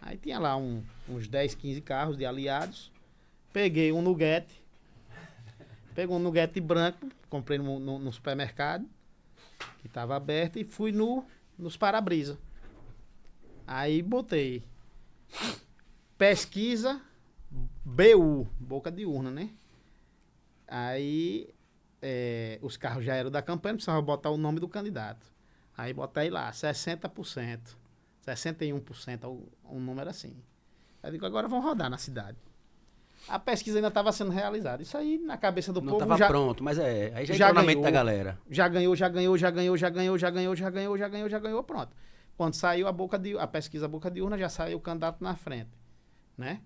Aí 0.00 0.16
tinha 0.16 0.38
lá 0.38 0.56
um- 0.56 0.82
uns 1.08 1.26
10, 1.28 1.54
15 1.54 1.80
carros 1.80 2.16
de 2.16 2.24
aliados. 2.24 2.90
Peguei 3.52 3.92
um 3.92 4.00
nuguete. 4.02 4.62
Peguei 5.94 6.14
um 6.14 6.18
nuguete 6.18 6.60
branco, 6.60 7.08
comprei 7.28 7.58
no, 7.58 7.78
no- 7.78 7.98
no 7.98 8.12
supermercado, 8.12 8.88
que 9.80 9.86
estava 9.88 10.14
aberto, 10.16 10.58
e 10.58 10.64
fui 10.64 10.92
no, 10.92 11.24
nos 11.58 11.76
para-brisa. 11.76 12.38
Aí 13.66 14.00
botei 14.02 14.62
pesquisa 16.16 17.00
BU, 17.84 18.46
boca 18.58 18.90
de 18.90 19.04
urna, 19.04 19.30
né? 19.30 19.50
Aí 20.66 21.48
é, 22.00 22.58
os 22.62 22.76
carros 22.76 23.04
já 23.04 23.14
eram 23.14 23.30
da 23.30 23.42
campanha, 23.42 23.74
precisava 23.74 24.00
botar 24.00 24.30
o 24.30 24.36
nome 24.36 24.60
do 24.60 24.68
candidato. 24.68 25.26
Aí 25.76 25.92
botei 25.92 26.30
lá, 26.30 26.50
60%, 26.52 27.76
61%, 28.34 29.40
um 29.64 29.80
número 29.80 30.10
assim. 30.10 30.36
Eu 31.02 31.10
digo, 31.10 31.26
agora 31.26 31.48
vão 31.48 31.60
rodar 31.60 31.88
na 31.88 31.98
cidade. 31.98 32.36
A 33.26 33.38
pesquisa 33.38 33.78
ainda 33.78 33.88
estava 33.88 34.12
sendo 34.12 34.30
realizada. 34.30 34.82
Isso 34.82 34.96
aí 34.96 35.18
na 35.18 35.36
cabeça 35.36 35.72
do 35.72 35.80
Não 35.80 35.92
povo. 35.92 36.06
Não 36.06 36.14
estava 36.14 36.30
pronto, 36.30 36.62
mas 36.62 36.78
é. 36.78 37.12
Aí 37.14 37.26
já, 37.26 37.34
já 37.34 37.52
ganhou, 37.52 37.82
da 37.82 37.90
galera. 37.90 38.38
Já 38.48 38.68
ganhou, 38.68 38.94
já 38.96 39.08
ganhou, 39.08 39.36
já 39.36 39.50
ganhou, 39.50 39.76
já 39.76 39.90
ganhou, 39.90 40.18
já 40.18 40.30
ganhou, 40.30 40.56
já 40.56 40.70
ganhou, 40.70 40.98
já 40.98 41.08
ganhou, 41.08 41.28
já 41.28 41.38
ganhou, 41.38 41.62
pronto. 41.62 41.94
Quando 42.36 42.54
saiu 42.54 42.86
a 42.86 42.92
boca 42.92 43.18
de 43.18 43.36
a 43.36 43.46
pesquisa 43.46 43.86
a 43.86 43.88
boca 43.88 44.10
de 44.10 44.22
urna, 44.22 44.38
já 44.38 44.48
saiu 44.48 44.78
o 44.78 44.80
candidato 44.80 45.22
na 45.22 45.34
frente, 45.34 45.70
né? 46.36 46.60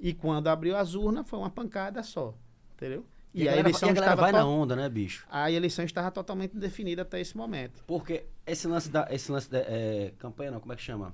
E 0.00 0.14
quando 0.14 0.48
abriu 0.48 0.76
as 0.76 0.94
urnas, 0.94 1.28
foi 1.28 1.38
uma 1.38 1.50
pancada 1.50 2.02
só, 2.02 2.34
entendeu? 2.74 3.06
E, 3.34 3.42
E, 3.42 3.48
a 3.48 3.50
galera, 3.50 3.68
eleição 3.68 3.88
e 3.88 3.90
a 3.90 3.94
estava 3.94 4.20
vai 4.22 4.32
na 4.32 4.46
onda, 4.46 4.76
né, 4.76 4.88
bicho? 4.88 5.26
a 5.28 5.50
eleição 5.50 5.84
estava 5.84 6.08
totalmente 6.10 6.56
definida 6.56 7.02
até 7.02 7.20
esse 7.20 7.36
momento. 7.36 7.82
Porque 7.84 8.26
esse 8.46 8.68
lance 8.68 8.88
da. 8.88 9.08
Esse 9.10 9.32
lance 9.32 9.50
da 9.50 9.58
é, 9.58 10.12
campanha, 10.18 10.52
não, 10.52 10.60
como 10.60 10.72
é 10.72 10.76
que 10.76 10.82
chama? 10.82 11.12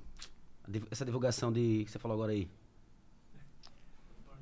Essa 0.90 1.04
divulgação 1.04 1.50
de. 1.50 1.84
que 1.84 1.90
você 1.90 1.98
falou 1.98 2.16
agora 2.16 2.32
aí. 2.32 2.46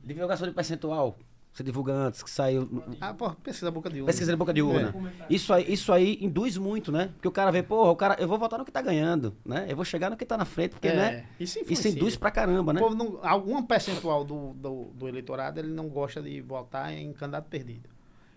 Divulgação 0.03 0.49
de 0.49 0.55
percentual. 0.55 1.16
Você 1.59 1.64
divulga 1.64 1.92
antes, 1.92 2.22
que 2.22 2.30
saiu. 2.30 2.84
Ah, 3.00 3.12
pô, 3.12 3.30
pesquisa 3.30 3.68
boca 3.68 3.90
de 3.90 3.96
urna. 3.96 4.06
Pesquisa 4.06 4.36
boca 4.36 4.54
de 4.54 4.62
urna. 4.62 4.94
É. 5.18 5.26
Isso, 5.28 5.52
aí, 5.52 5.64
isso 5.72 5.92
aí 5.92 6.16
induz 6.20 6.56
muito, 6.56 6.92
né? 6.92 7.09
Porque 7.14 7.26
o 7.26 7.32
cara 7.32 7.50
vê, 7.50 7.64
porra, 7.64 7.90
o 7.90 7.96
cara, 7.96 8.16
eu 8.20 8.28
vou 8.28 8.38
votar 8.38 8.61
no 8.61 8.64
que 8.64 8.70
tá 8.70 8.80
ganhando, 8.80 9.36
né? 9.44 9.66
Eu 9.68 9.74
vou 9.74 9.84
chegar 9.84 10.09
no 10.09 10.16
que 10.16 10.24
tá 10.24 10.36
na 10.36 10.44
frente, 10.44 10.70
porque, 10.70 10.86
É, 10.86 10.94
né? 10.94 11.26
isso 11.40 11.59
Isso 11.59 11.62
influencia. 11.72 11.90
induz 11.90 12.16
pra 12.16 12.30
caramba, 12.30 12.72
né? 12.72 12.80
O 12.80 12.84
povo 12.84 12.94
não, 12.94 13.18
algum 13.26 13.61
percentual 13.61 14.22
do, 14.24 14.54
do, 14.54 14.84
do 14.94 15.09
eleitorado 15.09 15.59
ele 15.59 15.72
não 15.72 15.88
gosta 15.88 16.22
de 16.22 16.40
votar 16.40 16.92
em 16.92 17.12
candidato 17.12 17.48
perdido. 17.48 17.88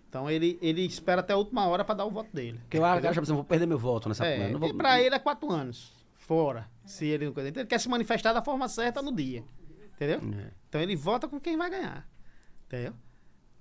Então 0.10 0.28
ele, 0.28 0.58
ele 0.60 0.84
espera 0.84 1.22
até 1.22 1.34
a 1.34 1.38
última 1.38 1.68
hora 1.68 1.86
para 1.86 1.94
dar 1.94 2.06
o 2.06 2.10
voto 2.10 2.30
dele. 2.34 2.58
Porque 2.62 2.80
o 2.80 2.82
cara 2.82 3.14
já 3.14 3.22
vou 3.22 3.44
perder 3.44 3.68
meu 3.68 3.78
voto 3.78 4.10
nessa 4.10 4.26
É, 4.26 4.50
não 4.50 4.60
vou, 4.60 4.68
e 4.68 4.74
pra 4.74 5.00
ele 5.00 5.14
é 5.14 5.20
quatro 5.20 5.52
anos. 5.52 5.94
Fora. 6.16 6.68
Se 6.84 7.06
ele 7.06 7.30
não 7.30 7.34
Ele 7.38 7.66
quer 7.68 7.80
se 7.80 7.88
manifestar 7.88 8.34
da 8.34 8.42
forma 8.42 8.68
certa 8.68 9.00
no 9.00 9.16
dia. 9.16 9.44
Entendeu? 9.94 10.20
É. 10.40 10.48
Então 10.68 10.82
ele 10.82 10.96
vota 10.96 11.28
com 11.28 11.40
quem 11.40 11.56
vai 11.56 11.70
ganhar. 11.70 12.10
Entendeu? 12.66 12.94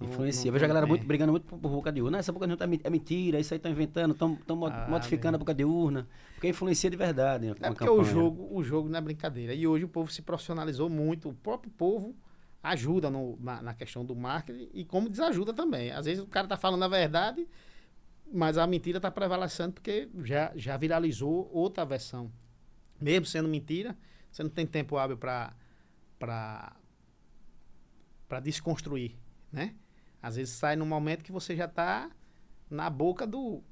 Influencia. 0.00 0.42
Não- 0.42 0.48
Eu 0.48 0.52
vejo 0.54 0.64
a 0.64 0.68
galera 0.68 0.86
é. 0.86 0.88
muito, 0.88 1.06
brigando 1.06 1.32
muito 1.32 1.46
por, 1.46 1.58
por 1.58 1.70
boca 1.70 1.92
de 1.92 2.00
urna. 2.00 2.18
Essa 2.18 2.32
boca 2.32 2.46
de 2.46 2.52
urna 2.54 2.64
é 2.64 2.66
men- 2.66 2.80
é 2.84 2.90
mentira, 2.90 3.38
isso 3.38 3.52
aí 3.52 3.58
estão 3.58 3.70
inventando, 3.70 4.12
estão 4.12 4.66
Ah, 4.66 4.86
modificando 4.88 5.36
a 5.36 5.38
boca 5.38 5.52
de 5.54 5.64
urna. 5.64 6.08
Porque 6.34 6.48
influencia 6.48 6.88
de 6.90 6.96
verdade. 6.96 7.48
É 7.48 7.50
uma 7.50 7.54
porque 7.74 7.84
o 7.84 7.96
campanha. 7.96 8.04
jogo, 8.14 8.48
o 8.50 8.62
jogo 8.62 8.88
não 8.88 8.98
é 8.98 9.00
brincadeira. 9.02 9.52
E 9.52 9.66
hoje 9.66 9.84
o 9.84 9.88
povo 9.88 10.10
se 10.10 10.22
profissionalizou 10.22 10.88
muito. 10.88 11.28
O 11.28 11.34
próprio 11.34 11.70
povo 11.72 12.16
ajuda 12.62 13.10
no- 13.10 13.36
na, 13.40 13.60
na 13.62 13.74
questão 13.74 14.04
do 14.04 14.14
marketing 14.16 14.68
e 14.72 14.84
como 14.84 15.08
desajuda 15.08 15.52
também. 15.52 15.90
Às 15.92 16.06
vezes 16.06 16.22
o 16.22 16.26
cara 16.26 16.46
tá 16.48 16.56
falando 16.56 16.82
a 16.82 16.88
verdade, 16.88 17.46
mas 18.32 18.56
a 18.56 18.66
mentira 18.66 19.00
tá 19.00 19.10
prevalecendo 19.10 19.72
porque 19.74 20.08
já, 20.24 20.52
já 20.56 20.76
viralizou 20.76 21.50
outra 21.52 21.84
versão. 21.84 22.30
Mesmo 23.00 23.26
sendo 23.26 23.48
mentira, 23.48 23.96
você 24.30 24.42
não 24.42 24.50
tem 24.50 24.66
tempo 24.66 24.96
hábil 24.96 25.16
para 25.18 25.54
para 26.18 26.76
para 28.28 28.40
desconstruir, 28.40 29.16
né? 29.50 29.74
Às 30.22 30.36
vezes 30.36 30.54
sai 30.54 30.76
num 30.76 30.86
momento 30.86 31.22
que 31.24 31.32
você 31.32 31.56
já 31.56 31.66
tá 31.68 32.10
na 32.70 32.88
boca 32.90 33.26
do 33.26 33.62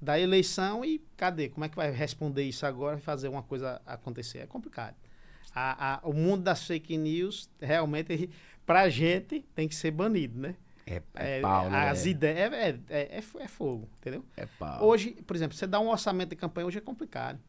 da 0.00 0.18
eleição 0.20 0.84
e 0.84 0.98
cadê? 1.16 1.48
Como 1.48 1.64
é 1.64 1.68
que 1.68 1.76
vai 1.76 1.90
responder 1.90 2.42
isso 2.42 2.66
agora 2.66 2.98
e 2.98 3.00
fazer 3.00 3.28
uma 3.28 3.42
coisa 3.42 3.80
acontecer? 3.86 4.38
É 4.40 4.46
complicado. 4.46 4.94
A, 5.54 5.94
a- 5.94 6.00
o 6.02 6.12
mundo 6.12 6.42
das 6.42 6.66
fake 6.66 6.96
news, 6.98 7.48
realmente, 7.60 8.28
pra 8.66 8.88
gente, 8.90 9.40
tem 9.54 9.66
que 9.68 9.74
ser 9.74 9.90
banido, 9.92 10.38
né? 10.38 10.56
É, 10.86 11.00
é 11.14 11.40
pau, 11.40 11.70
né? 11.70 11.88
As 11.88 12.04
ideias, 12.04 12.52
é, 12.52 12.68
é, 12.68 12.80
é, 12.90 13.18
é 13.18 13.48
fogo, 13.48 13.88
entendeu? 13.98 14.22
É 14.36 14.44
pau. 14.44 14.84
Hoje, 14.84 15.12
por 15.26 15.34
exemplo, 15.34 15.56
você 15.56 15.66
dá 15.66 15.80
um 15.80 15.88
orçamento 15.88 16.30
de 16.30 16.36
campanha, 16.36 16.66
hoje 16.66 16.76
é 16.78 16.82
complicado. 16.82 17.40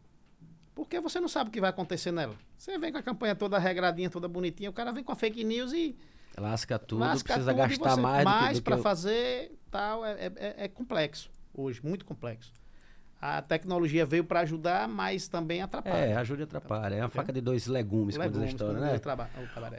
Porque 0.74 1.00
você 1.02 1.20
não 1.20 1.28
sabe 1.28 1.50
o 1.50 1.52
que 1.52 1.60
vai 1.60 1.70
acontecer 1.70 2.12
nela. 2.12 2.36
Você 2.58 2.78
vem 2.78 2.92
com 2.92 2.98
a 2.98 3.04
campanha 3.04 3.36
toda 3.36 3.58
regradinha, 3.58 4.10
toda 4.10 4.28
bonitinha, 4.30 4.70
o 4.70 4.74
cara 4.74 4.92
vem 4.94 5.04
com 5.04 5.12
a 5.12 5.16
fake 5.16 5.44
news 5.44 5.74
e 5.74 5.98
Lasca 6.38 6.78
tudo, 6.78 7.00
lasca 7.00 7.34
precisa 7.34 7.52
tudo 7.54 7.58
gastar 7.68 7.98
mais, 7.98 8.24
mais 8.26 8.60
para 8.60 8.76
eu- 8.78 8.82
fazer 8.82 9.52
tal. 9.72 10.06
É, 10.06 10.32
é- 10.36 10.56
é 10.66 10.68
complexo 10.68 11.30
hoje, 11.54 11.80
muito 11.84 12.06
complexo. 12.06 12.52
A 13.22 13.42
tecnologia 13.42 14.06
veio 14.06 14.24
para 14.24 14.42
ajudar, 14.42 14.88
mas 14.88 15.28
também 15.28 15.62
atrapalha. 15.62 15.96
É, 15.96 16.16
ajuda 16.18 16.42
e 16.42 16.44
atrapalha. 16.44 16.96
É 16.96 17.00
uma 17.02 17.10
faca 17.10 17.32
de 17.34 17.42
dois 17.42 17.66
legumes, 17.66 18.18
como 18.18 18.30
diz 18.30 18.38
a 18.38 18.42
Legumes, 18.42 18.50
história, 18.62 18.80
né? 18.80 19.00
traba-. 19.00 19.30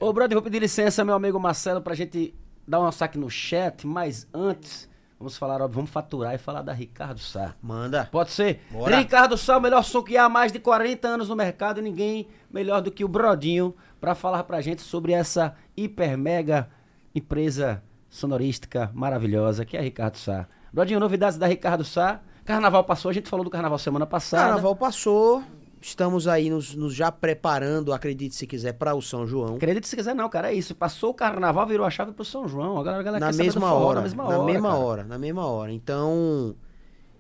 Ô, 0.01 0.13
brother, 0.13 0.35
vou 0.35 0.43
pedir 0.43 0.59
licença, 0.59 1.05
meu 1.05 1.15
amigo 1.15 1.39
Marcelo, 1.39 1.81
pra 1.81 1.95
gente 1.95 2.35
dar 2.67 2.81
um 2.81 2.91
saque 2.91 3.19
no 3.19 3.31
chat, 3.31 3.87
mas 3.87 4.27
antes, 4.35 4.89
vamos 5.19 5.37
falar, 5.37 5.61
ó, 5.61 5.69
vamos 5.69 5.91
faturar 5.91 6.35
e 6.35 6.39
falar 6.39 6.63
da 6.63 6.73
Ricardo 6.73 7.19
Sá. 7.19 7.55
Manda. 7.63 8.09
Pode 8.11 8.31
ser? 8.31 8.63
Bora. 8.71 8.97
Ricardo 8.97 9.37
Sá, 9.37 9.57
o 9.57 9.61
melhor 9.61 9.83
som 9.83 10.03
que 10.03 10.17
há 10.17 10.25
há 10.25 10.29
mais 10.29 10.53
de 10.53 10.59
40 10.59 11.09
anos 11.09 11.29
no 11.29 11.37
mercado 11.37 11.81
e 11.81 11.83
ninguém 11.83 12.29
melhor 12.51 12.81
do 12.81 12.91
que 12.91 13.05
o 13.05 13.09
Brodinho 13.09 13.75
pra 14.01 14.15
falar 14.15 14.45
pra 14.45 14.61
gente 14.61 14.83
sobre 14.83 15.13
essa 15.13 15.55
hiper 15.77 16.17
mega 16.17 16.69
empresa 17.15 17.83
sonorística 18.09 18.91
maravilhosa 18.95 19.65
que 19.65 19.77
é 19.77 19.81
a 19.81 19.83
Ricardo 19.83 20.17
Sá. 20.17 20.47
Brodinho, 20.73 21.01
novidades 21.01 21.39
da 21.39 21.47
Ricardo 21.47 21.85
Sá. 21.85 22.21
Carnaval 22.45 22.85
passou, 22.85 23.11
a 23.11 23.15
gente 23.15 23.29
falou 23.29 23.45
do 23.45 23.51
carnaval 23.51 23.79
semana 23.79 24.07
passada. 24.07 24.45
Carnaval 24.45 24.77
passou. 24.77 25.43
Estamos 25.81 26.27
aí 26.27 26.51
nos, 26.51 26.75
nos 26.75 26.95
já 26.95 27.13
preparando, 27.13 27.93
acredite 27.93 28.35
se 28.35 28.47
quiser, 28.47 28.73
para 28.73 28.95
o 28.95 29.03
São 29.03 29.27
João. 29.27 29.57
Acredite 29.57 29.87
se 29.87 29.95
quiser, 29.95 30.15
não, 30.15 30.29
cara. 30.29 30.51
É 30.51 30.55
isso. 30.55 30.75
Passou 30.75 31.11
o 31.11 31.15
carnaval, 31.15 31.67
virou 31.67 31.87
a 31.87 31.91
chave 31.91 32.13
pro 32.13 32.25
São 32.25 32.49
João. 32.49 32.79
Agora 32.79 32.99
a 32.99 33.03
galera 33.03 33.21
na 33.21 33.27
quer 33.27 33.33
saber 33.35 33.51
do 33.51 33.55
mesma 33.55 33.69
forró 33.69 33.87
hora, 33.87 33.97
Na 33.97 34.03
mesma 34.03 34.25
na 34.25 34.29
hora. 34.31 34.45
mesma 34.45 34.69
cara. 34.71 34.81
hora, 34.81 35.05
na 35.05 35.19
mesma 35.19 35.47
hora. 35.47 35.73
Então, 35.73 36.57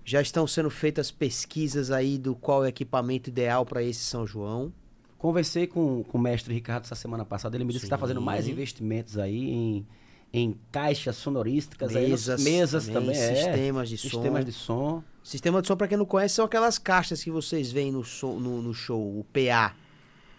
já 0.05 0.21
estão 0.21 0.47
sendo 0.47 0.71
feitas 0.71 1.11
pesquisas 1.11 1.91
aí 1.91 2.19
do 2.19 2.35
qual 2.35 2.65
é 2.65 2.67
o 2.67 2.69
equipamento 2.69 3.29
ideal 3.31 3.65
para 3.65 3.83
esse 3.83 4.01
São 4.01 4.27
João. 4.27 4.73
Conversei 5.19 5.67
com, 5.67 6.03
com 6.05 6.19
o 6.19 6.21
mestre 6.21 6.53
Ricardo 6.53 6.85
essa 6.85 6.95
semana 6.95 7.25
passada. 7.25 7.57
Ele 7.57 7.65
me 7.65 7.73
disse 7.73 7.83
que 7.83 7.87
está 7.87 7.99
fazendo 7.99 8.21
mais 8.21 8.45
Sim. 8.47 8.53
investimentos 8.53 9.19
aí 9.19 9.51
em, 9.51 9.87
em 10.33 10.57
caixas 10.71 11.17
sonorísticas, 11.17 11.95
aí, 11.97 12.11
Mesas, 12.11 12.43
mesas 12.43 12.89
também, 12.89 13.17
é. 13.17 13.35
sistemas 13.35 13.89
de 13.89 13.97
sistemas 13.99 14.41
som. 14.43 14.45
de 14.45 14.53
som. 14.53 15.05
Sistema 15.23 15.61
de 15.63 15.69
som, 15.69 15.77
pra 15.77 15.89
quem 15.89 15.97
não 15.99 16.05
conhece, 16.05 16.35
são 16.35 16.45
aquelas 16.45 16.79
caixas 16.79 17.23
que 17.25 17.31
vocês 17.31 17.73
veem 17.73 17.91
no, 17.91 18.05
som- 18.05 18.39
no, 18.39 18.61
no 18.63 18.73
show, 18.75 19.01
o 19.01 19.25
PA. 19.25 19.75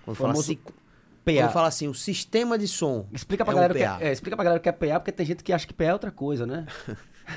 Quando 0.05 0.15
fala, 0.17 0.33
assim, 0.33 0.55
PA. 0.55 1.33
quando 1.33 1.51
fala 1.51 1.67
assim, 1.67 1.88
o 1.88 1.93
sistema 1.93 2.57
de 2.57 2.67
som. 2.67 3.05
Explica 3.11 3.43
pra, 3.43 3.53
é 3.53 3.55
galera 3.55 3.73
o 3.73 3.75
o 3.75 3.79
que 3.79 3.85
PA. 3.85 3.97
é, 4.01 4.07
é, 4.09 4.11
explica 4.13 4.35
pra 4.38 4.45
galera 4.45 4.59
o 4.59 4.63
que 4.63 4.69
é 4.69 4.71
PA, 4.71 4.99
porque 4.99 5.11
tem 5.11 5.25
gente 5.25 5.43
que 5.43 5.51
acha 5.51 5.67
que 5.67 5.73
PA 5.73 5.85
é 5.85 5.93
outra 5.93 6.11
coisa, 6.11 6.45
né? 6.45 6.65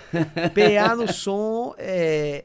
PA 0.54 0.94
no 0.96 1.12
som 1.12 1.74
é. 1.78 2.44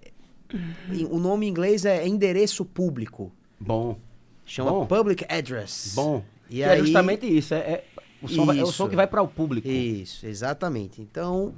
O 1.10 1.20
nome 1.20 1.46
em 1.46 1.50
inglês 1.50 1.86
é 1.86 2.08
endereço 2.08 2.64
público. 2.64 3.32
Bom, 3.60 3.98
Chama 4.46 4.72
Bom. 4.72 4.86
Public 4.86 5.26
Address. 5.28 5.94
bom. 5.96 6.24
E 6.50 6.58
que 6.58 6.64
aí, 6.64 6.80
é 6.80 6.84
justamente 6.84 7.26
isso. 7.26 7.54
É, 7.54 7.58
é- 7.58 7.84
o, 8.26 8.28
som 8.28 8.46
vai- 8.46 8.60
é 8.60 8.64
o 8.64 8.68
som 8.68 8.88
que 8.90 8.96
vai 8.96 9.08
para 9.08 9.22
o 9.22 9.28
público. 9.28 9.68
Isso, 9.68 10.26
exatamente. 10.26 11.02
Então, 11.02 11.54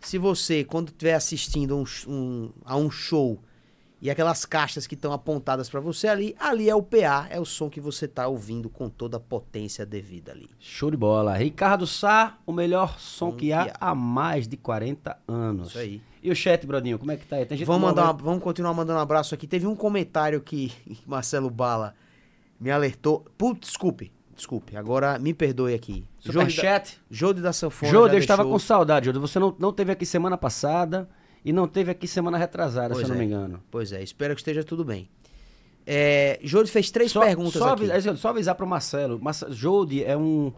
se 0.00 0.18
você, 0.18 0.64
quando 0.64 0.88
estiver 0.88 1.14
assistindo 1.14 1.76
um 1.76 1.84
um- 2.08 2.50
a 2.64 2.76
um 2.76 2.90
show 2.90 3.40
e 4.00 4.10
aquelas 4.10 4.44
caixas 4.44 4.86
que 4.86 4.94
estão 4.94 5.12
apontadas 5.12 5.70
para 5.70 5.80
você 5.80 6.06
ali, 6.06 6.36
ali 6.38 6.68
é 6.68 6.74
o 6.74 6.82
PA, 6.82 7.26
é 7.30 7.40
o 7.40 7.44
som 7.46 7.70
que 7.70 7.80
você 7.80 8.06
tá 8.06 8.28
ouvindo 8.28 8.68
com 8.68 8.88
toda 8.90 9.16
a 9.16 9.20
potência 9.20 9.86
devida 9.86 10.32
ali. 10.32 10.50
Show 10.60 10.90
de 10.90 10.96
bola. 10.96 11.34
Ricardo 11.36 11.86
Sá, 11.86 12.38
o 12.46 12.52
melhor 12.52 12.98
som 12.98 13.30
Som 13.30 13.36
que 13.36 13.52
há 13.52 13.64
que 13.64 13.70
há. 13.70 13.90
há 13.90 13.94
mais 13.94 14.46
de 14.46 14.56
40 14.56 15.16
anos. 15.26 15.68
Isso 15.70 15.78
aí. 15.78 16.02
E 16.22 16.30
o 16.30 16.34
chat, 16.36 16.66
Brodinho, 16.66 16.98
como 16.98 17.10
é 17.12 17.16
que 17.16 17.24
tá 17.24 17.36
aí? 17.36 17.46
Vamos, 17.64 17.82
mandar 17.88 18.04
uma- 18.04 18.12
vamos 18.12 18.42
continuar 18.42 18.74
mandando 18.74 18.98
um 18.98 19.02
abraço 19.02 19.34
aqui. 19.34 19.46
Teve 19.46 19.66
um 19.66 19.76
comentário 19.76 20.40
que 20.40 20.72
Marcelo 21.06 21.48
Bala 21.48 21.94
me 22.60 22.70
alertou. 22.70 23.24
Putz, 23.38 23.68
desculpe, 23.68 24.12
desculpe. 24.36 24.76
Agora 24.76 25.18
me 25.18 25.32
perdoe 25.34 25.74
aqui. 25.74 26.06
Superchat. 26.20 27.00
Jode 27.10 27.40
da 27.40 27.52
Sanfona. 27.52 27.90
Jode, 27.90 28.14
eu 28.14 28.18
estava 28.20 28.44
com 28.44 28.58
saudade, 28.58 29.06
Jode. 29.06 29.18
Você 29.18 29.38
não, 29.38 29.54
não 29.58 29.72
teve 29.72 29.90
aqui 29.92 30.04
semana 30.06 30.36
passada 30.38 31.08
e 31.44 31.52
não 31.52 31.66
teve 31.66 31.90
aqui 31.90 32.06
semana 32.06 32.36
retrasada, 32.38 32.94
Pois 32.94 33.06
se 33.06 33.12
eu 33.12 33.16
não 33.16 33.16
é. 33.16 33.18
me 33.18 33.32
engano. 33.32 33.62
Pois 33.70 33.92
é, 33.92 34.02
espero 34.02 34.34
que 34.34 34.40
esteja 34.40 34.62
tudo 34.62 34.84
bem. 34.84 35.08
É, 35.86 36.38
Jode 36.42 36.70
fez 36.70 36.90
três 36.90 37.12
só, 37.12 37.20
perguntas 37.20 37.54
só, 37.54 37.72
aqui. 37.74 37.90
avisar, 37.90 38.16
só 38.16 38.28
avisar 38.30 38.54
pro 38.54 38.66
Marcelo. 38.66 39.18
Marce- 39.20 39.46
Jode 39.50 40.02
é 40.04 40.16
um. 40.16 40.52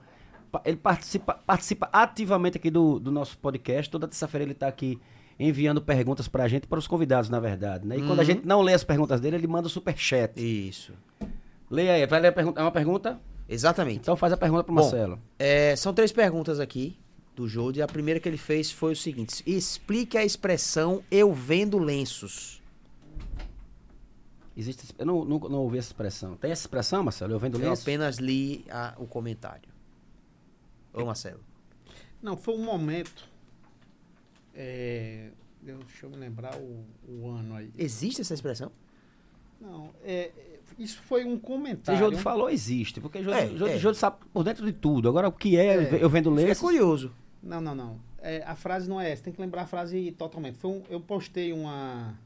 Ele 0.65 0.79
participa, 0.79 1.35
participa 1.35 1.91
ativamente 1.93 2.57
aqui 2.57 2.71
do, 2.71 2.99
do 2.99 3.11
nosso 3.13 3.37
podcast. 3.39 3.91
Toda 3.91 4.09
terça-feira 4.09 4.45
ele 4.45 4.55
tá 4.55 4.67
aqui 4.67 4.99
enviando 5.39 5.81
perguntas 5.83 6.27
pra 6.27 6.49
gente, 6.49 6.67
para 6.67 6.79
os 6.79 6.87
convidados, 6.87 7.29
na 7.29 7.39
verdade. 7.39 7.87
Né? 7.87 7.99
E 7.99 8.01
quando 8.01 8.13
a 8.19 8.23
Uhum. 8.23 8.25
gente 8.25 8.47
não 8.47 8.63
lê 8.63 8.73
as 8.73 8.83
perguntas 8.83 9.21
dele, 9.21 9.37
ele 9.37 9.47
manda 9.47 9.67
o 9.67 9.71
superchat. 9.71 10.33
Isso. 10.43 10.95
Leia 11.71 11.93
aí, 11.93 12.07
vai 12.07 12.19
ler 12.21 12.29
a 12.29 12.33
pergunta. 12.33 12.59
É 12.61 12.65
uma 12.65 12.73
pergunta? 12.73 13.21
Exatamente. 13.49 14.01
Então 14.01 14.17
faz 14.17 14.33
a 14.33 14.37
pergunta 14.37 14.63
pro 14.65 14.75
Bom, 14.75 14.81
Marcelo. 14.83 15.19
É, 15.39 15.75
são 15.77 15.95
três 15.95 16.13
perguntas 16.13 16.61
aqui 16.61 16.99
do 17.35 17.49
Jode. 17.49 17.81
A 17.81 17.87
primeira 17.87 18.21
que 18.21 18.29
ele 18.29 18.37
fez 18.37 18.71
foi 18.71 18.93
o 18.93 18.97
seguinte: 18.97 19.43
explique 19.47 20.19
a 20.19 20.25
expressão 20.25 21.03
eu 21.11 21.33
vendo 21.33 21.79
lenços. 21.79 22.63
Existe, 24.57 24.93
eu 24.99 25.07
não, 25.07 25.25
não, 25.25 25.39
não 25.39 25.59
ouvi 25.61 25.79
essa 25.79 25.89
expressão. 25.89 26.37
Tem 26.37 26.51
essa 26.51 26.63
expressão, 26.63 27.03
Marcelo? 27.05 27.33
Eu 27.33 27.39
vendo 27.39 27.59
Eu 27.61 27.69
lenço? 27.71 27.83
apenas 27.83 28.17
li 28.19 28.65
a- 28.69 28.95
o 28.99 29.07
comentário. 29.07 29.69
Ô, 30.93 31.05
Marcelo. 31.05 31.41
Não, 32.21 32.37
foi 32.37 32.55
um 32.55 32.65
momento. 32.65 33.29
é, 34.55 35.31
deixa 35.63 36.07
eu 36.07 36.11
me 36.11 36.17
lembrar 36.17 36.57
o, 36.57 36.85
o 37.09 37.31
ano 37.31 37.55
aí. 37.55 37.71
Existe 37.79 38.21
essa 38.21 38.35
expressão? 38.35 38.73
Não, 39.61 39.91
é, 40.03 40.33
isso 40.79 41.01
foi 41.03 41.25
um 41.25 41.35
Se 41.37 41.41
comentário. 41.41 41.99
Jode 41.99 42.17
falou, 42.17 42.51
existe. 42.51 43.01
Porque 43.01 43.23
Jode, 43.23 43.37
É, 43.39 43.47
Jode, 43.57 43.73
é. 43.73 43.79
Jode 43.79 43.97
sabe 43.99 44.17
por 44.33 44.43
dentro 44.45 44.65
de 44.67 44.73
tudo. 44.73 45.09
Agora, 45.09 45.29
o 45.29 45.33
que 45.33 45.57
é, 45.57 45.77
É. 45.85 46.03
eu 46.03 46.09
vendo 46.11 46.31
É 46.39 46.45
lenço? 46.45 46.61
curioso. 46.63 47.13
Não, 47.43 47.61
não, 47.61 47.75
não. 47.75 48.01
É, 48.21 48.43
a 48.45 48.55
frase 48.57 48.89
não 48.89 49.01
é 49.01 49.11
essa. 49.13 49.23
Tem 49.23 49.33
que 49.33 49.41
lembrar 49.41 49.63
a 49.63 49.67
frase 49.67 50.11
totalmente. 50.13 50.59
Foi 50.59 50.71
um- 50.71 50.83
eu 50.91 51.01
postei 51.01 51.53
uma. 51.53 52.19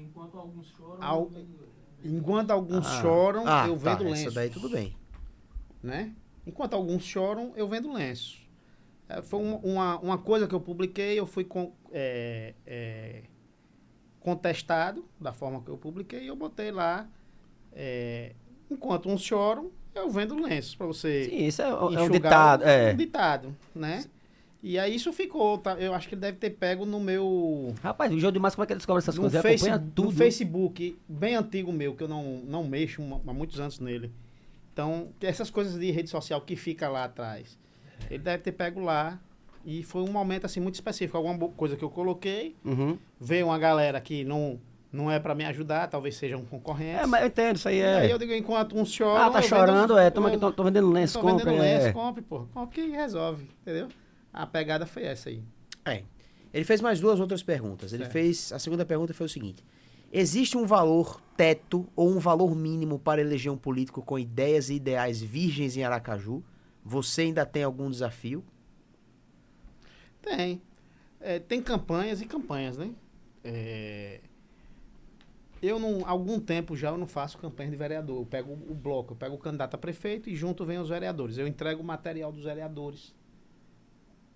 Enquanto 0.00 0.38
alguns 0.38 0.66
choram, 0.76 1.02
Al- 1.02 1.20
eu 1.22 1.28
vendo- 1.28 1.72
Enquanto 2.04 2.50
alguns 2.50 2.86
Ah. 2.86 3.00
choram, 3.00 3.44
ah, 3.46 3.64
eu 3.68 3.76
tá, 3.78 3.94
vendo 3.94 4.08
essa 4.12 4.22
lenço. 4.24 4.34
daí 4.34 4.50
tudo 4.50 4.68
bem. 4.68 4.96
né? 5.82 6.12
Enquanto 6.46 6.74
alguns 6.74 7.02
choram, 7.04 7.52
eu 7.56 7.68
vendo 7.68 7.92
lenço. 7.92 8.38
É, 9.08 9.20
foi 9.22 9.40
uma, 9.40 9.56
uma, 9.58 9.98
uma 10.00 10.18
coisa 10.18 10.46
que 10.48 10.54
eu 10.54 10.60
publiquei, 10.60 11.18
eu 11.18 11.26
fui 11.26 11.44
com, 11.44 11.72
é, 11.92 12.54
é, 12.66 13.22
contestado 14.20 15.04
da 15.20 15.32
forma 15.32 15.60
que 15.62 15.68
eu 15.68 15.76
publiquei 15.76 16.22
e 16.24 16.26
eu 16.28 16.36
botei 16.36 16.70
lá. 16.70 17.08
É, 17.74 18.32
enquanto 18.70 19.08
uns 19.08 19.22
choram, 19.22 19.70
eu 19.94 20.10
vendo 20.10 20.34
lenços 20.42 20.74
para 20.74 20.86
você 20.86 21.24
Sim, 21.24 21.46
isso 21.46 21.62
é, 21.62 21.68
é 21.68 21.74
um 21.74 22.10
ditado. 22.10 22.64
É. 22.64 22.92
um 22.92 22.96
ditado, 22.96 23.56
né? 23.74 24.04
E 24.62 24.78
aí 24.78 24.94
isso 24.94 25.12
ficou, 25.12 25.58
tá? 25.58 25.74
Eu 25.74 25.92
acho 25.92 26.08
que 26.08 26.14
ele 26.14 26.20
deve 26.20 26.38
ter 26.38 26.50
pego 26.50 26.86
no 26.86 27.00
meu 27.00 27.74
Rapaz, 27.82 28.12
o 28.12 28.18
Jode 28.18 28.38
Márcio, 28.38 28.56
como 28.56 28.64
é 28.64 28.66
que 28.68 28.72
ele 28.72 28.78
descobre 28.78 29.00
essas 29.02 29.16
no, 29.16 29.22
coisas? 29.22 29.44
Ele 29.44 29.52
face, 29.58 29.68
acompanha 29.68 29.92
tudo. 29.94 30.06
no 30.06 30.12
Facebook, 30.16 30.98
bem 31.08 31.34
antigo 31.34 31.72
meu, 31.72 31.94
que 31.96 32.04
eu 32.04 32.08
não, 32.08 32.40
não 32.46 32.62
mexo 32.64 33.02
há 33.26 33.32
muitos 33.32 33.58
anos 33.58 33.80
nele. 33.80 34.12
Então, 34.72 35.08
essas 35.20 35.50
coisas 35.50 35.78
de 35.78 35.90
rede 35.90 36.08
social 36.08 36.40
que 36.40 36.54
fica 36.56 36.88
lá 36.88 37.04
atrás, 37.04 37.58
ele 38.08 38.22
deve 38.22 38.42
ter 38.42 38.52
pego 38.52 38.80
lá. 38.80 39.20
E 39.64 39.82
foi 39.82 40.02
um 40.02 40.10
momento 40.10 40.44
assim 40.44 40.60
muito 40.60 40.74
específico. 40.74 41.16
Alguma 41.16 41.38
coisa 41.50 41.76
que 41.76 41.84
eu 41.84 41.90
coloquei, 41.90 42.56
Uhum. 42.64 42.98
veio 43.20 43.46
uma 43.46 43.58
galera 43.58 44.00
que 44.00 44.24
não, 44.24 44.58
não 44.92 45.10
é 45.10 45.18
para 45.18 45.34
me 45.34 45.44
ajudar, 45.46 45.88
talvez 45.88 46.16
sejam 46.16 46.44
concorrentes. 46.44 47.02
É, 47.02 47.06
mas 47.06 47.22
eu 47.22 47.26
entendo, 47.28 47.56
isso 47.56 47.68
aí 47.68 47.78
E 47.78 47.82
aí 47.84 48.10
é. 48.10 48.12
eu 48.12 48.18
digo, 48.18 48.32
enquanto 48.34 48.76
uns 48.78 48.92
choram. 48.92 49.24
Ah, 49.24 49.30
tá 49.30 49.40
chorando, 49.42 49.80
vendo- 49.94 49.98
é. 49.98 50.10
Toma 50.10 50.28
aqui, 50.28 50.38
tô, 50.38 50.52
tô 50.52 50.62
vendendo 50.64 50.90
lenço, 50.90 51.18
tô 51.18 51.26
vendendo 51.26 51.46
compra. 51.46 51.62
lenço, 51.62 51.86
É. 51.86 51.92
compre, 51.92 52.22
pô. 52.22 52.40
Compre 52.52 52.82
que 52.82 52.90
resolve, 52.90 53.48
entendeu? 53.62 53.88
A 54.32 54.46
pegada 54.46 54.84
foi 54.86 55.04
essa 55.04 55.28
aí. 55.30 55.42
É. 55.84 56.02
Ele 56.52 56.64
fez 56.64 56.80
mais 56.82 57.00
duas 57.00 57.18
outras 57.18 57.42
perguntas. 57.42 57.92
Ele 57.94 58.02
Certo. 58.04 58.12
fez. 58.12 58.52
A 58.52 58.58
segunda 58.58 58.84
pergunta 58.84 59.14
foi 59.14 59.24
o 59.24 59.28
seguinte: 59.28 59.64
Existe 60.12 60.58
um 60.58 60.66
valor 60.66 61.18
teto 61.34 61.88
ou 61.96 62.10
um 62.10 62.18
valor 62.18 62.54
mínimo 62.54 62.98
para 62.98 63.20
eleger 63.22 63.50
um 63.50 63.56
político 63.56 64.02
com 64.02 64.18
ideias 64.18 64.68
e 64.68 64.74
ideais 64.74 65.22
virgens 65.22 65.74
em 65.78 65.82
Aracaju? 65.84 66.44
Você 66.84 67.22
ainda 67.22 67.46
tem 67.46 67.62
algum 67.64 67.88
desafio? 67.90 68.44
Tem. 70.20 70.60
É, 71.20 71.38
tem 71.38 71.62
campanhas 71.62 72.20
e 72.20 72.26
campanhas, 72.26 72.76
né? 72.76 72.90
É, 73.44 74.20
eu 75.62 75.78
não, 75.78 76.06
algum 76.06 76.40
tempo 76.40 76.76
já 76.76 76.88
eu 76.88 76.98
não 76.98 77.06
faço 77.06 77.38
campanha 77.38 77.70
de 77.70 77.76
vereador. 77.76 78.18
Eu 78.20 78.26
pego 78.26 78.52
o 78.52 78.74
bloco, 78.74 79.12
eu 79.12 79.16
pego 79.16 79.36
o 79.36 79.38
candidato 79.38 79.74
a 79.74 79.78
prefeito 79.78 80.28
e 80.28 80.34
junto 80.34 80.66
vem 80.66 80.78
os 80.78 80.88
vereadores. 80.88 81.38
Eu 81.38 81.46
entrego 81.46 81.80
o 81.80 81.84
material 81.84 82.32
dos 82.32 82.44
vereadores. 82.44 83.14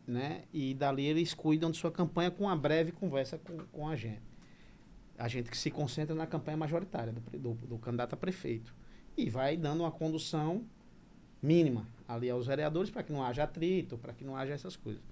Né? 0.07 0.45
E 0.53 0.73
dali 0.73 1.05
eles 1.05 1.35
cuidam 1.35 1.69
de 1.69 1.79
sua 1.79 1.91
campanha 1.91 2.31
com 2.31 2.45
uma 2.45 2.57
breve 2.57 2.93
conversa 2.93 3.39
com, 3.39 3.59
com 3.73 3.89
a 3.89 3.97
gente. 3.97 4.23
A 5.19 5.27
gente 5.27 5.51
que 5.51 5.59
se 5.59 5.69
concentra 5.69 6.15
na 6.15 6.29
campanha 6.29 6.57
majoritária 6.57 7.13
do, 7.13 7.21
do, 7.39 7.55
do 7.55 7.79
candidato 7.79 8.13
a 8.13 8.17
prefeito. 8.17 8.73
E 9.17 9.29
vai 9.29 9.57
dando 9.57 9.81
uma 9.81 9.91
condução 9.91 10.65
mínima 11.43 11.89
ali 12.07 12.31
aos 12.31 12.47
vereadores 12.47 12.89
para 12.89 13.03
que 13.03 13.13
não 13.13 13.25
haja 13.25 13.43
atrito, 13.43 13.99
para 13.99 14.13
que 14.13 14.25
não 14.25 14.37
haja 14.37 14.53
essas 14.53 14.77
coisas. 14.77 15.03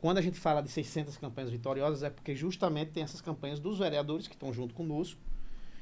Quando 0.00 0.18
a 0.18 0.22
gente 0.22 0.38
fala 0.38 0.60
de 0.60 0.70
600 0.70 1.16
campanhas 1.16 1.50
vitoriosas, 1.50 2.04
é 2.04 2.10
porque 2.10 2.36
justamente 2.36 2.92
tem 2.92 3.02
essas 3.02 3.20
campanhas 3.20 3.58
dos 3.58 3.78
vereadores 3.78 4.28
que 4.28 4.34
estão 4.34 4.52
junto 4.52 4.72
conosco. 4.72 5.20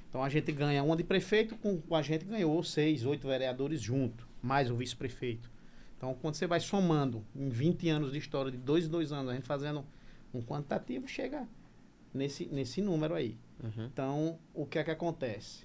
Então 0.08 0.22
a 0.22 0.28
gente 0.28 0.50
ganha 0.52 0.82
uma 0.82 0.96
de 0.96 1.04
prefeito, 1.04 1.56
com, 1.56 1.80
com 1.80 1.94
a 1.94 2.02
gente 2.02 2.24
ganhou 2.24 2.62
seis, 2.62 3.04
oito 3.04 3.26
vereadores 3.26 3.80
junto, 3.80 4.26
mais 4.42 4.70
o 4.70 4.76
vice-prefeito. 4.76 5.50
Então 5.96 6.14
quando 6.14 6.34
você 6.34 6.46
vai 6.46 6.60
somando 6.60 7.24
em 7.34 7.48
20 7.48 7.88
anos 7.88 8.12
de 8.12 8.18
história, 8.18 8.50
de 8.50 8.58
dois 8.58 8.86
em 8.86 8.88
dois 8.88 9.12
anos, 9.12 9.30
a 9.30 9.34
gente 9.34 9.46
fazendo 9.46 9.84
um 10.32 10.42
quantitativo, 10.42 11.06
chega 11.06 11.46
nesse, 12.12 12.46
nesse 12.46 12.80
número 12.80 13.14
aí. 13.14 13.36
Então, 13.78 14.38
o 14.52 14.66
que 14.66 14.78
é 14.78 14.84
que 14.84 14.90
acontece? 14.90 15.64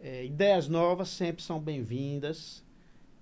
É, 0.00 0.24
ideias 0.24 0.68
novas 0.68 1.08
sempre 1.08 1.42
são 1.42 1.60
bem-vindas. 1.60 2.64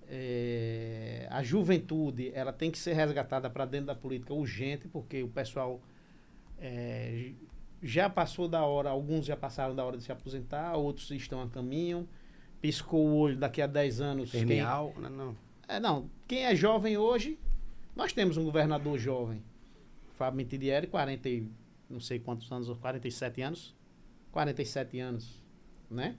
É, 0.09 1.27
a 1.31 1.43
juventude 1.43 2.31
ela 2.35 2.53
tem 2.53 2.71
que 2.71 2.79
ser 2.79 2.95
resgatada 2.95 3.51
para 3.51 3.67
dentro 3.67 3.89
da 3.89 3.95
política 3.95 4.33
urgente, 4.33 4.89
porque 4.89 5.23
o 5.23 5.29
pessoal 5.29 5.83
é, 6.59 7.33
já 7.83 8.11
passou 8.11 8.49
da 8.49 8.65
hora, 8.65 8.91
alguns 8.91 9.25
já 9.25 9.37
passaram 9.37 9.75
da 9.75 9.85
hora 9.85 9.97
de 9.97 10.03
se 10.03 10.13
aposentar, 10.13 10.75
outros 10.75 11.11
estão 11.11 11.43
a 11.43 11.49
caminho. 11.49 12.09
Piscou 12.61 13.07
o 13.07 13.17
olho 13.17 13.37
daqui 13.37 13.63
a 13.63 13.67
10 13.67 14.01
anos. 14.01 14.31
quem-. 14.33 14.63
Não, 15.01 15.11
não. 15.11 15.37
é, 15.69 15.79
não. 15.79 16.11
Quem 16.27 16.45
é 16.45 16.57
jovem 16.57 16.97
hoje, 16.97 17.39
nós 17.95 18.13
temos 18.13 18.37
um 18.37 18.45
governador 18.45 18.99
jovem. 18.99 19.43
Fábio 20.15 20.39
Mitidieri, 20.39 20.89
40 20.89 21.29
e 21.29 21.49
não 21.89 22.01
sei 22.01 22.19
quantos 22.19 22.51
anos, 22.51 22.69
47 22.79 23.43
anos. 23.43 23.77
47 24.33 25.01
anos, 25.01 25.43
né? 25.91 26.17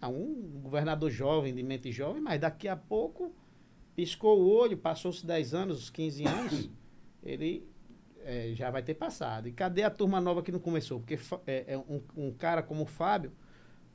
É 0.00 0.06
um 0.06 0.60
governador 0.62 1.10
jovem, 1.10 1.54
de 1.54 1.62
mente 1.62 1.90
jovem, 1.90 2.20
mas 2.20 2.40
daqui 2.40 2.68
a 2.68 2.76
pouco 2.76 3.34
piscou 3.94 4.38
o 4.40 4.48
olho, 4.48 4.76
passou-se 4.76 5.24
10 5.26 5.54
anos, 5.54 5.90
15 5.90 6.26
anos, 6.26 6.70
ele 7.24 7.66
é, 8.26 8.52
já 8.54 8.70
vai 8.70 8.82
ter 8.82 8.94
passado. 8.94 9.48
E 9.48 9.52
cadê 9.52 9.82
a 9.84 9.90
turma 9.90 10.20
nova 10.20 10.42
que 10.42 10.50
não 10.52 10.58
começou? 10.58 11.00
Porque 11.00 11.18
é, 11.46 11.74
é 11.74 11.78
um, 11.78 12.02
um 12.16 12.32
cara 12.32 12.62
como 12.62 12.82
o 12.82 12.86
Fábio 12.86 13.32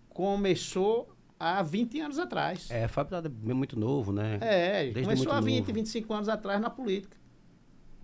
começou 0.09 1.15
há 1.39 1.61
20 1.63 1.99
anos 2.01 2.19
atrás. 2.19 2.69
É, 2.69 2.87
Fábio 2.87 3.17
é 3.17 3.53
muito 3.53 3.79
novo, 3.79 4.11
né? 4.11 4.37
É, 4.41 4.83
Desde 4.85 5.03
começou 5.03 5.31
há 5.31 5.39
20, 5.41 5.59
novo. 5.67 5.73
25 5.73 6.13
anos 6.13 6.29
atrás 6.29 6.59
na 6.61 6.69
política. 6.69 7.17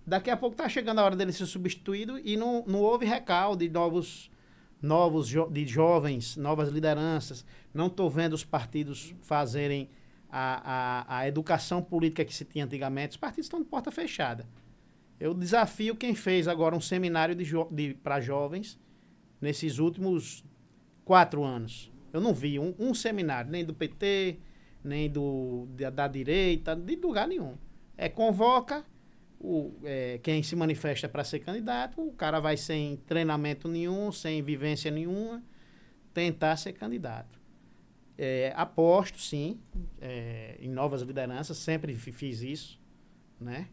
Daqui 0.06 0.30
a 0.30 0.36
pouco 0.36 0.56
tá 0.56 0.68
chegando 0.68 0.98
a 1.00 1.04
hora 1.04 1.14
dele 1.16 1.32
ser 1.32 1.46
substituído 1.46 2.18
e 2.18 2.36
não, 2.36 2.64
não 2.66 2.80
houve 2.80 3.04
recalde 3.04 3.68
de 3.68 3.72
novos, 3.74 4.30
novos 4.80 5.28
jo- 5.28 5.50
de 5.50 5.66
jovens, 5.66 6.36
novas 6.36 6.70
lideranças. 6.70 7.44
Não 7.74 7.88
estou 7.88 8.08
vendo 8.08 8.32
os 8.32 8.42
partidos 8.44 9.14
fazerem 9.20 9.90
a, 10.30 11.04
a, 11.10 11.18
a 11.18 11.28
educação 11.28 11.82
política 11.82 12.24
que 12.24 12.34
se 12.34 12.44
tinha 12.46 12.64
antigamente. 12.64 13.10
Os 13.12 13.16
partidos 13.18 13.44
estão 13.46 13.60
de 13.60 13.66
porta 13.66 13.90
fechada. 13.90 14.46
Eu 15.20 15.34
desafio 15.34 15.96
quem 15.96 16.14
fez 16.14 16.46
agora 16.46 16.76
um 16.76 16.80
seminário 16.80 17.34
de, 17.34 17.44
jo- 17.44 17.68
de, 17.70 17.94
para 17.94 18.20
jovens 18.20 18.78
nesses 19.40 19.78
últimos 19.78 20.44
quatro 21.04 21.42
anos. 21.42 21.90
Eu 22.12 22.20
não 22.20 22.32
vi 22.32 22.58
um, 22.58 22.74
um 22.78 22.94
seminário, 22.94 23.50
nem 23.50 23.64
do 23.64 23.74
PT, 23.74 24.38
nem 24.84 25.10
do, 25.10 25.66
da, 25.76 25.90
da 25.90 26.08
direita, 26.08 26.74
de 26.76 26.96
lugar 26.96 27.26
nenhum. 27.26 27.56
É 27.96 28.08
convoca 28.08 28.84
o, 29.40 29.72
é, 29.84 30.18
quem 30.22 30.42
se 30.42 30.54
manifesta 30.56 31.08
para 31.08 31.24
ser 31.24 31.40
candidato, 31.40 32.00
o 32.00 32.12
cara 32.12 32.40
vai 32.40 32.56
sem 32.56 32.96
treinamento 33.06 33.68
nenhum, 33.68 34.10
sem 34.12 34.42
vivência 34.42 34.90
nenhuma, 34.90 35.42
tentar 36.14 36.56
ser 36.56 36.72
candidato. 36.72 37.38
É, 38.16 38.52
aposto, 38.56 39.20
sim, 39.20 39.60
é, 40.00 40.56
em 40.60 40.68
novas 40.68 41.02
lideranças, 41.02 41.56
sempre 41.56 41.94
fi- 41.94 42.10
fiz 42.12 42.40
isso, 42.42 42.80
né? 43.40 43.68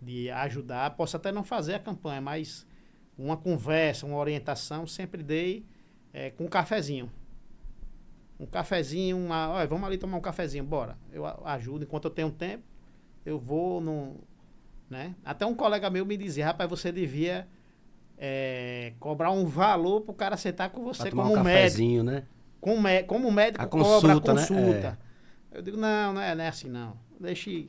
De 0.00 0.30
ajudar. 0.30 0.90
Posso 0.96 1.16
até 1.16 1.30
não 1.30 1.44
fazer 1.44 1.74
a 1.74 1.78
campanha, 1.78 2.20
mas 2.20 2.66
uma 3.18 3.36
conversa, 3.36 4.06
uma 4.06 4.16
orientação, 4.16 4.86
sempre 4.86 5.22
dei 5.22 5.66
é, 6.12 6.30
com 6.30 6.44
um 6.44 6.48
cafezinho. 6.48 7.10
Um 8.38 8.46
cafezinho, 8.46 9.18
uma, 9.18 9.50
olha, 9.50 9.66
vamos 9.66 9.86
ali 9.86 9.98
tomar 9.98 10.16
um 10.16 10.20
cafezinho, 10.22 10.64
bora. 10.64 10.96
Eu 11.12 11.26
ajudo 11.46 11.84
enquanto 11.84 12.06
eu 12.06 12.10
tenho 12.10 12.30
tempo. 12.30 12.64
Eu 13.26 13.38
vou 13.38 13.82
no, 13.82 14.16
né? 14.88 15.14
Até 15.22 15.44
um 15.44 15.54
colega 15.54 15.90
meu 15.90 16.06
me 16.06 16.16
dizia, 16.16 16.46
rapaz, 16.46 16.68
você 16.68 16.90
devia 16.90 17.46
é, 18.16 18.94
cobrar 18.98 19.30
um 19.30 19.44
valor 19.44 20.00
pro 20.00 20.14
cara 20.14 20.36
sentar 20.36 20.70
com 20.70 20.82
Pra 20.82 20.94
você 20.94 21.10
tomar 21.10 21.24
como 21.24 21.36
um 21.36 21.44
médico. 21.44 22.02
né? 22.02 22.24
Como, 22.60 22.82
como 23.06 23.30
médico 23.30 23.64
A 23.64 23.66
cobra 23.68 23.86
a 23.86 24.20
consulta, 24.20 24.34
né? 24.34 24.40
consulta. 24.40 24.98
Eu 25.52 25.62
digo, 25.62 25.76
não, 25.76 26.14
não 26.14 26.20
é, 26.20 26.34
não 26.34 26.44
é 26.44 26.48
assim 26.48 26.68
não. 26.68 26.96
Deixe, 27.18 27.68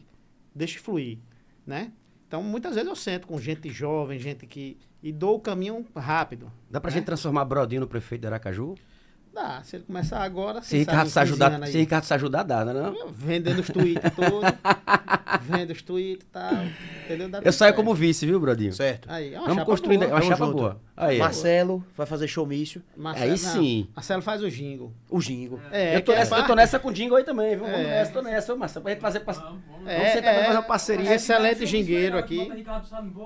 deixe 0.56 0.80
fluir, 0.80 1.20
né? 1.66 1.92
Então, 2.32 2.42
muitas 2.42 2.76
vezes 2.76 2.88
eu 2.90 2.96
sento 2.96 3.28
com 3.28 3.38
gente 3.38 3.70
jovem, 3.70 4.18
gente 4.18 4.48
que... 4.48 4.78
E 5.04 5.12
dou 5.12 5.36
o 5.36 5.40
caminho 5.42 5.86
rápido. 5.94 6.50
Dá 6.70 6.80
pra 6.80 6.90
né? 6.90 6.96
gente 6.96 7.06
transformar 7.06 7.44
Brodinho 7.44 7.82
no 7.82 7.88
prefeito 7.88 8.22
de 8.22 8.28
Aracaju? 8.28 8.76
Dá, 9.34 9.62
se 9.64 9.78
ele 9.78 9.84
começar 9.86 10.22
agora... 10.22 10.62
Se 10.62 10.78
Ricardo 10.78 11.08
se 11.08 11.14
sabe, 11.14 11.32
uns 11.32 11.34
15 11.38 11.44
ajudar, 11.46 11.68
se 11.68 11.78
Ricardo 11.78 12.04
se 12.04 12.14
ajudar, 12.14 12.44
dá, 12.44 12.66
né? 12.66 12.74
Não? 12.74 13.12
Vendendo 13.12 13.60
os 13.60 13.68
tweets 13.70 14.12
todos. 14.14 14.52
vendo 15.42 15.72
os 15.72 15.82
tweets 15.82 16.26
e 16.26 16.30
tal. 16.32 16.52
Entendeu? 17.06 17.30
Dá 17.30 17.38
Eu 17.40 17.54
saio 17.54 17.70
certo. 17.70 17.76
como 17.78 17.96
vice, 17.96 18.26
viu, 18.26 18.40
Brodinho? 18.42 18.74
Certo. 18.74 19.08
Aí, 19.10 19.34
é 19.34 19.40
uma 19.40 19.48
Vamos 19.48 19.64
construindo 19.64 20.02
boa. 20.02 20.12
é 20.12 20.14
uma 20.16 20.22
chapa 20.22 20.46
junto. 20.46 20.58
boa. 20.58 20.82
Aí, 20.98 21.18
Marcelo 21.18 21.84
vai 21.98 22.06
fazer 22.06 22.28
showmício. 22.28 22.84
Marcelo, 22.96 23.32
Aí 23.32 23.38
sim. 23.38 23.88
Marcelo 23.96 24.22
faz 24.22 24.44
o 24.44 24.50
jingle. 24.52 24.92
O 25.10 25.20
Jingo. 25.22 25.60
É, 25.72 25.96
eu, 25.96 26.02
tô 26.02 26.12
é 26.12 26.16
nessa, 26.18 26.38
eu 26.38 26.46
tô 26.46 26.54
nessa 26.54 26.78
com 26.78 26.90
o 26.90 26.94
Jingle 26.94 27.18
aí 27.18 27.24
também, 27.24 27.56
viu? 27.56 27.66
Vamos 27.66 27.80
É. 27.80 27.84
nessa, 27.84 28.12
tô 28.12 28.22
nessa, 28.22 28.54
ô, 28.54 28.58
Marcelo, 28.58 28.84
pra 28.84 28.92
gente 28.92 29.02
fazer... 29.02 29.20
Vamos, 29.26 29.62
vamos. 29.72 29.88
É, 29.88 29.98
Vamos 29.98 30.16
é. 30.28 30.44
fazer 30.44 30.58
uma 30.58 30.64
parceria. 30.64 31.16
Excelente 31.16 31.66
jingueiro 31.66 32.18
aqui. 32.18 32.52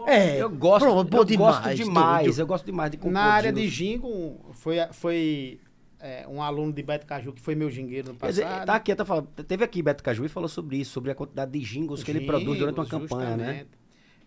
É. 0.08 0.42
Eu 0.42 0.50
gosto, 0.50 0.86
Pronto, 0.86 1.14
eu 1.14 1.38
gosto 1.38 1.76
demais, 1.76 2.40
eu 2.40 2.48
gosto 2.48 2.66
demais 2.66 2.92
de 2.92 3.10
Na 3.10 3.24
área 3.24 3.52
de 3.52 3.68
jingle, 3.70 4.40
foi, 4.54 4.78
foi 4.92 5.60
é, 6.06 6.28
um 6.28 6.42
aluno 6.42 6.72
de 6.72 6.84
Beto 6.84 7.06
Caju 7.06 7.34
que 7.34 7.42
foi 7.42 7.56
meu 7.56 7.70
jingueiro 7.70 8.14
no 8.14 8.20
Quer 8.20 8.28
dizer, 8.28 8.44
passado. 8.44 8.66
tá 8.68 8.76
aqui, 8.76 8.96
tá 8.96 9.04
falando, 9.06 9.28
teve 9.48 9.64
aqui 9.64 9.82
Beto 9.82 10.04
Caju 10.04 10.26
e 10.26 10.30
falou 10.30 10.48
sobre 10.48 10.78
isso, 10.78 10.92
sobre 10.92 11.10
a 11.12 11.16
quantidade 11.16 11.52
de 11.52 11.60
jingles 11.60 12.04
que 12.04 12.12
ele 12.12 12.22
produz 12.26 12.60
durante 12.60 12.78
uma 12.80 12.86
campanha, 12.86 13.36
né? 13.36 13.66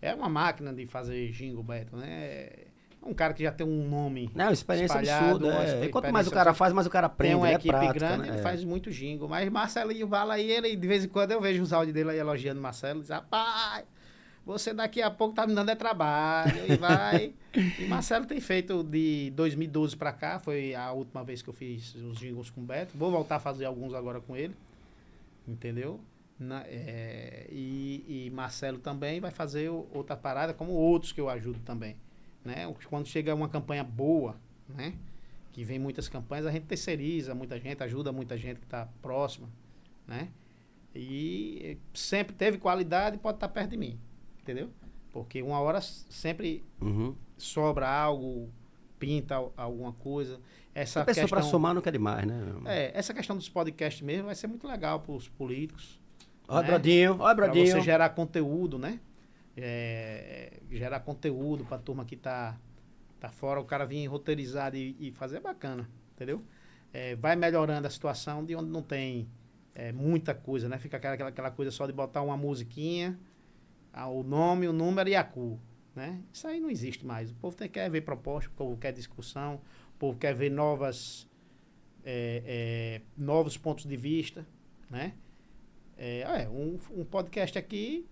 É 0.01 0.13
uma 0.13 0.29
máquina 0.29 0.73
de 0.73 0.85
fazer 0.85 1.29
jingle, 1.31 1.63
Beto, 1.63 1.95
né? 1.97 2.07
É 3.01 3.05
um 3.05 3.13
cara 3.13 3.33
que 3.33 3.43
já 3.43 3.51
tem 3.51 3.65
um 3.65 3.87
nome. 3.89 4.29
Não, 4.35 4.51
experiência 4.51 4.99
espalhado, 5.01 5.49
absurda. 5.49 5.63
é. 5.77 5.85
E 5.85 5.89
quanto 5.89 6.11
mais 6.11 6.27
o 6.27 6.31
cara 6.31 6.53
faz, 6.53 6.73
mais 6.73 6.85
o 6.85 6.89
cara 6.89 7.07
Tem 7.07 7.31
aprende, 7.31 7.35
uma 7.35 7.47
né? 7.47 7.53
equipe 7.53 7.69
Prática, 7.69 7.93
grande, 7.93 8.21
né? 8.23 8.27
ele 8.27 8.37
É. 8.39 8.41
faz 8.41 8.63
muito 8.65 8.91
jingle. 8.91 9.27
Mas 9.29 9.49
Marcelinho 9.49 10.05
Vala 10.07 10.33
aí, 10.33 10.51
ele, 10.51 10.75
de 10.75 10.87
vez 10.87 11.05
em 11.05 11.07
quando 11.07 11.31
eu 11.31 11.39
vejo 11.39 11.63
os 11.63 11.71
áudios 11.71 11.93
dele 11.93 12.11
aí 12.11 12.17
elogiando 12.19 12.59
Marcelo. 12.59 12.99
Diz, 12.99 13.09
rapaz, 13.09 13.85
você 14.57 14.73
daqui 14.73 15.01
a 15.01 15.09
pouco 15.11 15.35
tá 15.35 15.45
me 15.45 15.53
dando 15.53 15.69
é 15.71 15.75
trabalho. 15.75 16.71
E 16.71 16.75
vai. 16.77 17.33
e 17.79 17.85
Marcelo 17.87 18.25
tem 18.25 18.39
feito 18.39 18.83
de 18.83 19.31
2012 19.35 19.95
pra 19.95 20.11
cá, 20.11 20.39
foi 20.39 20.73
a 20.75 20.91
última 20.91 21.23
vez 21.23 21.41
que 21.41 21.49
eu 21.49 21.53
fiz 21.53 21.93
os 21.95 22.17
jingles 22.17 22.49
com 22.49 22.61
o 22.61 22.63
Beto. 22.63 22.97
Vou 22.97 23.11
voltar 23.11 23.35
a 23.37 23.39
fazer 23.39 23.65
alguns 23.65 23.93
agora 23.93 24.19
com 24.19 24.35
ele. 24.35 24.55
Entendeu? 25.47 25.99
Na- 26.39 26.63
é, 26.67 27.47
e, 27.51 28.25
e 28.27 28.29
Marcelo 28.31 28.79
também 28.79 29.19
vai 29.19 29.31
fazer 29.31 29.69
outra 29.69 30.15
parada, 30.15 30.53
como 30.53 30.71
outros 30.71 31.11
que 31.11 31.19
eu 31.19 31.29
ajudo 31.29 31.59
também. 31.65 31.95
Né? 32.45 32.73
Quando 32.89 33.07
chega 33.07 33.35
uma 33.35 33.49
campanha 33.49 33.83
boa, 33.83 34.35
né? 34.67 34.93
que 35.51 35.63
vem 35.63 35.79
muitas 35.79 36.07
campanhas, 36.07 36.45
a 36.45 36.51
gente 36.51 36.65
terceiriza 36.67 37.33
muita 37.35 37.59
gente, 37.59 37.83
ajuda 37.83 38.11
muita 38.11 38.37
gente 38.37 38.59
que 38.59 38.65
está 38.65 38.87
próxima, 39.01 39.49
né? 40.07 40.29
E 40.95 41.77
sempre 41.93 42.33
teve 42.35 42.57
qualidade 42.57 43.15
e 43.17 43.19
pode 43.19 43.37
estar 43.37 43.49
perto 43.49 43.71
de 43.71 43.77
mim, 43.77 43.99
entendeu? 44.49 44.69
Porque 45.11 45.41
uma 45.41 45.59
hora 45.59 45.79
sempre 45.81 46.63
Uhum. 46.81 47.15
sobra 47.37 47.87
algo, 47.89 48.49
pinta 48.97 49.35
al- 49.35 49.53
alguma 49.57 49.93
coisa. 49.93 50.39
Essa 50.73 51.01
A 51.01 51.05
pessoa 51.05 51.27
pra 51.27 51.37
questão, 51.37 51.51
somar 51.51 51.73
não 51.73 51.81
quer 51.81 51.91
demais, 51.91 52.25
né? 52.25 52.35
é, 52.65 52.91
essa 52.97 53.13
questão 53.13 53.35
dos 53.35 53.49
podcasts 53.49 54.01
mesmo 54.01 54.25
vai 54.25 54.35
ser 54.35 54.47
muito 54.47 54.67
legal 54.67 54.99
para 54.99 55.11
os 55.11 55.27
políticos. 55.27 55.99
Ó, 56.47 56.61
né? 56.61 56.67
Brodinho, 56.67 57.17
Para 57.17 57.33
Brodinho. 57.35 57.67
você 57.67 57.81
gerar 57.81 58.09
conteúdo, 58.09 58.77
né? 58.79 58.99
É, 59.57 60.59
gerar 60.71 60.99
conteúdo 61.01 61.65
para 61.65 61.77
a 61.77 61.79
turma 61.79 62.05
que 62.05 62.15
tá, 62.15 62.57
tá 63.19 63.29
fora, 63.29 63.59
o 63.59 63.65
cara 63.65 63.85
vir 63.85 64.05
roteirizar 64.07 64.73
e, 64.75 64.95
e 64.99 65.11
fazer 65.11 65.37
é 65.37 65.39
bacana, 65.41 65.87
entendeu? 66.15 66.41
É, 66.93 67.15
vai 67.15 67.35
melhorando 67.35 67.85
a 67.85 67.89
situação 67.89 68.43
de 68.45 68.55
onde 68.55 68.69
não 68.71 68.81
tem 68.81 69.27
é, 69.75 69.91
muita 69.91 70.33
coisa, 70.33 70.67
né? 70.69 70.77
Fica 70.79 70.97
aquela, 70.97 71.13
aquela, 71.15 71.29
aquela 71.29 71.51
coisa 71.51 71.71
só 71.71 71.85
de 71.85 71.93
botar 71.93 72.21
uma 72.21 72.37
musiquinha, 72.37 73.19
o 73.93 74.23
nome, 74.23 74.67
o 74.67 74.73
número 74.73 75.09
e 75.09 75.15
a 75.15 75.23
cor, 75.23 75.57
né? 75.95 76.19
Isso 76.31 76.47
aí 76.47 76.59
não 76.59 76.69
existe 76.69 77.05
mais. 77.05 77.31
O 77.31 77.35
povo 77.35 77.55
tem, 77.55 77.67
quer 77.67 77.89
ver 77.89 78.01
proposta, 78.01 78.49
o 78.49 78.53
povo 78.53 78.77
quer 78.77 78.91
discussão, 78.91 79.55
o 79.95 79.99
povo 79.99 80.17
quer 80.17 80.33
ver 80.33 80.49
novas, 80.49 81.27
é, 82.03 82.43
é, 82.45 83.01
novos 83.17 83.57
pontos 83.57 83.85
de 83.85 83.97
vista, 83.97 84.45
né? 84.89 85.13
É, 85.97 86.21
é, 86.21 86.49
um, 86.49 86.79
um 86.91 87.03
podcast 87.03 87.57
aqui, 87.57 88.05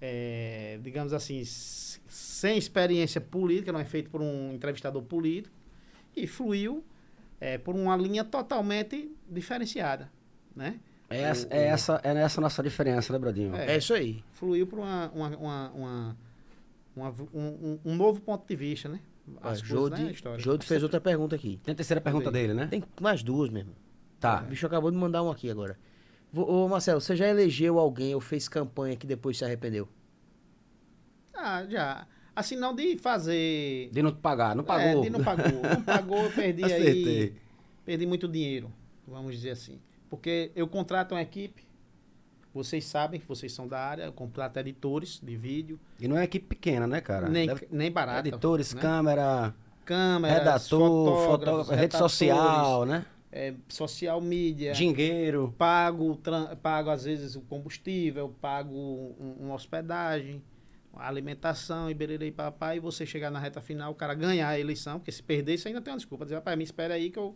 é, 0.00 0.78
digamos 0.82 1.12
assim, 1.12 1.42
sem 1.44 2.58
experiência 2.58 3.20
política, 3.20 3.72
não 3.72 3.78
é 3.78 3.84
feito 3.84 4.10
por 4.10 4.20
um 4.20 4.52
entrevistador 4.52 5.02
político, 5.02 5.54
e 6.16 6.26
fluiu 6.26 6.84
é, 7.40 7.58
por 7.58 7.74
uma 7.74 7.96
linha 7.96 8.24
totalmente 8.24 9.10
diferenciada, 9.28 10.10
né? 10.54 10.80
É 11.14 11.20
essa, 11.22 11.46
O- 11.46 11.52
é, 11.52 11.66
essa, 11.66 12.00
é 12.04 12.14
essa 12.22 12.40
a 12.40 12.42
nossa 12.42 12.62
diferença, 12.62 13.12
né, 13.12 13.18
Brodinho? 13.18 13.54
É. 13.54 13.74
É 13.74 13.76
isso 13.78 13.92
aí. 13.94 14.22
Fluiu 14.32 14.66
por 14.66 14.78
uma, 14.78 15.10
uma, 15.14 15.28
uma, 15.36 15.70
uma- 15.70 16.16
uma- 16.96 17.14
um, 17.32 17.40
um- 17.42 17.78
um 17.84 17.94
novo 17.96 18.20
ponto 18.20 18.46
de 18.46 18.56
vista, 18.56 18.88
né? 18.88 19.00
As 19.36 19.60
coisas, 19.62 19.68
Jode, 19.68 20.02
né, 20.02 20.08
a 20.08 20.12
história. 20.12 20.38
Jode 20.42 20.66
fez 20.66 20.82
outra 20.82 21.00
pergunta 21.00 21.36
aqui. 21.36 21.60
Tem 21.62 21.72
a 21.72 21.76
terceira 21.76 22.00
pergunta 22.00 22.24
Cadê? 22.26 22.40
dele, 22.40 22.54
né? 22.54 22.66
Tem 22.66 22.82
mais 23.00 23.22
duas 23.22 23.50
mesmo. 23.50 23.72
Tá. 24.18 24.42
O 24.42 24.46
bicho 24.46 24.66
acabou 24.66 24.90
de 24.90 24.96
mandar 24.96 25.22
um 25.22 25.30
aqui 25.30 25.48
agora. 25.50 25.78
Ô, 26.34 26.66
Marcelo, 26.68 27.00
você 27.00 27.14
já 27.14 27.28
elegeu 27.28 27.78
alguém 27.78 28.14
ou 28.14 28.20
fez 28.20 28.48
campanha 28.48 28.96
que 28.96 29.06
depois 29.06 29.36
se 29.38 29.44
arrependeu? 29.44 29.88
Ah, 31.34 31.64
já. 31.68 32.06
Assim, 32.34 32.56
não 32.56 32.74
de 32.74 32.96
fazer... 32.96 33.90
De 33.92 34.02
não 34.02 34.14
pagar, 34.14 34.56
não 34.56 34.62
É, 34.64 34.66
pagou. 34.66 35.02
de 35.02 35.10
não 35.10 35.22
pagou. 35.22 35.62
Não 35.62 35.82
pagou, 35.82 36.18
eu 36.24 36.30
perdi 36.32 36.64
aí... 36.72 36.72
Acertei. 36.72 37.36
perdi 37.84 38.06
muito 38.06 38.26
dinheiro, 38.26 38.72
vamos 39.06 39.34
dizer 39.34 39.50
assim. 39.50 39.78
Porque 40.12 40.52
eu 40.54 40.68
contrato 40.68 41.12
uma 41.12 41.22
equipe, 41.22 41.62
vocês 42.52 42.84
sabem 42.84 43.18
que 43.18 43.26
vocês 43.26 43.50
são 43.50 43.66
da 43.66 43.78
área, 43.80 44.02
eu 44.02 44.12
contrato 44.12 44.58
editores 44.58 45.18
de 45.22 45.34
vídeo, 45.38 45.80
E 45.98 46.06
não 46.06 46.18
é 46.18 46.24
equipe 46.24 46.44
pequena, 46.48 46.86
né, 46.86 47.00
cara? 47.00 47.30
nem, 47.30 47.46
Deve- 47.46 47.66
nem 47.70 47.90
barato. 47.90 48.28
Editores, 48.28 48.74
né? 48.74 48.80
câmera, 48.82 49.54
câmeras, 49.86 50.38
redator, 50.38 50.68
fotógrafos, 50.68 51.24
fotógrafo, 51.24 51.72
rede 51.72 51.96
social, 51.96 52.84
né? 52.84 53.06
é, 53.32 53.54
social 53.70 54.20
media, 54.20 54.72
Dinheiro. 54.74 55.54
pago, 55.56 56.20
pago 56.62 56.90
às 56.90 57.04
vezes 57.04 57.34
o 57.34 57.40
combustível, 57.40 58.28
pago 58.38 58.74
um- 58.74 59.36
uma 59.46 59.54
hospedagem, 59.54 60.42
a 60.92 61.08
alimentação 61.08 61.88
e 61.90 61.94
bererei 61.94 62.30
papai, 62.30 62.76
e 62.76 62.80
você 62.80 63.06
chegar 63.06 63.30
na 63.30 63.38
reta 63.38 63.62
final, 63.62 63.92
o 63.92 63.94
cara 63.94 64.12
ganhar 64.12 64.48
a 64.50 64.60
eleição, 64.60 64.98
porque 64.98 65.10
se 65.10 65.22
perder, 65.22 65.54
isso 65.54 65.66
ainda 65.68 65.80
tem 65.80 65.90
uma 65.90 65.96
desculpa. 65.96 66.26
Dizer, 66.26 66.34
rapaz, 66.34 66.58
me 66.58 66.64
espera 66.64 66.92
aí 66.92 67.08
que 67.08 67.18
eu 67.18 67.34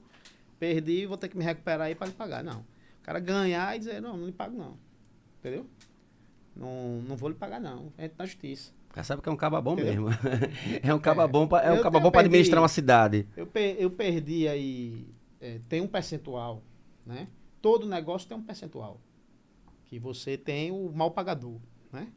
perdi 0.59 1.03
e 1.03 1.07
vou 1.07 1.17
ter 1.17 1.29
que 1.29 1.37
me 1.37 1.45
recuperar 1.45 1.87
aí 1.89 1.95
para 1.95 2.07
lhe 2.09 2.13
pagar. 2.13 2.43
Não. 2.45 2.61
O 2.61 3.03
cara 3.05 3.19
ganhar 3.21 3.75
e 3.77 3.79
dizer, 3.79 4.01
não, 4.03 4.17
não 4.17 4.27
lhe 4.27 4.33
pago 4.33 4.57
não. 4.57 4.77
Entendeu? 5.39 5.67
Não, 6.55 7.01
não 7.07 7.17
vou 7.17 7.29
lhe 7.29 7.35
pagar 7.35 7.61
não. 7.61 7.93
É 7.99 8.11
na 8.19 8.25
justiça. 8.27 8.73
O 8.91 8.95
cara 8.97 9.05
sabe 9.05 9.23
que 9.23 9.29
é 9.29 9.33
um 9.33 9.37
caba 9.37 9.61
bom 9.61 9.75
Entendeu? 9.75 10.05
mesmo. 10.05 10.09
é 10.83 10.95
um 10.95 10.99
caba 10.99 11.25
É. 11.25 11.29
bom 11.29 11.47
pra, 11.47 11.63
é 11.63 11.73
um 11.73 11.83
caba 11.83 12.01
bom 12.01 12.11
perdi- 12.11 12.27
administrar 12.27 12.63
uma 12.63 12.69
cidade. 12.69 13.27
Eu, 13.37 13.47
per- 13.47 13.77
eu 13.79 13.91
perdi 13.91 14.49
aí, 14.49 15.07
é, 15.41 15.61
tem 15.69 15.81
um 15.83 15.87
percentual, 15.87 16.63
né? 17.05 17.29
todo 17.61 17.87
negócio 17.87 18.27
tem 18.29 18.37
um 18.37 18.43
percentual. 18.43 19.01
Que 19.85 19.99
você 19.99 20.37
tem 20.39 20.71
o 20.73 20.91
mal 20.93 21.11
pagador, 21.11 21.59
né? 21.93 22.09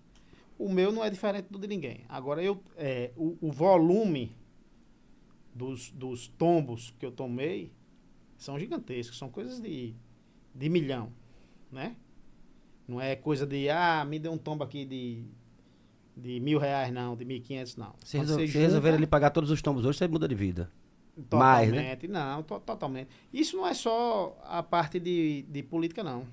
O 0.58 0.70
meu 0.70 0.92
não 0.92 1.04
é 1.04 1.10
diferente 1.10 1.48
do 1.50 1.60
de 1.60 1.68
ninguém. 1.68 2.02
Agora, 2.10 2.42
eu, 2.42 2.62
é, 2.78 3.12
o, 3.16 3.38
o 3.42 3.52
volume 3.52 4.36
dos, 5.54 5.92
dos 5.92 6.28
tombos 6.28 6.94
que 7.00 7.06
eu 7.06 7.12
tomei 7.12 7.72
são 8.40 8.58
gigantescos. 8.58 9.18
São 9.18 9.30
coisas 9.30 9.62
de, 9.62 9.94
de 10.56 10.70
milhão, 10.70 11.12
né? 11.72 11.96
Não 12.88 13.00
é 13.00 13.16
coisa 13.16 13.46
de, 13.46 13.70
ah, 13.70 14.04
me 14.04 14.18
deu 14.18 14.32
um 14.32 14.38
tombo 14.38 14.64
aqui 14.64 14.84
de, 14.84 15.24
de 16.18 16.40
mil 16.40 16.58
reais, 16.58 16.92
não, 16.92 17.16
de 17.16 17.24
mil 17.24 17.38
e 17.38 17.40
quinhentos, 17.42 17.76
não. 17.76 17.94
Se, 18.04 18.18
resol- 18.18 18.40
se 18.40 18.48
junta- 18.48 18.60
resolver 18.60 18.94
ele 18.96 19.06
pagar 19.06 19.30
todos 19.30 19.52
os 19.52 19.62
tombos 19.62 19.86
hoje, 19.86 20.00
você 20.00 20.08
muda 20.08 20.28
de 20.28 20.34
vida. 20.34 20.72
Mais, 21.32 21.70
né? 21.70 21.96
Totalmente, 21.96 22.08
não, 22.08 22.44
to- 22.44 22.60
totalmente. 22.62 23.10
Isso 23.32 23.56
não 23.58 23.68
é 23.68 23.74
só 23.76 24.40
a 24.44 24.64
parte 24.64 25.00
de, 25.00 25.44
de 25.44 25.62
política, 25.62 26.02
não. 26.04 26.26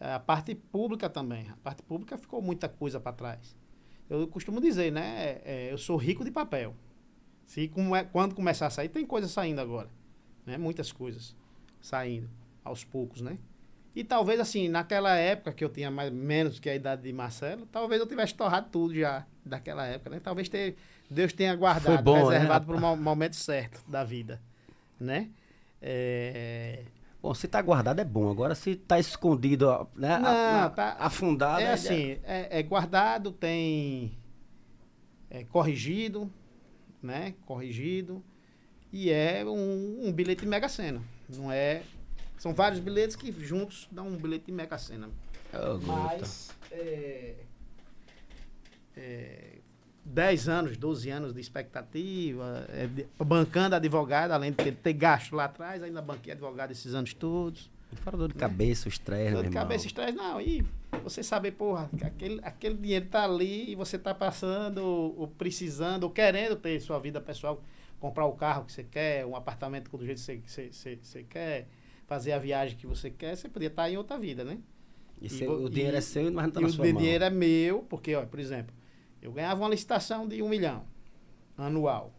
É 0.00 0.12
a 0.14 0.20
parte 0.20 0.54
pública 0.54 1.10
também. 1.10 1.48
A 1.50 1.56
parte 1.56 1.82
pública 1.82 2.16
ficou 2.16 2.40
muita 2.40 2.68
coisa 2.68 2.98
para 3.00 3.12
trás. 3.12 3.54
Eu 4.08 4.26
costumo 4.28 4.60
dizer, 4.60 4.92
né? 4.92 5.40
é, 5.44 5.68
eu 5.72 5.78
sou 5.78 5.96
rico 5.96 6.24
de 6.24 6.30
papel. 6.30 6.74
Se 7.46 7.70
quando 8.12 8.34
começar 8.34 8.66
a 8.66 8.70
sair, 8.70 8.88
tem 8.88 9.04
coisa 9.04 9.28
saindo 9.28 9.60
agora. 9.60 9.88
Né? 10.46 10.58
Muitas 10.58 10.92
coisas 10.92 11.34
saindo, 11.80 12.28
aos 12.62 12.84
poucos, 12.84 13.20
né? 13.20 13.38
E 13.94 14.02
talvez, 14.02 14.40
assim, 14.40 14.68
naquela 14.68 15.14
época 15.16 15.52
que 15.52 15.64
eu 15.64 15.68
tinha 15.68 15.90
mais 15.90 16.12
menos 16.12 16.58
que 16.58 16.68
a 16.68 16.74
idade 16.74 17.02
de 17.02 17.12
Marcelo, 17.12 17.64
talvez 17.66 18.00
eu 18.00 18.06
tivesse 18.06 18.34
torrado 18.34 18.68
tudo 18.70 18.94
já 18.94 19.24
daquela 19.44 19.86
época, 19.86 20.10
né? 20.10 20.20
Talvez 20.20 20.48
ter, 20.48 20.76
Deus 21.08 21.32
tenha 21.32 21.54
guardado, 21.54 22.02
bom, 22.02 22.28
né, 22.28 22.34
reservado 22.38 22.66
para 22.66 22.76
o 22.76 22.96
momento 22.96 23.36
certo 23.36 23.88
da 23.88 24.02
vida, 24.02 24.42
né? 24.98 25.30
É... 25.80 26.84
Bom, 27.22 27.32
se 27.34 27.46
tá 27.48 27.62
guardado 27.62 28.00
é 28.00 28.04
bom. 28.04 28.30
Agora 28.30 28.54
se 28.54 28.74
tá 28.74 28.98
escondido, 28.98 29.88
né? 29.94 30.18
Não, 30.18 30.28
a- 30.28 30.70
tá- 30.70 30.96
afundado. 30.98 31.62
É 31.62 31.72
assim, 31.72 32.18
é, 32.24 32.58
é 32.58 32.62
guardado, 32.62 33.30
tem 33.32 34.18
é 35.30 35.44
corrigido, 35.44 36.30
né? 37.02 37.34
Corrigido. 37.46 38.22
E 38.96 39.10
é 39.10 39.44
um, 39.44 40.06
um 40.06 40.12
bilhete 40.12 40.42
de 40.42 40.46
Mega 40.46 40.68
Sena. 40.68 41.02
Não 41.28 41.50
é. 41.50 41.82
São 42.38 42.54
vários 42.54 42.78
bilhetes 42.78 43.16
que 43.16 43.32
juntos 43.44 43.88
dão 43.90 44.06
um 44.06 44.16
bilhete 44.16 44.44
de 44.46 44.52
Mega 44.52 44.78
Sena. 44.78 45.08
Guto. 45.52 45.86
Mas. 45.86 46.50
É, 46.70 47.34
é, 48.96 49.58
10 50.04 50.48
anos, 50.48 50.76
12 50.76 51.10
anos 51.10 51.32
de 51.34 51.40
expectativa, 51.40 52.66
é, 52.68 52.86
de- 52.86 53.06
bancando 53.18 53.74
advogado, 53.74 54.32
além 54.32 54.50
de 54.50 54.58
ter, 54.58 54.72
ter 54.74 54.92
gasto 54.92 55.34
lá 55.34 55.46
atrás, 55.46 55.82
ainda 55.82 56.02
banquei 56.02 56.32
advogado 56.32 56.70
esses 56.70 56.94
anos 56.94 57.14
todos. 57.14 57.70
Fora 58.02 58.16
dor 58.16 58.28
de 58.28 58.34
cabeça, 58.34 58.86
o 58.86 58.88
estresse, 58.88 59.32
Dor 59.32 59.42
de 59.42 59.48
irmão. 59.48 59.62
cabeça, 59.62 59.86
estresse, 59.86 60.12
não. 60.12 60.40
E 60.40 60.64
você 61.02 61.22
saber, 61.22 61.52
porra, 61.52 61.88
que 61.96 62.04
aquele, 62.04 62.40
aquele 62.42 62.74
dinheiro 62.76 63.06
tá 63.06 63.24
ali 63.24 63.70
e 63.70 63.74
você 63.74 63.96
tá 63.98 64.12
passando, 64.14 64.78
ou 64.84 65.28
precisando, 65.28 66.04
ou 66.04 66.10
querendo 66.10 66.56
ter 66.56 66.80
sua 66.80 66.98
vida 66.98 67.20
pessoal, 67.20 67.62
comprar 68.04 68.26
o 68.26 68.34
carro 68.34 68.66
que 68.66 68.72
você 68.72 68.84
quer, 68.84 69.24
um 69.24 69.34
apartamento 69.34 69.90
do 69.96 70.04
jeito 70.04 70.18
que 70.20 70.50
você, 70.50 70.70
você, 70.70 70.98
você, 71.02 71.22
quer, 71.22 71.66
fazer 72.06 72.32
a 72.32 72.38
viagem 72.38 72.76
que 72.76 72.86
você 72.86 73.08
quer, 73.08 73.34
você 73.34 73.48
podia 73.48 73.68
estar 73.68 73.90
em 73.90 73.96
outra 73.96 74.18
vida, 74.18 74.44
né? 74.44 74.58
E 75.22 75.26
E 75.26 75.46
o 75.48 75.70
dinheiro 75.70 75.96
e- 75.96 75.98
é 75.98 76.02
seu, 76.02 76.30
mas 76.30 76.44
não 76.44 76.50
tá 76.52 76.60
e 76.60 76.64
na 76.64 76.68
o 76.68 76.70
sua 76.70 76.84
mão. 76.84 77.00
dinheiro 77.00 77.24
é 77.24 77.30
meu, 77.30 77.82
porque, 77.84 78.14
ó, 78.14 78.26
por 78.26 78.38
exemplo, 78.38 78.74
eu 79.22 79.32
ganhava 79.32 79.62
uma 79.62 79.70
licitação 79.70 80.28
de 80.28 80.42
um 80.42 80.50
milhão 80.50 80.84
anual. 81.56 82.12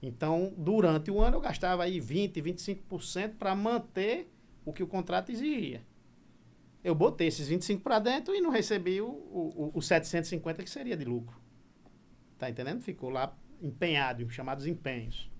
Então, 0.00 0.54
durante 0.56 1.10
o 1.10 1.20
ano, 1.20 1.38
eu 1.38 1.40
gastava 1.40 1.82
aí 1.82 1.98
20%, 1.98 2.40
25% 2.40 3.34
para 3.36 3.56
manter 3.56 4.30
o 4.64 4.72
que 4.72 4.84
o 4.84 4.86
contrato 4.86 5.32
exigia. 5.32 5.82
Eu 6.84 6.94
botei 6.94 7.26
esses 7.26 7.48
25% 7.48 7.82
para 7.82 7.98
dentro 7.98 8.32
e 8.36 8.40
não 8.40 8.50
recebi 8.50 9.00
o, 9.00 9.08
o, 9.08 9.72
o 9.74 9.82
750 9.82 10.62
que 10.62 10.70
seria 10.70 10.96
de 10.96 11.04
lucro. 11.04 11.36
Tá 12.38 12.48
entendendo? 12.48 12.80
Ficou 12.82 13.10
lá 13.10 13.34
empenhado, 13.60 14.28
chamados 14.30 14.66
empenhos. 14.66 15.30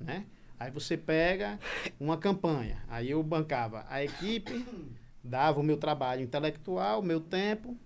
Né? 0.00 0.24
Aí 0.58 0.70
você 0.70 0.96
pega 0.96 1.58
uma 1.98 2.16
campanha. 2.16 2.82
Aí 2.88 3.10
eu 3.10 3.22
bancava 3.22 3.84
a 3.88 4.02
equipe, 4.02 4.66
dava 5.22 5.60
o 5.60 5.62
meu 5.62 5.76
trabalho 5.76 6.22
intelectual, 6.22 7.00
o 7.00 7.04
meu 7.04 7.20
tempo, 7.20 7.76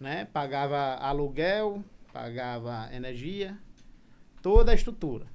né? 0.00 0.26
Pagava 0.26 0.94
aluguel, 0.94 1.84
pagava 2.12 2.88
energia, 2.92 3.58
toda 4.40 4.72
a 4.72 4.74
estrutura. 4.74 5.26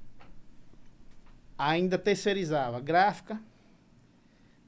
Ainda 1.57 1.97
terceirizava 1.97 2.79
gráfica, 2.79 3.39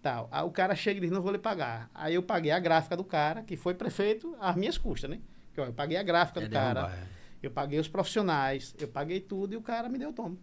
tal. 0.02 0.28
Aí 0.32 0.44
o 0.44 0.52
cara 0.52 0.76
chega 0.76 1.00
e 1.00 1.02
diz, 1.02 1.10
não 1.10 1.22
vou 1.22 1.32
lhe 1.32 1.40
pagar. 1.40 1.90
Aí 1.96 2.14
eu 2.14 2.22
paguei 2.22 2.52
a 2.52 2.60
gráfica 2.60 2.96
do 2.96 3.04
cara, 3.04 3.42
que 3.42 3.56
foi 3.56 3.74
prefeito 3.74 4.36
às 4.40 4.56
minhas 4.56 4.78
custas, 4.78 5.10
né? 5.10 5.20
Que, 5.54 5.62
ó, 5.62 5.66
eu 5.66 5.74
paguei 5.74 5.98
a 5.98 6.04
gráfica 6.04 6.42
É 6.42 6.48
do 6.48 6.52
cara, 6.52 6.92
é. 6.92 7.23
Eu 7.44 7.52
paguei 7.52 7.80
os 7.80 7.88
profissionais, 7.88 8.74
eu 8.80 8.88
paguei 8.88 9.20
tudo 9.20 9.54
e 9.54 9.58
o 9.58 9.62
cara 9.62 9.88
me 9.90 9.98
deu 10.00 10.10
o 10.10 10.14
tomo. 10.14 10.38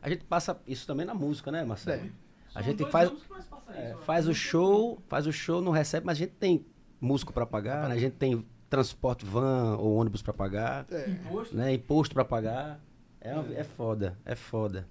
A 0.00 0.08
gente 0.08 0.24
passa 0.24 0.60
isso 0.66 0.86
também 0.86 1.06
na 1.06 1.14
música, 1.14 1.50
né, 1.50 1.64
Marcelo? 1.64 2.02
É. 2.06 2.10
A 2.54 2.62
São 2.62 2.70
gente 2.70 2.84
faz, 2.90 3.10
é, 3.10 3.14
isso, 3.14 3.26
né? 3.68 3.96
faz 4.04 4.28
o 4.28 4.34
show, 4.34 5.02
faz 5.08 5.26
o 5.26 5.32
show, 5.32 5.60
não 5.60 5.72
recebe, 5.72 6.06
mas 6.06 6.16
a 6.16 6.20
gente 6.20 6.32
tem 6.34 6.64
músico 7.00 7.32
para 7.32 7.44
pagar, 7.46 7.88
né? 7.88 7.94
a 7.94 7.98
gente 7.98 8.14
tem 8.14 8.44
transporte 8.70 9.24
van 9.24 9.76
ou 9.78 9.94
ônibus 9.96 10.22
para 10.22 10.32
pagar, 10.32 10.86
Imposto. 11.08 11.56
né? 11.56 11.72
Imposto 11.72 12.14
para 12.14 12.24
pagar. 12.24 12.80
É, 13.20 13.34
uma- 13.34 13.54
é 13.54 13.64
foda, 13.64 14.16
é 14.24 14.34
foda. 14.34 14.86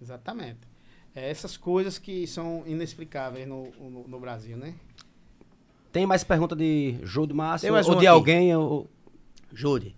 Exatamente. 0.00 0.58
É 1.14 1.30
essas 1.30 1.56
coisas 1.56 1.98
que 1.98 2.26
são 2.26 2.62
inexplicáveis 2.66 3.48
no, 3.48 3.70
no, 3.72 4.06
no 4.06 4.20
Brasil, 4.20 4.56
né? 4.56 4.74
Tem 5.90 6.04
mais 6.06 6.22
pergunta 6.22 6.54
de 6.54 6.98
Jô 7.02 7.24
do 7.26 7.34
Márcio 7.34 7.72
ou 7.74 7.82
de 7.82 7.96
aqui. 7.96 8.06
alguém? 8.06 8.54
Ou... 8.54 8.86
Júri. 9.52 9.94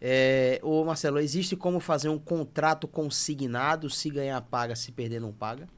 É, 0.00 0.58
ô 0.62 0.84
Marcelo, 0.84 1.20
existe 1.20 1.54
como 1.56 1.78
fazer 1.78 2.08
um 2.08 2.18
contrato 2.18 2.88
consignado, 2.88 3.88
se 3.88 4.10
ganhar 4.10 4.40
paga, 4.42 4.74
se 4.74 4.90
perder 4.90 5.20
não 5.20 5.32
paga? 5.32 5.68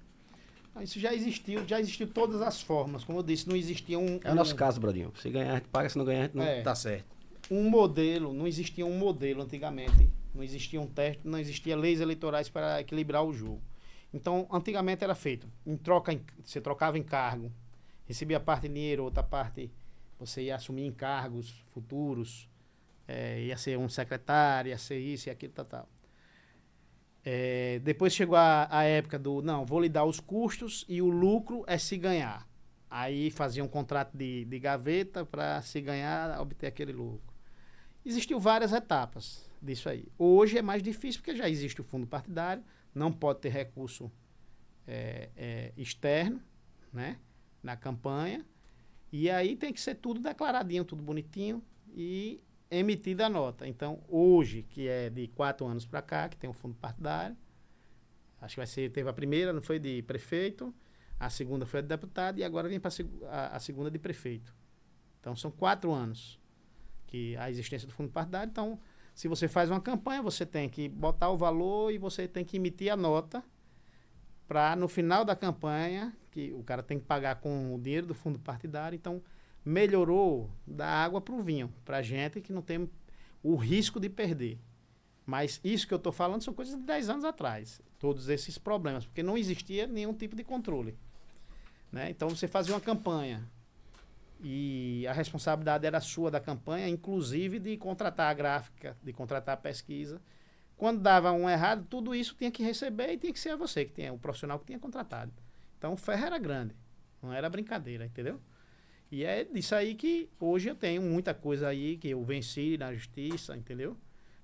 Ah, 0.75 0.83
Isso 0.83 0.99
já 0.99 1.15
existiu, 1.15 1.67
já 1.69 1.79
existiu 1.79 2.07
todas 2.09 2.41
as 2.41 2.61
formas. 2.61 3.05
Como 3.05 3.19
eu 3.19 3.23
disse, 3.23 3.49
não 3.49 3.55
existia 3.55 3.99
um, 3.99 4.19
É 4.25 4.33
o 4.33 4.35
nosso 4.35 4.55
um, 4.55 4.57
caso, 4.57 4.81
Brodinho. 4.81 5.13
Se 5.21 5.29
ganhar, 5.31 5.53
a 5.53 5.55
gente 5.57 5.69
paga, 5.69 5.89
se 5.89 5.99
não 5.99 6.05
ganhar, 6.05 6.21
a 6.21 6.25
gente 6.25 6.37
não. 6.37 6.43
É. 6.45 6.63
Tá 6.63 6.75
certo. 6.75 7.05
um 7.51 7.69
modelo, 7.69 8.33
não 8.33 8.47
existia 8.47 8.85
um 8.87 8.97
modelo 8.99 9.43
antigamente. 9.43 10.09
Não 10.35 10.43
existia 10.43 10.81
um 10.81 10.87
teste, 10.87 11.21
não 11.23 11.39
existia 11.39 11.77
leis 11.77 12.01
eleitorais 12.01 12.49
para 12.49 12.81
equilibrar 12.81 13.23
o 13.23 13.33
jogo. 13.33 13.61
Então, 14.13 14.49
antigamente 14.51 15.05
era 15.05 15.15
feito, 15.15 15.47
em 15.67 15.77
troca, 15.77 16.13
em- 16.13 16.23
você 16.45 16.61
trocava 16.61 16.99
encargo, 16.99 17.53
recebia 18.07 18.41
parte 18.41 18.69
dinheiro, 18.69 19.05
outra 19.05 19.23
parte 19.23 19.71
você 20.19 20.43
ia 20.45 20.57
assumir 20.57 20.87
encargos 20.87 21.63
futuros, 21.73 22.49
eh, 23.07 23.45
ia 23.45 23.57
ser 23.57 23.79
um 23.79 23.89
secretário, 23.89 24.71
ia 24.71 24.79
ser 24.79 24.99
isso 24.99 25.29
e 25.29 25.31
aquilo, 25.31 25.53
tal, 25.53 25.65
tal. 25.65 25.89
Eh, 27.25 27.81
depois 27.83 28.15
chegou 28.15 28.37
a, 28.37 28.69
a 28.71 28.85
época 28.85 29.19
do, 29.19 29.41
não, 29.41 29.65
vou 29.65 29.81
lhe 29.81 29.89
dar 29.89 30.05
os 30.05 30.21
custos 30.21 30.85
e 30.89 31.01
o 31.01 31.09
lucro 31.09 31.65
é 31.67 31.79
se 31.79 31.97
ganhar. 31.97 32.47
Aí 32.91 33.31
fazia 33.31 33.65
um 33.65 33.69
contrato 33.69 34.17
de, 34.17 34.45
de 34.45 34.59
gaveta 34.59 35.25
para 35.25 35.61
se 35.63 35.81
ganhar, 35.81 36.39
obter 36.41 36.67
aquele 36.67 36.93
lucro. 36.93 37.35
Existiu 38.05 38.39
várias 38.39 38.73
etapas 38.73 39.49
disso 39.61 39.89
aí. 39.89 40.07
Hoje 40.19 40.59
é 40.59 40.63
mais 40.63 40.83
difícil 40.83 41.21
porque 41.21 41.35
já 41.35 41.49
existe 41.49 41.81
o 41.81 41.85
fundo 41.85 42.07
partidário, 42.07 42.63
não 42.95 43.11
pode 43.11 43.41
ter 43.41 43.49
recurso 43.49 44.13
eh, 44.87 45.31
eh, 45.37 45.73
externo, 45.77 46.41
né, 46.93 47.19
na 47.63 47.77
campanha. 47.77 48.45
E 49.11 49.31
aí 49.31 49.57
tem 49.57 49.73
que 49.73 49.81
ser 49.81 49.95
tudo 49.95 50.21
declaradinho, 50.21 50.85
tudo 50.85 51.03
bonitinho 51.03 51.63
e 51.95 52.43
emitida 52.71 53.27
a 53.27 53.29
nota. 53.29 53.67
Então, 53.67 54.03
hoje, 54.09 54.63
que 54.63 54.89
é 54.89 55.11
de 55.11 55.29
quatro 55.29 55.67
anos 55.67 55.87
para 55.87 56.03
cá, 56.03 56.29
que 56.29 56.37
tem 56.37 56.49
o 56.49 56.53
fundo 56.53 56.75
partidário, 56.75 57.37
acho 58.41 58.55
que 58.55 58.61
vai 58.61 58.67
ser, 58.67 58.91
teve 58.91 59.09
a 59.09 59.13
primeira, 59.13 59.53
não 59.53 59.63
foi 59.63 59.79
de 59.79 60.03
prefeito, 60.03 60.75
a 61.19 61.31
segunda 61.31 61.65
foi 61.67 61.83
de 61.83 61.89
deputado 61.89 62.39
e 62.39 62.45
agora 62.45 62.69
vem 62.69 62.81
para 62.81 62.91
a, 63.29 63.57
a 63.57 63.61
segunda 63.61 63.91
de 63.91 63.99
prefeito. 63.99 64.55
Então, 65.21 65.35
são 65.35 65.51
quatro 65.51 65.93
anos 65.93 66.39
que 67.07 67.37
a 67.37 67.49
existência 67.49 67.87
do 67.87 67.95
fundo 67.95 68.11
partidário. 68.11 68.51
Então, 68.51 68.79
se 69.15 69.29
você 69.29 69.47
faz 69.47 69.71
uma 69.71 69.81
campanha, 69.81 70.21
você 70.21 70.45
tem 70.45 70.69
que 70.69 70.89
botar 70.89 71.31
o 71.31 71.37
valor 71.37 71.93
e 71.93 71.99
você 71.99 72.27
tem 72.27 72.45
que 72.45 72.57
emitir 72.57 72.93
a 72.93 72.97
nota 72.97 73.43
para 74.47 74.77
no 74.77 74.89
final 74.89 75.25
da 75.25 75.35
campanha, 75.35 76.15
que 76.31 76.53
o 76.53 76.63
cara 76.63 76.83
tem 76.83 76.99
que 76.99 77.07
pagar 77.07 77.37
com 77.37 77.75
o 77.75 77.81
dinheiro 77.81 78.07
do 78.07 78.15
fundo 78.15 78.39
partidário, 78.39 78.97
então 78.97 79.23
melhorou 79.65 80.51
da 80.67 80.87
água 80.87 81.21
para 81.21 81.35
o 81.35 81.43
vinho, 81.43 81.73
para 81.85 82.03
gente 82.03 82.41
que 82.41 82.53
não 82.53 82.63
tem 82.63 82.89
o 83.43 83.57
risco 83.57 83.99
de 83.99 84.09
perder. 84.09 84.59
Mas 85.25 85.61
isso 85.65 85.87
que 85.89 85.95
eu 85.95 85.99
estou 85.99 86.13
falando 86.13 86.43
são 86.43 86.53
coisas 86.53 86.77
de 86.77 86.83
10 86.83 87.09
anos 87.09 87.25
atrás, 87.25 87.81
todos 87.99 88.29
esses 88.29 88.59
problemas, 88.59 89.07
porque 89.07 89.23
não 89.23 89.39
existia 89.39 89.87
nenhum 89.87 90.13
tipo 90.13 90.37
de 90.37 90.45
controle. 90.45 90.97
Né? 91.91 92.11
Então 92.11 92.29
você 92.29 92.47
fazia 92.47 92.75
uma 92.75 92.81
campanha 92.81 93.49
e 94.43 95.07
a 95.07 95.13
responsabilidade 95.13 95.87
era 95.87 96.01
sua 96.01 96.31
da 96.31 96.41
campanha, 96.41 96.89
inclusive 96.89 97.59
de 97.59 97.77
contratar 97.79 98.31
a 98.31 98.35
gráfica, 98.35 98.97
de 99.03 99.13
contratar 99.13 99.55
a 99.55 99.57
pesquisa. 99.57 100.21
Quando 100.77 101.01
dava 101.01 101.33
um 101.33 101.49
errado, 101.49 101.87
tudo 101.89 102.15
isso 102.15 102.35
tinha 102.37 102.51
que 102.51 102.63
receber 102.63 103.13
e 103.13 103.17
tinha 103.17 103.33
que 103.33 103.39
ser 103.39 103.57
você 103.57 103.85
que 103.87 103.93
tinha, 103.93 104.13
o 104.13 104.19
profissional 104.19 104.59
que 104.59 104.67
tinha 104.67 104.79
contratado. 104.79 105.33
Então 105.79 105.95
o 105.95 105.97
ferro 105.97 106.27
era 106.27 106.37
grande, 106.37 106.75
não 107.23 107.33
era 107.33 107.49
brincadeira, 107.49 108.05
entendeu? 108.05 108.39
E 109.15 109.23
é 109.23 109.45
disso 109.45 109.77
aí 109.77 109.95
que 109.95 110.29
hoje 110.41 110.69
eu 110.69 110.75
tenho 110.75 111.01
muita 111.01 111.33
coisa 111.33 111.69
aí 111.69 111.97
que 111.97 112.09
eu 112.09 112.25
venci 112.25 112.77
na 112.77 112.93
justiça, 112.93 113.57
entendeu? 113.57 113.97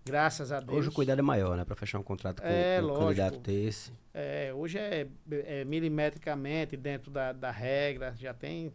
Graças 0.04 0.52
a 0.52 0.60
Deus. 0.60 0.78
Hoje 0.78 0.88
o 0.90 0.92
cuidado 0.92 1.18
é 1.18 1.22
maior, 1.22 1.56
né? 1.56 1.64
Pra 1.64 1.74
fechar 1.74 1.98
um 1.98 2.04
contrato 2.04 2.40
com, 2.40 2.46
É, 2.46 2.78
com 2.78 2.84
um 2.84 2.86
lógico. 2.86 3.06
candidato 3.06 3.40
desse. 3.40 3.92
É, 4.14 4.54
hoje 4.54 4.78
é, 4.78 5.08
é 5.28 5.64
milimetricamente 5.64 6.76
dentro 6.76 7.10
da, 7.10 7.32
da 7.32 7.50
regra, 7.50 8.14
já 8.16 8.32
tem. 8.32 8.72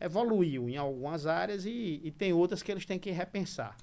Evoluiu 0.00 0.68
em 0.68 0.76
algumas 0.76 1.28
áreas 1.28 1.64
e, 1.64 2.00
e 2.02 2.10
tem 2.10 2.32
outras 2.32 2.60
que 2.60 2.72
eles 2.72 2.84
têm 2.84 2.98
que 2.98 3.12
repensar. 3.12 3.76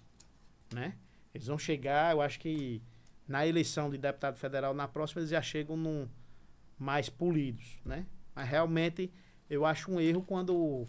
Né? 0.73 0.95
Eles 1.33 1.47
vão 1.47 1.57
chegar, 1.57 2.13
eu 2.13 2.21
acho 2.21 2.41
que 2.41 2.81
na 3.25 3.47
eleição 3.47 3.89
de 3.89 3.97
deputado 3.97 4.35
federal, 4.35 4.73
na 4.73 4.85
próxima, 4.85 5.21
eles 5.21 5.29
já 5.29 5.41
chegam 5.41 5.77
num, 5.77 6.09
mais 6.77 7.07
polidos. 7.07 7.79
Né? 7.85 8.05
Mas 8.35 8.49
realmente 8.49 9.09
eu 9.49 9.65
acho 9.65 9.89
um 9.89 10.01
erro 10.01 10.21
quando 10.23 10.85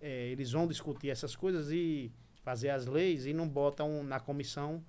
é, 0.00 0.28
eles 0.28 0.52
vão 0.52 0.66
discutir 0.66 1.10
essas 1.10 1.34
coisas 1.36 1.70
e 1.70 2.10
fazer 2.42 2.70
as 2.70 2.86
leis 2.86 3.26
e 3.26 3.32
não 3.32 3.48
botam 3.48 4.02
na 4.02 4.18
comissão 4.20 4.82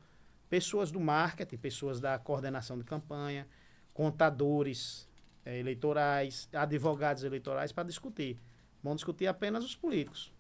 pessoas 0.50 0.92
do 0.92 1.00
marketing, 1.00 1.58
pessoas 1.58 2.00
da 2.00 2.18
coordenação 2.18 2.78
de 2.78 2.84
campanha, 2.84 3.48
contadores 3.94 5.08
eh, 5.46 5.60
eleitorais, 5.60 6.50
advogados 6.54 7.24
eleitorais 7.24 7.72
para 7.72 7.84
discutir. 7.84 8.40
Vão 8.82 8.96
discutir 8.96 9.28
apenas 9.28 9.64
os 9.64 9.76
políticos, 9.76 10.32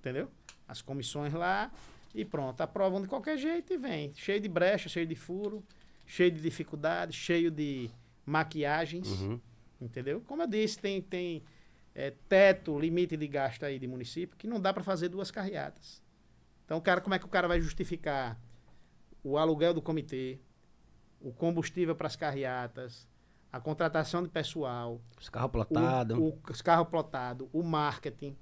entendeu? 0.00 0.28
As 0.66 0.82
comissões 0.82 1.32
lá 1.32 1.70
e 2.14 2.24
pronto, 2.24 2.60
aprovam 2.60 3.00
de 3.00 3.08
qualquer 3.08 3.38
jeito 3.38 3.72
e 3.72 3.76
vem, 3.76 4.12
cheio 4.14 4.40
de 4.40 4.48
brecha, 4.48 4.88
cheio 4.88 5.06
de 5.06 5.14
furo, 5.14 5.62
cheio 6.06 6.30
de 6.30 6.40
dificuldades, 6.40 7.14
cheio 7.14 7.50
de 7.50 7.88
maquiagens, 8.26 9.08
Uhum. 9.08 9.40
entendeu? 9.80 10.20
Como 10.26 10.42
eu 10.42 10.46
disse, 10.46 10.78
tem 10.78 11.00
tem 11.00 11.42
eh, 11.94 12.12
teto, 12.28 12.78
limite 12.78 13.16
de 13.16 13.26
gasto 13.26 13.64
aí 13.64 13.78
de 13.78 13.86
município 13.86 14.36
que 14.36 14.46
não 14.46 14.60
dá 14.60 14.72
para 14.72 14.82
fazer 14.82 15.08
duas 15.08 15.30
carreatas. 15.30 16.02
Então, 16.64 16.80
cara, 16.80 17.00
como 17.00 17.14
é 17.14 17.18
que 17.18 17.24
o 17.26 17.28
cara 17.28 17.46
vai 17.48 17.60
justificar 17.60 18.38
o 19.22 19.36
aluguel 19.36 19.74
do 19.74 19.82
comitê, 19.82 20.38
o 21.20 21.32
combustível 21.32 21.94
para 21.94 22.06
as 22.06 22.16
carreatas, 22.16 23.06
a 23.52 23.60
contratação 23.60 24.22
de 24.22 24.28
pessoal, 24.28 25.00
Os 25.20 25.28
carros 25.28 25.50
plotados. 25.50 26.16
o, 26.18 26.38
os 26.50 26.62
carros 26.62 26.88
plotados, 26.88 27.46
o 27.52 27.62
marketing, 27.62 28.36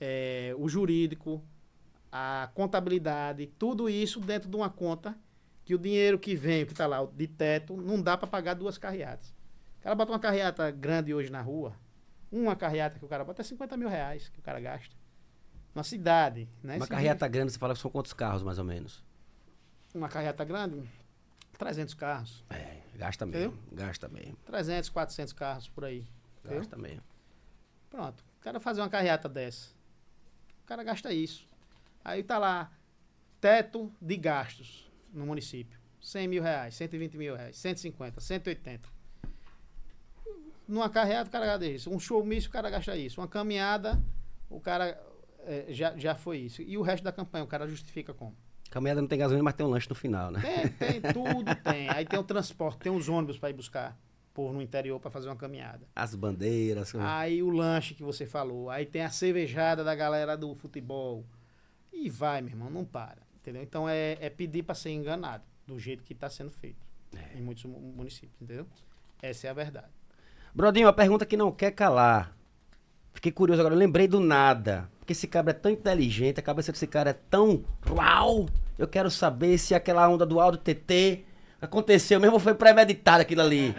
eh, 0.00 0.54
o 0.58 0.68
jurídico, 0.68 1.42
a 2.10 2.50
contabilidade, 2.54 3.46
tudo 3.58 3.88
isso 3.88 4.20
dentro 4.20 4.50
de 4.50 4.56
uma 4.56 4.68
conta 4.68 5.16
que 5.64 5.74
o 5.74 5.78
dinheiro 5.78 6.18
que 6.18 6.34
vem, 6.34 6.66
que 6.66 6.72
está 6.72 6.86
lá 6.86 7.04
de 7.06 7.28
teto, 7.28 7.76
não 7.76 8.02
dá 8.02 8.16
para 8.16 8.26
pagar 8.26 8.54
duas 8.54 8.76
carreatas. 8.76 9.28
O 9.78 9.82
cara 9.82 9.94
bota 9.94 10.10
uma 10.12 10.18
carreata 10.18 10.68
grande 10.70 11.14
hoje 11.14 11.30
na 11.30 11.40
rua, 11.40 11.74
uma 12.30 12.54
carreata 12.56 12.98
que 12.98 13.04
o 13.04 13.08
cara 13.08 13.24
bota 13.24 13.42
é 13.42 13.44
50 13.44 13.76
mil 13.76 13.88
reais 13.88 14.28
que 14.28 14.38
o 14.38 14.42
cara 14.42 14.60
gasta. 14.60 14.94
Na 15.74 15.84
cidade, 15.84 16.48
né? 16.62 16.76
Uma 16.76 16.86
carreata 16.86 17.28
grande, 17.28 17.52
você 17.52 17.58
fala 17.58 17.74
que 17.74 17.80
são 17.80 17.90
quantos 17.90 18.12
carros, 18.12 18.42
mais 18.42 18.58
ou 18.58 18.64
menos? 18.64 19.04
uma 19.94 20.08
carreata 20.08 20.44
grande, 20.44 20.88
300 21.58 21.94
carros. 21.94 22.44
É, 22.50 22.78
gasta 22.94 23.26
mesmo. 23.26 23.58
Gasta 23.72 24.08
mesmo. 24.08 24.36
300, 24.44 24.88
400 24.88 25.32
carros 25.32 25.68
por 25.68 25.84
aí. 25.84 26.06
Entendeu? 26.38 26.58
Gasta 26.58 26.76
mesmo. 26.76 27.02
Pronto. 27.88 28.24
O 28.38 28.40
cara 28.40 28.60
fazer 28.60 28.80
uma 28.80 28.88
carreata 28.88 29.28
dessa. 29.28 29.70
O 30.62 30.66
cara 30.66 30.82
gasta 30.82 31.12
isso. 31.12 31.46
Aí 32.04 32.22
tá 32.22 32.38
lá, 32.38 32.70
teto 33.40 33.92
de 34.00 34.16
gastos 34.16 34.90
no 35.12 35.26
município. 35.26 35.78
100 36.00 36.28
mil 36.28 36.42
reais, 36.42 36.74
120 36.76 37.18
mil 37.18 37.36
reais, 37.36 37.58
150, 37.58 38.20
180. 38.20 38.88
Numa 40.70 40.88
carreata, 40.88 41.28
o 41.28 41.32
cara 41.32 41.46
gasta 41.46 41.66
isso. 41.66 41.90
Um 41.90 41.98
showmício, 41.98 42.48
o 42.48 42.52
cara 42.52 42.70
gasta 42.70 42.96
isso. 42.96 43.20
Uma 43.20 43.26
caminhada, 43.28 44.00
o 44.48 44.60
cara 44.60 44.98
eh, 45.40 45.66
já, 45.70 45.96
já 45.96 46.14
foi 46.14 46.38
isso. 46.38 46.62
E 46.62 46.78
o 46.78 46.82
resto 46.82 47.02
da 47.04 47.10
campanha, 47.12 47.44
o 47.44 47.48
cara 47.48 47.66
justifica 47.66 48.14
como? 48.14 48.36
Caminhada 48.70 49.00
não 49.00 49.08
tem 49.08 49.18
gasolina, 49.18 49.42
mas 49.42 49.54
tem 49.54 49.66
um 49.66 49.70
lanche 49.70 49.88
no 49.88 49.96
final, 49.96 50.30
né? 50.30 50.40
Tem, 50.40 51.00
tem, 51.00 51.12
tudo 51.12 51.54
tem. 51.56 51.88
Aí 51.88 52.04
tem 52.06 52.18
o 52.18 52.22
transporte, 52.22 52.78
tem 52.78 52.92
os 52.92 53.08
ônibus 53.08 53.36
para 53.36 53.50
ir 53.50 53.54
buscar 53.54 53.98
por 54.32 54.52
no 54.52 54.62
interior 54.62 55.00
para 55.00 55.10
fazer 55.10 55.28
uma 55.28 55.34
caminhada. 55.34 55.88
As 55.96 56.14
bandeiras. 56.14 56.94
Aí 56.94 57.42
o 57.42 57.50
lanche 57.50 57.94
que 57.94 58.02
você 58.04 58.24
falou. 58.24 58.70
Aí 58.70 58.86
tem 58.86 59.02
a 59.02 59.10
cervejada 59.10 59.82
da 59.82 59.94
galera 59.94 60.36
do 60.36 60.54
futebol. 60.54 61.24
E 61.92 62.08
vai, 62.08 62.40
meu 62.40 62.50
irmão, 62.52 62.70
não 62.70 62.84
para. 62.84 63.18
Entendeu? 63.34 63.62
Então 63.62 63.88
é, 63.88 64.16
é 64.20 64.30
pedir 64.30 64.62
para 64.62 64.74
ser 64.76 64.90
enganado 64.90 65.42
do 65.66 65.78
jeito 65.80 66.04
que 66.04 66.12
está 66.12 66.30
sendo 66.30 66.50
feito 66.52 66.86
em 67.34 67.42
muitos 67.42 67.64
mu- 67.64 67.80
municípios, 67.80 68.40
entendeu? 68.40 68.66
Essa 69.20 69.48
é 69.48 69.50
a 69.50 69.52
verdade. 69.52 69.88
Brodinho, 70.54 70.86
uma 70.86 70.92
pergunta 70.92 71.24
que 71.26 71.36
não 71.36 71.50
quer 71.52 71.70
calar. 71.72 72.34
Fiquei 73.12 73.32
curioso 73.32 73.60
agora, 73.60 73.74
eu 73.74 73.78
lembrei 73.78 74.06
do 74.08 74.20
nada. 74.20 74.88
Porque 74.98 75.12
esse 75.12 75.26
cabra 75.26 75.50
é 75.50 75.54
tão 75.54 75.70
inteligente, 75.70 76.38
a 76.40 76.42
cabeça 76.42 76.72
desse 76.72 76.86
cara 76.86 77.10
é 77.10 77.12
tão. 77.12 77.64
Uau! 77.88 78.46
Eu 78.78 78.88
quero 78.88 79.10
saber 79.10 79.58
se 79.58 79.74
aquela 79.74 80.08
onda 80.08 80.24
do 80.24 80.40
Aldo 80.40 80.56
TT 80.58 81.24
aconteceu 81.60 82.18
mesmo 82.20 82.34
ou 82.34 82.40
foi 82.40 82.54
premeditado 82.54 83.20
aquilo 83.22 83.42
ali. 83.42 83.74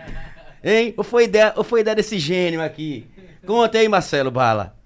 Hein? 0.63 0.93
Ou 0.97 1.03
foi 1.03 1.23
ideia, 1.23 1.53
ou 1.55 1.63
foi 1.63 1.81
ideia 1.81 1.95
desse 1.95 2.19
gênio 2.19 2.61
aqui? 2.61 3.09
Conta 3.45 3.79
aí, 3.79 3.87
Marcelo 3.89 4.29
Bala. 4.29 4.77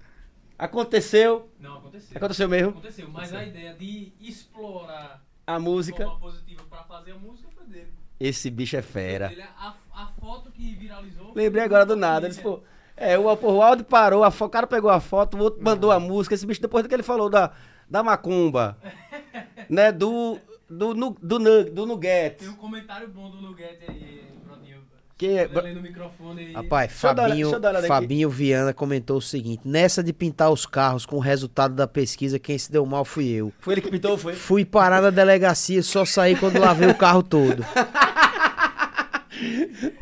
Aconteceu? 0.58 1.50
Não, 1.60 1.76
aconteceu. 1.76 2.16
Aconteceu 2.16 2.48
mesmo? 2.48 2.70
Aconteceu, 2.70 3.08
mas 3.10 3.34
a 3.34 3.44
ideia 3.44 3.74
de 3.74 4.12
explorar 4.20 5.22
A 5.46 5.58
de 5.58 5.62
música. 5.64 6.04
forma 6.04 6.18
positiva 6.18 6.62
pra 6.70 6.82
fazer 6.84 7.12
a 7.12 7.16
música 7.18 7.48
foi 7.54 7.66
dele. 7.66 7.92
Esse 8.18 8.48
bicho 8.50 8.74
é 8.76 8.80
fera. 8.80 9.30
Ele- 9.30 9.42
a, 9.42 9.74
a 9.96 10.06
foto 10.20 10.50
que 10.50 10.74
viralizou. 10.74 11.32
Lembrei 11.34 11.64
agora 11.64 11.86
do 11.86 11.96
nada. 11.96 12.26
Eles, 12.26 12.38
pô, 12.38 12.60
é, 12.96 13.18
o, 13.18 13.34
pô, 13.36 13.54
o 13.54 13.62
Aldo 13.62 13.82
parou, 13.82 14.22
a 14.22 14.28
o 14.28 14.48
cara 14.48 14.66
pegou 14.66 14.90
a 14.90 15.00
foto, 15.00 15.36
o 15.38 15.40
outro 15.40 15.64
mandou 15.64 15.90
a 15.90 15.98
música. 15.98 16.34
Esse 16.34 16.46
bicho, 16.46 16.60
depois 16.60 16.82
do 16.84 16.88
que 16.88 16.94
ele 16.94 17.02
falou 17.02 17.30
da, 17.30 17.52
da 17.88 18.02
macumba, 18.02 18.76
né? 19.70 19.90
Do. 19.90 20.38
Do, 20.68 20.92
do, 21.22 21.38
nu- 21.38 21.64
do 21.70 21.86
Nugget. 21.86 22.38
Tem 22.40 22.48
um 22.48 22.56
comentário 22.56 23.06
bom 23.06 23.30
do 23.30 23.40
Nugget 23.40 23.78
aí, 23.88 24.24
Brodinho. 24.44 24.78
Que 25.16 25.38
é- 25.38 25.46
no 25.72 25.80
microfone 25.80 26.46
aí. 26.46 26.52
Rapaz, 26.52 26.92
Fabinho. 26.92 27.50
Fabinho 27.86 28.28
Viana 28.28 28.74
comentou 28.74 29.18
o 29.18 29.22
seguinte: 29.22 29.62
nessa 29.64 30.02
de 30.02 30.12
pintar 30.12 30.50
os 30.50 30.66
carros 30.66 31.06
com 31.06 31.16
o 31.16 31.20
resultado 31.20 31.72
da 31.72 31.86
pesquisa, 31.86 32.36
quem 32.40 32.58
se 32.58 32.72
deu 32.72 32.84
mal 32.84 33.04
fui 33.04 33.28
eu. 33.28 33.52
Foi 33.60 33.74
ele 33.74 33.80
que 33.80 33.88
pintou, 33.92 34.18
foi? 34.18 34.32
Fui 34.34 34.64
parar 34.64 35.00
na 35.00 35.10
delegacia, 35.10 35.80
só 35.84 36.04
saí 36.04 36.34
quando 36.34 36.58
lavei 36.58 36.88
o 36.88 36.94
carro 36.96 37.22
todo. 37.22 37.64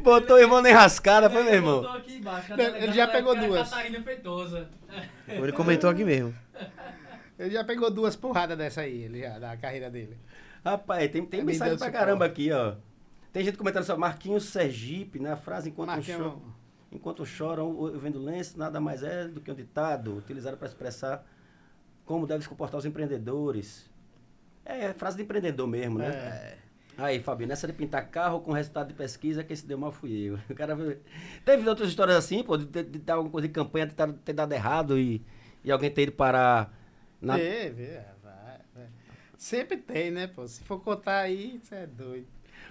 Botou 0.00 0.36
o 0.36 0.38
irmão 0.40 0.60
na 0.62 0.70
enrascada, 0.70 1.28
foi, 1.30 1.42
meu 1.44 1.54
irmão? 1.54 1.80
Botou 1.82 1.96
aqui 1.96 2.14
embaixo, 2.16 2.52
Ele 2.52 2.62
delegada 2.62 2.92
já 2.92 3.06
da 3.06 3.12
pegou 3.12 3.36
duas. 3.36 3.70
Catarina 3.70 4.02
Feitosa. 4.02 4.68
Ele 5.28 5.52
comentou 5.52 5.90
aqui 5.90 6.04
mesmo. 6.04 6.34
Ele 7.38 7.50
já 7.50 7.64
pegou 7.64 7.90
duas 7.90 8.14
porradas 8.14 8.56
dessa 8.56 8.82
aí, 8.82 9.02
ele 9.02 9.20
já, 9.20 9.38
da 9.38 9.56
carreira 9.56 9.90
dele. 9.90 10.16
Rapaz, 10.64 11.10
tem, 11.10 11.24
tem 11.26 11.40
Me 11.40 11.46
mensagem 11.46 11.76
pra 11.76 11.90
caramba 11.90 12.24
aqui, 12.24 12.50
ó. 12.52 12.74
Tem 13.32 13.44
gente 13.44 13.58
comentando 13.58 13.82
só 13.84 13.96
Marquinhos 13.96 14.44
Sergipe, 14.44 15.18
né? 15.18 15.32
A 15.32 15.36
frase 15.36 15.68
enquanto 15.68 15.88
Marquinhos- 15.88 16.16
choram, 16.18 16.42
enquanto 16.92 17.26
choram 17.26 17.88
eu 17.92 17.98
vendo 17.98 18.18
lenço, 18.22 18.56
nada 18.58 18.80
mais 18.80 19.02
é 19.02 19.26
do 19.26 19.40
que 19.40 19.50
um 19.50 19.54
ditado 19.54 20.16
utilizado 20.16 20.56
para 20.56 20.68
expressar 20.68 21.26
como 22.04 22.26
devem 22.26 22.42
se 22.42 22.48
comportar 22.48 22.78
os 22.78 22.86
empreendedores. 22.86 23.90
É, 24.64 24.92
frase 24.94 25.16
de 25.16 25.24
empreendedor 25.24 25.66
mesmo, 25.66 25.98
né? 25.98 26.06
É. 26.08 26.58
Aí, 26.96 27.20
Fabinho, 27.20 27.48
nessa 27.48 27.66
de 27.66 27.72
pintar 27.72 28.06
carro 28.08 28.40
com 28.40 28.52
resultado 28.52 28.88
de 28.88 28.94
pesquisa, 28.94 29.42
quem 29.42 29.56
se 29.56 29.66
deu 29.66 29.76
mal 29.76 29.90
fui 29.90 30.12
eu. 30.12 30.38
O 30.48 30.54
cara 30.54 30.76
Teve 31.44 31.68
outras 31.68 31.88
histórias 31.88 32.16
assim, 32.16 32.42
pô, 32.42 32.56
de, 32.56 32.66
de, 32.66 32.82
de 32.84 32.98
dar 33.00 33.14
alguma 33.14 33.32
coisa 33.32 33.48
de 33.48 33.52
campanha, 33.54 33.86
de 33.86 33.94
ter, 33.94 34.32
dado 34.32 34.52
errado 34.52 34.98
e, 34.98 35.20
e 35.64 35.72
alguém 35.72 35.90
ter 35.90 36.02
ido 36.02 36.12
parar 36.12 36.72
na. 37.20 37.36
Teve, 37.36 37.82
é, 37.82 38.06
vai, 38.22 38.58
vai. 38.74 38.86
Sempre 39.36 39.76
tem, 39.76 40.10
né, 40.10 40.28
pô? 40.28 40.46
Se 40.46 40.62
for 40.62 40.80
contar 40.80 41.18
aí, 41.18 41.60
você 41.62 41.74
é 41.74 41.86
doido. 41.86 42.26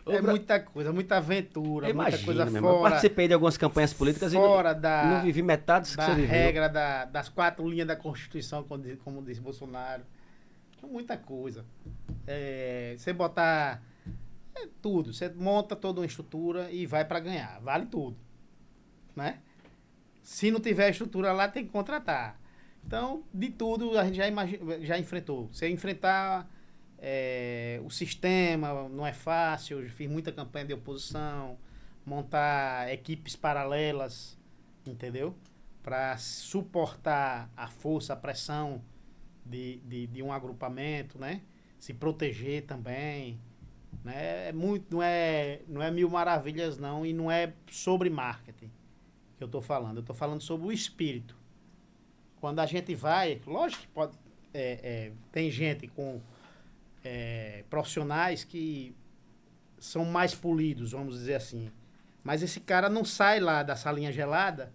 Ô, 0.05 0.11
é 0.11 0.21
muita 0.21 0.59
coisa, 0.59 0.91
muita 0.91 1.17
aventura, 1.17 1.87
Eu 1.89 1.95
muita 1.95 2.17
coisa 2.17 2.45
meu 2.45 2.55
irmão. 2.55 2.71
Eu 2.71 2.77
fora, 2.77 2.89
participei 2.91 3.27
de 3.27 3.33
algumas 3.33 3.57
campanhas 3.57 3.93
políticas 3.93 4.33
fora 4.33 4.71
e 4.71 4.73
não, 4.73 4.81
da, 4.81 5.03
não 5.05 5.21
vivi 5.21 5.41
metade 5.41 5.85
disso 5.85 5.97
que 5.97 6.03
você 6.03 6.15
viveu. 6.15 6.29
regra 6.29 6.67
da- 6.67 7.05
das 7.05 7.29
quatro 7.29 7.67
linhas 7.69 7.87
da 7.87 7.95
Constituição, 7.95 8.63
como 8.63 8.83
diz, 8.83 8.97
como 9.03 9.21
diz 9.21 9.39
Bolsonaro. 9.39 10.03
Então, 10.77 10.89
muita 10.89 11.15
coisa. 11.15 11.63
É, 12.27 12.95
você 12.97 13.13
botar 13.13 13.81
é, 14.55 14.67
tudo, 14.81 15.13
você 15.13 15.29
monta 15.29 15.75
toda 15.75 16.01
uma 16.01 16.05
estrutura 16.05 16.71
e 16.71 16.85
vai 16.85 17.05
para 17.05 17.19
ganhar. 17.19 17.59
Vale 17.61 17.85
tudo. 17.85 18.17
Né? 19.15 19.39
Se 20.21 20.51
não 20.51 20.59
tiver 20.59 20.89
estrutura 20.89 21.31
lá, 21.31 21.47
tem 21.47 21.65
que 21.65 21.71
contratar. 21.71 22.39
Então, 22.85 23.23
de 23.33 23.49
tudo, 23.49 23.97
a 23.97 24.05
gente 24.05 24.17
já, 24.17 24.25
já 24.81 24.99
enfrentou. 24.99 25.47
Você 25.47 25.69
enfrentar 25.69 26.49
é, 27.05 27.81
o 27.83 27.89
sistema 27.89 28.87
não 28.87 29.05
é 29.05 29.11
fácil. 29.11 29.81
Eu 29.81 29.89
fiz 29.89 30.09
muita 30.09 30.31
campanha 30.31 30.65
de 30.65 30.73
oposição, 30.73 31.57
montar 32.05 32.91
equipes 32.91 33.35
paralelas, 33.35 34.37
entendeu? 34.85 35.35
Para 35.81 36.15
suportar 36.17 37.51
a 37.57 37.67
força, 37.67 38.13
a 38.13 38.15
pressão 38.15 38.81
de, 39.45 39.77
de, 39.79 40.07
de 40.07 40.23
um 40.23 40.31
agrupamento, 40.31 41.19
né? 41.19 41.41
Se 41.77 41.93
proteger 41.93 42.65
também. 42.65 43.37
Né? 44.03 44.49
É 44.49 44.53
muito, 44.53 44.95
não, 44.95 45.03
é, 45.03 45.61
não 45.67 45.81
é 45.81 45.91
mil 45.91 46.09
maravilhas, 46.09 46.77
não, 46.77 47.05
e 47.05 47.13
não 47.13 47.29
é 47.29 47.53
sobre 47.69 48.09
marketing. 48.09 48.71
que 49.37 49.43
eu 49.43 49.47
estou 49.47 49.61
falando. 49.61 49.97
Eu 49.97 50.01
estou 50.01 50.15
falando 50.15 50.41
sobre 50.41 50.67
o 50.67 50.71
espírito. 50.71 51.37
Quando 52.39 52.59
a 52.59 52.65
gente 52.65 52.93
vai, 52.95 53.41
lógico 53.45 53.83
que 53.83 53.87
pode, 53.89 54.17
é, 54.53 54.79
é, 54.83 55.11
tem 55.31 55.49
gente 55.49 55.87
com 55.87 56.21
é, 57.03 57.63
profissionais 57.69 58.43
que 58.43 58.95
são 59.79 60.05
mais 60.05 60.33
polidos, 60.33 60.91
vamos 60.91 61.15
dizer 61.15 61.35
assim. 61.35 61.71
Mas 62.23 62.41
esse 62.41 62.59
cara 62.59 62.89
não 62.89 63.03
sai 63.03 63.39
lá 63.39 63.63
da 63.63 63.75
salinha 63.75 64.11
gelada 64.11 64.71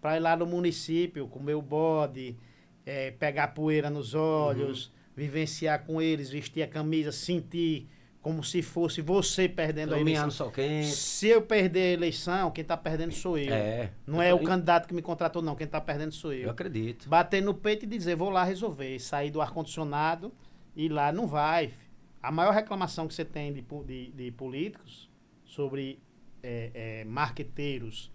para 0.00 0.16
ir 0.16 0.20
lá 0.20 0.36
no 0.36 0.46
município, 0.46 1.28
comer 1.28 1.54
o 1.54 1.62
bode, 1.62 2.36
é, 2.84 3.12
pegar 3.12 3.48
poeira 3.48 3.88
nos 3.88 4.14
olhos, 4.14 4.86
uhum. 4.86 4.92
vivenciar 5.14 5.84
com 5.84 6.02
eles, 6.02 6.30
vestir 6.30 6.62
a 6.62 6.66
camisa, 6.66 7.12
sentir 7.12 7.88
como 8.22 8.44
se 8.44 8.62
fosse 8.62 9.02
você 9.02 9.48
perdendo 9.48 9.94
a 9.94 10.00
eleição. 10.00 10.30
Sol 10.30 10.50
quente. 10.52 10.86
Se 10.86 11.26
eu 11.26 11.42
perder 11.42 11.80
a 11.80 11.92
eleição, 11.92 12.50
quem 12.52 12.62
está 12.62 12.76
perdendo 12.76 13.12
sou 13.12 13.36
eu. 13.36 13.52
É. 13.52 13.90
Não 14.06 14.22
é 14.22 14.32
o 14.32 14.38
candidato 14.38 14.86
que 14.86 14.94
me 14.94 15.02
contratou, 15.02 15.42
não. 15.42 15.56
Quem 15.56 15.66
está 15.66 15.80
perdendo 15.80 16.14
sou 16.14 16.32
eu. 16.32 16.44
Eu 16.44 16.50
acredito. 16.50 17.08
Bater 17.08 17.42
no 17.42 17.52
peito 17.52 17.84
e 17.84 17.88
dizer, 17.88 18.14
vou 18.14 18.30
lá 18.30 18.44
resolver. 18.44 18.96
Sair 19.00 19.32
do 19.32 19.40
ar-condicionado 19.40 20.32
e 20.76 20.88
lá 20.88 21.10
não 21.10 21.26
vai. 21.26 21.72
A 22.22 22.30
maior 22.30 22.54
reclamação 22.54 23.08
que 23.08 23.14
você 23.14 23.24
tem 23.24 23.52
de, 23.52 23.60
de, 23.60 24.12
de 24.12 24.30
políticos 24.30 25.10
sobre 25.44 25.98
é, 26.40 26.70
é, 26.72 27.04
marqueteiros, 27.04 28.08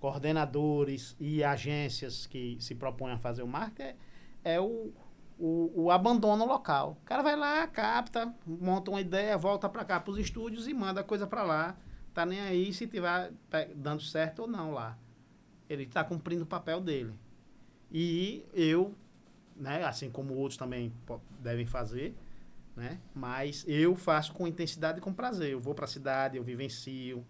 coordenadores 0.00 1.16
e 1.20 1.44
agências 1.44 2.26
que 2.26 2.56
se 2.58 2.74
propõem 2.74 3.12
a 3.12 3.18
fazer 3.18 3.44
o 3.44 3.46
marketing 3.46 3.96
é, 4.44 4.54
é 4.54 4.60
o, 4.60 4.92
o, 5.38 5.84
o, 5.84 5.90
abandono 5.90 6.44
local. 6.44 6.98
O 7.02 7.04
cara 7.04 7.22
vai 7.22 7.36
lá, 7.36 7.66
capta, 7.66 8.32
monta 8.46 8.90
uma 8.90 9.00
ideia, 9.00 9.36
volta 9.36 9.68
para 9.68 9.84
cá 9.84 10.00
para 10.00 10.10
os 10.10 10.18
estúdios 10.18 10.68
e 10.68 10.74
manda 10.74 11.00
a 11.00 11.04
coisa 11.04 11.26
para 11.26 11.42
lá. 11.42 11.76
Tá 12.12 12.24
nem 12.24 12.40
aí 12.40 12.72
se 12.72 12.86
tiver 12.86 13.32
dando 13.74 14.02
certo 14.02 14.42
ou 14.42 14.48
não 14.48 14.72
lá. 14.72 14.96
Ele 15.68 15.84
está 15.84 16.04
cumprindo 16.04 16.44
o 16.44 16.46
papel 16.46 16.80
dele. 16.80 17.12
E 17.90 18.44
eu, 18.52 18.94
né, 19.56 19.84
assim 19.84 20.10
como 20.10 20.34
outros 20.34 20.56
também 20.56 20.92
devem 21.40 21.66
fazer, 21.66 22.14
né, 22.76 22.98
mas 23.14 23.64
eu 23.68 23.94
faço 23.94 24.32
com 24.32 24.46
intensidade 24.46 24.98
e 24.98 25.00
com 25.00 25.12
prazer. 25.12 25.52
Eu 25.52 25.60
vou 25.60 25.74
para 25.74 25.84
a 25.84 25.88
cidade, 25.88 26.36
eu 26.36 26.44
vivencio, 26.44 27.24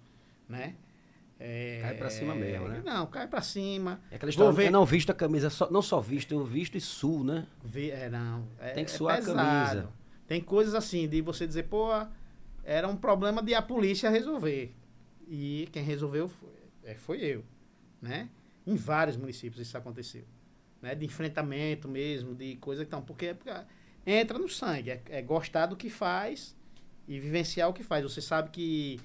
né? 0.49 0.77
É, 1.39 1.81
cai 1.83 1.95
pra 1.95 2.11
cima 2.11 2.35
mesmo, 2.35 2.69
né? 2.69 2.83
Não, 2.85 3.07
cai 3.07 3.27
pra 3.27 3.43
cima. 3.43 4.01
É 4.11 4.17
aquela 4.17 4.31
história, 4.31 4.53
ver... 4.53 4.71
não 4.71 4.85
visto 4.85 5.11
a 5.11 5.15
camisa, 5.15 5.51
só, 5.51 5.71
não 5.71 5.83
só 5.83 6.01
visto, 6.01 6.33
eu 6.33 6.45
visto 6.45 6.77
e 6.77 6.81
suo, 6.81 7.25
né? 7.25 7.47
é, 7.75 8.09
não. 8.09 8.47
É, 8.59 8.71
Tem 8.71 8.85
que 8.85 8.91
é 8.91 8.95
suar 8.95 9.19
a 9.19 9.23
camisa. 9.23 9.89
Tem 10.27 10.41
coisas 10.41 10.75
assim, 10.75 11.09
de 11.09 11.21
você 11.21 11.47
dizer, 11.47 11.65
pô, 11.65 11.89
era 12.63 12.89
um 12.89 12.97
problema 12.97 13.43
de 13.43 13.55
a 13.55 13.61
polícia 13.61 14.09
resolver. 14.09 14.75
E 15.29 15.69
quem 15.73 15.83
resolveu 15.83 16.29
foi, 16.29 16.49
é, 16.85 16.95
foi 16.95 17.19
eu, 17.21 17.45
né? 18.01 18.31
Em 18.67 18.77
vários 18.77 19.17
municípios 19.17 19.67
isso 19.67 19.77
aconteceu. 19.77 20.25
Né? 20.81 20.95
De 20.95 21.05
enfrentamento 21.05 21.89
mesmo, 21.89 22.35
de 22.35 22.57
coisa 22.57 22.83
que 22.83 22.87
estão... 22.87 23.03
Porque, 23.03 23.35
porque 23.35 23.51
entra 24.07 24.39
no 24.39 24.49
sangue, 24.49 24.91
é, 24.91 25.03
é 25.09 25.23
gostar 25.23 25.67
do 25.67 25.77
que 25.77 25.91
faz 25.91 26.57
e 27.07 27.19
vivenciar 27.19 27.69
o 27.69 27.73
que 27.73 27.83
faz. 27.83 28.03
Você 28.03 28.21
sabe 28.21 28.51
que 28.51 29.01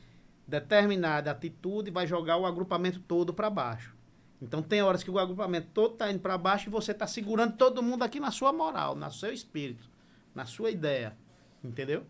determinada 0.49 1.31
atitude 1.31 1.91
vai 1.91 2.07
jogar 2.07 2.37
o 2.37 2.45
agrupamento 2.45 2.99
todo 2.99 3.33
para 3.33 3.49
baixo. 3.49 3.95
Então 4.41 4.61
tem 4.61 4.81
horas 4.81 5.03
que 5.03 5.11
o 5.11 5.19
agrupamento 5.19 5.67
todo 5.73 5.93
está 5.93 6.09
indo 6.09 6.19
para 6.19 6.37
baixo 6.37 6.69
e 6.69 6.71
você 6.71 6.91
está 6.91 7.05
segurando 7.05 7.55
todo 7.55 7.83
mundo 7.83 8.03
aqui 8.03 8.19
na 8.19 8.31
sua 8.31 8.51
moral, 8.51 8.95
no 8.95 9.11
seu 9.11 9.31
espírito, 9.31 9.89
na 10.33 10.45
sua 10.45 10.71
ideia. 10.71 11.15
Entendeu? 11.63 12.05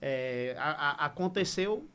É, 0.00 0.54
a, 0.58 0.70
a, 0.70 1.06
aconteceu 1.06 1.88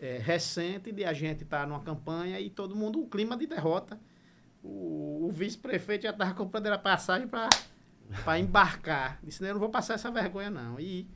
é, 0.00 0.18
recente 0.18 0.92
de 0.92 1.04
a 1.04 1.12
gente 1.12 1.42
estar 1.42 1.60
tá 1.60 1.66
numa 1.66 1.80
campanha 1.80 2.40
e 2.40 2.48
todo 2.48 2.74
mundo, 2.74 3.00
o 3.00 3.08
clima 3.08 3.36
de 3.36 3.46
derrota. 3.46 4.00
O, 4.62 5.26
o 5.28 5.30
vice-prefeito 5.32 6.04
já 6.04 6.10
estava 6.10 6.32
comprando 6.32 6.68
a 6.68 6.78
passagem 6.78 7.28
para 7.28 8.38
embarcar. 8.38 9.18
Disse, 9.22 9.44
eu 9.44 9.52
não 9.52 9.60
vou 9.60 9.68
passar 9.68 9.94
essa 9.94 10.10
vergonha, 10.10 10.50
não. 10.50 10.78
E 10.78 11.08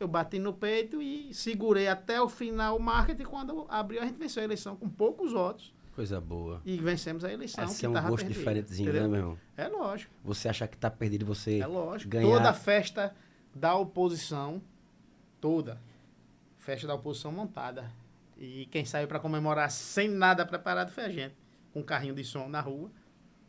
eu 0.00 0.06
bati 0.06 0.38
no 0.38 0.52
peito 0.52 1.02
e 1.02 1.32
segurei 1.34 1.88
até 1.88 2.20
o 2.20 2.28
final 2.28 2.76
o 2.76 2.80
marketing. 2.80 3.24
Quando 3.24 3.66
abriu, 3.68 4.00
a 4.00 4.04
gente 4.04 4.18
venceu 4.18 4.42
a 4.42 4.44
eleição 4.44 4.76
com 4.76 4.88
poucos 4.88 5.32
votos. 5.32 5.74
Coisa 5.94 6.20
boa. 6.20 6.62
E 6.64 6.76
vencemos 6.78 7.24
a 7.24 7.32
eleição. 7.32 7.64
Esse 7.64 7.84
é 7.84 7.88
um 7.88 7.92
gosto 7.92 8.16
perdido, 8.16 8.32
diferentezinho, 8.32 8.92
né, 8.92 8.98
entendeu? 9.00 9.10
né, 9.10 9.16
meu 9.18 9.30
irmão? 9.30 9.38
É 9.56 9.66
lógico. 9.66 10.14
Você 10.22 10.48
achar 10.48 10.68
que 10.68 10.76
tá 10.76 10.88
perdido, 10.88 11.26
você. 11.26 11.58
É 11.58 11.66
lógico. 11.66 12.10
Ganhar... 12.10 12.36
Toda 12.36 12.52
festa 12.52 13.14
da 13.52 13.74
oposição, 13.74 14.62
toda 15.40 15.80
festa 16.58 16.86
da 16.86 16.94
oposição 16.94 17.32
montada. 17.32 17.90
E 18.38 18.66
quem 18.70 18.84
saiu 18.84 19.08
para 19.08 19.18
comemorar 19.18 19.68
sem 19.70 20.08
nada 20.08 20.46
preparado 20.46 20.92
foi 20.92 21.04
a 21.04 21.08
gente. 21.08 21.34
Com 21.72 21.80
um 21.80 21.82
carrinho 21.82 22.14
de 22.14 22.22
som 22.22 22.48
na 22.48 22.60
rua. 22.60 22.90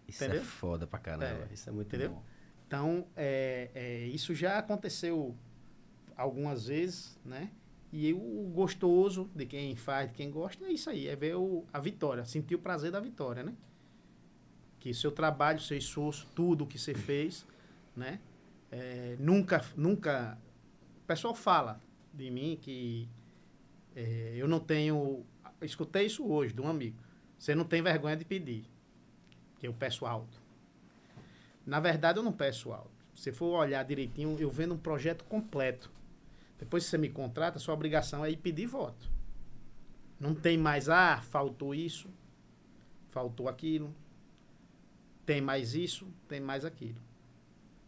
Isso 0.07 0.23
entendeu? 0.23 0.41
é 0.41 0.45
foda 0.45 0.88
pra 0.88 0.97
caramba. 0.97 1.26
É, 1.26 1.53
isso 1.53 1.69
é 1.69 1.71
muito 1.71 1.88
entendeu? 1.88 2.09
bom. 2.09 2.23
Então, 2.65 3.05
é, 3.15 3.69
é, 3.76 4.05
isso 4.07 4.34
já 4.34 4.57
aconteceu 4.57 5.35
algumas 6.20 6.68
vezes, 6.68 7.18
né? 7.24 7.50
E 7.91 8.14
o 8.14 8.52
gostoso 8.54 9.30
de 9.34 9.46
quem 9.46 9.76
faz, 9.76 10.10
de 10.10 10.14
quem 10.14 10.30
gosta, 10.30 10.66
é 10.66 10.72
isso 10.72 10.90
aí, 10.90 11.08
é 11.08 11.16
ver 11.16 11.36
o, 11.36 11.66
a 11.74 11.80
vitória, 11.80 12.24
sentir 12.26 12.56
o 12.56 12.60
prazer 12.60 12.91
da 12.91 13.00
vitória, 13.00 13.41
né? 13.41 13.56
Que 14.80 14.94
seu 14.94 15.12
trabalho, 15.12 15.60
seu 15.60 15.78
esforço, 15.78 16.28
tudo 16.36 16.68
que 16.68 16.78
você 16.78 16.94
fez, 16.94 17.46
né? 17.96 18.20
É, 18.72 19.16
nunca, 19.20 19.66
nunca... 19.76 20.38
O 21.04 21.08
pessoal 21.08 21.34
fala 21.34 21.82
de 22.14 22.30
mim 22.30 22.60
que 22.62 23.10
é, 23.96 24.36
eu 24.36 24.48
não 24.48 24.60
tenho... 24.60 25.26
Escutei 25.62 26.06
isso 26.06 26.28
hoje 26.28 26.54
de 26.54 26.62
um 26.62 26.68
amigo. 26.68 26.98
Você 27.38 27.56
não 27.56 27.64
tem 27.64 27.82
vergonha 27.82 28.16
de 28.16 28.26
pedir, 28.26 28.66
que 29.58 29.68
eu 29.68 29.74
peço 29.74 30.06
alto. 30.06 30.40
Na 31.66 31.80
verdade, 31.80 32.20
eu 32.20 32.24
não 32.24 32.34
peço 32.34 32.72
alto. 32.72 32.91
Se 33.16 33.32
for 33.32 33.58
olhar 33.58 33.84
direitinho, 33.84 34.38
eu 34.40 34.50
vendo 34.50 34.76
um 34.76 34.78
projeto 34.78 35.24
completo 35.26 35.91
depois 36.60 36.84
que 36.84 36.90
você 36.90 36.98
me 36.98 37.10
contrata, 37.10 37.57
sua 37.57 37.73
obrigação 37.73 38.23
é 38.23 38.30
ir 38.30 38.38
pedir 38.38 38.68
voto. 38.68 39.10
Não 40.19 40.36
tem 40.36 40.57
mais, 40.57 40.90
ah, 40.90 41.22
faltou 41.22 41.73
isso, 41.73 42.10
faltou 43.10 43.48
aquilo, 43.48 43.95
tem 45.26 45.40
mais 45.40 45.73
isso, 45.73 46.06
tem 46.27 46.41
mais 46.41 46.65
aquilo. 46.65 46.99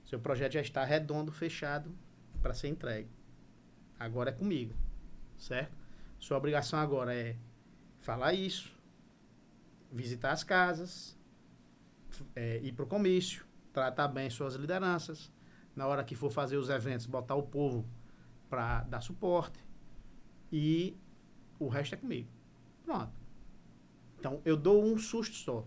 Seu 0.06 0.20
projeto 0.20 0.54
já 0.54 0.62
está 0.62 0.86
redondo, 0.86 1.32
fechado, 1.32 1.94
para 2.42 2.54
ser 2.54 2.70
entregue. 2.70 3.10
Agora 4.00 4.30
é 4.30 4.34
comigo, 4.34 4.74
certo? 5.38 5.76
Sua 6.18 6.38
obrigação 6.38 6.80
agora 6.80 7.14
é 7.14 7.36
falar 8.00 8.34
isso, 8.34 8.74
visitar 9.92 10.32
as 10.32 10.44
casas, 10.44 11.18
é, 12.36 12.58
ir 12.60 12.72
para 12.72 12.86
o 12.86 12.88
comício, 12.88 13.46
tratar 13.74 14.08
bem 14.08 14.30
suas 14.30 14.56
lideranças. 14.56 15.30
Na 15.76 15.88
hora 15.88 16.04
que 16.04 16.16
for 16.16 16.32
fazer 16.32 16.58
os 16.58 16.70
eventos, 16.70 17.06
botar 17.06 17.36
o 17.36 17.44
povo 17.44 17.86
para 18.52 18.84
dar 18.84 19.00
suporte 19.00 19.58
e 20.52 20.98
o 21.58 21.70
resto 21.70 21.96
é 21.96 21.98
comigo. 21.98 22.28
Pronto. 22.84 23.14
Então, 24.20 24.42
eu 24.44 24.58
dou 24.58 24.84
um 24.84 24.98
susto 24.98 25.36
só. 25.36 25.66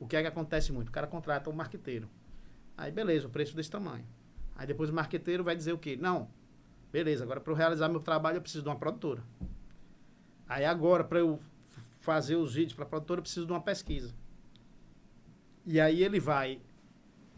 O 0.00 0.06
que 0.06 0.16
é 0.16 0.22
que 0.22 0.26
acontece 0.26 0.72
muito? 0.72 0.88
O 0.88 0.92
cara 0.92 1.06
contrata 1.06 1.48
um 1.48 1.52
marqueteiro. 1.52 2.10
Aí, 2.76 2.90
beleza, 2.90 3.28
o 3.28 3.30
preço 3.30 3.54
desse 3.54 3.70
tamanho. 3.70 4.04
Aí 4.56 4.66
depois 4.66 4.90
o 4.90 4.92
marqueteiro 4.92 5.44
vai 5.44 5.56
dizer 5.56 5.72
o 5.72 5.78
quê? 5.78 5.96
Não, 6.00 6.28
beleza, 6.92 7.24
agora 7.24 7.40
para 7.40 7.52
eu 7.52 7.56
realizar 7.56 7.88
meu 7.88 8.00
trabalho 8.00 8.36
eu 8.36 8.42
preciso 8.42 8.62
de 8.62 8.68
uma 8.68 8.76
produtora. 8.76 9.22
Aí 10.48 10.64
agora, 10.64 11.04
para 11.04 11.20
eu 11.20 11.38
fazer 12.00 12.36
os 12.36 12.54
vídeos 12.54 12.74
para 12.74 12.84
a 12.84 12.88
produtora, 12.88 13.20
eu 13.20 13.22
preciso 13.22 13.46
de 13.46 13.52
uma 13.52 13.60
pesquisa. 13.60 14.12
E 15.64 15.80
aí 15.80 16.02
ele 16.02 16.20
vai 16.20 16.60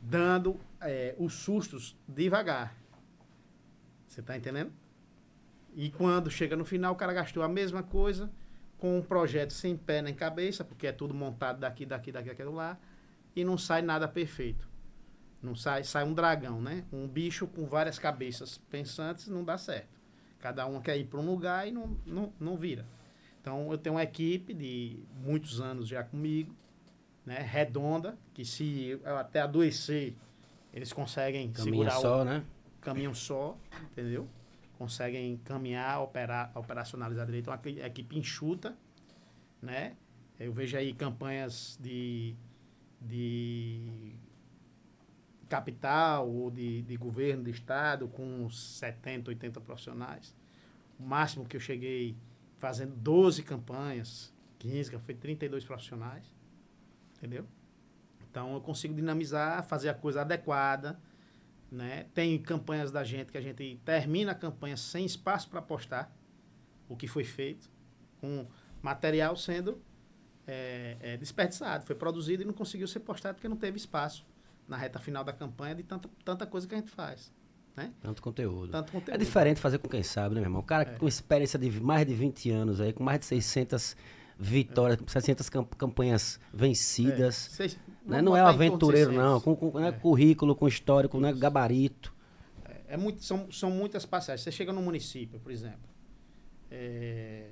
dando 0.00 0.58
é, 0.80 1.14
os 1.18 1.34
sustos 1.34 1.96
devagar. 2.08 2.74
Você 4.14 4.20
está 4.20 4.36
entendendo? 4.36 4.72
E 5.74 5.90
quando 5.90 6.30
chega 6.30 6.54
no 6.54 6.64
final, 6.64 6.92
o 6.92 6.96
cara 6.96 7.12
gastou 7.12 7.42
a 7.42 7.48
mesma 7.48 7.82
coisa 7.82 8.30
com 8.78 8.96
um 8.96 9.02
projeto 9.02 9.52
sem 9.52 9.76
pé 9.76 10.00
nem 10.00 10.14
cabeça, 10.14 10.62
porque 10.62 10.86
é 10.86 10.92
tudo 10.92 11.12
montado 11.12 11.58
daqui, 11.58 11.84
daqui, 11.84 12.12
daqui, 12.12 12.30
aquilo 12.30 12.54
lá, 12.54 12.78
e 13.34 13.42
não 13.42 13.58
sai 13.58 13.82
nada 13.82 14.06
perfeito. 14.06 14.68
Não 15.42 15.56
sai, 15.56 15.82
sai 15.82 16.04
um 16.04 16.14
dragão, 16.14 16.62
né? 16.62 16.84
Um 16.92 17.08
bicho 17.08 17.48
com 17.48 17.66
várias 17.66 17.98
cabeças 17.98 18.56
pensantes 18.70 19.26
não 19.26 19.44
dá 19.44 19.58
certo. 19.58 19.88
Cada 20.38 20.64
um 20.64 20.80
quer 20.80 20.96
ir 20.96 21.06
para 21.06 21.18
um 21.18 21.26
lugar 21.26 21.66
e 21.66 21.72
não, 21.72 21.98
não, 22.06 22.32
não 22.38 22.56
vira. 22.56 22.86
Então 23.40 23.72
eu 23.72 23.76
tenho 23.76 23.96
uma 23.96 24.02
equipe 24.04 24.54
de 24.54 25.02
muitos 25.24 25.60
anos 25.60 25.88
já 25.88 26.04
comigo, 26.04 26.54
né? 27.26 27.40
Redonda, 27.40 28.16
que 28.32 28.44
se 28.44 28.96
eu 29.04 29.18
até 29.18 29.40
adoecer, 29.40 30.14
eles 30.72 30.92
conseguem 30.92 31.50
Caminha 31.50 31.72
segurar 31.72 32.00
só, 32.00 32.20
o, 32.20 32.24
né? 32.24 32.44
Caminham 32.84 33.14
só, 33.14 33.56
entendeu? 33.90 34.28
Conseguem 34.78 35.36
caminhar, 35.38 36.02
operar, 36.02 36.52
operacionalizar 36.54 37.24
direito. 37.26 37.48
Uma 37.48 37.60
equipe 37.86 38.18
enxuta, 38.18 38.76
né? 39.60 39.96
Eu 40.38 40.52
vejo 40.52 40.76
aí 40.76 40.92
campanhas 40.92 41.78
de, 41.80 42.34
de 43.00 44.12
capital 45.48 46.28
ou 46.28 46.50
de, 46.50 46.82
de 46.82 46.96
governo, 46.96 47.44
de 47.44 47.50
estado, 47.50 48.08
com 48.08 48.50
70, 48.50 49.30
80 49.30 49.60
profissionais. 49.60 50.34
O 50.98 51.04
máximo 51.04 51.44
que 51.46 51.56
eu 51.56 51.60
cheguei 51.60 52.16
fazendo 52.58 52.94
12 52.96 53.42
campanhas, 53.42 54.32
15, 54.58 54.98
foi 54.98 55.14
32 55.14 55.64
profissionais. 55.64 56.24
Entendeu? 57.16 57.46
Então 58.28 58.54
eu 58.54 58.60
consigo 58.60 58.92
dinamizar, 58.92 59.62
fazer 59.62 59.88
a 59.88 59.94
coisa 59.94 60.22
adequada, 60.22 60.98
né? 61.74 62.06
Tem 62.14 62.38
campanhas 62.38 62.90
da 62.90 63.02
gente 63.04 63.30
que 63.32 63.38
a 63.38 63.40
gente 63.40 63.80
termina 63.84 64.32
a 64.32 64.34
campanha 64.34 64.76
sem 64.76 65.04
espaço 65.04 65.48
para 65.48 65.60
postar 65.60 66.14
o 66.88 66.96
que 66.96 67.06
foi 67.06 67.24
feito, 67.24 67.68
com 68.20 68.46
material 68.82 69.34
sendo 69.36 69.82
é, 70.46 70.96
é, 71.00 71.16
desperdiçado, 71.16 71.84
foi 71.86 71.96
produzido 71.96 72.42
e 72.42 72.46
não 72.46 72.52
conseguiu 72.52 72.86
ser 72.86 73.00
postado 73.00 73.34
porque 73.36 73.48
não 73.48 73.56
teve 73.56 73.76
espaço 73.78 74.26
na 74.68 74.76
reta 74.76 74.98
final 74.98 75.24
da 75.24 75.32
campanha 75.32 75.74
de 75.74 75.82
tanta, 75.82 76.08
tanta 76.24 76.46
coisa 76.46 76.66
que 76.68 76.74
a 76.74 76.78
gente 76.78 76.90
faz. 76.90 77.32
Né? 77.76 77.90
Tanto 78.00 78.22
conteúdo. 78.22 78.70
Tanto 78.70 78.92
conteúdo. 78.92 79.14
É 79.14 79.18
diferente 79.18 79.58
fazer 79.60 79.78
com 79.78 79.88
quem 79.88 80.02
sabe, 80.02 80.34
né, 80.36 80.40
meu 80.40 80.46
irmão? 80.48 80.60
O 80.60 80.64
cara 80.64 80.82
É. 80.92 80.98
com 80.98 81.08
experiência 81.08 81.58
de 81.58 81.68
mais 81.80 82.06
de 82.06 82.14
20 82.14 82.50
anos 82.50 82.80
aí, 82.80 82.92
com 82.92 83.02
mais 83.02 83.18
de 83.20 83.26
600 83.26 83.96
vitórias, 84.38 84.98
600 85.08 85.48
cam- 85.48 85.64
campanhas 85.64 86.38
vencidas. 86.52 87.34
Seis- 87.34 87.78
né? 88.04 88.16
vamos 88.18 88.24
Não 88.24 88.36
é 88.36 88.42
um 88.42 88.46
aventureiro, 88.46 89.10
600. 89.10 89.30
não. 89.30 89.40
Com, 89.40 89.56
com 89.56 89.78
né, 89.78 89.88
É. 89.88 89.92
currículo, 89.92 90.54
com 90.54 90.68
histórico, 90.68 91.18
né, 91.18 91.32
gabarito. 91.32 92.12
É 92.86 92.96
muito, 92.96 93.24
são, 93.24 93.50
são 93.50 93.70
muitas 93.70 94.04
passagens. 94.06 94.42
Você 94.42 94.52
chega 94.52 94.72
no 94.72 94.80
município, 94.82 95.40
por 95.40 95.50
exemplo, 95.50 95.88
é, 96.70 97.50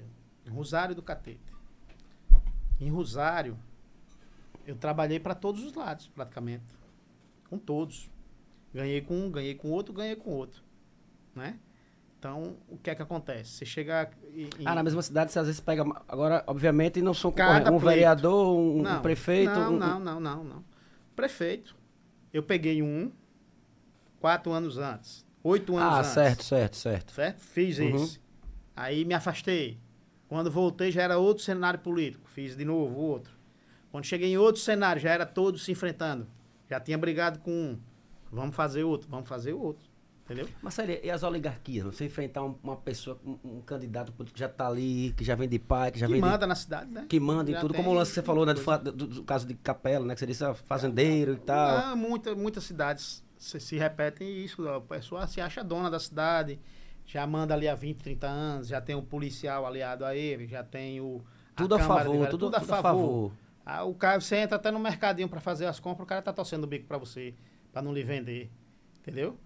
Rosário 0.51 0.95
do 0.95 1.03
Catete. 1.03 1.41
Em 2.81 2.91
Rosário, 2.91 3.59
eu 4.67 4.77
trabalhei 4.77 5.19
para 5.19 5.35
todos 5.35 5.65
os 5.65 5.73
lados, 5.75 6.09
praticamente. 6.15 6.65
Com 7.49 7.59
todos. 7.59 8.11
Ganhei 8.75 9.01
com 9.01 9.15
um, 9.15 9.31
ganhei 9.31 9.55
com 9.55 9.71
outro, 9.71 9.93
ganhei 9.93 10.17
com 10.17 10.31
outro. 10.31 10.63
Né? 11.35 11.59
Então, 12.23 12.55
o 12.69 12.79
que 12.79 12.89
é 12.89 12.95
que 12.95 13.03
acontece? 13.03 13.51
Você 13.51 13.65
chega 13.67 14.09
em, 14.33 14.49
Ah, 14.65 14.77
na 14.77 14.85
mesma 14.85 15.03
cidade 15.03 15.33
você 15.33 15.41
às 15.41 15.47
vezes 15.47 15.61
pega. 15.61 15.83
Agora, 16.07 16.45
obviamente, 16.47 17.03
não 17.03 17.13
são. 17.13 17.35
Um 17.73 17.79
vereador, 17.79 18.57
um, 18.57 18.79
um 18.79 18.83
Não, 18.83 19.03
prefeito. 19.03 19.51
Não, 19.51 19.73
um- 19.75 19.77
não, 19.77 19.99
não, 19.99 20.21
não, 20.21 20.45
não. 20.45 20.65
Prefeito. 21.17 21.75
Eu 22.33 22.45
peguei 22.45 22.81
um 22.81 23.11
quatro 24.21 24.53
anos 24.53 24.79
antes. 24.79 25.27
Oito 25.43 25.77
anos 25.77 25.95
Ah, 25.95 25.99
antes. 25.99 26.11
certo, 26.13 26.45
certo, 26.45 26.77
certo. 26.77 27.13
Certo? 27.13 27.41
Fiz 27.41 27.81
Uhum. 27.81 27.97
esse. 27.97 28.21
Aí 28.77 29.05
me 29.05 29.15
afastei. 29.15 29.81
Quando 30.29 30.49
voltei 30.49 30.93
já 30.93 31.03
era 31.03 31.19
outro 31.19 31.43
cenário 31.43 31.81
político. 31.81 32.29
Fiz 32.31 32.57
de 32.57 32.65
novo 32.65 32.95
outro. 33.01 33.33
Quando 33.91 34.05
cheguei 34.05 34.33
em 34.33 34.37
outro 34.39 34.63
cenário, 34.63 35.03
já 35.03 35.11
era 35.11 35.27
todos 35.27 35.65
se 35.65 35.73
enfrentando. 35.73 36.29
Já 36.71 36.79
tinha 36.79 36.97
brigado 36.97 37.41
com 37.41 37.51
um. 37.51 37.79
Vamos 38.31 38.55
fazer 38.55 38.85
outro, 38.85 39.09
vamos 39.11 39.27
fazer 39.29 39.55
outro. 39.55 39.91
Entendeu? 40.33 40.49
Mas 40.63 40.75
sério, 40.75 40.99
e 41.03 41.11
as 41.11 41.23
oligarquias? 41.23 41.85
Você 41.85 42.05
enfrentar 42.07 42.43
um- 42.43 42.57
uma 42.63 42.77
pessoa, 42.77 43.19
um, 43.25 43.39
um 43.45 43.61
candidato 43.61 44.13
político 44.13 44.35
que 44.35 44.41
já 44.41 44.49
tá 44.49 44.67
ali, 44.67 45.13
que 45.17 45.23
já 45.25 45.35
vem 45.35 45.49
de 45.49 45.59
pai, 45.59 45.91
que 45.91 45.99
já 45.99 46.07
que 46.07 46.13
vem 46.13 46.21
de 46.23 46.27
manda 46.29 46.47
na 46.47 46.55
cidade, 46.55 46.91
né? 46.91 47.07
que 47.09 47.21
manda 47.21 47.51
e 47.51 47.61
tudo, 47.61 47.75
como 47.75 47.91
o 47.91 47.93
lance 47.95 48.11
que 48.13 48.15
você 48.17 48.23
falou, 48.23 48.47
né, 48.47 48.55
do, 48.55 48.93
do- 48.93 49.07
do 49.07 49.23
caso 49.25 49.47
de 49.47 49.55
Capela, 49.55 50.07
né, 50.07 50.15
que 50.15 50.21
você 50.21 50.27
disse 50.27 50.45
ah, 50.45 50.55
fazendeiro 50.55 51.35
e 51.35 51.37
tal. 51.37 51.77
Ah, 51.79 51.97
muita, 51.97 52.35
muitas 52.35 52.65
cidades 52.65 53.23
se, 53.37 53.61
se 53.61 53.77
repetem 53.77 54.29
isso. 54.45 54.67
A 54.69 54.81
pessoa 54.81 55.27
se 55.27 55.41
acha 55.41 55.63
dona 55.63 55.91
da 55.91 55.99
cidade, 56.01 56.59
já 57.05 57.27
manda 57.27 57.53
ali 57.55 57.69
há 57.69 57.75
20, 57.75 57.99
30 58.03 58.27
anos, 58.27 58.69
já 58.69 58.81
tem 58.81 58.95
o 58.95 59.03
policial 59.03 59.67
aliado 59.67 60.05
a 60.05 60.15
ele, 60.17 60.47
já 60.47 60.63
tem 60.65 61.01
o. 61.01 61.21
tudo 61.57 61.75
a 61.75 61.79
de 61.79 61.85
favor, 61.85 62.03
Vereadores, 62.05 62.31
tudo, 62.31 62.51
tudo 62.61 62.73
a 62.75 62.83
favor. 62.83 63.33
Ah, 63.65 63.85
o 63.85 63.95
cara, 63.95 64.21
você 64.21 64.37
entra 64.37 64.57
até 64.57 64.71
no 64.71 64.79
mercadinho 64.81 65.29
para 65.29 65.41
fazer 65.41 65.67
as 65.67 65.79
compras, 65.79 66.05
o 66.05 66.09
cara 66.09 66.21
tá 66.23 66.33
torcendo 66.33 66.65
o 66.65 66.67
bico 66.67 66.87
para 66.87 66.99
você, 66.99 67.35
para 67.73 67.83
não 67.83 67.93
lhe 67.93 68.03
vender. 68.03 68.51
Entendeu? 69.01 69.37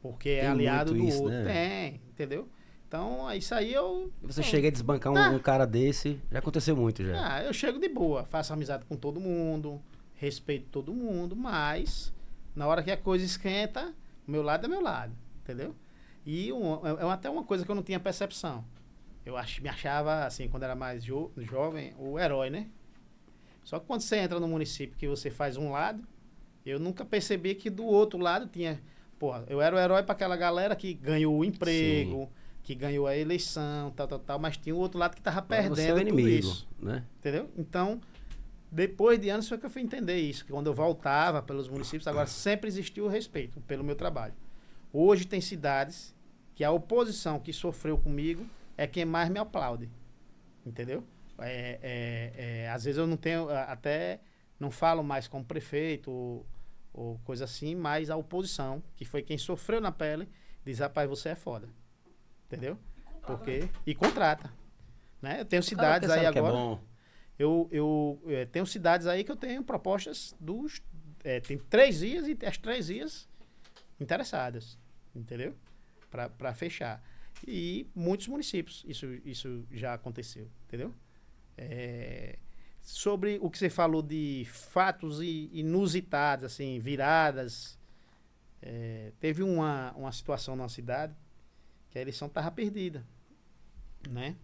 Porque 0.00 0.28
é 0.30 0.40
Tem 0.40 0.48
aliado 0.50 0.94
muito 0.94 1.04
do 1.04 1.08
isso, 1.08 1.22
outro. 1.22 1.38
né? 1.38 1.52
Tem, 1.90 2.00
entendeu? 2.10 2.48
Então, 2.86 3.30
isso 3.34 3.54
aí 3.54 3.72
eu. 3.74 4.10
Você 4.22 4.40
eu- 4.40 4.44
chega 4.44 4.68
a 4.68 4.70
desbancar 4.70 5.12
um, 5.12 5.16
Ah. 5.16 5.30
um 5.30 5.38
cara 5.38 5.66
desse, 5.66 6.20
já 6.30 6.38
aconteceu 6.38 6.76
muito 6.76 7.04
já. 7.04 7.34
Ah, 7.36 7.42
eu 7.44 7.52
chego 7.52 7.78
de 7.78 7.88
boa, 7.88 8.24
faço 8.24 8.52
amizade 8.52 8.84
com 8.86 8.96
todo 8.96 9.20
mundo, 9.20 9.82
respeito 10.14 10.66
todo 10.70 10.92
mundo, 10.94 11.36
mas 11.36 12.12
na 12.54 12.66
hora 12.66 12.82
que 12.82 12.90
a 12.90 12.96
coisa 12.96 13.24
esquenta, 13.24 13.92
o 14.26 14.30
meu 14.30 14.42
lado 14.42 14.64
é 14.64 14.68
meu 14.68 14.80
lado, 14.80 15.12
entendeu? 15.42 15.74
E 16.24 16.52
um- 16.52 16.74
é 16.86 17.02
é 17.06 17.10
até 17.10 17.28
uma 17.28 17.44
coisa 17.44 17.64
que 17.64 17.70
eu 17.70 17.74
não 17.74 17.82
tinha 17.82 18.00
percepção. 18.00 18.64
Eu 19.26 19.36
ach, 19.36 19.60
me 19.60 19.68
achava, 19.68 20.24
assim, 20.24 20.48
quando 20.48 20.62
era 20.62 20.74
mais 20.74 21.04
jo- 21.04 21.30
jovem, 21.36 21.92
o 21.98 22.18
herói, 22.18 22.48
né? 22.48 22.68
Só 23.62 23.78
que 23.78 23.86
quando 23.86 24.00
você 24.00 24.16
entra 24.16 24.40
no 24.40 24.48
município 24.48 24.96
que 24.96 25.06
você 25.06 25.30
faz 25.30 25.58
um 25.58 25.70
lado, 25.72 26.02
eu 26.64 26.78
nunca 26.78 27.04
percebi 27.04 27.54
que 27.54 27.68
do 27.68 27.84
outro 27.84 28.18
lado 28.18 28.46
tinha. 28.46 28.80
Porra, 29.18 29.44
eu 29.48 29.60
era 29.60 29.74
o 29.74 29.78
herói 29.78 30.02
para 30.02 30.12
aquela 30.12 30.36
galera 30.36 30.76
que 30.76 30.94
ganhou 30.94 31.36
o 31.36 31.44
emprego, 31.44 32.30
que 32.62 32.74
ganhou 32.74 33.06
a 33.06 33.16
eleição, 33.16 33.90
tal, 33.90 34.06
tal, 34.06 34.18
tal, 34.18 34.38
mas 34.38 34.56
tinha 34.56 34.74
o 34.74 34.78
outro 34.78 34.98
lado 34.98 35.16
que 35.16 35.22
tava 35.22 35.42
perdendo 35.42 35.74
você 35.74 35.88
é 35.88 35.92
o 35.92 35.96
tudo 35.96 36.08
inimigo, 36.08 36.48
isso. 36.48 36.68
né? 36.80 37.04
Entendeu? 37.18 37.50
Então, 37.56 38.00
depois 38.70 39.18
de 39.18 39.28
anos 39.28 39.48
foi 39.48 39.58
que 39.58 39.66
eu 39.66 39.70
fui 39.70 39.82
entender 39.82 40.16
isso. 40.18 40.44
Que 40.44 40.52
quando 40.52 40.66
eu 40.66 40.74
voltava 40.74 41.42
pelos 41.42 41.68
municípios, 41.68 42.06
agora 42.06 42.26
sempre 42.26 42.68
existiu 42.68 43.06
o 43.06 43.08
respeito 43.08 43.60
pelo 43.62 43.82
meu 43.82 43.96
trabalho. 43.96 44.34
Hoje 44.92 45.26
tem 45.26 45.40
cidades 45.40 46.14
que 46.54 46.62
a 46.62 46.70
oposição 46.70 47.40
que 47.40 47.52
sofreu 47.52 47.98
comigo 47.98 48.46
é 48.76 48.86
quem 48.86 49.04
mais 49.04 49.28
me 49.28 49.38
aplaude. 49.38 49.88
Entendeu? 50.64 51.02
É, 51.38 51.78
é, 51.82 52.62
é, 52.64 52.68
às 52.68 52.84
vezes 52.84 52.98
eu 52.98 53.06
não 53.06 53.16
tenho, 53.16 53.48
até 53.48 54.20
não 54.58 54.70
falo 54.70 55.02
mais 55.02 55.26
como 55.26 55.44
prefeito 55.44 56.44
ou, 56.92 57.18
coisa 57.20 57.44
assim, 57.44 57.74
mas 57.74 58.10
a 58.10 58.16
oposição, 58.16 58.82
que 58.96 59.04
foi 59.04 59.22
quem 59.22 59.38
sofreu 59.38 59.80
na 59.80 59.92
pele, 59.92 60.28
diz, 60.64 60.78
rapaz, 60.78 61.08
você 61.08 61.30
é 61.30 61.34
foda. 61.34 61.68
Entendeu? 62.46 62.78
Porque. 63.26 63.68
E 63.86 63.94
contrata. 63.94 64.52
Né? 65.20 65.40
Eu 65.40 65.44
tenho 65.44 65.62
cidades 65.62 66.08
aí 66.08 66.20
que 66.20 66.38
agora. 66.38 66.54
É 66.54 66.58
bom. 66.58 66.80
Eu, 67.38 67.68
eu 67.70 68.22
eh, 68.26 68.46
tenho 68.46 68.66
cidades 68.66 69.06
aí 69.06 69.22
que 69.22 69.30
eu 69.30 69.36
tenho 69.36 69.62
propostas 69.62 70.34
dos. 70.40 70.82
eh, 71.22 71.40
tem 71.40 71.58
três 71.58 71.98
dias 72.00 72.26
e 72.26 72.36
as 72.44 72.56
três 72.56 72.86
dias 72.86 73.28
interessadas. 74.00 74.78
Entendeu? 75.14 75.54
Para 76.10 76.54
fechar. 76.54 77.02
E 77.46 77.86
muitos 77.94 78.26
municípios 78.26 78.84
isso, 78.88 79.06
isso 79.24 79.64
já 79.70 79.94
aconteceu. 79.94 80.48
Entendeu? 80.66 80.94
Eh, 81.56 82.38
sobre 82.88 83.38
o 83.42 83.50
que 83.50 83.58
você 83.58 83.68
falou 83.68 84.00
de 84.00 84.46
fatos 84.50 85.20
inusitados, 85.20 86.46
assim, 86.46 86.78
viradas. 86.78 87.78
eh, 88.62 89.12
teve 89.20 89.42
uma, 89.42 89.92
uma 89.92 90.10
situação 90.10 90.56
na 90.56 90.70
cidade 90.70 91.14
que 91.90 91.98
a 91.98 92.00
eleição 92.00 92.28
estava 92.28 92.50
perdida. 92.50 93.06
Né? 94.08 94.36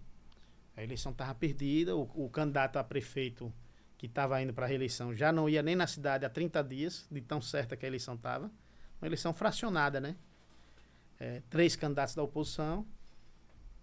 A 0.76 0.82
eleição 0.82 1.10
estava 1.10 1.34
perdida, 1.34 1.96
o, 1.96 2.02
o 2.14 2.28
candidato 2.28 2.78
a 2.78 2.84
prefeito 2.84 3.50
que 3.96 4.04
estava 4.04 4.42
indo 4.42 4.52
para 4.52 4.66
a 4.66 4.68
reeleição 4.68 5.14
já 5.14 5.32
não 5.32 5.48
ia 5.48 5.62
nem 5.62 5.74
na 5.74 5.86
cidade 5.86 6.26
há 6.26 6.28
30 6.28 6.62
dias, 6.64 7.06
de 7.10 7.22
tão 7.22 7.40
certa 7.40 7.78
que 7.78 7.86
a 7.86 7.88
eleição 7.88 8.14
estava. 8.14 8.50
Uma 9.00 9.08
eleição 9.08 9.32
fracionada, 9.32 10.02
né? 10.02 10.16
É, 11.18 11.42
três 11.48 11.76
candidatos 11.76 12.14
da 12.14 12.22
oposição. 12.22 12.86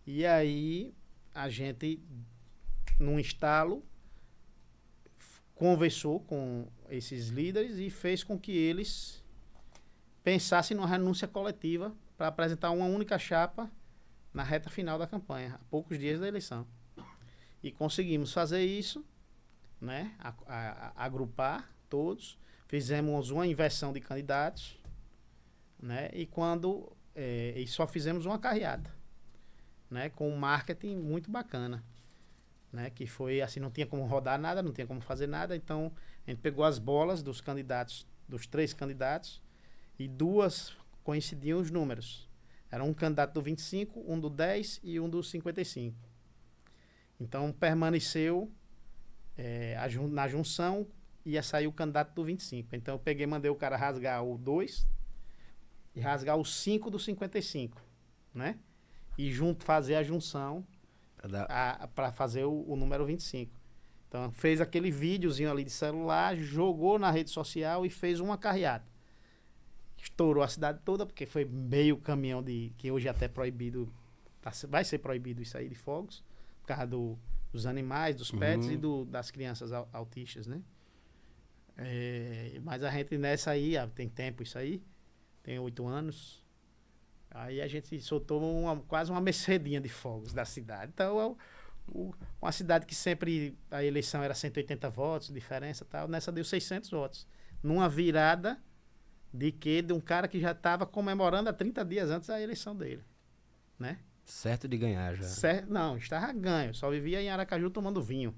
E 0.06 0.24
aí 0.24 0.94
a 1.34 1.50
gente, 1.50 2.00
num 3.00 3.20
estalo, 3.20 3.84
conversou 5.62 6.20
com 6.22 6.66
esses 6.90 7.28
líderes 7.28 7.78
e 7.78 7.88
fez 7.92 8.24
com 8.24 8.36
que 8.40 8.52
eles 8.52 9.24
pensassem 10.24 10.76
numa 10.76 10.88
renúncia 10.88 11.28
coletiva 11.28 11.96
para 12.18 12.26
apresentar 12.30 12.72
uma 12.72 12.88
única 12.88 13.20
chapa 13.20 13.70
na 14.34 14.42
reta 14.42 14.72
final 14.72 14.98
da 14.98 15.06
campanha, 15.06 15.54
a 15.54 15.60
poucos 15.70 16.00
dias 16.00 16.20
da 16.20 16.28
eleição. 16.28 16.66
E 17.62 17.72
conseguimos 17.72 18.34
fazer 18.34 18.66
isso, 18.66 19.06
né? 19.80 20.16
A- 20.18 20.34
a- 20.48 20.94
a- 20.98 21.06
agrupar 21.06 21.70
todos, 21.88 22.40
fizemos 22.68 23.30
uma 23.30 23.46
inversão 23.46 23.94
de 23.94 24.00
candidatos, 24.02 24.80
né? 25.80 26.10
E 26.12 26.26
quando 26.26 26.92
eh, 27.14 27.54
e 27.56 27.68
só 27.68 27.86
fizemos 27.86 28.26
uma 28.26 28.40
carreada, 28.40 28.90
né? 29.92 30.10
Com 30.10 30.28
um 30.28 30.38
marketing 30.38 30.96
muito 30.96 31.30
bacana, 31.30 31.84
né? 32.72 32.90
Que 32.90 33.06
foi 33.06 33.42
assim, 33.42 33.60
não 33.60 33.72
tinha 33.72 33.86
como 33.86 34.06
rodar 34.06 34.40
nada, 34.40 34.62
não 34.62 34.72
tinha 34.72 34.88
como 34.88 35.02
fazer 35.02 35.28
nada, 35.28 35.56
então 35.56 35.92
a 36.26 36.30
gente 36.32 36.40
pegou 36.40 36.64
as 36.64 36.80
bolas 36.80 37.22
dos 37.22 37.42
candidatos, 37.42 38.08
dos 38.28 38.48
três 38.48 38.74
candidatos, 38.74 39.42
e 40.00 40.08
duas 40.08 40.76
coincidiam 41.04 41.60
os 41.60 41.70
números. 41.70 42.30
Era 42.70 42.84
um 42.84 42.94
candidato 42.94 43.34
do 43.34 43.42
25, 43.42 44.04
um 44.08 44.20
do 44.20 44.30
10 44.30 44.80
e 44.84 45.00
um 45.00 45.10
do 45.10 45.22
55. 45.22 45.98
Então 47.20 47.52
permaneceu 47.52 48.52
a 49.80 49.88
jun- 49.88 50.08
na 50.08 50.28
junção 50.28 50.88
ia 51.26 51.44
sair 51.44 51.68
o 51.68 51.72
candidato 51.72 52.14
do 52.14 52.24
25. 52.24 52.76
Então 52.76 52.96
eu 52.96 53.00
peguei 53.00 53.26
mandei 53.28 53.52
o 53.52 53.56
cara 53.56 53.76
rasgar 53.76 54.24
o 54.24 54.38
2 54.38 54.88
e 55.96 56.00
rasgar 56.00 56.38
o 56.38 56.46
5 56.46 56.90
do 56.90 56.98
55, 56.98 57.82
né? 58.34 58.58
E 59.18 59.32
junto 59.32 59.64
fazer 59.64 59.96
a 59.96 60.04
junção 60.04 60.66
Dar- 61.28 61.88
para 61.96 62.12
fazer 62.12 62.46
o, 62.46 62.64
o 62.68 62.76
número 62.76 63.06
25. 63.06 63.52
Então 64.08 64.32
fez 64.32 64.60
aquele 64.60 64.92
videozinho 64.92 65.50
ali 65.52 65.64
de 65.64 65.70
celular, 65.72 66.36
jogou 66.36 66.98
na 67.00 67.10
rede 67.12 67.30
social 67.30 67.86
e 67.86 67.90
fez 67.90 68.20
uma 68.20 68.38
carreata. 68.38 68.86
Estourou 69.98 70.44
a 70.44 70.48
cidade 70.48 70.80
toda, 70.84 71.06
porque 71.06 71.26
foi 71.26 71.46
meio 71.46 71.96
caminhão 71.98 72.42
de. 72.42 72.74
que 72.78 72.92
hoje 72.92 73.08
até 73.08 73.26
é 73.26 73.28
proibido. 73.28 73.92
tá 74.42 74.52
vai 74.68 74.84
ser 74.84 74.98
proibido 74.98 75.42
isso 75.42 75.56
aí 75.56 75.70
de 75.70 75.76
fogos, 75.76 76.24
por 76.62 76.68
causa 76.70 76.88
do- 76.88 77.18
dos 77.54 77.66
animais, 77.68 78.16
dos 78.16 78.32
pets 78.32 78.66
Uhum. 78.68 78.74
e 78.74 78.78
do- 78.78 79.06
das 79.06 79.30
crianças 79.30 79.72
au- 79.72 79.88
autistas, 79.94 80.48
né? 80.48 80.62
É, 81.78 82.60
mas 82.64 82.84
a 82.84 82.90
gente 82.90 83.18
nessa 83.18 83.52
aí, 83.52 83.78
ah, 83.78 83.88
tem 83.88 84.10
tempo 84.10 84.42
isso 84.44 84.58
aí, 84.58 84.82
tem 85.44 85.58
oito 85.60 85.86
anos. 85.86 86.41
Aí 87.32 87.62
a 87.62 87.68
gente 87.68 88.00
soltou 88.02 88.42
uma- 88.42 88.78
quase 88.82 89.10
uma 89.12 89.22
mercedinha 89.22 89.80
de 89.80 89.90
fogos 89.90 90.34
da 90.34 90.44
cidade. 90.46 90.92
Então, 90.94 91.20
é 91.22 91.26
o- 91.88 92.14
uma 92.42 92.52
cidade 92.52 92.86
que 92.86 92.94
sempre 92.94 93.58
a 93.70 93.84
eleição 93.84 94.22
era 94.22 94.34
180 94.34 94.90
votos, 94.90 95.30
diferença 95.34 95.84
e 95.84 95.88
tal, 95.88 96.08
nessa 96.08 96.32
deu 96.32 96.44
600 96.44 96.90
votos. 96.90 97.26
Numa 97.64 97.88
virada 97.88 98.62
de 99.34 99.52
que 99.52 99.82
de 99.82 99.94
um 99.94 100.00
cara 100.02 100.28
que 100.28 100.40
já 100.40 100.52
estava 100.52 100.86
comemorando 100.86 101.50
há 101.50 101.54
30 101.54 101.86
dias 101.86 102.10
antes 102.10 102.28
da 102.28 102.40
eleição 102.42 102.76
dele, 102.76 103.04
né? 103.80 104.00
Certo 104.26 104.68
de 104.68 104.78
ganhar 104.78 105.16
já. 105.16 105.24
Cer- 105.24 105.66
não, 105.68 105.98
estava 105.98 106.32
ganho. 106.34 106.74
Só 106.76 106.90
vivia 106.90 107.22
em 107.22 107.30
Aracaju 107.30 107.70
tomando 107.70 108.02
vinho. 108.02 108.36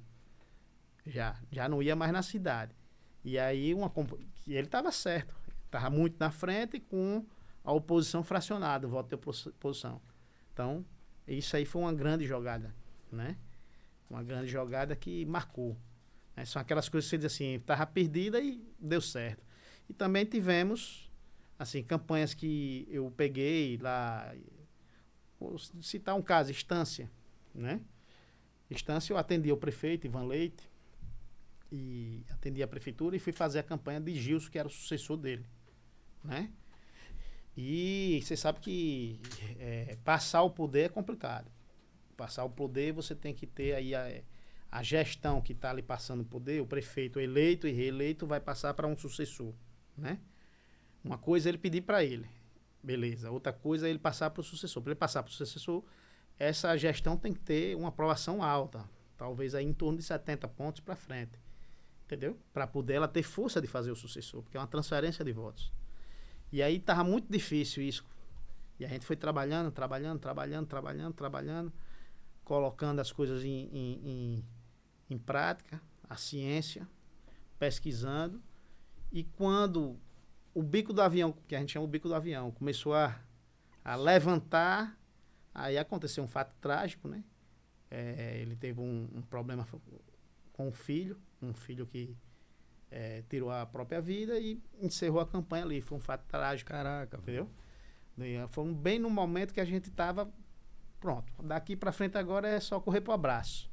Já, 1.06 1.36
já 1.52 1.68
não 1.68 1.82
ia 1.82 1.96
mais 1.96 2.12
na 2.12 2.22
cidade. 2.22 2.74
E 3.24 3.38
aí 3.38 3.74
uma 3.74 3.92
ele 4.48 4.68
estava 4.68 4.92
certo. 4.92 5.36
Estava 5.66 5.90
muito 5.90 6.18
na 6.20 6.32
frente 6.32 6.80
com 6.80 7.26
a 7.64 7.72
oposição 7.72 8.24
fracionada, 8.24 8.88
o 8.88 8.90
voto 8.90 9.10
de 9.10 9.16
opos- 9.16 9.48
oposição. 9.48 10.02
Então, 10.52 10.86
isso 11.28 11.56
aí 11.56 11.66
foi 11.66 11.82
uma 11.82 11.94
grande 11.94 12.26
jogada, 12.26 12.76
né? 13.12 13.38
Uma 14.10 14.24
grande 14.24 14.52
jogada 14.52 14.96
que 14.96 15.26
marcou. 15.26 15.78
né? 16.36 16.46
São 16.46 16.62
aquelas 16.62 16.90
coisas 16.90 17.10
que 17.10 17.16
você 17.16 17.18
diz 17.18 17.34
assim, 17.34 17.56
estava 17.56 17.86
perdida 17.86 18.40
e 18.42 18.62
deu 18.80 19.02
certo. 19.02 19.44
E 19.90 19.94
também 19.94 20.26
tivemos, 20.26 21.10
assim, 21.58 21.84
campanhas 21.84 22.34
que 22.34 22.88
eu 22.90 23.12
peguei 23.12 23.78
lá, 23.78 24.34
Vou 25.40 25.58
citar 25.82 26.16
um 26.16 26.22
caso, 26.22 26.52
Estância, 26.52 27.12
né? 27.54 27.82
Estância 28.70 29.12
eu 29.12 29.18
atendi 29.18 29.52
o 29.52 29.58
prefeito, 29.58 30.08
Ivan 30.08 30.24
Leite, 30.24 30.72
e 31.70 32.24
atendi 32.30 32.64
a 32.64 32.68
prefeitura 32.68 33.16
e 33.16 33.20
fui 33.20 33.34
fazer 33.34 33.60
a 33.60 33.64
campanha 33.64 34.00
de 34.00 34.16
Gilson, 34.16 34.50
que 34.50 34.58
era 34.58 34.68
o 34.68 34.72
sucessor 34.72 35.18
dele, 35.18 35.46
né? 36.24 36.50
E 37.56 38.20
você 38.24 38.36
sabe 38.36 38.60
que 38.60 39.20
é, 39.60 39.98
passar 40.04 40.42
o 40.42 40.50
poder 40.50 40.86
é 40.86 40.90
complicado. 40.90 41.52
Passar 42.18 42.44
o 42.44 42.50
poder, 42.50 42.94
você 42.94 43.14
tem 43.14 43.34
que 43.34 43.46
ter 43.46 43.76
aí 43.76 43.94
a, 43.94 44.22
a 44.72 44.82
gestão 44.82 45.42
que 45.42 45.54
está 45.54 45.70
ali 45.70 45.82
passando 45.82 46.22
o 46.22 46.26
poder, 46.26 46.62
o 46.62 46.66
prefeito 46.66 47.20
eleito 47.20 47.68
e 47.68 47.72
reeleito 47.72 48.26
vai 48.26 48.40
passar 48.40 48.74
para 48.74 48.88
um 48.88 48.96
sucessor, 48.96 49.54
né? 49.98 50.20
Uma 51.04 51.18
coisa 51.18 51.48
é 51.48 51.52
ele 51.52 51.58
pedir 51.58 51.82
para 51.82 52.04
ele, 52.04 52.28
Beleza. 52.84 53.32
Outra 53.32 53.54
coisa 53.54 53.88
é 53.88 53.90
ele 53.90 54.00
passar 54.00 54.30
para 54.30 54.42
o 54.42 54.44
sucessor. 54.44 54.84
Para 54.84 54.92
ele 54.92 55.00
passar 55.00 55.24
para 55.24 55.30
o 55.30 55.34
sucessor, 55.34 55.84
essa 56.38 56.76
gestão 56.76 57.16
tem 57.16 57.32
que 57.32 57.40
ter 57.40 57.78
uma 57.78 57.88
aprovação 57.88 58.44
alta. 58.44 58.84
Talvez 59.18 59.56
aí 59.56 59.66
em 59.66 59.74
torno 59.74 59.98
de 59.98 60.04
70 60.04 60.48
pontos 60.50 60.82
para 60.82 60.96
frente. 60.96 61.40
Entendeu? 62.04 62.38
Para 62.52 62.68
poder 62.68 62.96
ela 62.96 63.08
ter 63.08 63.24
força 63.24 63.62
de 63.62 63.68
fazer 63.68 63.90
o 63.90 63.96
sucessor, 63.96 64.44
porque 64.44 64.58
é 64.58 64.60
uma 64.60 64.68
transferência 64.68 65.24
de 65.24 65.32
votos. 65.32 65.72
E 66.54 66.62
aí 66.62 66.76
estava 66.76 67.04
muito 67.04 67.32
difícil 67.32 67.82
isso. 67.82 68.06
E 68.80 68.86
a 68.86 68.88
gente 68.88 69.08
foi 69.08 69.16
trabalhando, 69.16 69.72
trabalhando, 69.72 70.20
trabalhando, 70.20 70.68
trabalhando, 70.68 71.14
trabalhando, 71.16 71.74
colocando 72.44 73.00
as 73.00 73.12
coisas 73.12 73.44
em, 73.44 73.70
em, 73.74 74.02
em, 74.06 74.46
em 75.10 75.18
prática, 75.18 75.82
a 76.08 76.16
ciência, 76.16 76.88
pesquisando. 77.58 78.40
E 79.12 79.24
quando 79.24 80.00
o 80.54 80.62
bico 80.62 80.94
do 80.94 81.02
avião, 81.02 81.34
que 81.48 81.56
a 81.56 81.60
gente 81.60 81.72
chama 81.72 81.86
o 81.86 81.90
bico 81.90 82.08
do 82.08 82.14
avião, 82.14 82.52
começou 82.52 82.94
a, 82.94 83.20
a 83.84 83.96
levantar, 83.96 84.96
aí 85.56 85.76
aconteceu 85.76 86.24
um 86.24 86.28
fato 86.28 86.56
trágico, 86.62 87.08
né? 87.08 87.24
É, 87.90 88.38
ele 88.40 88.56
teve 88.56 88.80
um, 88.80 89.10
um 89.12 89.24
problema 89.24 89.68
com 90.52 90.70
o 90.70 90.72
filho, 90.72 91.20
um 91.42 91.52
filho 91.52 91.88
que 91.88 92.16
é, 92.94 93.24
tirou 93.30 93.50
a 93.50 93.66
própria 93.66 94.00
vida 94.00 94.40
e 94.40 94.62
encerrou 94.82 95.20
a 95.20 95.26
campanha 95.28 95.64
ali. 95.66 95.82
Foi 95.82 95.98
um 95.98 96.02
fato 96.02 96.26
trágico, 96.28 96.70
Caraca. 96.70 97.18
entendeu? 97.18 97.50
E 98.18 98.36
Foi 98.50 98.64
um- 98.64 98.74
bem 98.74 99.00
no 99.00 99.10
momento 99.10 99.54
que 99.54 99.60
a 99.60 99.66
gente 99.66 99.90
estava 99.90 100.32
pronto. 101.00 101.34
Daqui 101.44 101.76
para 101.76 101.92
frente 101.92 102.18
agora 102.18 102.48
é 102.48 102.60
só 102.60 102.80
correr 102.80 103.02
pro 103.02 103.12
abraço. 103.14 103.70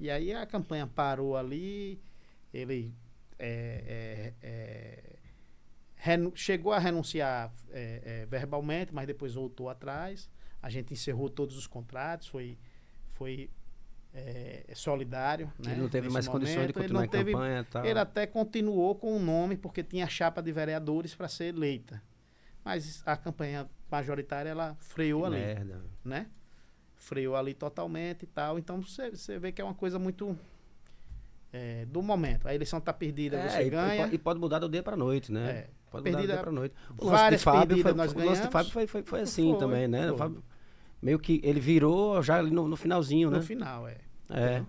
E 0.00 0.10
aí 0.10 0.32
a 0.32 0.44
campanha 0.44 0.86
parou 0.86 1.36
ali, 1.36 2.00
ele 2.52 2.92
é, 3.38 4.34
é, 4.42 5.16
chegou 6.34 6.72
a 6.72 6.78
renunciar 6.78 7.52
verbalmente, 8.28 8.92
mas 8.94 9.06
depois 9.06 9.34
voltou 9.34 9.68
atrás. 9.68 10.28
A 10.60 10.68
gente 10.68 10.92
encerrou 10.92 11.30
todos 11.30 11.56
os 11.56 11.66
contratos, 11.66 12.26
foi, 12.28 12.58
foi 13.12 13.48
é, 14.18 14.72
solidário. 14.74 15.52
Né, 15.58 15.72
Ele 15.72 15.82
não 15.82 15.88
teve 15.90 16.06
nesse 16.06 16.14
mais 16.14 16.26
condições 16.28 16.52
de 16.54 16.58
momento. 16.60 16.76
Ele 16.78 16.82
continuar 16.84 17.00
não 17.00 17.06
em 17.06 17.08
teve- 17.10 17.32
campanha 17.32 17.66
tal. 17.70 17.84
Ele 17.84 17.98
até 17.98 18.26
continuou 18.26 18.94
com 18.94 19.14
o 19.16 19.20
nome, 19.20 19.56
porque 19.56 19.82
tinha 19.82 20.08
chapa 20.08 20.42
de 20.42 20.50
vereadores 20.52 21.14
para 21.14 21.28
ser 21.28 21.54
eleita. 21.54 22.02
Mas 22.64 23.02
a 23.06 23.16
campanha 23.16 23.68
majoritária, 23.90 24.48
ela 24.48 24.74
freou 24.80 25.24
ali 25.26 25.36
Merda. 25.36 25.82
né? 26.04 26.26
Freou 26.96 27.36
ali 27.36 27.52
totalmente 27.54 28.22
e 28.22 28.26
tal. 28.26 28.58
Então 28.58 28.80
você, 28.82 29.10
você 29.10 29.38
vê 29.38 29.52
que 29.52 29.60
é 29.60 29.64
uma 29.64 29.74
coisa 29.74 29.98
muito 29.98 30.36
é, 31.52 31.84
do 31.86 32.02
momento. 32.02 32.48
A 32.48 32.54
eleição 32.54 32.78
está 32.78 32.92
perdida, 32.92 33.36
É, 33.36 33.48
você 33.48 33.62
e, 33.66 33.70
ganha. 33.70 34.06
e, 34.08 34.18
po- 34.18 34.24
pode 34.24 34.40
mudar 34.40 34.58
do 34.58 34.68
dia 34.68 34.82
pra 34.82 34.96
noite, 34.96 35.30
né? 35.32 35.50
É. 35.50 35.66
Pode 35.90 36.02
Perdida- 36.04 36.22
mudar 36.22 36.22
do 36.22 36.36
dia 36.36 36.42
pra 36.42 36.52
noite. 36.52 36.74
O 36.98 37.06
lance 37.08 37.30
de 37.30 37.38
Fábio 37.38 37.82
foi, 37.82 37.92
nós 37.94 38.12
o 38.12 38.14
lance 38.16 38.26
de 38.28 38.34
ganhamos. 38.34 38.52
Fábio 38.52 38.72
foi, 38.72 38.86
foi, 38.86 39.02
foi 39.02 39.20
assim 39.20 39.50
Foi, 39.50 39.58
também, 39.58 39.86
né? 39.86 40.12
Fábio, 40.16 40.42
meio 41.00 41.18
que 41.18 41.40
ele 41.44 41.60
virou 41.60 42.20
já 42.22 42.38
ali 42.38 42.50
no, 42.50 42.66
no 42.66 42.76
finalzinho, 42.76 43.30
né? 43.30 43.36
no 43.38 43.42
final, 43.42 43.86
é. 43.86 43.98
É. 44.30 44.62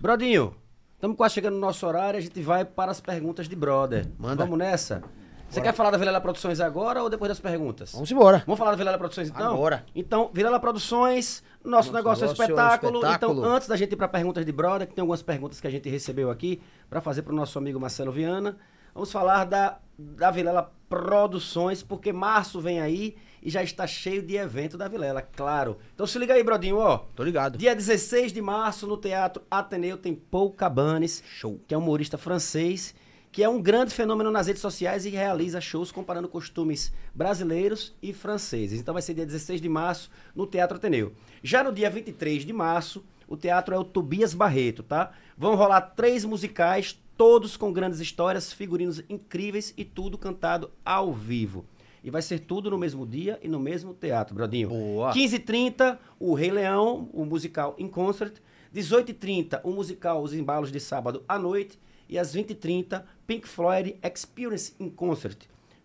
Brodinho, 0.00 0.54
estamos 0.94 1.16
quase 1.16 1.34
chegando 1.34 1.54
no 1.54 1.60
nosso 1.60 1.86
horário, 1.86 2.18
a 2.18 2.22
gente 2.22 2.40
vai 2.42 2.64
para 2.64 2.90
as 2.90 3.00
perguntas 3.00 3.48
de 3.48 3.56
brother. 3.56 4.06
Manda. 4.18 4.44
Vamos 4.44 4.58
nessa? 4.58 5.02
Você 5.48 5.60
quer 5.60 5.72
falar 5.72 5.90
da 5.90 5.96
Vilela 5.96 6.20
Produções 6.20 6.60
agora 6.60 7.02
ou 7.02 7.08
depois 7.08 7.28
das 7.28 7.38
perguntas? 7.38 7.92
Vamos 7.92 8.10
embora. 8.10 8.42
Vamos 8.44 8.58
falar 8.58 8.72
da 8.72 8.76
Vilela 8.76 8.98
Produções 8.98 9.28
então? 9.28 9.54
Agora. 9.54 9.86
Então, 9.94 10.30
Vilela 10.34 10.58
Produções, 10.58 11.42
nosso, 11.64 11.92
Nosso 11.92 11.92
negócio, 11.92 12.24
é, 12.24 12.26
negócio 12.26 12.42
é 12.42 12.46
espetáculo. 12.46 12.98
espetáculo. 12.98 13.40
Então, 13.40 13.52
antes 13.52 13.68
da 13.68 13.76
gente 13.76 13.92
ir 13.92 13.96
para 13.96 14.08
perguntas 14.08 14.44
de 14.44 14.52
brother, 14.52 14.86
que 14.88 14.94
tem 14.94 15.02
algumas 15.02 15.22
perguntas 15.22 15.60
que 15.60 15.66
a 15.66 15.70
gente 15.70 15.88
recebeu 15.88 16.30
aqui 16.30 16.60
para 16.90 17.00
fazer 17.00 17.22
para 17.22 17.32
o 17.32 17.36
nosso 17.36 17.56
amigo 17.58 17.78
Marcelo 17.78 18.10
Viana, 18.10 18.56
vamos 18.92 19.10
falar 19.10 19.44
da, 19.44 19.78
da 19.96 20.30
Vilela 20.30 20.72
Produções, 20.88 21.82
porque 21.82 22.12
março 22.12 22.60
vem 22.60 22.80
aí 22.80 23.16
e 23.46 23.50
já 23.50 23.62
está 23.62 23.86
cheio 23.86 24.22
de 24.22 24.34
evento 24.34 24.76
da 24.76 24.88
Vilela, 24.88 25.22
claro. 25.22 25.78
Então 25.94 26.04
se 26.04 26.18
liga 26.18 26.34
aí, 26.34 26.42
Brodinho, 26.42 26.78
ó. 26.78 26.98
Tô 27.14 27.22
ligado. 27.22 27.56
Dia 27.56 27.76
16 27.76 28.32
de 28.32 28.42
março, 28.42 28.88
no 28.88 28.96
Teatro 28.96 29.40
Ateneu, 29.48 29.96
tem 29.96 30.16
Paul 30.16 30.50
Cabanes, 30.50 31.22
Show. 31.24 31.60
que 31.64 31.72
é 31.72 31.78
um 31.78 31.80
humorista 31.80 32.18
francês, 32.18 32.92
que 33.30 33.44
é 33.44 33.48
um 33.48 33.62
grande 33.62 33.94
fenômeno 33.94 34.32
nas 34.32 34.48
redes 34.48 34.60
sociais 34.60 35.06
e 35.06 35.10
realiza 35.10 35.60
shows 35.60 35.92
comparando 35.92 36.26
costumes 36.26 36.92
brasileiros 37.14 37.94
e 38.02 38.12
franceses. 38.12 38.80
Então 38.80 38.92
vai 38.92 39.02
ser 39.02 39.14
dia 39.14 39.24
16 39.24 39.60
de 39.60 39.68
março, 39.68 40.10
no 40.34 40.44
Teatro 40.44 40.76
Ateneu. 40.76 41.12
Já 41.40 41.62
no 41.62 41.72
dia 41.72 41.88
23 41.88 42.44
de 42.44 42.52
março, 42.52 43.04
o 43.28 43.36
teatro 43.36 43.72
é 43.72 43.78
o 43.78 43.84
Tobias 43.84 44.34
Barreto, 44.34 44.82
tá? 44.82 45.12
Vão 45.38 45.54
rolar 45.54 45.82
três 45.82 46.24
musicais, 46.24 47.00
todos 47.16 47.56
com 47.56 47.72
grandes 47.72 48.00
histórias, 48.00 48.52
figurinos 48.52 49.04
incríveis 49.08 49.72
e 49.76 49.84
tudo 49.84 50.18
cantado 50.18 50.72
ao 50.84 51.12
vivo. 51.12 51.64
E 52.06 52.10
vai 52.10 52.22
ser 52.22 52.38
tudo 52.38 52.70
no 52.70 52.78
mesmo 52.78 53.04
dia 53.04 53.36
e 53.42 53.48
no 53.48 53.58
mesmo 53.58 53.92
teatro, 53.92 54.32
Brodinho. 54.32 54.68
Boa. 54.68 55.12
15h30, 55.12 55.98
o 56.20 56.34
Rei 56.34 56.52
Leão, 56.52 57.10
o 57.12 57.24
musical 57.24 57.74
In 57.76 57.88
Concert. 57.88 58.34
18h30, 58.72 59.60
o 59.64 59.72
musical 59.72 60.22
Os 60.22 60.32
Embalos 60.32 60.70
de 60.70 60.78
Sábado 60.78 61.24
à 61.28 61.36
Noite. 61.36 61.76
E 62.08 62.16
às 62.16 62.32
20h30, 62.32 63.02
Pink 63.26 63.48
Floyd 63.48 63.96
Experience 64.04 64.72
in 64.78 64.88
Concert. 64.88 65.36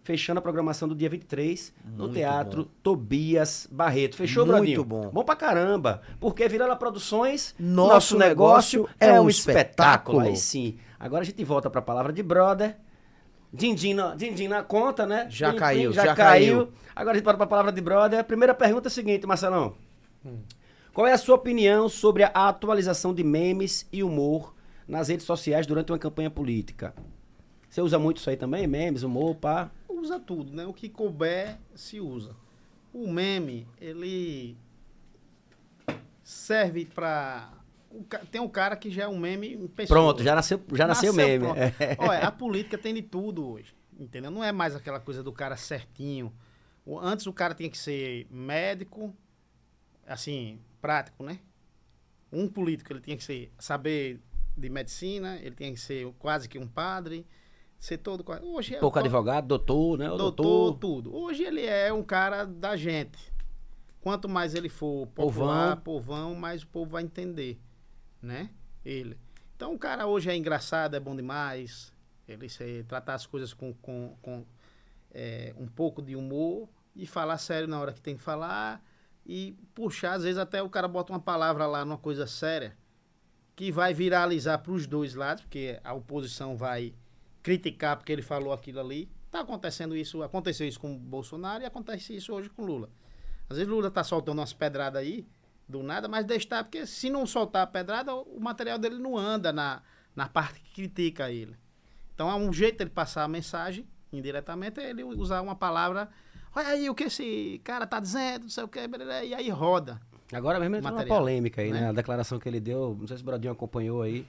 Fechando 0.03 0.38
a 0.38 0.43
programação 0.43 0.88
do 0.88 0.93
dia 0.93 1.10
23 1.10 1.73
no 1.84 2.03
Muito 2.03 2.14
Teatro 2.14 2.65
Tobias 2.84 3.68
Barreto. 3.72 4.15
Fechou, 4.15 4.45
Muito 4.45 4.57
Brodinho? 4.57 4.84
bom. 4.85 5.10
Bom 5.10 5.23
pra 5.23 5.35
caramba. 5.35 6.03
Porque 6.19 6.48
Virala 6.48 6.76
Produções, 6.76 7.56
Nosso 7.57 8.15
negócio 8.15 8.88
é 8.99 9.19
um 9.19 9.27
espetáculo. 9.27 10.19
Aí 10.19 10.38
sim. 10.38 10.77
Agora 10.99 11.23
a 11.23 11.26
gente 11.26 11.43
volta 11.43 11.68
pra 11.68 11.81
palavra 11.81 12.14
de 12.14 12.22
brother. 12.22 12.77
Dindim 13.53 13.94
na, 13.94 14.15
din-din 14.15 14.48
na 14.48 14.64
conta, 14.64 15.06
né? 15.06 15.28
Já 15.30 15.49
Plim, 15.49 15.60
caiu, 15.60 15.90
plim, 15.90 15.94
já, 15.94 16.06
já 16.06 16.15
caiu. 16.15 16.68
caiu. 16.68 16.73
Agora 16.95 17.11
a 17.11 17.18
gente 17.18 17.26
volta 17.26 17.38
pra 17.38 17.48
palavra 17.48 17.72
de 17.72 17.82
brother. 17.82 18.19
A 18.19 18.23
primeira 18.23 18.53
pergunta 18.53 18.88
é 18.88 18.90
a 18.90 18.91
seguinte, 18.91 19.28
Marcelão. 19.28 19.76
Qual 20.94 21.06
é 21.07 21.14
a 21.14 21.18
sua 21.18 21.36
opinião 21.36 21.90
sobre 21.90 22.23
a 22.23 22.30
atualização 22.30 23.14
de 23.14 23.23
memes 23.23 23.88
e 23.91 24.03
humor 24.03 24.53
nas 24.88 25.07
redes 25.10 25.26
sociais 25.26 25.68
durante 25.68 25.91
uma 25.91 25.99
campanha 25.99 26.30
política? 26.30 26.94
Você 27.69 27.82
usa 27.82 27.98
muito 27.98 28.18
isso 28.18 28.30
aí 28.30 28.38
também? 28.38 28.68
Memes, 28.68 29.03
humor, 29.03 29.36
pá? 29.36 29.72
Usa 29.88 30.19
tudo, 30.19 30.52
né? 30.53 30.65
O 30.65 30.73
que 30.73 30.90
couber, 30.90 31.57
se 31.76 31.99
usa. 31.99 32.36
O 32.94 33.10
meme, 33.11 33.68
ele 33.80 34.57
serve 36.23 36.86
pra... 36.86 37.53
Tem 38.31 38.39
um 38.41 38.47
cara 38.49 38.76
que 38.76 38.89
já 38.89 39.03
é 39.03 39.07
um 39.07 39.18
meme 39.18 39.53
em 39.53 39.68
pessoa. 39.68 39.99
Pronto, 39.99 40.23
já 40.23 40.35
nasceu, 40.35 40.61
já 40.73 40.88
nasceu, 40.88 41.13
meme. 41.13 41.45
pronto. 41.45 41.57
É. 41.59 41.73
Olha, 41.99 42.19
a 42.27 42.31
política 42.31 42.77
tem 42.77 42.93
de 42.93 43.01
tudo 43.01 43.47
hoje, 43.49 43.76
entendeu? 43.99 44.31
Não 44.31 44.43
é 44.43 44.51
mais 44.51 44.76
aquela 44.76 44.99
coisa 44.99 45.22
do 45.23 45.31
cara 45.31 45.55
certinho. 45.57 46.31
Antes 47.01 47.27
o 47.27 47.34
cara 47.34 47.53
tinha 47.53 47.69
que 47.69 47.77
ser 47.77 48.27
médico, 48.31 49.15
assim, 50.07 50.59
prático, 50.81 51.23
né? 51.23 51.39
Um 52.31 52.47
político, 52.47 52.91
ele 52.93 53.01
tinha 53.01 53.18
que 53.18 53.23
ser, 53.23 53.51
saber 53.59 54.19
de 54.57 54.69
medicina, 54.69 55.38
ele 55.41 55.55
tinha 55.55 55.72
que 55.72 55.80
ser 55.80 56.11
quase 56.18 56.47
que 56.47 56.57
um 56.57 56.68
padre, 56.68 57.26
ser 57.80 57.97
todo. 57.97 58.23
Hoje 58.43 58.76
é 58.76 58.80
Pouco 58.80 58.97
o- 58.97 59.01
advogado, 59.01 59.47
doutor, 59.47 59.97
né? 59.97 60.09
O 60.09 60.18
doutor, 60.18 60.43
doutor. 60.43 60.80
tudo. 60.80 61.15
Hoje 61.15 61.43
ele 61.43 61.65
é 61.65 61.91
um 61.91 62.03
cara 62.03 62.45
da 62.45 62.76
gente. 62.76 63.31
Quanto 64.01 64.27
mais 64.27 64.55
ele 64.55 64.69
for 64.69 65.05
popular, 65.07 65.77
povão, 65.77 66.34
mais 66.34 66.63
o 66.63 66.68
povo 66.68 66.91
vai 66.91 67.03
entender, 67.03 67.59
né? 68.22 68.49
Ele. 68.84 69.18
Então 69.56 69.73
o 69.73 69.80
cara 69.80 70.07
hoje 70.07 70.30
é 70.30 70.35
engraçado, 70.35 70.95
é 70.95 70.99
bom 70.99 71.15
demais. 71.15 71.93
Ele 72.27 72.48
se, 72.49 72.84
tratar 72.88 73.15
as 73.15 73.26
coisas 73.26 73.53
com, 73.53 73.73
com, 73.76 74.15
com 74.22 74.45
é, 75.11 75.53
um 75.57 75.68
pouco 75.68 76.02
de 76.02 76.15
humor 76.15 76.69
e 76.95 77.06
falar 77.06 77.38
sério 77.38 77.68
na 77.68 77.80
hora 77.80 77.93
que 77.93 78.02
tem 78.02 78.15
que 78.15 78.23
falar 78.23 78.84
e 79.26 79.56
puxar, 79.76 80.14
às 80.14 80.23
vezes 80.23 80.38
até 80.38 80.61
o 80.64 80.69
cara 80.69 80.88
bota 80.88 81.14
uma 81.14 81.19
palavra 81.19 81.65
lá 81.68 81.85
numa 81.85 81.98
coisa 81.98 82.26
séria 82.26 82.76
que 83.56 83.72
vai 83.72 83.93
viralizar 83.93 84.57
para 84.60 84.72
os 84.72 84.88
dois 84.88 85.14
lados, 85.14 85.43
porque 85.43 85.80
a 85.84 85.93
oposição 85.93 86.56
vai 86.56 86.93
criticar 87.43 87.98
porque 87.98 88.11
ele 88.11 88.22
falou 88.22 88.53
aquilo 88.53 88.80
ali. 88.80 89.11
Tá 89.30 89.41
acontecendo 89.41 89.95
isso, 89.95 90.23
aconteceu 90.23 90.68
isso 90.68 90.80
com 90.80 90.95
o 90.95 90.98
Bolsonaro 90.98 91.64
e 91.64 91.65
acontece 91.65 92.15
isso 92.15 92.34
hoje 92.34 92.49
com 92.49 92.64
Lula. 92.64 92.89
Às 93.49 93.57
vezes 93.57 93.72
Lula 93.72 93.91
tá 93.91 94.03
soltando 94.03 94.39
umas 94.39 94.53
pedradas 94.53 95.02
aí, 95.02 95.27
do 95.68 95.82
nada, 95.84 96.08
mas 96.08 96.26
estar, 96.36 96.64
porque 96.64 96.86
se 96.86 97.10
não 97.10 97.26
soltar 97.26 97.64
a 97.64 97.68
pedrada, 97.68 98.14
o 98.14 98.40
material 98.40 98.78
dele 98.78 98.98
não 99.00 99.18
anda 99.18 99.54
na, 99.54 99.82
na 100.16 100.28
parte 100.28 100.60
que 100.60 100.74
critica 100.74 101.32
ele. 101.32 101.56
Então 102.14 102.30
é 102.30 102.36
um 102.36 102.52
jeito 102.52 102.80
dele 102.80 102.90
passar 102.90 103.24
a 103.24 103.28
mensagem, 103.28 103.88
indiretamente, 104.12 104.80
é 104.80 104.90
ele 104.90 105.04
usar 105.04 105.42
uma 105.42 105.56
palavra. 105.56 106.10
Olha 106.56 106.68
aí 106.68 106.90
o 106.90 106.96
que 106.96 107.06
esse 107.06 107.62
cara 107.64 107.88
tá 107.88 108.00
dizendo, 108.00 108.44
não 108.44 108.50
sei 108.50 108.64
o 108.64 108.68
que, 108.68 108.80
e 109.26 109.34
aí 109.34 109.50
roda. 109.50 110.02
Agora 110.34 110.60
mesmo 110.60 110.76
entrou 110.78 110.94
uma 110.94 111.06
polêmica 111.06 111.62
aí, 111.62 111.72
né? 111.72 111.82
né? 111.82 111.90
A 111.90 111.94
declaração 111.94 112.40
que 112.40 112.48
ele 112.48 112.60
deu, 112.60 112.96
não 113.00 113.08
sei 113.08 113.18
se 113.18 113.24
o 113.24 113.26
Brodinho 113.26 113.52
acompanhou 113.54 114.02
aí, 114.02 114.26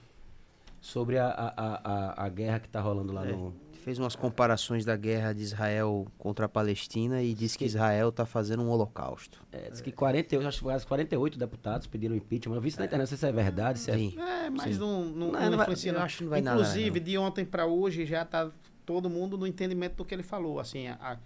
sobre 0.81 1.17
a, 1.17 1.27
a, 1.27 1.47
a, 1.47 1.91
a- 2.23 2.25
a 2.25 2.29
guerra 2.29 2.59
que 2.59 2.67
tá 2.69 2.79
rolando 2.81 3.13
lá 3.13 3.25
É. 3.27 3.31
no... 3.31 3.53
Fez 3.83 3.99
umas 3.99 4.15
comparações 4.15 4.85
da 4.85 4.95
guerra 4.95 5.33
de 5.33 5.41
Israel 5.43 6.07
contra 6.17 6.45
a 6.45 6.49
Palestina 6.49 7.21
e 7.21 7.33
disse 7.33 7.57
que 7.57 7.65
Israel 7.65 8.11
tá 8.11 8.25
fazendo 8.25 8.63
um 8.63 8.69
holocausto. 8.69 9.45
É, 9.51 9.69
diz 9.69 9.81
que 9.81 9.91
48, 9.91 10.47
acho 10.47 10.57
que 10.59 10.63
quase 10.63 10.85
48 10.87 11.37
deputados 11.37 11.85
pediram 11.87 12.15
impeachment. 12.15 12.55
Eu 12.55 12.61
vi 12.61 12.69
isso 12.69 12.79
na 12.79 12.85
internet, 12.85 13.09
não 13.11 13.17
sei 13.17 13.17
se 13.17 13.27
é 13.27 13.31
verdade, 13.31 13.79
se 13.79 13.91
é... 13.91 13.97
Sim. 13.97 14.15
É, 14.17 14.49
mas 14.49 14.75
Sim. 14.75 14.79
não, 14.79 15.03
não, 15.05 15.31
Não, 15.33 15.49
não 15.51 15.61
influencia. 15.61 15.91
eu 15.91 15.95
não. 15.95 16.01
acho 16.01 16.17
que 16.19 16.23
não 16.23 16.29
vai 16.29 16.41
nada, 16.41 16.61
Inclusive, 16.61 16.99
não. 16.99 17.05
de 17.05 17.17
ontem 17.17 17.43
para 17.45 17.65
hoje 17.65 18.05
já 18.05 18.21
está 18.21 18.49
todo 18.85 19.09
mundo 19.09 19.37
no 19.37 19.45
entendimento 19.45 19.95
do 19.97 20.05
que 20.05 20.13
ele 20.15 20.23
falou. 20.23 20.59
Assim, 20.59 20.87
a- 20.87 20.97
a- 21.01 21.17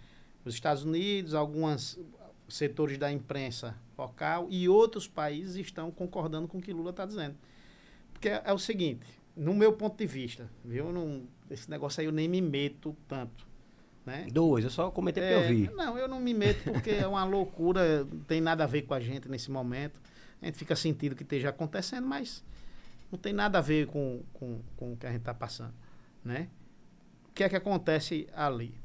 os 0.44 0.54
Estados 0.54 0.84
Unidos, 0.84 1.34
alguns 1.36 2.00
setores 2.50 2.98
da 2.98 3.12
imprensa 3.12 3.76
local 3.98 4.48
e 4.50 4.68
outros 4.70 5.08
países 5.08 5.58
estão 5.58 5.92
concordando 5.92 6.48
com 6.48 6.58
o 6.58 6.62
que 6.62 6.72
Lula 6.74 6.90
está 6.92 7.06
dizendo. 7.06 7.36
Porque 8.14 8.30
é, 8.30 8.42
é 8.46 8.54
o 8.54 8.58
seguinte, 8.58 9.06
no 9.36 9.54
meu 9.54 9.74
ponto 9.74 9.98
de 9.98 10.08
vista, 10.08 10.50
viu? 10.66 10.88
Eu 10.88 10.94
não- 10.94 11.24
esse 11.50 11.70
negócio 11.70 12.02
aí 12.02 12.08
eu 12.08 12.12
nem 12.12 12.28
me 12.28 12.42
meto 12.42 12.96
tanto. 13.08 13.48
Né? 14.06 14.26
Dois, 14.32 14.64
eu 14.64 14.70
só 14.70 14.90
comentei 14.90 15.22
porque 15.22 15.36
É, 15.36 15.44
eu 15.44 15.50
vi. 15.50 15.70
Não, 15.76 15.98
eu 15.98 16.08
não 16.08 16.20
me 16.20 16.34
meto 16.34 16.72
porque 16.72 16.92
é 16.92 17.06
uma 17.06 17.26
loucura, 17.26 18.06
não 18.06 18.22
tem 18.22 18.40
nada 18.40 18.64
a 18.64 18.68
ver 18.68 18.84
com 18.84 18.94
a 18.94 19.00
gente 19.00 19.28
nesse 19.28 19.52
momento. 19.52 20.00
A 20.42 20.46
gente 20.46 20.58
fica 20.58 20.76
sentindo 20.76 21.16
que 21.16 21.24
esteja 21.24 21.50
acontecendo, 21.50 22.08
mas 22.08 22.44
não 23.12 23.20
tem 23.20 23.34
nada 23.34 23.58
a 23.58 23.62
ver 23.62 23.88
com, 23.88 24.24
com, 24.34 24.62
com 24.78 24.94
o 24.94 24.98
que 24.98 25.06
a 25.06 25.10
gente 25.10 25.20
está 25.20 25.34
passando. 25.34 25.74
Né? 26.24 26.48
O 27.30 27.34
que 27.34 27.44
é 27.44 27.50
que 27.50 27.56
acontece 27.56 28.28
ali? 28.34 28.80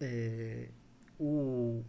É, 0.00 0.68
o, 1.18 1.84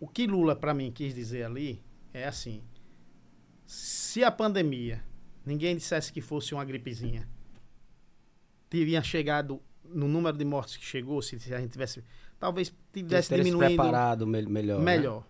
o 0.00 0.08
que 0.08 0.26
Lula, 0.26 0.54
para 0.56 0.72
mim, 0.72 0.90
quis 0.90 1.14
dizer 1.14 1.44
ali 1.44 1.82
é 2.12 2.26
assim: 2.26 2.62
se 3.66 4.22
a 4.22 4.30
pandemia, 4.30 5.02
ninguém 5.44 5.76
dissesse 5.76 6.12
que 6.12 6.20
fosse 6.20 6.54
uma 6.54 6.64
gripezinha, 6.64 7.28
teria 8.78 9.02
chegado 9.02 9.60
no 9.84 10.08
número 10.08 10.36
de 10.36 10.44
mortes 10.44 10.76
que 10.76 10.84
chegou, 10.84 11.22
se, 11.22 11.38
se 11.38 11.54
a 11.54 11.60
gente 11.60 11.70
tivesse. 11.70 12.02
Talvez 12.40 12.74
tivesse 12.92 13.34
diminuindo 13.36 13.66
preparado 13.66 14.26
me- 14.26 14.42
melhor. 14.46 14.78
né? 14.80 14.84
melhor. 14.84 15.24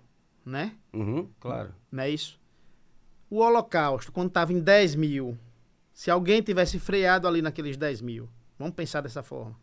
Né? 0.46 0.76
Uhum, 0.92 1.28
claro. 1.38 1.74
Não 1.92 2.02
é 2.02 2.10
isso? 2.10 2.40
O 3.30 3.38
Holocausto, 3.40 4.10
quando 4.12 4.28
estava 4.28 4.52
em 4.52 4.60
10 4.60 4.94
mil, 4.94 5.38
se 5.92 6.10
alguém 6.10 6.40
tivesse 6.42 6.78
freado 6.78 7.26
ali 7.28 7.42
naqueles 7.42 7.76
10 7.76 8.00
mil, 8.00 8.28
vamos 8.58 8.74
pensar 8.74 9.00
dessa 9.02 9.22
forma. 9.22 9.58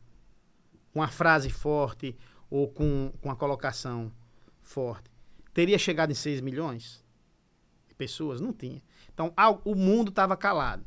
Com 0.93 1.01
a 1.01 1.07
frase 1.07 1.49
forte 1.49 2.15
ou 2.49 2.67
com, 2.67 3.11
com 3.21 3.31
a 3.31 3.35
colocação 3.35 4.11
forte, 4.61 5.09
teria 5.53 5.77
chegado 5.77 6.11
em 6.11 6.15
6 6.15 6.41
milhões 6.41 7.03
de 7.87 7.95
pessoas? 7.95 8.39
Não 8.41 8.53
tinha. 8.53 8.81
Então, 9.13 9.31
al- 9.37 9.61
o 9.65 9.73
mundo 9.75 10.09
estava 10.09 10.35
calado. 10.37 10.85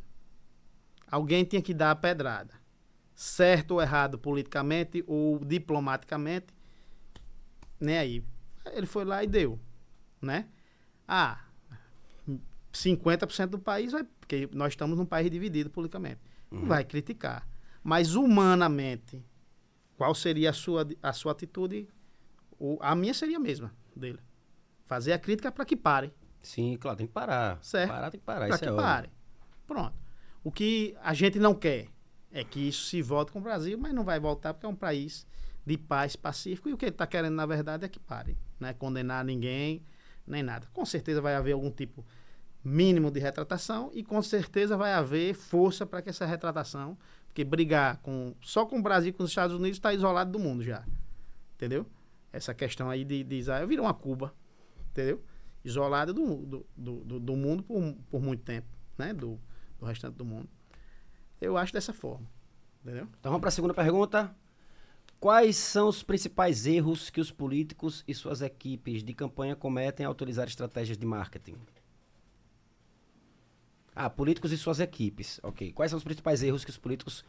Alguém 1.11 1.45
tinha 1.45 1.63
que 1.63 1.73
dar 1.75 1.91
a 1.93 1.97
pedrada. 1.97 2.55
Certo 3.15 3.73
ou 3.73 3.83
errado 3.83 4.19
politicamente 4.19 5.05
ou 5.07 5.39
diplomaticamente, 5.39 6.47
nem 7.79 7.99
aí. 7.99 8.25
Ele 8.73 8.87
foi 8.87 9.05
lá 9.05 9.23
e 9.23 9.27
deu, 9.27 9.59
né? 10.21 10.49
Ah, 11.07 11.45
50% 12.73 13.47
do 13.47 13.59
país 13.59 13.93
vai, 13.93 14.05
porque 14.19 14.49
nós 14.53 14.73
estamos 14.73 14.99
num 14.99 15.07
país 15.07 15.31
dividido 15.31 15.71
politicamente, 15.71 16.21
vai 16.51 16.85
criticar. 16.85 17.47
Mas 17.83 18.15
humanamente, 18.15 19.23
qual 19.97 20.15
seria 20.15 20.51
a 20.51 20.53
sua, 20.53 20.89
a 21.03 21.13
sua 21.13 21.33
atitude? 21.33 21.89
O, 22.59 22.79
a 22.81 22.95
minha 22.95 23.15
seria 23.15 23.37
a 23.37 23.41
mesma 23.41 23.73
dele. 23.95 24.19
Fazer 24.87 25.13
a 25.13 25.19
crítica 25.19 25.53
para 25.53 25.65
que 25.65 25.77
pare. 25.77 26.13
Sim, 26.43 26.77
claro, 26.79 26.97
tem 26.97 27.07
que 27.07 27.13
parar. 27.13 27.59
Certo. 27.63 27.91
Parar 27.91 28.11
tem 28.11 28.21
que 28.21 28.27
parar, 28.27 28.49
Para 28.49 28.59
que 28.59 28.65
é 28.65 28.73
pare. 28.73 29.11
Pronto. 29.67 29.95
O 30.43 30.51
que 30.51 30.97
a 31.03 31.15
gente 31.15 31.39
não 31.39 31.55
quer 31.55 31.89
é 32.35 32.45
que 32.45 32.61
isso 32.69 32.87
se 32.87 33.01
volte 33.01 33.31
com 33.33 33.39
o 33.39 33.43
Brasil, 33.43 33.79
mas 33.79 33.95
não 33.95 34.05
vai 34.05 34.19
voltar 34.21 34.53
porque 34.53 34.67
é 34.67 34.69
um 34.69 34.75
país 34.75 35.27
de 35.65 35.79
paz 35.79 36.17
pacífico. 36.17 36.69
E 36.69 36.73
o 36.73 36.77
que 36.77 36.85
ele 36.85 36.91
está 36.93 37.07
querendo, 37.07 37.35
na 37.35 37.47
verdade, 37.47 37.85
é 37.85 37.89
que 37.89 37.99
pare. 37.99 38.37
Não 38.61 38.69
é 38.69 38.75
condenar 38.75 39.25
ninguém, 39.25 39.83
nem 40.27 40.43
nada. 40.43 40.67
Com 40.73 40.85
certeza 40.85 41.21
vai 41.23 41.35
haver 41.35 41.53
algum 41.53 41.71
tipo 41.71 42.05
mínimo 42.63 43.11
de 43.11 43.21
retratação 43.21 43.91
e 43.95 44.03
com 44.03 44.21
certeza 44.21 44.77
vai 44.77 44.93
haver 44.93 45.35
força 45.35 45.87
para 45.87 46.03
que 46.03 46.09
essa 46.11 46.27
retratação, 46.27 46.99
porque 47.27 47.45
brigar 47.45 47.99
com 47.99 48.35
só 48.43 48.65
com 48.67 48.79
o 48.79 48.83
Brasil 48.83 49.11
e 49.11 49.13
com 49.13 49.23
os 49.23 49.31
Estados 49.31 49.55
Unidos 49.55 49.77
está 49.79 49.93
isolado 49.95 50.33
do 50.33 50.39
mundo 50.39 50.63
já. 50.63 50.85
Entendeu? 51.55 51.87
Essa 52.33 52.53
questão 52.53 52.91
aí 52.91 53.05
de, 53.05 53.23
de 53.23 53.37
Israel 53.37 53.67
virou 53.69 53.87
uma 53.87 53.95
Cuba, 53.95 54.35
entendeu? 54.91 55.23
Isolada 55.65 56.13
do, 56.13 56.37
do, 56.45 56.67
do, 56.77 57.05
do- 57.05 57.21
do 57.21 57.37
mundo 57.37 57.63
por, 57.63 57.95
por 58.11 58.21
muito 58.21 58.43
tempo, 58.43 58.67
né? 58.99 59.13
Do, 59.15 59.39
do 59.79 59.87
restante 59.87 60.17
do 60.17 60.25
mundo. 60.25 60.49
Eu 61.41 61.57
acho 61.57 61.73
dessa 61.73 61.93
forma, 61.93 62.27
entendeu? 62.83 63.05
Então 63.21 63.31
vamos 63.31 63.41
para 63.41 63.49
a 63.49 63.53
segunda 63.53 63.75
pergunta. 63.75 64.35
Quais 65.21 65.57
são 65.57 65.89
os 65.89 66.03
principais 66.03 66.67
erros 66.67 67.09
que 67.11 67.21
os 67.21 67.31
políticos 67.31 68.05
e 68.07 68.15
suas 68.15 68.43
equipes 68.43 69.03
de 69.03 69.15
campanha 69.15 69.57
cometem 69.57 70.05
ao 70.05 70.13
utilizar 70.13 70.47
estratégias 70.47 70.99
de 70.99 71.07
marketing? 71.07 71.57
Ah, 73.95 74.11
políticos 74.11 74.53
e 74.53 74.59
suas 74.59 74.81
equipes. 74.81 75.41
Ok. 75.43 75.73
Quais 75.73 75.91
são 75.91 75.97
os 75.99 76.05
principais 76.05 76.43
erros 76.43 76.65
que 76.65 76.71
os 76.71 76.77
políticos 76.77 77.25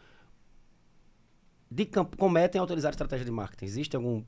de 1.70 1.86
camp- 1.86 2.16
cometem 2.18 2.60
ao 2.60 2.66
utilizar 2.66 2.92
estratégia 2.92 3.24
de 3.26 3.32
marketing? 3.32 3.66
Existe 3.66 3.96
algum 3.96 4.24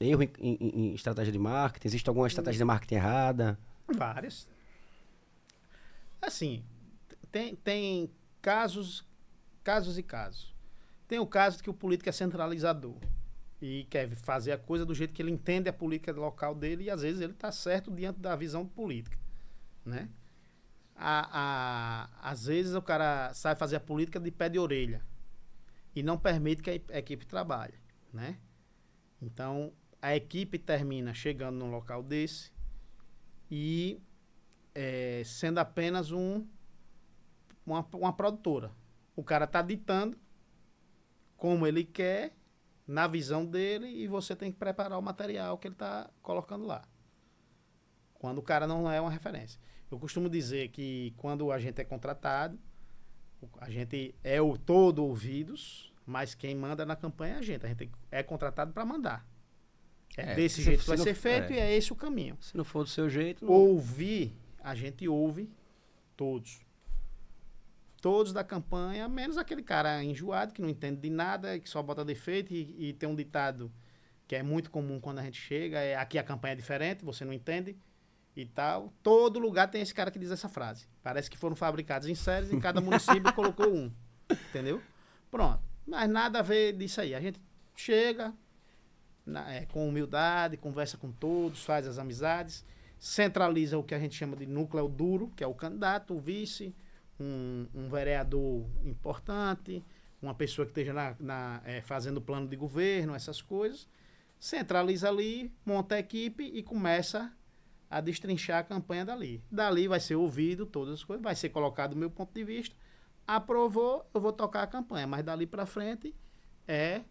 erro 0.00 0.22
em, 0.24 0.30
em- 0.40 0.58
em 0.60 0.94
estratégia 0.94 1.32
de 1.32 1.38
marketing? 1.38 1.88
Existe 1.88 2.08
alguma 2.08 2.26
estratégia 2.26 2.58
de 2.58 2.64
marketing 2.64 2.94
errada? 2.96 3.58
Várias. 3.96 4.48
Assim, 6.20 6.64
tem, 7.30 7.54
tem 7.56 8.10
casos, 8.40 9.06
casos 9.62 9.98
e 9.98 10.02
casos. 10.02 10.54
Tem 11.06 11.18
o 11.18 11.26
caso 11.26 11.58
de 11.58 11.62
que 11.62 11.70
o 11.70 11.74
político 11.74 12.08
é 12.08 12.12
centralizador 12.12 12.98
e 13.60 13.84
quer 13.90 14.14
fazer 14.16 14.52
a 14.52 14.58
coisa 14.58 14.84
do 14.84 14.94
jeito 14.94 15.12
que 15.12 15.22
ele 15.22 15.30
entende 15.30 15.68
a 15.68 15.72
política 15.72 16.12
local 16.12 16.54
dele 16.54 16.84
e 16.84 16.90
às 16.90 17.02
vezes 17.02 17.20
ele 17.20 17.32
está 17.32 17.50
certo 17.50 17.90
diante 17.90 18.20
da 18.20 18.36
visão 18.36 18.66
política, 18.66 19.18
né? 19.84 20.08
A, 20.94 22.08
a, 22.22 22.30
às 22.30 22.46
vezes 22.46 22.74
o 22.74 22.82
cara 22.82 23.32
sabe 23.32 23.58
fazer 23.58 23.76
a 23.76 23.80
política 23.80 24.18
de 24.18 24.30
pé 24.30 24.48
de 24.48 24.58
orelha 24.58 25.00
e 25.94 26.02
não 26.02 26.18
permite 26.18 26.62
que 26.62 26.70
a 26.70 26.96
a 26.96 26.98
equipe 26.98 27.24
trabalhe, 27.24 27.74
né? 28.12 28.38
Então, 29.20 29.72
a 30.00 30.14
equipe 30.14 30.58
termina 30.58 31.12
chegando 31.14 31.56
num 31.56 31.70
local 31.70 32.02
desse 32.02 32.52
e 33.50 34.00
é, 34.74 35.22
sendo 35.24 35.58
apenas 35.58 36.12
um 36.12 36.46
uma, 37.74 37.86
uma 37.94 38.12
produtora. 38.12 38.70
O 39.16 39.22
cara 39.24 39.44
está 39.44 39.60
ditando 39.62 40.16
como 41.36 41.66
ele 41.66 41.84
quer, 41.84 42.34
na 42.86 43.06
visão 43.06 43.44
dele, 43.44 43.86
e 43.86 44.06
você 44.08 44.34
tem 44.34 44.50
que 44.50 44.58
preparar 44.58 44.98
o 44.98 45.02
material 45.02 45.58
que 45.58 45.68
ele 45.68 45.74
está 45.74 46.10
colocando 46.22 46.66
lá. 46.66 46.82
Quando 48.14 48.38
o 48.38 48.42
cara 48.42 48.66
não 48.66 48.90
é 48.90 49.00
uma 49.00 49.10
referência. 49.10 49.60
Eu 49.90 49.98
costumo 49.98 50.28
dizer 50.28 50.68
que 50.68 51.12
quando 51.16 51.50
a 51.52 51.58
gente 51.58 51.80
é 51.80 51.84
contratado, 51.84 52.58
a 53.58 53.70
gente 53.70 54.14
é 54.24 54.40
o 54.40 54.58
todo 54.58 55.04
ouvidos, 55.04 55.92
mas 56.04 56.34
quem 56.34 56.54
manda 56.56 56.84
na 56.84 56.96
campanha 56.96 57.34
é 57.34 57.38
a 57.38 57.42
gente. 57.42 57.64
A 57.64 57.68
gente 57.68 57.90
é 58.10 58.22
contratado 58.22 58.72
para 58.72 58.84
mandar. 58.84 59.26
É, 60.16 60.32
É, 60.32 60.34
desse 60.34 60.56
se- 60.56 60.62
jeito 60.62 60.80
que 60.80 60.88
vai 60.88 60.96
não- 60.96 61.04
ser 61.04 61.14
feito 61.14 61.52
é. 61.52 61.56
e 61.56 61.58
é 61.60 61.76
esse 61.76 61.92
o 61.92 61.96
caminho. 61.96 62.36
Se 62.40 62.56
não 62.56 62.64
for 62.64 62.82
do 62.82 62.88
seu 62.90 63.08
jeito, 63.08 63.44
não... 63.44 63.52
Ouvir, 63.52 64.36
a 64.58 64.74
gente 64.74 65.06
ouve 65.06 65.48
todos. 66.16 66.60
Todos 68.00 68.32
da 68.32 68.44
campanha, 68.44 69.08
menos 69.08 69.36
aquele 69.36 69.62
cara 69.62 70.02
enjoado, 70.04 70.52
que 70.54 70.62
não 70.62 70.68
entende 70.68 71.00
de 71.00 71.10
nada, 71.10 71.58
que 71.58 71.68
só 71.68 71.82
bota 71.82 72.04
defeito 72.04 72.52
e, 72.54 72.88
e 72.90 72.92
tem 72.92 73.08
um 73.08 73.14
ditado 73.14 73.72
que 74.26 74.36
é 74.36 74.42
muito 74.42 74.70
comum 74.70 75.00
quando 75.00 75.18
a 75.18 75.22
gente 75.22 75.40
chega, 75.40 75.78
é 75.80 75.96
aqui 75.96 76.18
a 76.18 76.22
campanha 76.22 76.52
é 76.52 76.56
diferente, 76.56 77.04
você 77.04 77.24
não 77.24 77.32
entende 77.32 77.76
e 78.36 78.44
tal. 78.46 78.92
Todo 79.02 79.38
lugar 79.40 79.68
tem 79.68 79.80
esse 79.82 79.92
cara 79.94 80.10
que 80.10 80.18
diz 80.18 80.30
essa 80.30 80.48
frase. 80.48 80.86
Parece 81.02 81.28
que 81.30 81.36
foram 81.36 81.56
fabricados 81.56 82.06
em 82.08 82.14
séries, 82.14 82.52
em 82.52 82.60
cada 82.60 82.80
município 82.80 83.32
colocou 83.34 83.68
um. 83.74 83.90
Entendeu? 84.30 84.80
Pronto. 85.30 85.60
Mas 85.86 86.08
nada 86.08 86.38
a 86.38 86.42
ver 86.42 86.74
disso 86.74 87.00
aí. 87.00 87.14
A 87.14 87.20
gente 87.20 87.40
chega 87.74 88.32
na- 89.26 89.50
é, 89.52 89.64
com 89.66 89.88
humildade, 89.88 90.56
conversa 90.56 90.96
com 90.96 91.10
todos, 91.10 91.64
faz 91.64 91.86
as 91.86 91.98
amizades, 91.98 92.64
centraliza 92.98 93.76
o 93.78 93.82
que 93.82 93.94
a 93.94 93.98
gente 93.98 94.14
chama 94.14 94.36
de 94.36 94.46
núcleo 94.46 94.88
duro, 94.88 95.32
que 95.34 95.42
é 95.42 95.46
o 95.46 95.54
candidato, 95.54 96.14
o 96.14 96.20
vice, 96.20 96.74
um, 97.20 97.66
um 97.74 97.88
vereador 97.88 98.66
importante, 98.84 99.84
uma 100.20 100.34
pessoa 100.34 100.66
que 100.66 100.72
esteja 100.72 100.92
na, 100.92 101.16
na, 101.18 101.62
é, 101.64 101.80
fazendo 101.80 102.20
plano 102.20 102.48
de 102.48 102.56
governo, 102.56 103.14
essas 103.14 103.40
coisas. 103.40 103.88
Centraliza 104.38 105.08
ali, 105.08 105.52
monta 105.64 105.96
a 105.96 105.98
equipe 105.98 106.44
e 106.44 106.62
começa 106.62 107.32
a 107.90 108.00
destrinchar 108.00 108.58
a 108.58 108.62
campanha 108.62 109.04
dali. 109.04 109.42
Dali 109.50 109.88
vai 109.88 110.00
ser 110.00 110.16
ouvido 110.16 110.66
todas 110.66 110.94
as 110.94 111.04
coisas, 111.04 111.22
vai 111.22 111.34
ser 111.34 111.48
colocado 111.48 111.94
o 111.94 111.96
meu 111.96 112.10
ponto 112.10 112.32
de 112.32 112.44
vista. 112.44 112.76
Aprovou, 113.26 114.08
eu 114.14 114.20
vou 114.20 114.32
tocar 114.32 114.62
a 114.62 114.66
campanha, 114.66 115.06
mas 115.06 115.24
dali 115.24 115.46
para 115.46 115.66
frente 115.66 116.14
é 116.66 117.02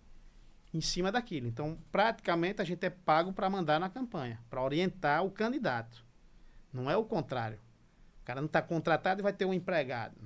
em 0.74 0.82
cima 0.82 1.12
daquilo. 1.12 1.48
Então, 1.48 1.78
praticamente 1.92 2.62
a 2.62 2.66
gente 2.66 2.86
é 2.86 2.90
pago 2.90 3.34
para 3.34 3.50
mandar 3.50 3.80
na 3.80 3.90
campanha, 3.90 4.40
para 4.50 4.62
orientar 4.62 5.24
o 5.26 5.32
candidato. 5.32 6.06
Não 6.72 6.90
é 6.90 6.96
o 6.96 7.06
contrário. 7.06 7.60
Cara 8.28 8.42
não 8.42 8.48
está 8.48 8.62
contratado 8.62 9.22
e 9.22 9.24
vai 9.24 9.32
ter 9.32 9.46
um 9.46 9.54
empregado 9.54 10.20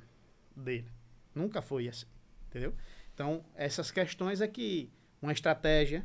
dele. 0.56 0.92
Nunca 1.36 1.62
foi 1.62 1.88
assim, 1.88 2.08
entendeu? 2.48 2.74
Então, 3.14 3.46
essas 3.54 3.92
questões 3.92 4.42
é 4.42 4.48
que 4.48 4.92
uma 5.22 5.32
estratégia 5.32 6.04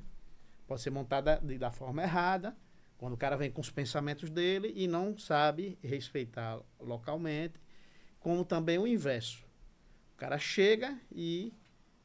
pode 0.67 0.83
ser 0.83 0.91
montada 0.91 1.41
de- 1.43 1.57
da 1.57 1.71
forma 1.71 2.03
errada, 2.03 2.55
quando 2.99 3.15
o 3.15 3.17
cara 3.17 3.35
vem 3.35 3.51
com 3.51 3.63
os 3.63 3.71
pensamentos 3.71 4.29
dele 4.29 4.75
e 4.77 4.87
não 4.87 5.17
sabe 5.17 5.79
respeitar 5.83 6.61
localmente, 6.79 7.59
como 8.21 8.45
também 8.45 8.77
o 8.77 8.87
inverso. 8.87 9.43
O 10.13 10.19
cara 10.19 10.39
chega 10.39 11.01
e 11.11 11.51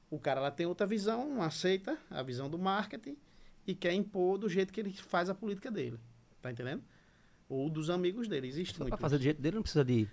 o 0.09 0.18
cara 0.18 0.39
lá 0.39 0.51
tem 0.51 0.65
outra 0.65 0.88
visão, 0.88 1.27
não 1.27 1.41
aceita 1.41 1.97
a 2.09 2.23
visão 2.23 2.49
do 2.49 2.57
marketing 2.57 3.18
e 3.68 3.76
quer 3.76 3.91
impor 3.91 4.38
do 4.38 4.47
jeito 4.47 4.72
que 4.72 4.80
ele 4.80 4.93
faz 4.93 5.30
a 5.30 5.35
política 5.35 5.69
dele. 5.69 5.99
Tá 6.41 6.49
entendendo? 6.49 6.81
Ou 7.53 7.69
dos 7.69 7.90
amigos 7.90 8.28
dele. 8.30 8.48
Existe 8.48 8.78
Só 8.78 8.84
muito. 8.84 8.91
pra 8.91 8.98
fazer 8.98 9.18
do 9.18 9.23
jeito 9.23 9.41
dele 9.41 9.56
não 9.56 9.61
precisa 9.61 9.84
de, 9.84 10.06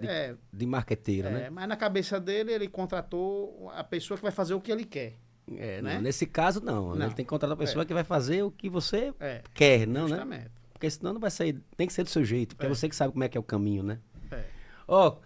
de, 0.00 0.06
É, 0.08 0.34
de 0.52 0.66
marqueteiro, 0.66 1.28
é, 1.28 1.30
né? 1.30 1.50
mas 1.50 1.68
na 1.68 1.76
cabeça 1.76 2.18
dele 2.18 2.52
ele 2.52 2.68
contratou 2.68 3.70
a 3.74 3.84
pessoa 3.84 4.16
que 4.16 4.22
vai 4.22 4.32
fazer 4.32 4.54
o 4.54 4.60
que 4.60 4.72
ele 4.72 4.84
quer. 4.84 5.18
É, 5.56 5.80
né? 5.82 5.94
não, 5.96 6.00
nesse 6.02 6.26
caso, 6.26 6.60
não. 6.64 6.94
Não. 6.94 7.06
Ele 7.06 7.14
tem 7.14 7.24
que 7.24 7.28
contratar 7.28 7.54
a 7.54 7.58
pessoa 7.58 7.84
que 7.84 7.92
vai 7.94 8.02
fazer 8.02 8.42
o 8.42 8.50
que 8.50 8.68
você 8.70 9.12
É, 9.20 9.42
quer, 9.52 9.86
não, 9.86 10.02
né? 10.04 10.08
justamente. 10.08 10.50
Porque 10.72 10.90
senão 10.90 11.12
não 11.12 11.20
vai 11.20 11.30
sair. 11.30 11.62
Tem 11.76 11.86
que 11.86 11.92
ser 11.92 12.02
do 12.02 12.08
seu 12.10 12.24
jeito, 12.24 12.56
porque 12.56 12.66
É. 12.66 12.70
é 12.70 12.74
você 12.74 12.88
que 12.88 12.96
sabe 12.96 13.12
como 13.12 13.22
é 13.24 13.28
que 13.28 13.36
é 13.36 13.40
o 13.40 13.44
caminho, 13.44 13.82
né? 13.82 13.98
É. 14.30 14.44
Ó, 14.88 15.18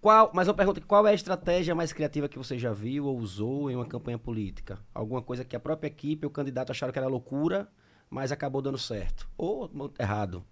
qual, 0.00 0.30
mas 0.34 0.48
eu 0.48 0.54
pergunto, 0.54 0.80
qual 0.86 1.06
é 1.06 1.10
a 1.10 1.14
estratégia 1.14 1.74
mais 1.74 1.92
criativa 1.92 2.28
que 2.28 2.36
você 2.38 2.58
já 2.58 2.72
viu 2.72 3.06
ou 3.06 3.16
usou 3.18 3.70
em 3.70 3.76
uma 3.76 3.86
campanha 3.86 4.18
política? 4.18 4.78
Alguma 4.94 5.22
coisa 5.22 5.44
que 5.44 5.54
a 5.56 5.60
própria 5.60 5.88
equipe 5.88 6.26
ou 6.26 6.30
o 6.30 6.32
candidato 6.32 6.70
acharam 6.72 6.92
que 6.92 6.98
era 6.98 7.08
loucura, 7.08 7.68
mas 8.08 8.32
acabou 8.32 8.60
dando 8.62 8.78
certo? 8.78 9.28
Ou 9.38 9.70
errado? 9.98 10.44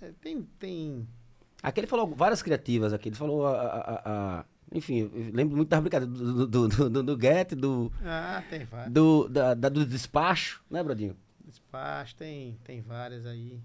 É, 0.00 0.12
tem, 0.20 0.42
tem. 0.58 1.08
Aqui 1.62 1.80
ele 1.80 1.86
falou 1.86 2.14
várias 2.14 2.42
criativas 2.42 2.92
aqui. 2.92 3.08
Ele 3.08 3.16
falou 3.16 3.46
a. 3.46 3.52
a- 3.62 4.02
a- 4.40 4.44
enfim, 4.72 5.10
lembro 5.32 5.56
muito 5.56 5.70
das 5.70 5.80
brincadeiras 5.80 6.18
do, 6.18 6.46
do, 6.46 6.68
do, 6.68 6.90
do, 6.90 7.02
do 7.02 7.20
Get, 7.20 7.54
do, 7.54 7.90
Ah, 8.04 8.42
tem 8.50 8.66
várias. 8.66 8.92
do, 8.92 9.26
da, 9.26 9.54
da- 9.54 9.68
do 9.70 9.86
despacho, 9.86 10.62
né, 10.70 10.82
Brodinho? 10.82 11.16
Despacho, 11.42 12.14
tem, 12.16 12.58
tem 12.64 12.82
várias 12.82 13.24
aí. 13.24 13.58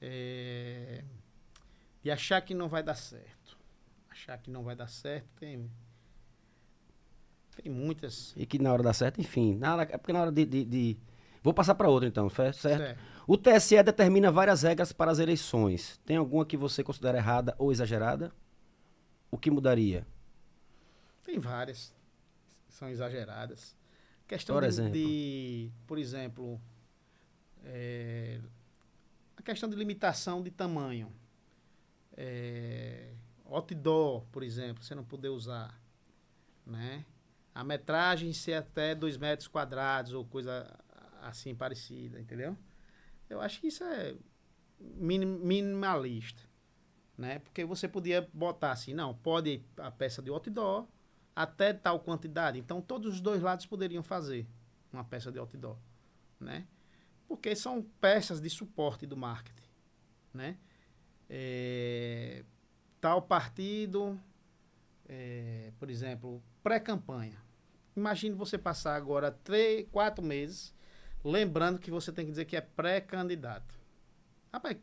É, 0.00 1.02
de 2.04 2.10
achar 2.12 2.40
que 2.40 2.54
não 2.54 2.68
vai 2.68 2.84
dar 2.84 2.94
certo. 2.94 3.58
Achar 4.08 4.38
que 4.38 4.48
não 4.48 4.62
vai 4.62 4.76
dar 4.76 4.86
certo, 4.86 5.26
tem. 5.40 5.68
Tem 7.60 7.72
muitas. 7.72 8.32
E 8.36 8.46
que 8.46 8.58
na 8.60 8.72
hora 8.72 8.82
da 8.84 8.92
certo, 8.92 9.20
enfim. 9.20 9.56
Na 9.56 9.74
hora, 9.74 9.82
é 9.90 9.98
porque 9.98 10.12
na 10.12 10.20
hora 10.20 10.30
de. 10.32 10.46
de- 10.46 10.64
de- 10.64 10.96
Vou 11.42 11.54
passar 11.54 11.74
para 11.74 11.88
outro 11.88 12.08
então, 12.08 12.28
certo? 12.28 12.56
Certo. 12.58 13.00
O 13.26 13.36
TSE 13.36 13.82
determina 13.82 14.30
várias 14.30 14.62
regras 14.62 14.92
para 14.92 15.10
as 15.10 15.18
eleições. 15.18 16.00
Tem 16.04 16.16
alguma 16.16 16.46
que 16.46 16.56
você 16.56 16.82
considera 16.82 17.18
errada 17.18 17.54
ou 17.58 17.70
exagerada? 17.70 18.32
O 19.30 19.36
que 19.36 19.50
mudaria? 19.50 20.06
Tem 21.22 21.38
várias. 21.38 21.94
São 22.68 22.88
exageradas. 22.88 23.76
Questão 24.26 24.56
Por 24.56 24.62
de, 24.62 24.68
exemplo? 24.68 24.92
de, 24.92 25.70
por 25.86 25.98
exemplo, 25.98 26.60
é, 27.64 28.40
a 29.36 29.42
questão 29.42 29.68
de 29.68 29.76
limitação 29.76 30.42
de 30.42 30.50
tamanho. 30.50 31.12
É, 32.16 33.12
outdoor, 33.44 34.24
por 34.32 34.42
exemplo, 34.42 34.82
você 34.82 34.94
não 34.94 35.04
poder 35.04 35.28
usar. 35.28 35.78
Né? 36.66 37.04
A 37.54 37.62
metragem 37.62 38.32
ser 38.32 38.54
até 38.54 38.94
2 38.94 39.16
metros 39.16 39.48
quadrados 39.48 40.12
ou 40.12 40.24
coisa 40.24 40.66
assim 41.22 41.54
parecida, 41.54 42.20
entendeu? 42.20 42.56
Eu 43.28 43.40
acho 43.40 43.60
que 43.60 43.68
isso 43.68 43.84
é 43.84 44.14
minim- 44.80 45.38
minimalista. 45.38 46.42
Né? 47.16 47.40
Porque 47.40 47.64
você 47.64 47.88
podia 47.88 48.28
botar 48.32 48.70
assim, 48.70 48.94
não, 48.94 49.12
pode 49.12 49.60
a 49.76 49.90
peça 49.90 50.22
de 50.22 50.30
outdoor 50.30 50.86
até 51.34 51.72
tal 51.72 51.98
quantidade. 52.00 52.58
Então, 52.58 52.80
todos 52.80 53.14
os 53.14 53.20
dois 53.20 53.42
lados 53.42 53.66
poderiam 53.66 54.02
fazer 54.02 54.46
uma 54.92 55.04
peça 55.04 55.30
de 55.30 55.38
outdoor, 55.38 55.76
né? 56.38 56.66
Porque 57.26 57.54
são 57.54 57.82
peças 58.00 58.40
de 58.40 58.48
suporte 58.48 59.04
do 59.04 59.16
marketing, 59.16 59.68
né? 60.32 60.56
É, 61.28 62.44
tal 63.00 63.20
partido, 63.20 64.18
é, 65.08 65.72
por 65.78 65.90
exemplo, 65.90 66.42
pré-campanha. 66.62 67.40
Imagine 67.96 68.34
você 68.34 68.56
passar 68.56 68.94
agora 68.94 69.30
três, 69.30 69.86
quatro 69.90 70.24
meses 70.24 70.74
lembrando 71.24 71.78
que 71.78 71.90
você 71.90 72.12
tem 72.12 72.24
que 72.24 72.30
dizer 72.30 72.44
que 72.44 72.56
é 72.56 72.60
pré-candidato. 72.60 73.74
Rapaz, 74.52 74.76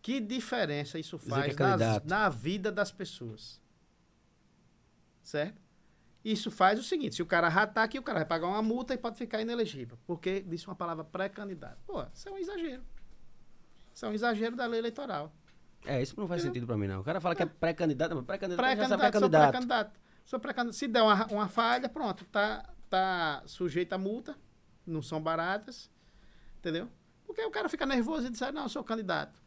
que 0.00 0.20
diferença 0.20 0.98
isso 0.98 1.16
Dizer 1.18 1.30
faz 1.30 1.56
é 1.56 1.62
nas- 1.76 2.04
na 2.04 2.28
vida 2.28 2.72
das 2.72 2.90
pessoas? 2.90 3.60
Certo? 5.22 5.60
Isso 6.24 6.50
faz 6.50 6.78
o 6.78 6.82
seguinte: 6.82 7.14
se 7.16 7.22
o 7.22 7.26
cara 7.26 7.48
ratar 7.48 7.84
aqui, 7.84 7.98
o 7.98 8.02
cara 8.02 8.20
vai 8.20 8.26
pagar 8.26 8.46
uma 8.48 8.62
multa 8.62 8.94
e 8.94 8.98
pode 8.98 9.16
ficar 9.18 9.40
inelegível. 9.40 9.98
Porque 10.06 10.40
disse 10.40 10.66
uma 10.66 10.74
palavra 10.76 11.04
pré-candidato. 11.04 11.78
Pô, 11.86 12.04
isso 12.14 12.28
é 12.28 12.32
um 12.32 12.38
exagero. 12.38 12.82
Isso 13.94 14.06
é 14.06 14.08
um 14.08 14.12
exagero 14.14 14.56
da 14.56 14.66
lei 14.66 14.80
eleitoral. 14.80 15.32
É, 15.84 16.00
isso 16.00 16.18
não 16.18 16.28
faz 16.28 16.42
sentido 16.42 16.66
pra 16.66 16.76
mim, 16.76 16.86
não. 16.86 17.00
O 17.00 17.04
cara 17.04 17.20
fala 17.20 17.34
que 17.34 17.42
é 17.42 17.46
pré-candidato, 17.46 18.14
mas 18.14 18.24
pré-candidato 18.24 18.64
Pré-candidato, 18.64 19.00
pré-candidato. 19.50 20.00
Sou 20.24 20.38
pré-candidato. 20.38 20.76
Se 20.76 20.86
der 20.86 21.02
uma, 21.02 21.26
uma 21.26 21.48
falha, 21.48 21.88
pronto, 21.88 22.24
tá, 22.26 22.72
tá 22.88 23.42
sujeito 23.46 23.92
a 23.92 23.98
multa. 23.98 24.36
Não 24.86 25.02
são 25.02 25.20
baratas. 25.22 25.90
Entendeu? 26.58 26.88
Porque 27.26 27.42
o 27.44 27.50
cara 27.50 27.68
fica 27.68 27.86
nervoso 27.86 28.26
e 28.26 28.30
diz, 28.30 28.42
ah, 28.42 28.52
não, 28.52 28.64
eu 28.64 28.68
sou 28.68 28.84
candidato. 28.84 29.40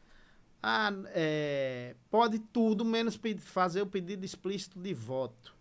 Ah, 0.62 0.92
é, 1.08 1.96
pode 2.10 2.40
tudo 2.40 2.84
menos 2.84 3.20
fazer 3.40 3.82
o 3.82 3.88
pedido 3.88 4.26
explícito 4.26 4.80
de 4.80 4.94
voto. 4.94 5.56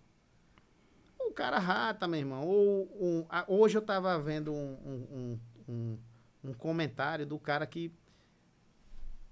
O 1.21 1.33
cara 1.33 1.59
rata, 1.59 2.09
meu 2.09 2.21
irmão. 2.21 2.47
Ou, 2.47 2.89
um, 3.01 3.27
ah, 3.29 3.45
hoje 3.47 3.77
eu 3.77 3.81
estava 3.81 4.19
vendo 4.19 4.53
um, 4.53 5.39
um, 5.69 5.99
um 6.45 6.53
comentário 6.55 7.27
do 7.27 7.39
cara 7.39 7.67
que 7.67 7.93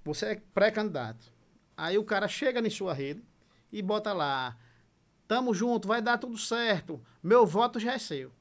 você 0.05 0.27
é 0.27 0.43
pré-candidato. 0.53 1.33
Aí 1.77 1.99
o 1.99 2.05
cara 2.05 2.29
chega 2.29 2.61
em 2.61 2.71
sua 2.71 2.93
rede 2.93 3.23
e 3.71 3.83
bota 3.83 4.13
lá, 4.13 4.57
tamo 5.27 5.55
junto, 5.55 5.89
vai 5.89 6.03
dar 6.03 6.19
tudo 6.19 6.37
certo, 6.37 7.03
meu 7.23 7.47
voto 7.47 7.79
já 7.79 7.95
é 7.95 7.99
seu. 7.99 8.33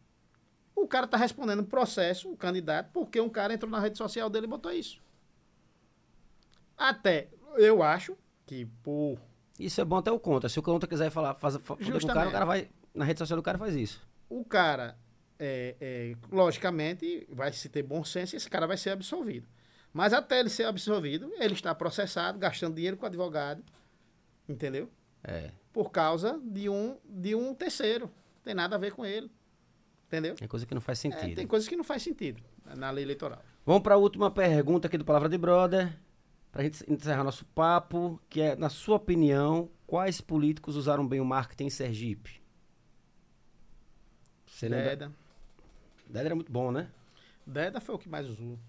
O 0.76 0.88
cara 0.88 1.06
tá 1.07 1.18
respondendo 1.18 1.64
processo, 1.64 2.31
o 2.31 2.38
candidato, 2.38 2.89
porque 2.93 3.19
um 3.22 3.30
cara 3.30 3.53
entrou 3.53 3.69
na 3.69 3.80
rede 3.80 3.98
social 3.98 4.30
dele 4.30 4.45
e 4.45 4.49
botou 4.49 4.72
isso. 4.72 5.02
Até, 6.77 7.30
eu 7.57 7.84
acho 7.84 8.18
que 8.45 8.65
por 8.84 9.19
Isso 9.60 9.80
é 9.81 9.85
bom 9.85 9.98
até 9.98 10.11
o 10.11 10.19
contra. 10.19 10.49
Se 10.49 10.60
o 10.60 10.64
contra 10.64 10.89
quiser 10.89 11.10
falar, 11.11 11.35
faz, 11.35 11.56
fa- 11.57 11.76
foder 11.76 12.02
com 12.02 12.07
o 12.07 12.14
cara, 12.14 12.30
o 12.30 12.31
cara 12.31 12.45
vai. 12.45 12.69
Na 12.93 13.06
rede 13.06 13.19
social 13.19 13.38
do 13.38 13.43
cara 13.43 13.57
faz 13.57 13.76
isso. 13.76 14.02
o 14.30 14.43
cara, 14.43 14.98
é, 15.39 15.76
é, 15.80 16.15
logicamente, 16.31 17.26
vai 17.31 17.52
se 17.53 17.69
ter 17.69 17.84
bom 17.84 18.03
senso 18.03 18.35
e 18.35 18.38
esse 18.38 18.49
cara 18.49 18.65
vai 18.68 18.77
ser 18.77 18.89
absolvido. 18.89 19.48
Mas 19.93 20.14
até 20.14 20.39
ele 20.39 20.49
ser 20.49 20.64
absolvido, 20.65 21.31
ele 21.39 21.53
está 21.53 21.76
processado, 21.76 22.39
gastando 22.39 22.76
dinheiro 22.76 22.98
com 22.98 23.06
advogado, 23.06 23.64
entendeu? 24.48 24.89
É. 25.23 25.52
Por 25.72 25.91
causa 25.91 26.39
de 26.43 26.68
um, 26.69 26.98
de 27.06 27.35
um 27.35 27.53
terceiro. 27.53 28.10
Tem 28.43 28.53
nada 28.53 28.76
a 28.76 28.80
ver 28.80 28.93
com 28.93 29.06
ele. 29.06 29.30
Entendeu? 30.11 30.35
É 30.41 30.47
coisa 30.47 30.65
que 30.65 30.73
não 30.73 30.81
faz 30.81 30.99
É, 30.99 31.01
sentido. 31.03 31.35
tem 31.35 31.47
coisas 31.47 31.69
que 31.69 31.75
não 31.77 31.85
faz 31.85 32.03
sentido 32.03 32.43
na 32.75 32.91
lei 32.91 33.05
eleitoral. 33.05 33.41
Vamos 33.65 33.81
para 33.81 33.95
a 33.95 33.97
última 33.97 34.29
pergunta 34.29 34.88
aqui 34.88 34.97
do 34.97 35.05
Palavra 35.05 35.29
de 35.29 35.38
Brother. 35.38 35.97
Pra 36.51 36.63
gente 36.63 36.83
encerrar 36.91 37.23
nosso 37.23 37.45
papo, 37.45 38.19
que 38.29 38.41
é, 38.41 38.57
na 38.57 38.67
sua 38.67 38.97
opinião, 38.97 39.71
quais 39.88 40.19
políticos 40.19 40.75
usaram 40.75 41.07
bem 41.07 41.21
o 41.21 41.25
marketing 41.25 41.67
em 41.67 41.69
Sergipe? 41.69 42.41
Você 44.45 44.67
lembra? 44.67 44.89
Deda. 44.89 45.11
Deda 46.07 46.25
era 46.25 46.35
muito 46.35 46.51
bom, 46.51 46.73
né? 46.73 46.89
Deda 47.47 47.79
foi 47.79 47.95
o 47.95 47.97
que 47.97 48.09
mais 48.09 48.27
usou. 48.27 48.59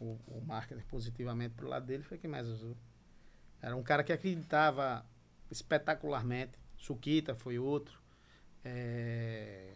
O, 0.00 0.18
o 0.26 0.42
marketing 0.44 0.82
positivamente 0.88 1.54
pro 1.54 1.68
lado 1.68 1.86
dele 1.86 2.02
foi 2.02 2.16
o 2.18 2.20
que 2.20 2.26
mais 2.26 2.48
usou. 2.48 2.76
Era 3.62 3.76
um 3.76 3.82
cara 3.84 4.02
que 4.02 4.12
acreditava 4.12 5.06
espetacularmente. 5.52 6.58
Suquita 6.76 7.32
foi 7.36 7.60
outro. 7.60 8.00
É, 8.64 9.72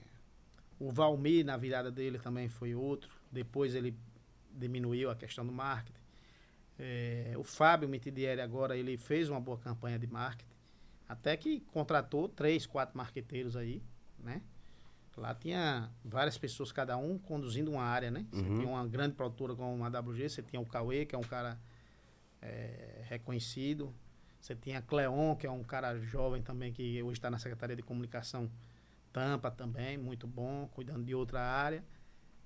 O 0.84 0.90
Valmir, 0.92 1.44
na 1.44 1.56
virada 1.56 1.90
dele, 1.90 2.18
também 2.18 2.48
foi 2.48 2.74
outro. 2.74 3.10
Depois 3.32 3.74
ele 3.74 3.96
diminuiu 4.52 5.10
a 5.10 5.16
questão 5.16 5.44
do 5.46 5.52
marketing. 5.52 5.98
É, 6.78 7.32
o 7.36 7.42
Fábio 7.44 7.88
Mitidieri 7.88 8.40
agora, 8.40 8.76
ele 8.76 8.96
fez 8.98 9.30
uma 9.30 9.40
boa 9.40 9.56
campanha 9.58 9.98
de 9.98 10.06
marketing. 10.06 10.50
Até 11.08 11.36
que 11.36 11.60
contratou 11.72 12.28
três, 12.28 12.66
quatro 12.66 12.96
marqueteiros 12.96 13.56
aí, 13.56 13.82
né? 14.18 14.42
Lá 15.16 15.32
tinha 15.34 15.90
várias 16.04 16.36
pessoas, 16.36 16.72
cada 16.72 16.96
um 16.96 17.16
conduzindo 17.18 17.70
uma 17.70 17.84
área, 17.84 18.10
né? 18.10 18.26
Você 18.32 18.42
Uhum. 18.42 18.56
tinha 18.58 18.68
uma 18.68 18.86
grande 18.86 19.14
produtora 19.14 19.54
como 19.54 19.72
uma 19.72 19.88
WG, 19.88 20.28
você 20.28 20.42
tinha 20.42 20.60
o 20.60 20.66
Cauê, 20.66 21.06
que 21.06 21.14
é 21.14 21.18
um 21.18 21.22
cara 21.22 21.56
é, 22.42 23.02
reconhecido. 23.08 23.94
Você 24.40 24.54
tinha 24.56 24.82
Cleon, 24.82 25.36
que 25.36 25.46
é 25.46 25.50
um 25.50 25.62
cara 25.62 25.96
jovem 25.98 26.42
também, 26.42 26.72
que 26.72 27.02
hoje 27.02 27.18
está 27.18 27.30
na 27.30 27.38
Secretaria 27.38 27.76
de 27.76 27.82
Comunicação 27.82 28.50
Tampa 29.14 29.48
também, 29.48 29.96
muito 29.96 30.26
bom, 30.26 30.66
cuidando 30.72 31.04
de 31.04 31.14
outra 31.14 31.40
área. 31.40 31.84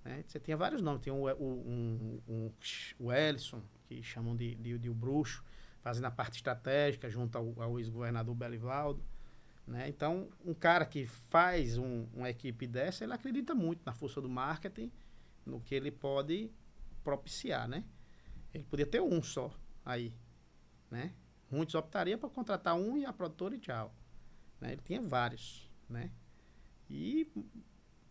né? 0.05 0.23
Você 0.27 0.39
tinha 0.39 0.55
vários 0.55 0.83
nomes, 0.83 1.01
tinha 1.01 1.15
o, 1.15 1.27
o, 1.27 2.21
um, 2.29 2.53
o 2.99 3.11
Ellison, 3.11 3.63
que 3.87 4.03
chamam 4.03 4.37
de, 4.37 4.55
de, 4.55 4.79
de 4.79 4.91
o 4.91 4.95
bruxo, 4.95 5.43
fazendo 5.81 6.05
a 6.05 6.11
parte 6.11 6.37
estratégica 6.37 7.09
junto 7.09 7.39
ao, 7.39 7.63
ao 7.63 7.79
ex-governador 7.79 8.35
Belivaldo. 8.35 9.03
Né? 9.67 9.89
Então, 9.89 10.29
um 10.45 10.53
cara 10.53 10.85
que 10.85 11.07
faz 11.07 11.79
um, 11.79 12.07
uma 12.13 12.29
equipe 12.29 12.67
dessa, 12.67 13.03
ele 13.03 13.15
acredita 13.15 13.55
muito 13.55 13.81
na 13.87 13.95
força 13.95 14.21
do 14.21 14.29
marketing, 14.29 14.93
no 15.47 15.63
que 15.63 15.75
ele 15.75 15.91
pode 15.91 16.51
propiciar, 17.03 17.67
né? 17.67 17.83
Ele 18.53 18.65
podia 18.65 18.87
ter 18.87 19.01
um 19.01 19.23
só 19.23 19.51
aí, 19.85 20.15
né? 20.91 21.15
Muitos 21.51 21.75
optariam 21.75 22.19
para 22.19 22.29
contratar 22.29 22.75
um 22.75 22.99
e 22.99 23.07
a 23.07 23.13
produtora 23.13 23.55
e 23.55 23.59
tchau. 23.59 23.95
Né? 24.61 24.73
Ele 24.73 24.83
tinha 24.83 25.01
vários, 25.01 25.71
né? 25.89 26.11
E 26.91 27.31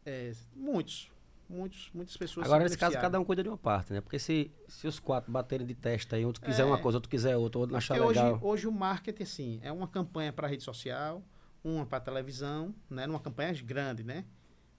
é, 0.06 0.32
muitos, 0.56 1.12
muitos, 1.50 1.90
muitas 1.94 2.16
pessoas 2.16 2.46
Agora, 2.46 2.62
se 2.62 2.66
nesse 2.66 2.78
caso, 2.78 2.98
cada 3.00 3.20
um 3.20 3.26
cuida 3.26 3.44
de 3.44 3.50
uma 3.50 3.58
parte, 3.58 3.94
né? 3.94 4.02
Porque 4.02 4.20
se, 4.20 4.52
se 4.68 4.88
os 4.88 5.00
quatro 5.00 5.32
baterem 5.32 5.66
de 5.66 5.76
testa 5.76 6.16
aí, 6.16 6.26
outro 6.26 6.42
quiser 6.42 6.64
É. 6.64 6.66
uma 6.66 6.78
coisa, 6.78 6.98
outro 6.98 7.10
quiser 7.10 7.36
outra, 7.36 7.60
outro 7.60 7.76
achar 7.76 8.00
hoje, 8.02 8.22
legal. 8.22 8.40
hoje 8.42 8.68
o 8.68 8.72
marketing, 8.72 9.24
assim, 9.24 9.60
é 9.64 9.72
uma 9.72 9.88
campanha 9.88 10.32
para 10.32 10.48
rede 10.48 10.64
social, 10.64 11.24
uma 11.64 11.86
para 11.86 12.00
televisão, 12.00 12.74
né? 12.90 13.08
Numa 13.08 13.20
campanha 13.20 13.54
grande, 13.64 14.04
né? 14.04 14.26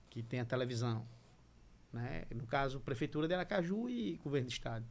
Que 0.08 0.22
tem 0.22 0.40
a 0.40 0.44
televisão. 0.44 1.06
Né? 1.92 2.24
No 2.34 2.46
caso, 2.46 2.80
Prefeitura 2.80 3.26
de 3.26 3.34
Aracaju 3.34 3.88
e 3.88 4.16
Governo 4.22 4.46
do 4.48 4.52
Estado. 4.52 4.86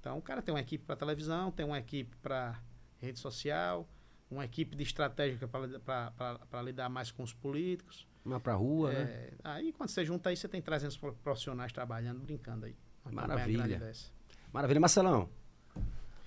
Então, 0.00 0.18
o 0.18 0.22
cara 0.22 0.42
tem 0.42 0.54
uma 0.54 0.60
equipe 0.60 0.84
para 0.84 0.96
televisão, 0.96 1.50
tem 1.50 1.64
uma 1.64 1.78
equipe 1.78 2.16
para 2.16 2.60
rede 2.98 3.18
social, 3.18 3.88
uma 4.30 4.44
equipe 4.44 4.76
de 4.76 4.82
estratégica 4.82 5.48
para 5.48 6.62
lidar 6.62 6.88
mais 6.88 7.10
com 7.10 7.22
os 7.22 7.32
políticos. 7.32 8.06
Uma 8.28 8.40
pra 8.40 8.54
rua, 8.54 8.92
né? 8.92 9.00
É, 9.02 9.30
aí, 9.44 9.72
quando 9.72 9.88
você 9.90 10.04
junta 10.04 10.28
aí, 10.28 10.36
você 10.36 10.46
tem 10.48 10.60
300 10.60 10.96
pro- 10.96 11.12
profissionais 11.14 11.72
trabalhando, 11.72 12.20
brincando 12.20 12.66
aí. 12.66 12.76
Maravilha. 13.10 13.80
Maravilha. 14.52 14.80
Marcelão, 14.80 15.28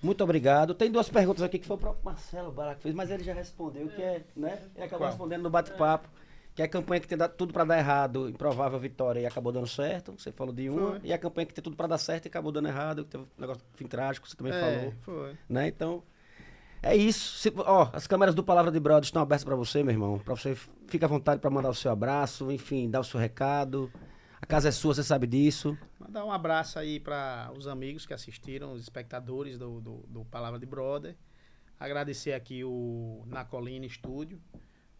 muito 0.02 0.22
obrigado. 0.24 0.74
Tem 0.74 0.90
duas 0.90 1.08
perguntas 1.08 1.42
aqui 1.42 1.58
que 1.58 1.66
foi 1.66 1.76
o 1.76 1.78
próprio 1.80 2.04
Marcelo 2.04 2.52
que 2.76 2.82
fez, 2.82 2.94
mas 2.94 3.10
ele 3.10 3.22
já 3.22 3.32
respondeu, 3.32 3.88
que 3.88 4.02
é, 4.02 4.24
né? 4.34 4.60
Ele 4.74 4.84
acabou 4.84 4.98
Qual? 5.06 5.10
respondendo 5.10 5.42
no 5.42 5.50
bate-papo. 5.50 6.08
Que 6.54 6.60
é 6.60 6.66
a 6.66 6.68
campanha 6.68 7.00
que 7.00 7.08
tem 7.08 7.16
dado 7.16 7.34
tudo 7.34 7.50
pra 7.50 7.64
dar 7.64 7.78
errado, 7.78 8.28
improvável 8.28 8.78
vitória 8.78 9.18
e 9.20 9.24
acabou 9.24 9.50
dando 9.52 9.66
certo. 9.66 10.12
Você 10.12 10.30
falou 10.30 10.52
de 10.52 10.68
uma. 10.68 10.90
Foi. 10.98 11.00
E 11.04 11.10
a 11.10 11.16
campanha 11.16 11.46
que 11.46 11.54
tem 11.54 11.64
tudo 11.64 11.74
pra 11.76 11.86
dar 11.86 11.96
certo 11.96 12.26
e 12.26 12.28
acabou 12.28 12.52
dando 12.52 12.68
errado, 12.68 13.04
que 13.04 13.10
teve 13.10 13.24
um 13.24 13.26
negócio 13.40 13.62
fim 13.72 13.86
trágico, 13.86 14.28
você 14.28 14.36
também 14.36 14.52
É, 14.52 14.60
falou. 14.60 14.92
foi. 15.00 15.36
Né? 15.48 15.68
Então, 15.68 16.02
é 16.82 16.96
isso. 16.96 17.38
Se- 17.38 17.52
ó, 17.56 17.88
as 17.92 18.06
câmeras 18.06 18.34
do 18.34 18.42
Palavra 18.44 18.70
de 18.70 18.80
Brother 18.80 19.04
estão 19.04 19.22
abertas 19.22 19.44
pra 19.44 19.54
você, 19.56 19.82
meu 19.82 19.92
irmão. 19.92 20.18
Pra 20.18 20.34
você 20.36 20.54
fica 20.86 21.06
à 21.06 21.08
vontade 21.08 21.40
pra 21.40 21.50
mandar 21.50 21.70
o 21.70 21.74
seu 21.74 21.90
abraço, 21.90 22.50
enfim, 22.50 22.90
dar 22.90 23.00
o 23.00 23.04
seu 23.04 23.18
recado. 23.20 23.90
A 24.40 24.46
casa 24.46 24.68
é 24.68 24.72
sua, 24.72 24.92
você 24.94 25.04
sabe 25.04 25.26
disso. 25.26 25.78
Mandar 26.00 26.24
um 26.24 26.32
abraço 26.32 26.78
aí 26.78 26.98
para 26.98 27.50
os 27.56 27.66
amigos 27.68 28.04
que 28.04 28.12
assistiram, 28.12 28.72
os 28.72 28.82
espectadores 28.82 29.56
do, 29.56 29.80
do, 29.80 30.04
do 30.08 30.24
Palavra 30.24 30.58
de 30.58 30.66
Brother. 30.66 31.16
Agradecer 31.78 32.32
aqui 32.32 32.64
o 32.64 33.22
Nacolina 33.26 33.86
Estúdio. 33.86 34.40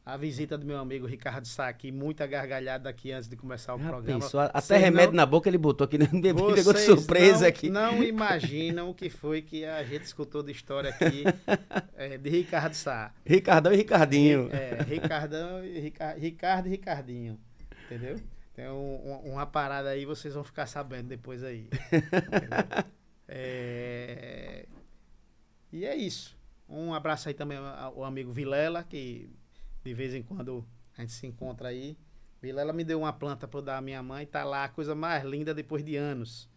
A 0.05 0.17
visita 0.17 0.59
do 0.59 0.67
meu 0.67 0.79
amigo 0.79 1.07
Ricardo 1.07 1.47
Sá 1.47 1.69
aqui, 1.69 1.93
muita 1.93 2.27
gargalhada 2.27 2.89
aqui 2.91 3.13
antes 3.13 3.29
de 3.29 3.37
começar 3.37 3.73
o 3.77 3.79
Já 3.79 3.89
programa. 3.89 4.21
pensou? 4.21 4.41
Até 4.41 4.61
Vocês 4.61 4.81
remédio 4.81 5.11
não- 5.13 5.17
na 5.19 5.27
boca 5.27 5.49
ele 5.49 5.57
botou 5.59 5.85
aqui, 5.85 5.97
né? 5.97 6.07
pegou 6.21 6.53
de 6.53 6.81
surpresa 6.81 7.43
não, 7.43 7.47
aqui. 7.49 7.71
Não 7.71 8.03
imaginam 8.03 8.91
o 8.91 8.95
que 8.95 9.09
foi 9.09 9.43
que 9.43 9.65
a 9.65 9.85
gente 9.85 10.03
escutou 10.03 10.43
de 10.43 10.51
história 10.51 10.91
aqui 10.91 11.23
é, 11.97 12.19
de 12.19 12.29
Ricardo 12.31 12.75
Sá. 12.75 13.13
Ricardão 13.25 13.73
e 13.73 13.77
Ricardinho. 13.77 14.49
É, 14.53 14.83
Ricardão, 14.83 15.65
e 15.65 15.79
Rica- 15.79 16.15
Ricardo 16.19 16.67
e 16.67 16.71
Ricardinho. 16.71 17.39
Entendeu? 17.87 18.21
Tem 18.55 18.69
um- 18.69 18.73
um- 19.25 19.33
uma 19.35 19.47
parada 19.47 19.91
aí, 19.91 20.05
vocês 20.05 20.35
vão 20.35 20.43
ficar 20.43 20.67
sabendo 20.67 21.07
depois 21.09 21.45
aí. 21.45 21.69
É, 23.35 24.67
E 25.73 25.87
é 25.87 25.97
isso. 25.97 26.37
Um 26.69 26.93
abraço 26.93 27.29
aí 27.29 27.35
também 27.35 27.57
ao 27.57 28.05
amigo 28.05 28.31
Vilela, 28.31 28.83
que 28.85 29.31
de 29.85 29.95
vez 29.95 30.15
em 30.15 30.23
quando 30.23 30.65
a 30.97 31.01
gente 31.01 31.13
se 31.13 31.27
encontra 31.27 31.69
aí. 31.69 31.97
Vilela 32.41 32.73
me 32.73 32.83
deu 32.85 33.01
uma 33.01 33.13
planta 33.13 33.47
para 33.47 33.61
dar 33.61 33.79
à 33.79 33.81
minha 33.81 34.03
mãe, 34.03 34.27
tá 34.27 34.43
lá 34.45 34.65
a 34.65 34.69
coisa 34.69 34.95
mais 34.95 35.25
linda 35.25 35.55
depois 35.55 35.85
de 35.85 35.97
anos. 35.97 36.49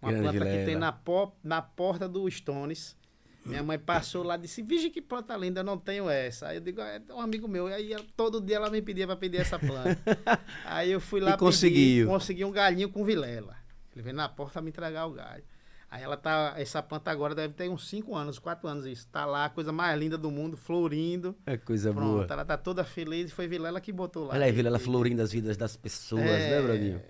Uma 0.00 0.10
Grande 0.12 0.22
planta 0.28 0.38
que 0.44 0.50
Vilela. 0.50 0.66
tem 0.66 0.76
na, 0.76 0.92
po- 0.92 1.32
na 1.42 1.60
porta 1.62 2.08
do 2.08 2.30
Stones. 2.30 2.96
Minha 3.44 3.62
mãe 3.62 3.78
passou 3.78 4.22
lá 4.22 4.36
e 4.36 4.38
disse: 4.38 4.62
Vige 4.62 4.88
que 4.88 5.02
planta 5.02 5.36
linda, 5.36 5.60
eu 5.60 5.64
não 5.64 5.76
tenho 5.76 6.08
essa. 6.08 6.48
Aí 6.48 6.56
eu 6.56 6.60
digo: 6.62 6.80
É 6.80 7.00
um 7.10 7.20
amigo 7.20 7.46
meu. 7.46 7.68
E 7.68 7.74
aí 7.74 7.92
ela- 7.92 8.04
todo 8.16 8.40
dia 8.40 8.56
ela 8.56 8.70
me 8.70 8.80
pedia 8.80 9.06
para 9.06 9.16
pedir 9.16 9.36
essa 9.38 9.58
planta. 9.58 10.00
aí 10.64 10.90
eu 10.90 11.00
fui 11.00 11.20
lá 11.20 11.32
E 11.34 11.36
conseguiu. 11.36 12.06
pedir, 12.06 12.06
consegui 12.06 12.44
um 12.44 12.50
galinho 12.50 12.88
com 12.88 13.04
Vilela. 13.04 13.54
Ele 13.94 14.02
veio 14.02 14.16
na 14.16 14.28
porta 14.30 14.62
me 14.62 14.70
entregar 14.70 15.04
o 15.06 15.12
galho. 15.12 15.44
Aí 15.94 16.02
ela 16.02 16.16
tá. 16.16 16.54
Essa 16.56 16.82
planta 16.82 17.08
agora 17.12 17.36
deve 17.36 17.54
ter 17.54 17.68
uns 17.70 17.88
5 17.88 18.16
anos, 18.16 18.40
4 18.40 18.66
anos 18.66 18.84
isso. 18.84 19.06
Tá 19.12 19.24
lá, 19.24 19.44
a 19.44 19.48
coisa 19.48 19.70
mais 19.70 19.96
linda 19.96 20.18
do 20.18 20.28
mundo, 20.28 20.56
florindo. 20.56 21.36
É 21.46 21.56
coisa 21.56 21.92
Pronto, 21.92 22.10
boa. 22.14 22.26
ela 22.28 22.44
tá 22.44 22.56
toda 22.58 22.82
feliz 22.82 23.30
e 23.30 23.32
foi 23.32 23.46
Vilela 23.46 23.80
que 23.80 23.92
botou 23.92 24.24
lá. 24.26 24.34
Olha 24.34 24.44
aí, 24.46 24.50
Vila, 24.50 24.70
ela 24.70 24.78
E- 24.78 24.80
florindo 24.80 25.22
as 25.22 25.30
vidas 25.30 25.56
das 25.56 25.76
pessoas, 25.76 26.22
É, 26.24 26.50
né, 26.50 26.62
Brodinho? 26.62 27.00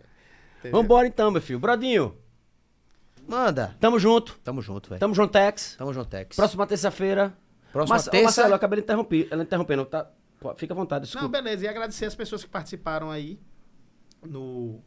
entendeu? 0.59 0.83
Vambora 0.83 1.07
então, 1.07 1.31
meu 1.31 1.41
filho. 1.41 1.59
Brodinho, 1.59 2.15
Manda. 3.27 3.75
tamo 3.81 3.99
junto. 3.99 4.39
Tamo 4.45 4.61
junto, 4.61 4.91
velho. 4.91 5.01
Tamo 5.01 5.15
juntex. 5.15 5.77
Tamo 5.79 5.93
junto, 5.95 6.11
Tex. 6.11 6.37
Próxima 6.37 6.67
terça-feira. 6.67 7.35
Próxima 7.73 7.97
Ô, 7.97 8.03
terça. 8.03 8.23
Marcelo, 8.25 8.49
eu 8.51 8.55
acabei 8.55 8.77
de 8.81 8.83
interromper, 8.85 9.29
ela 9.31 9.43
interrompendo. 9.43 9.87
Tá? 9.87 10.11
Fica 10.57 10.75
à 10.75 10.77
vontade, 10.77 11.01
Não, 11.07 11.07
desculpa. 11.07 11.29
beleza. 11.43 11.65
E 11.65 11.69
agradecer 11.69 12.05
as 12.05 12.15
pessoas 12.15 12.45
que 12.45 12.51
participaram 12.51 13.11
aí 13.11 13.41
no, 14.23 14.79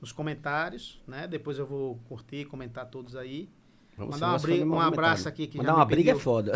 nos 0.00 0.12
comentários, 0.12 1.00
né? 1.06 1.26
Depois 1.26 1.58
eu 1.58 1.66
vou 1.66 1.96
curtir, 2.08 2.44
comentar 2.46 2.86
todos 2.86 3.14
aí. 3.16 3.48
Vamos 3.96 4.14
mandar 4.14 4.28
uma 4.32 4.38
briga- 4.38 4.64
um 4.64 4.80
abraço 4.80 5.28
aqui 5.28 5.46
que 5.46 5.58
já 5.58 5.62
Mandar 5.62 5.74
uma 5.76 5.84
briga 5.84 6.10
é 6.10 6.14
pediu. 6.14 6.24
foda. 6.24 6.52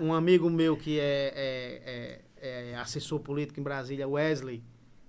Um, 0.00 0.06
um 0.08 0.14
amigo 0.14 0.48
meu 0.48 0.76
que 0.76 0.98
é, 0.98 1.32
é- 1.36 2.22
é- 2.40 2.70
é 2.72 2.76
assessor 2.76 3.20
político 3.20 3.60
em 3.60 3.62
Brasília, 3.62 4.08
Wesley, 4.08 4.62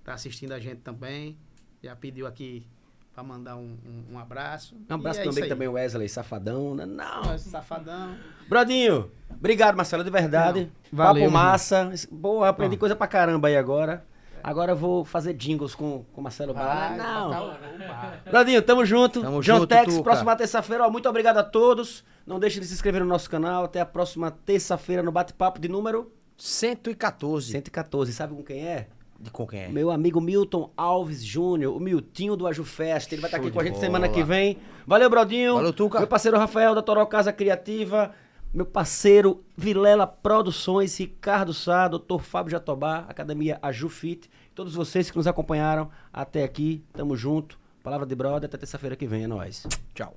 tá 0.04 0.12
assistindo 0.14 0.52
a 0.52 0.58
gente 0.60 0.80
também. 0.82 1.38
Já 1.82 1.96
pediu 1.96 2.26
aqui 2.26 2.66
para 3.14 3.22
mandar 3.22 3.56
um, 3.56 3.78
um- 3.86 4.14
um 4.14 4.18
abraço. 4.18 4.76
Um 4.90 4.94
abraço 4.94 5.20
E 5.20 5.22
é 5.22 5.24
também 5.24 5.48
também, 5.48 5.68
Wesley, 5.68 6.08
safadão. 6.08 6.74
né? 6.74 6.84
Não. 6.84 7.38
Safadão. 7.38 8.14
Brodinho, 8.48 9.10
obrigado, 9.30 9.74
Marcelo, 9.76 10.04
de 10.04 10.10
verdade. 10.10 10.70
Não, 10.92 10.96
valeu, 10.98 11.22
Papo 11.24 11.32
massa. 11.32 11.90
Boa, 12.10 12.48
aprendi 12.50 12.76
Ó. 12.76 12.78
coisa 12.78 12.94
pra 12.94 13.06
caramba 13.06 13.48
aí 13.48 13.56
agora. 13.56 14.04
Agora 14.44 14.72
eu 14.72 14.76
vou 14.76 15.04
fazer 15.06 15.32
jingles 15.32 15.74
com 15.74 16.04
o 16.14 16.20
Marcelo 16.20 16.52
Bala. 16.52 16.74
Vai, 16.88 16.98
Não. 16.98 17.24
tocar 17.30 17.42
o- 17.42 17.46
o 17.46 17.88
bar. 17.88 18.22
Brodinho, 18.30 18.60
tamo 18.62 18.84
junto. 18.84 19.22
Tamo 19.22 19.40
John 19.40 19.54
junto, 19.60 19.66
Tex, 19.68 19.86
Tuca. 19.94 20.02
próxima 20.04 20.36
terça-feira. 20.36 20.86
ó, 20.86 20.90
Muito 20.90 21.08
obrigado 21.08 21.38
a 21.38 21.42
todos. 21.42 22.04
Não 22.26 22.38
deixe 22.38 22.60
de 22.60 22.66
se 22.66 22.74
inscrever 22.74 23.00
no 23.00 23.06
nosso 23.06 23.28
canal. 23.30 23.64
Até 23.64 23.80
a 23.80 23.86
próxima 23.86 24.30
terça-feira 24.30 25.02
no 25.02 25.10
bate-papo 25.10 25.58
de 25.58 25.68
número 25.68 26.12
114. 26.36 27.52
114. 27.52 28.12
Sabe 28.12 28.34
com 28.34 28.42
quem 28.42 28.66
é? 28.66 28.88
De 29.18 29.30
com 29.30 29.46
quem 29.46 29.60
é? 29.62 29.68
Meu 29.68 29.90
amigo 29.90 30.20
Milton 30.20 30.70
Alves 30.76 31.24
Júnior, 31.24 31.74
o 31.74 31.80
Miltinho 31.80 32.36
do 32.36 32.46
Aju 32.46 32.64
Fest. 32.64 33.10
Ele 33.12 33.22
vai 33.22 33.28
estar 33.28 33.38
Show 33.38 33.46
aqui 33.46 33.54
com 33.54 33.60
a 33.60 33.64
gente 33.64 33.74
bola. 33.74 33.84
semana 33.86 34.08
que 34.08 34.22
vem. 34.22 34.58
Valeu, 34.86 35.08
Brodinho. 35.08 35.54
Valeu, 35.54 35.72
Tuca. 35.72 35.98
Meu 36.00 36.08
parceiro 36.08 36.36
Rafael 36.36 36.74
da 36.74 36.82
Toró 36.82 37.06
Casa 37.06 37.32
Criativa. 37.32 38.10
Meu 38.54 38.64
parceiro 38.64 39.44
Vilela 39.56 40.06
Produções, 40.06 40.96
Ricardo 40.96 41.52
Sá, 41.52 41.88
Dr. 41.88 42.20
Fábio 42.20 42.52
Jatobá, 42.52 42.98
Academia 43.08 43.58
Aju 43.60 43.88
Fit. 43.88 44.30
Todos 44.54 44.76
vocês 44.76 45.10
que 45.10 45.16
nos 45.16 45.26
acompanharam 45.26 45.90
até 46.12 46.44
aqui. 46.44 46.84
Tamo 46.92 47.16
junto. 47.16 47.58
Palavra 47.82 48.06
de 48.06 48.14
brother. 48.14 48.46
Até 48.46 48.56
terça-feira 48.56 48.94
que 48.94 49.08
vem. 49.08 49.24
É 49.24 49.26
nóis. 49.26 49.66
Tchau. 49.92 50.16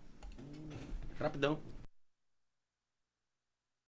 Rapidão. 1.19 1.57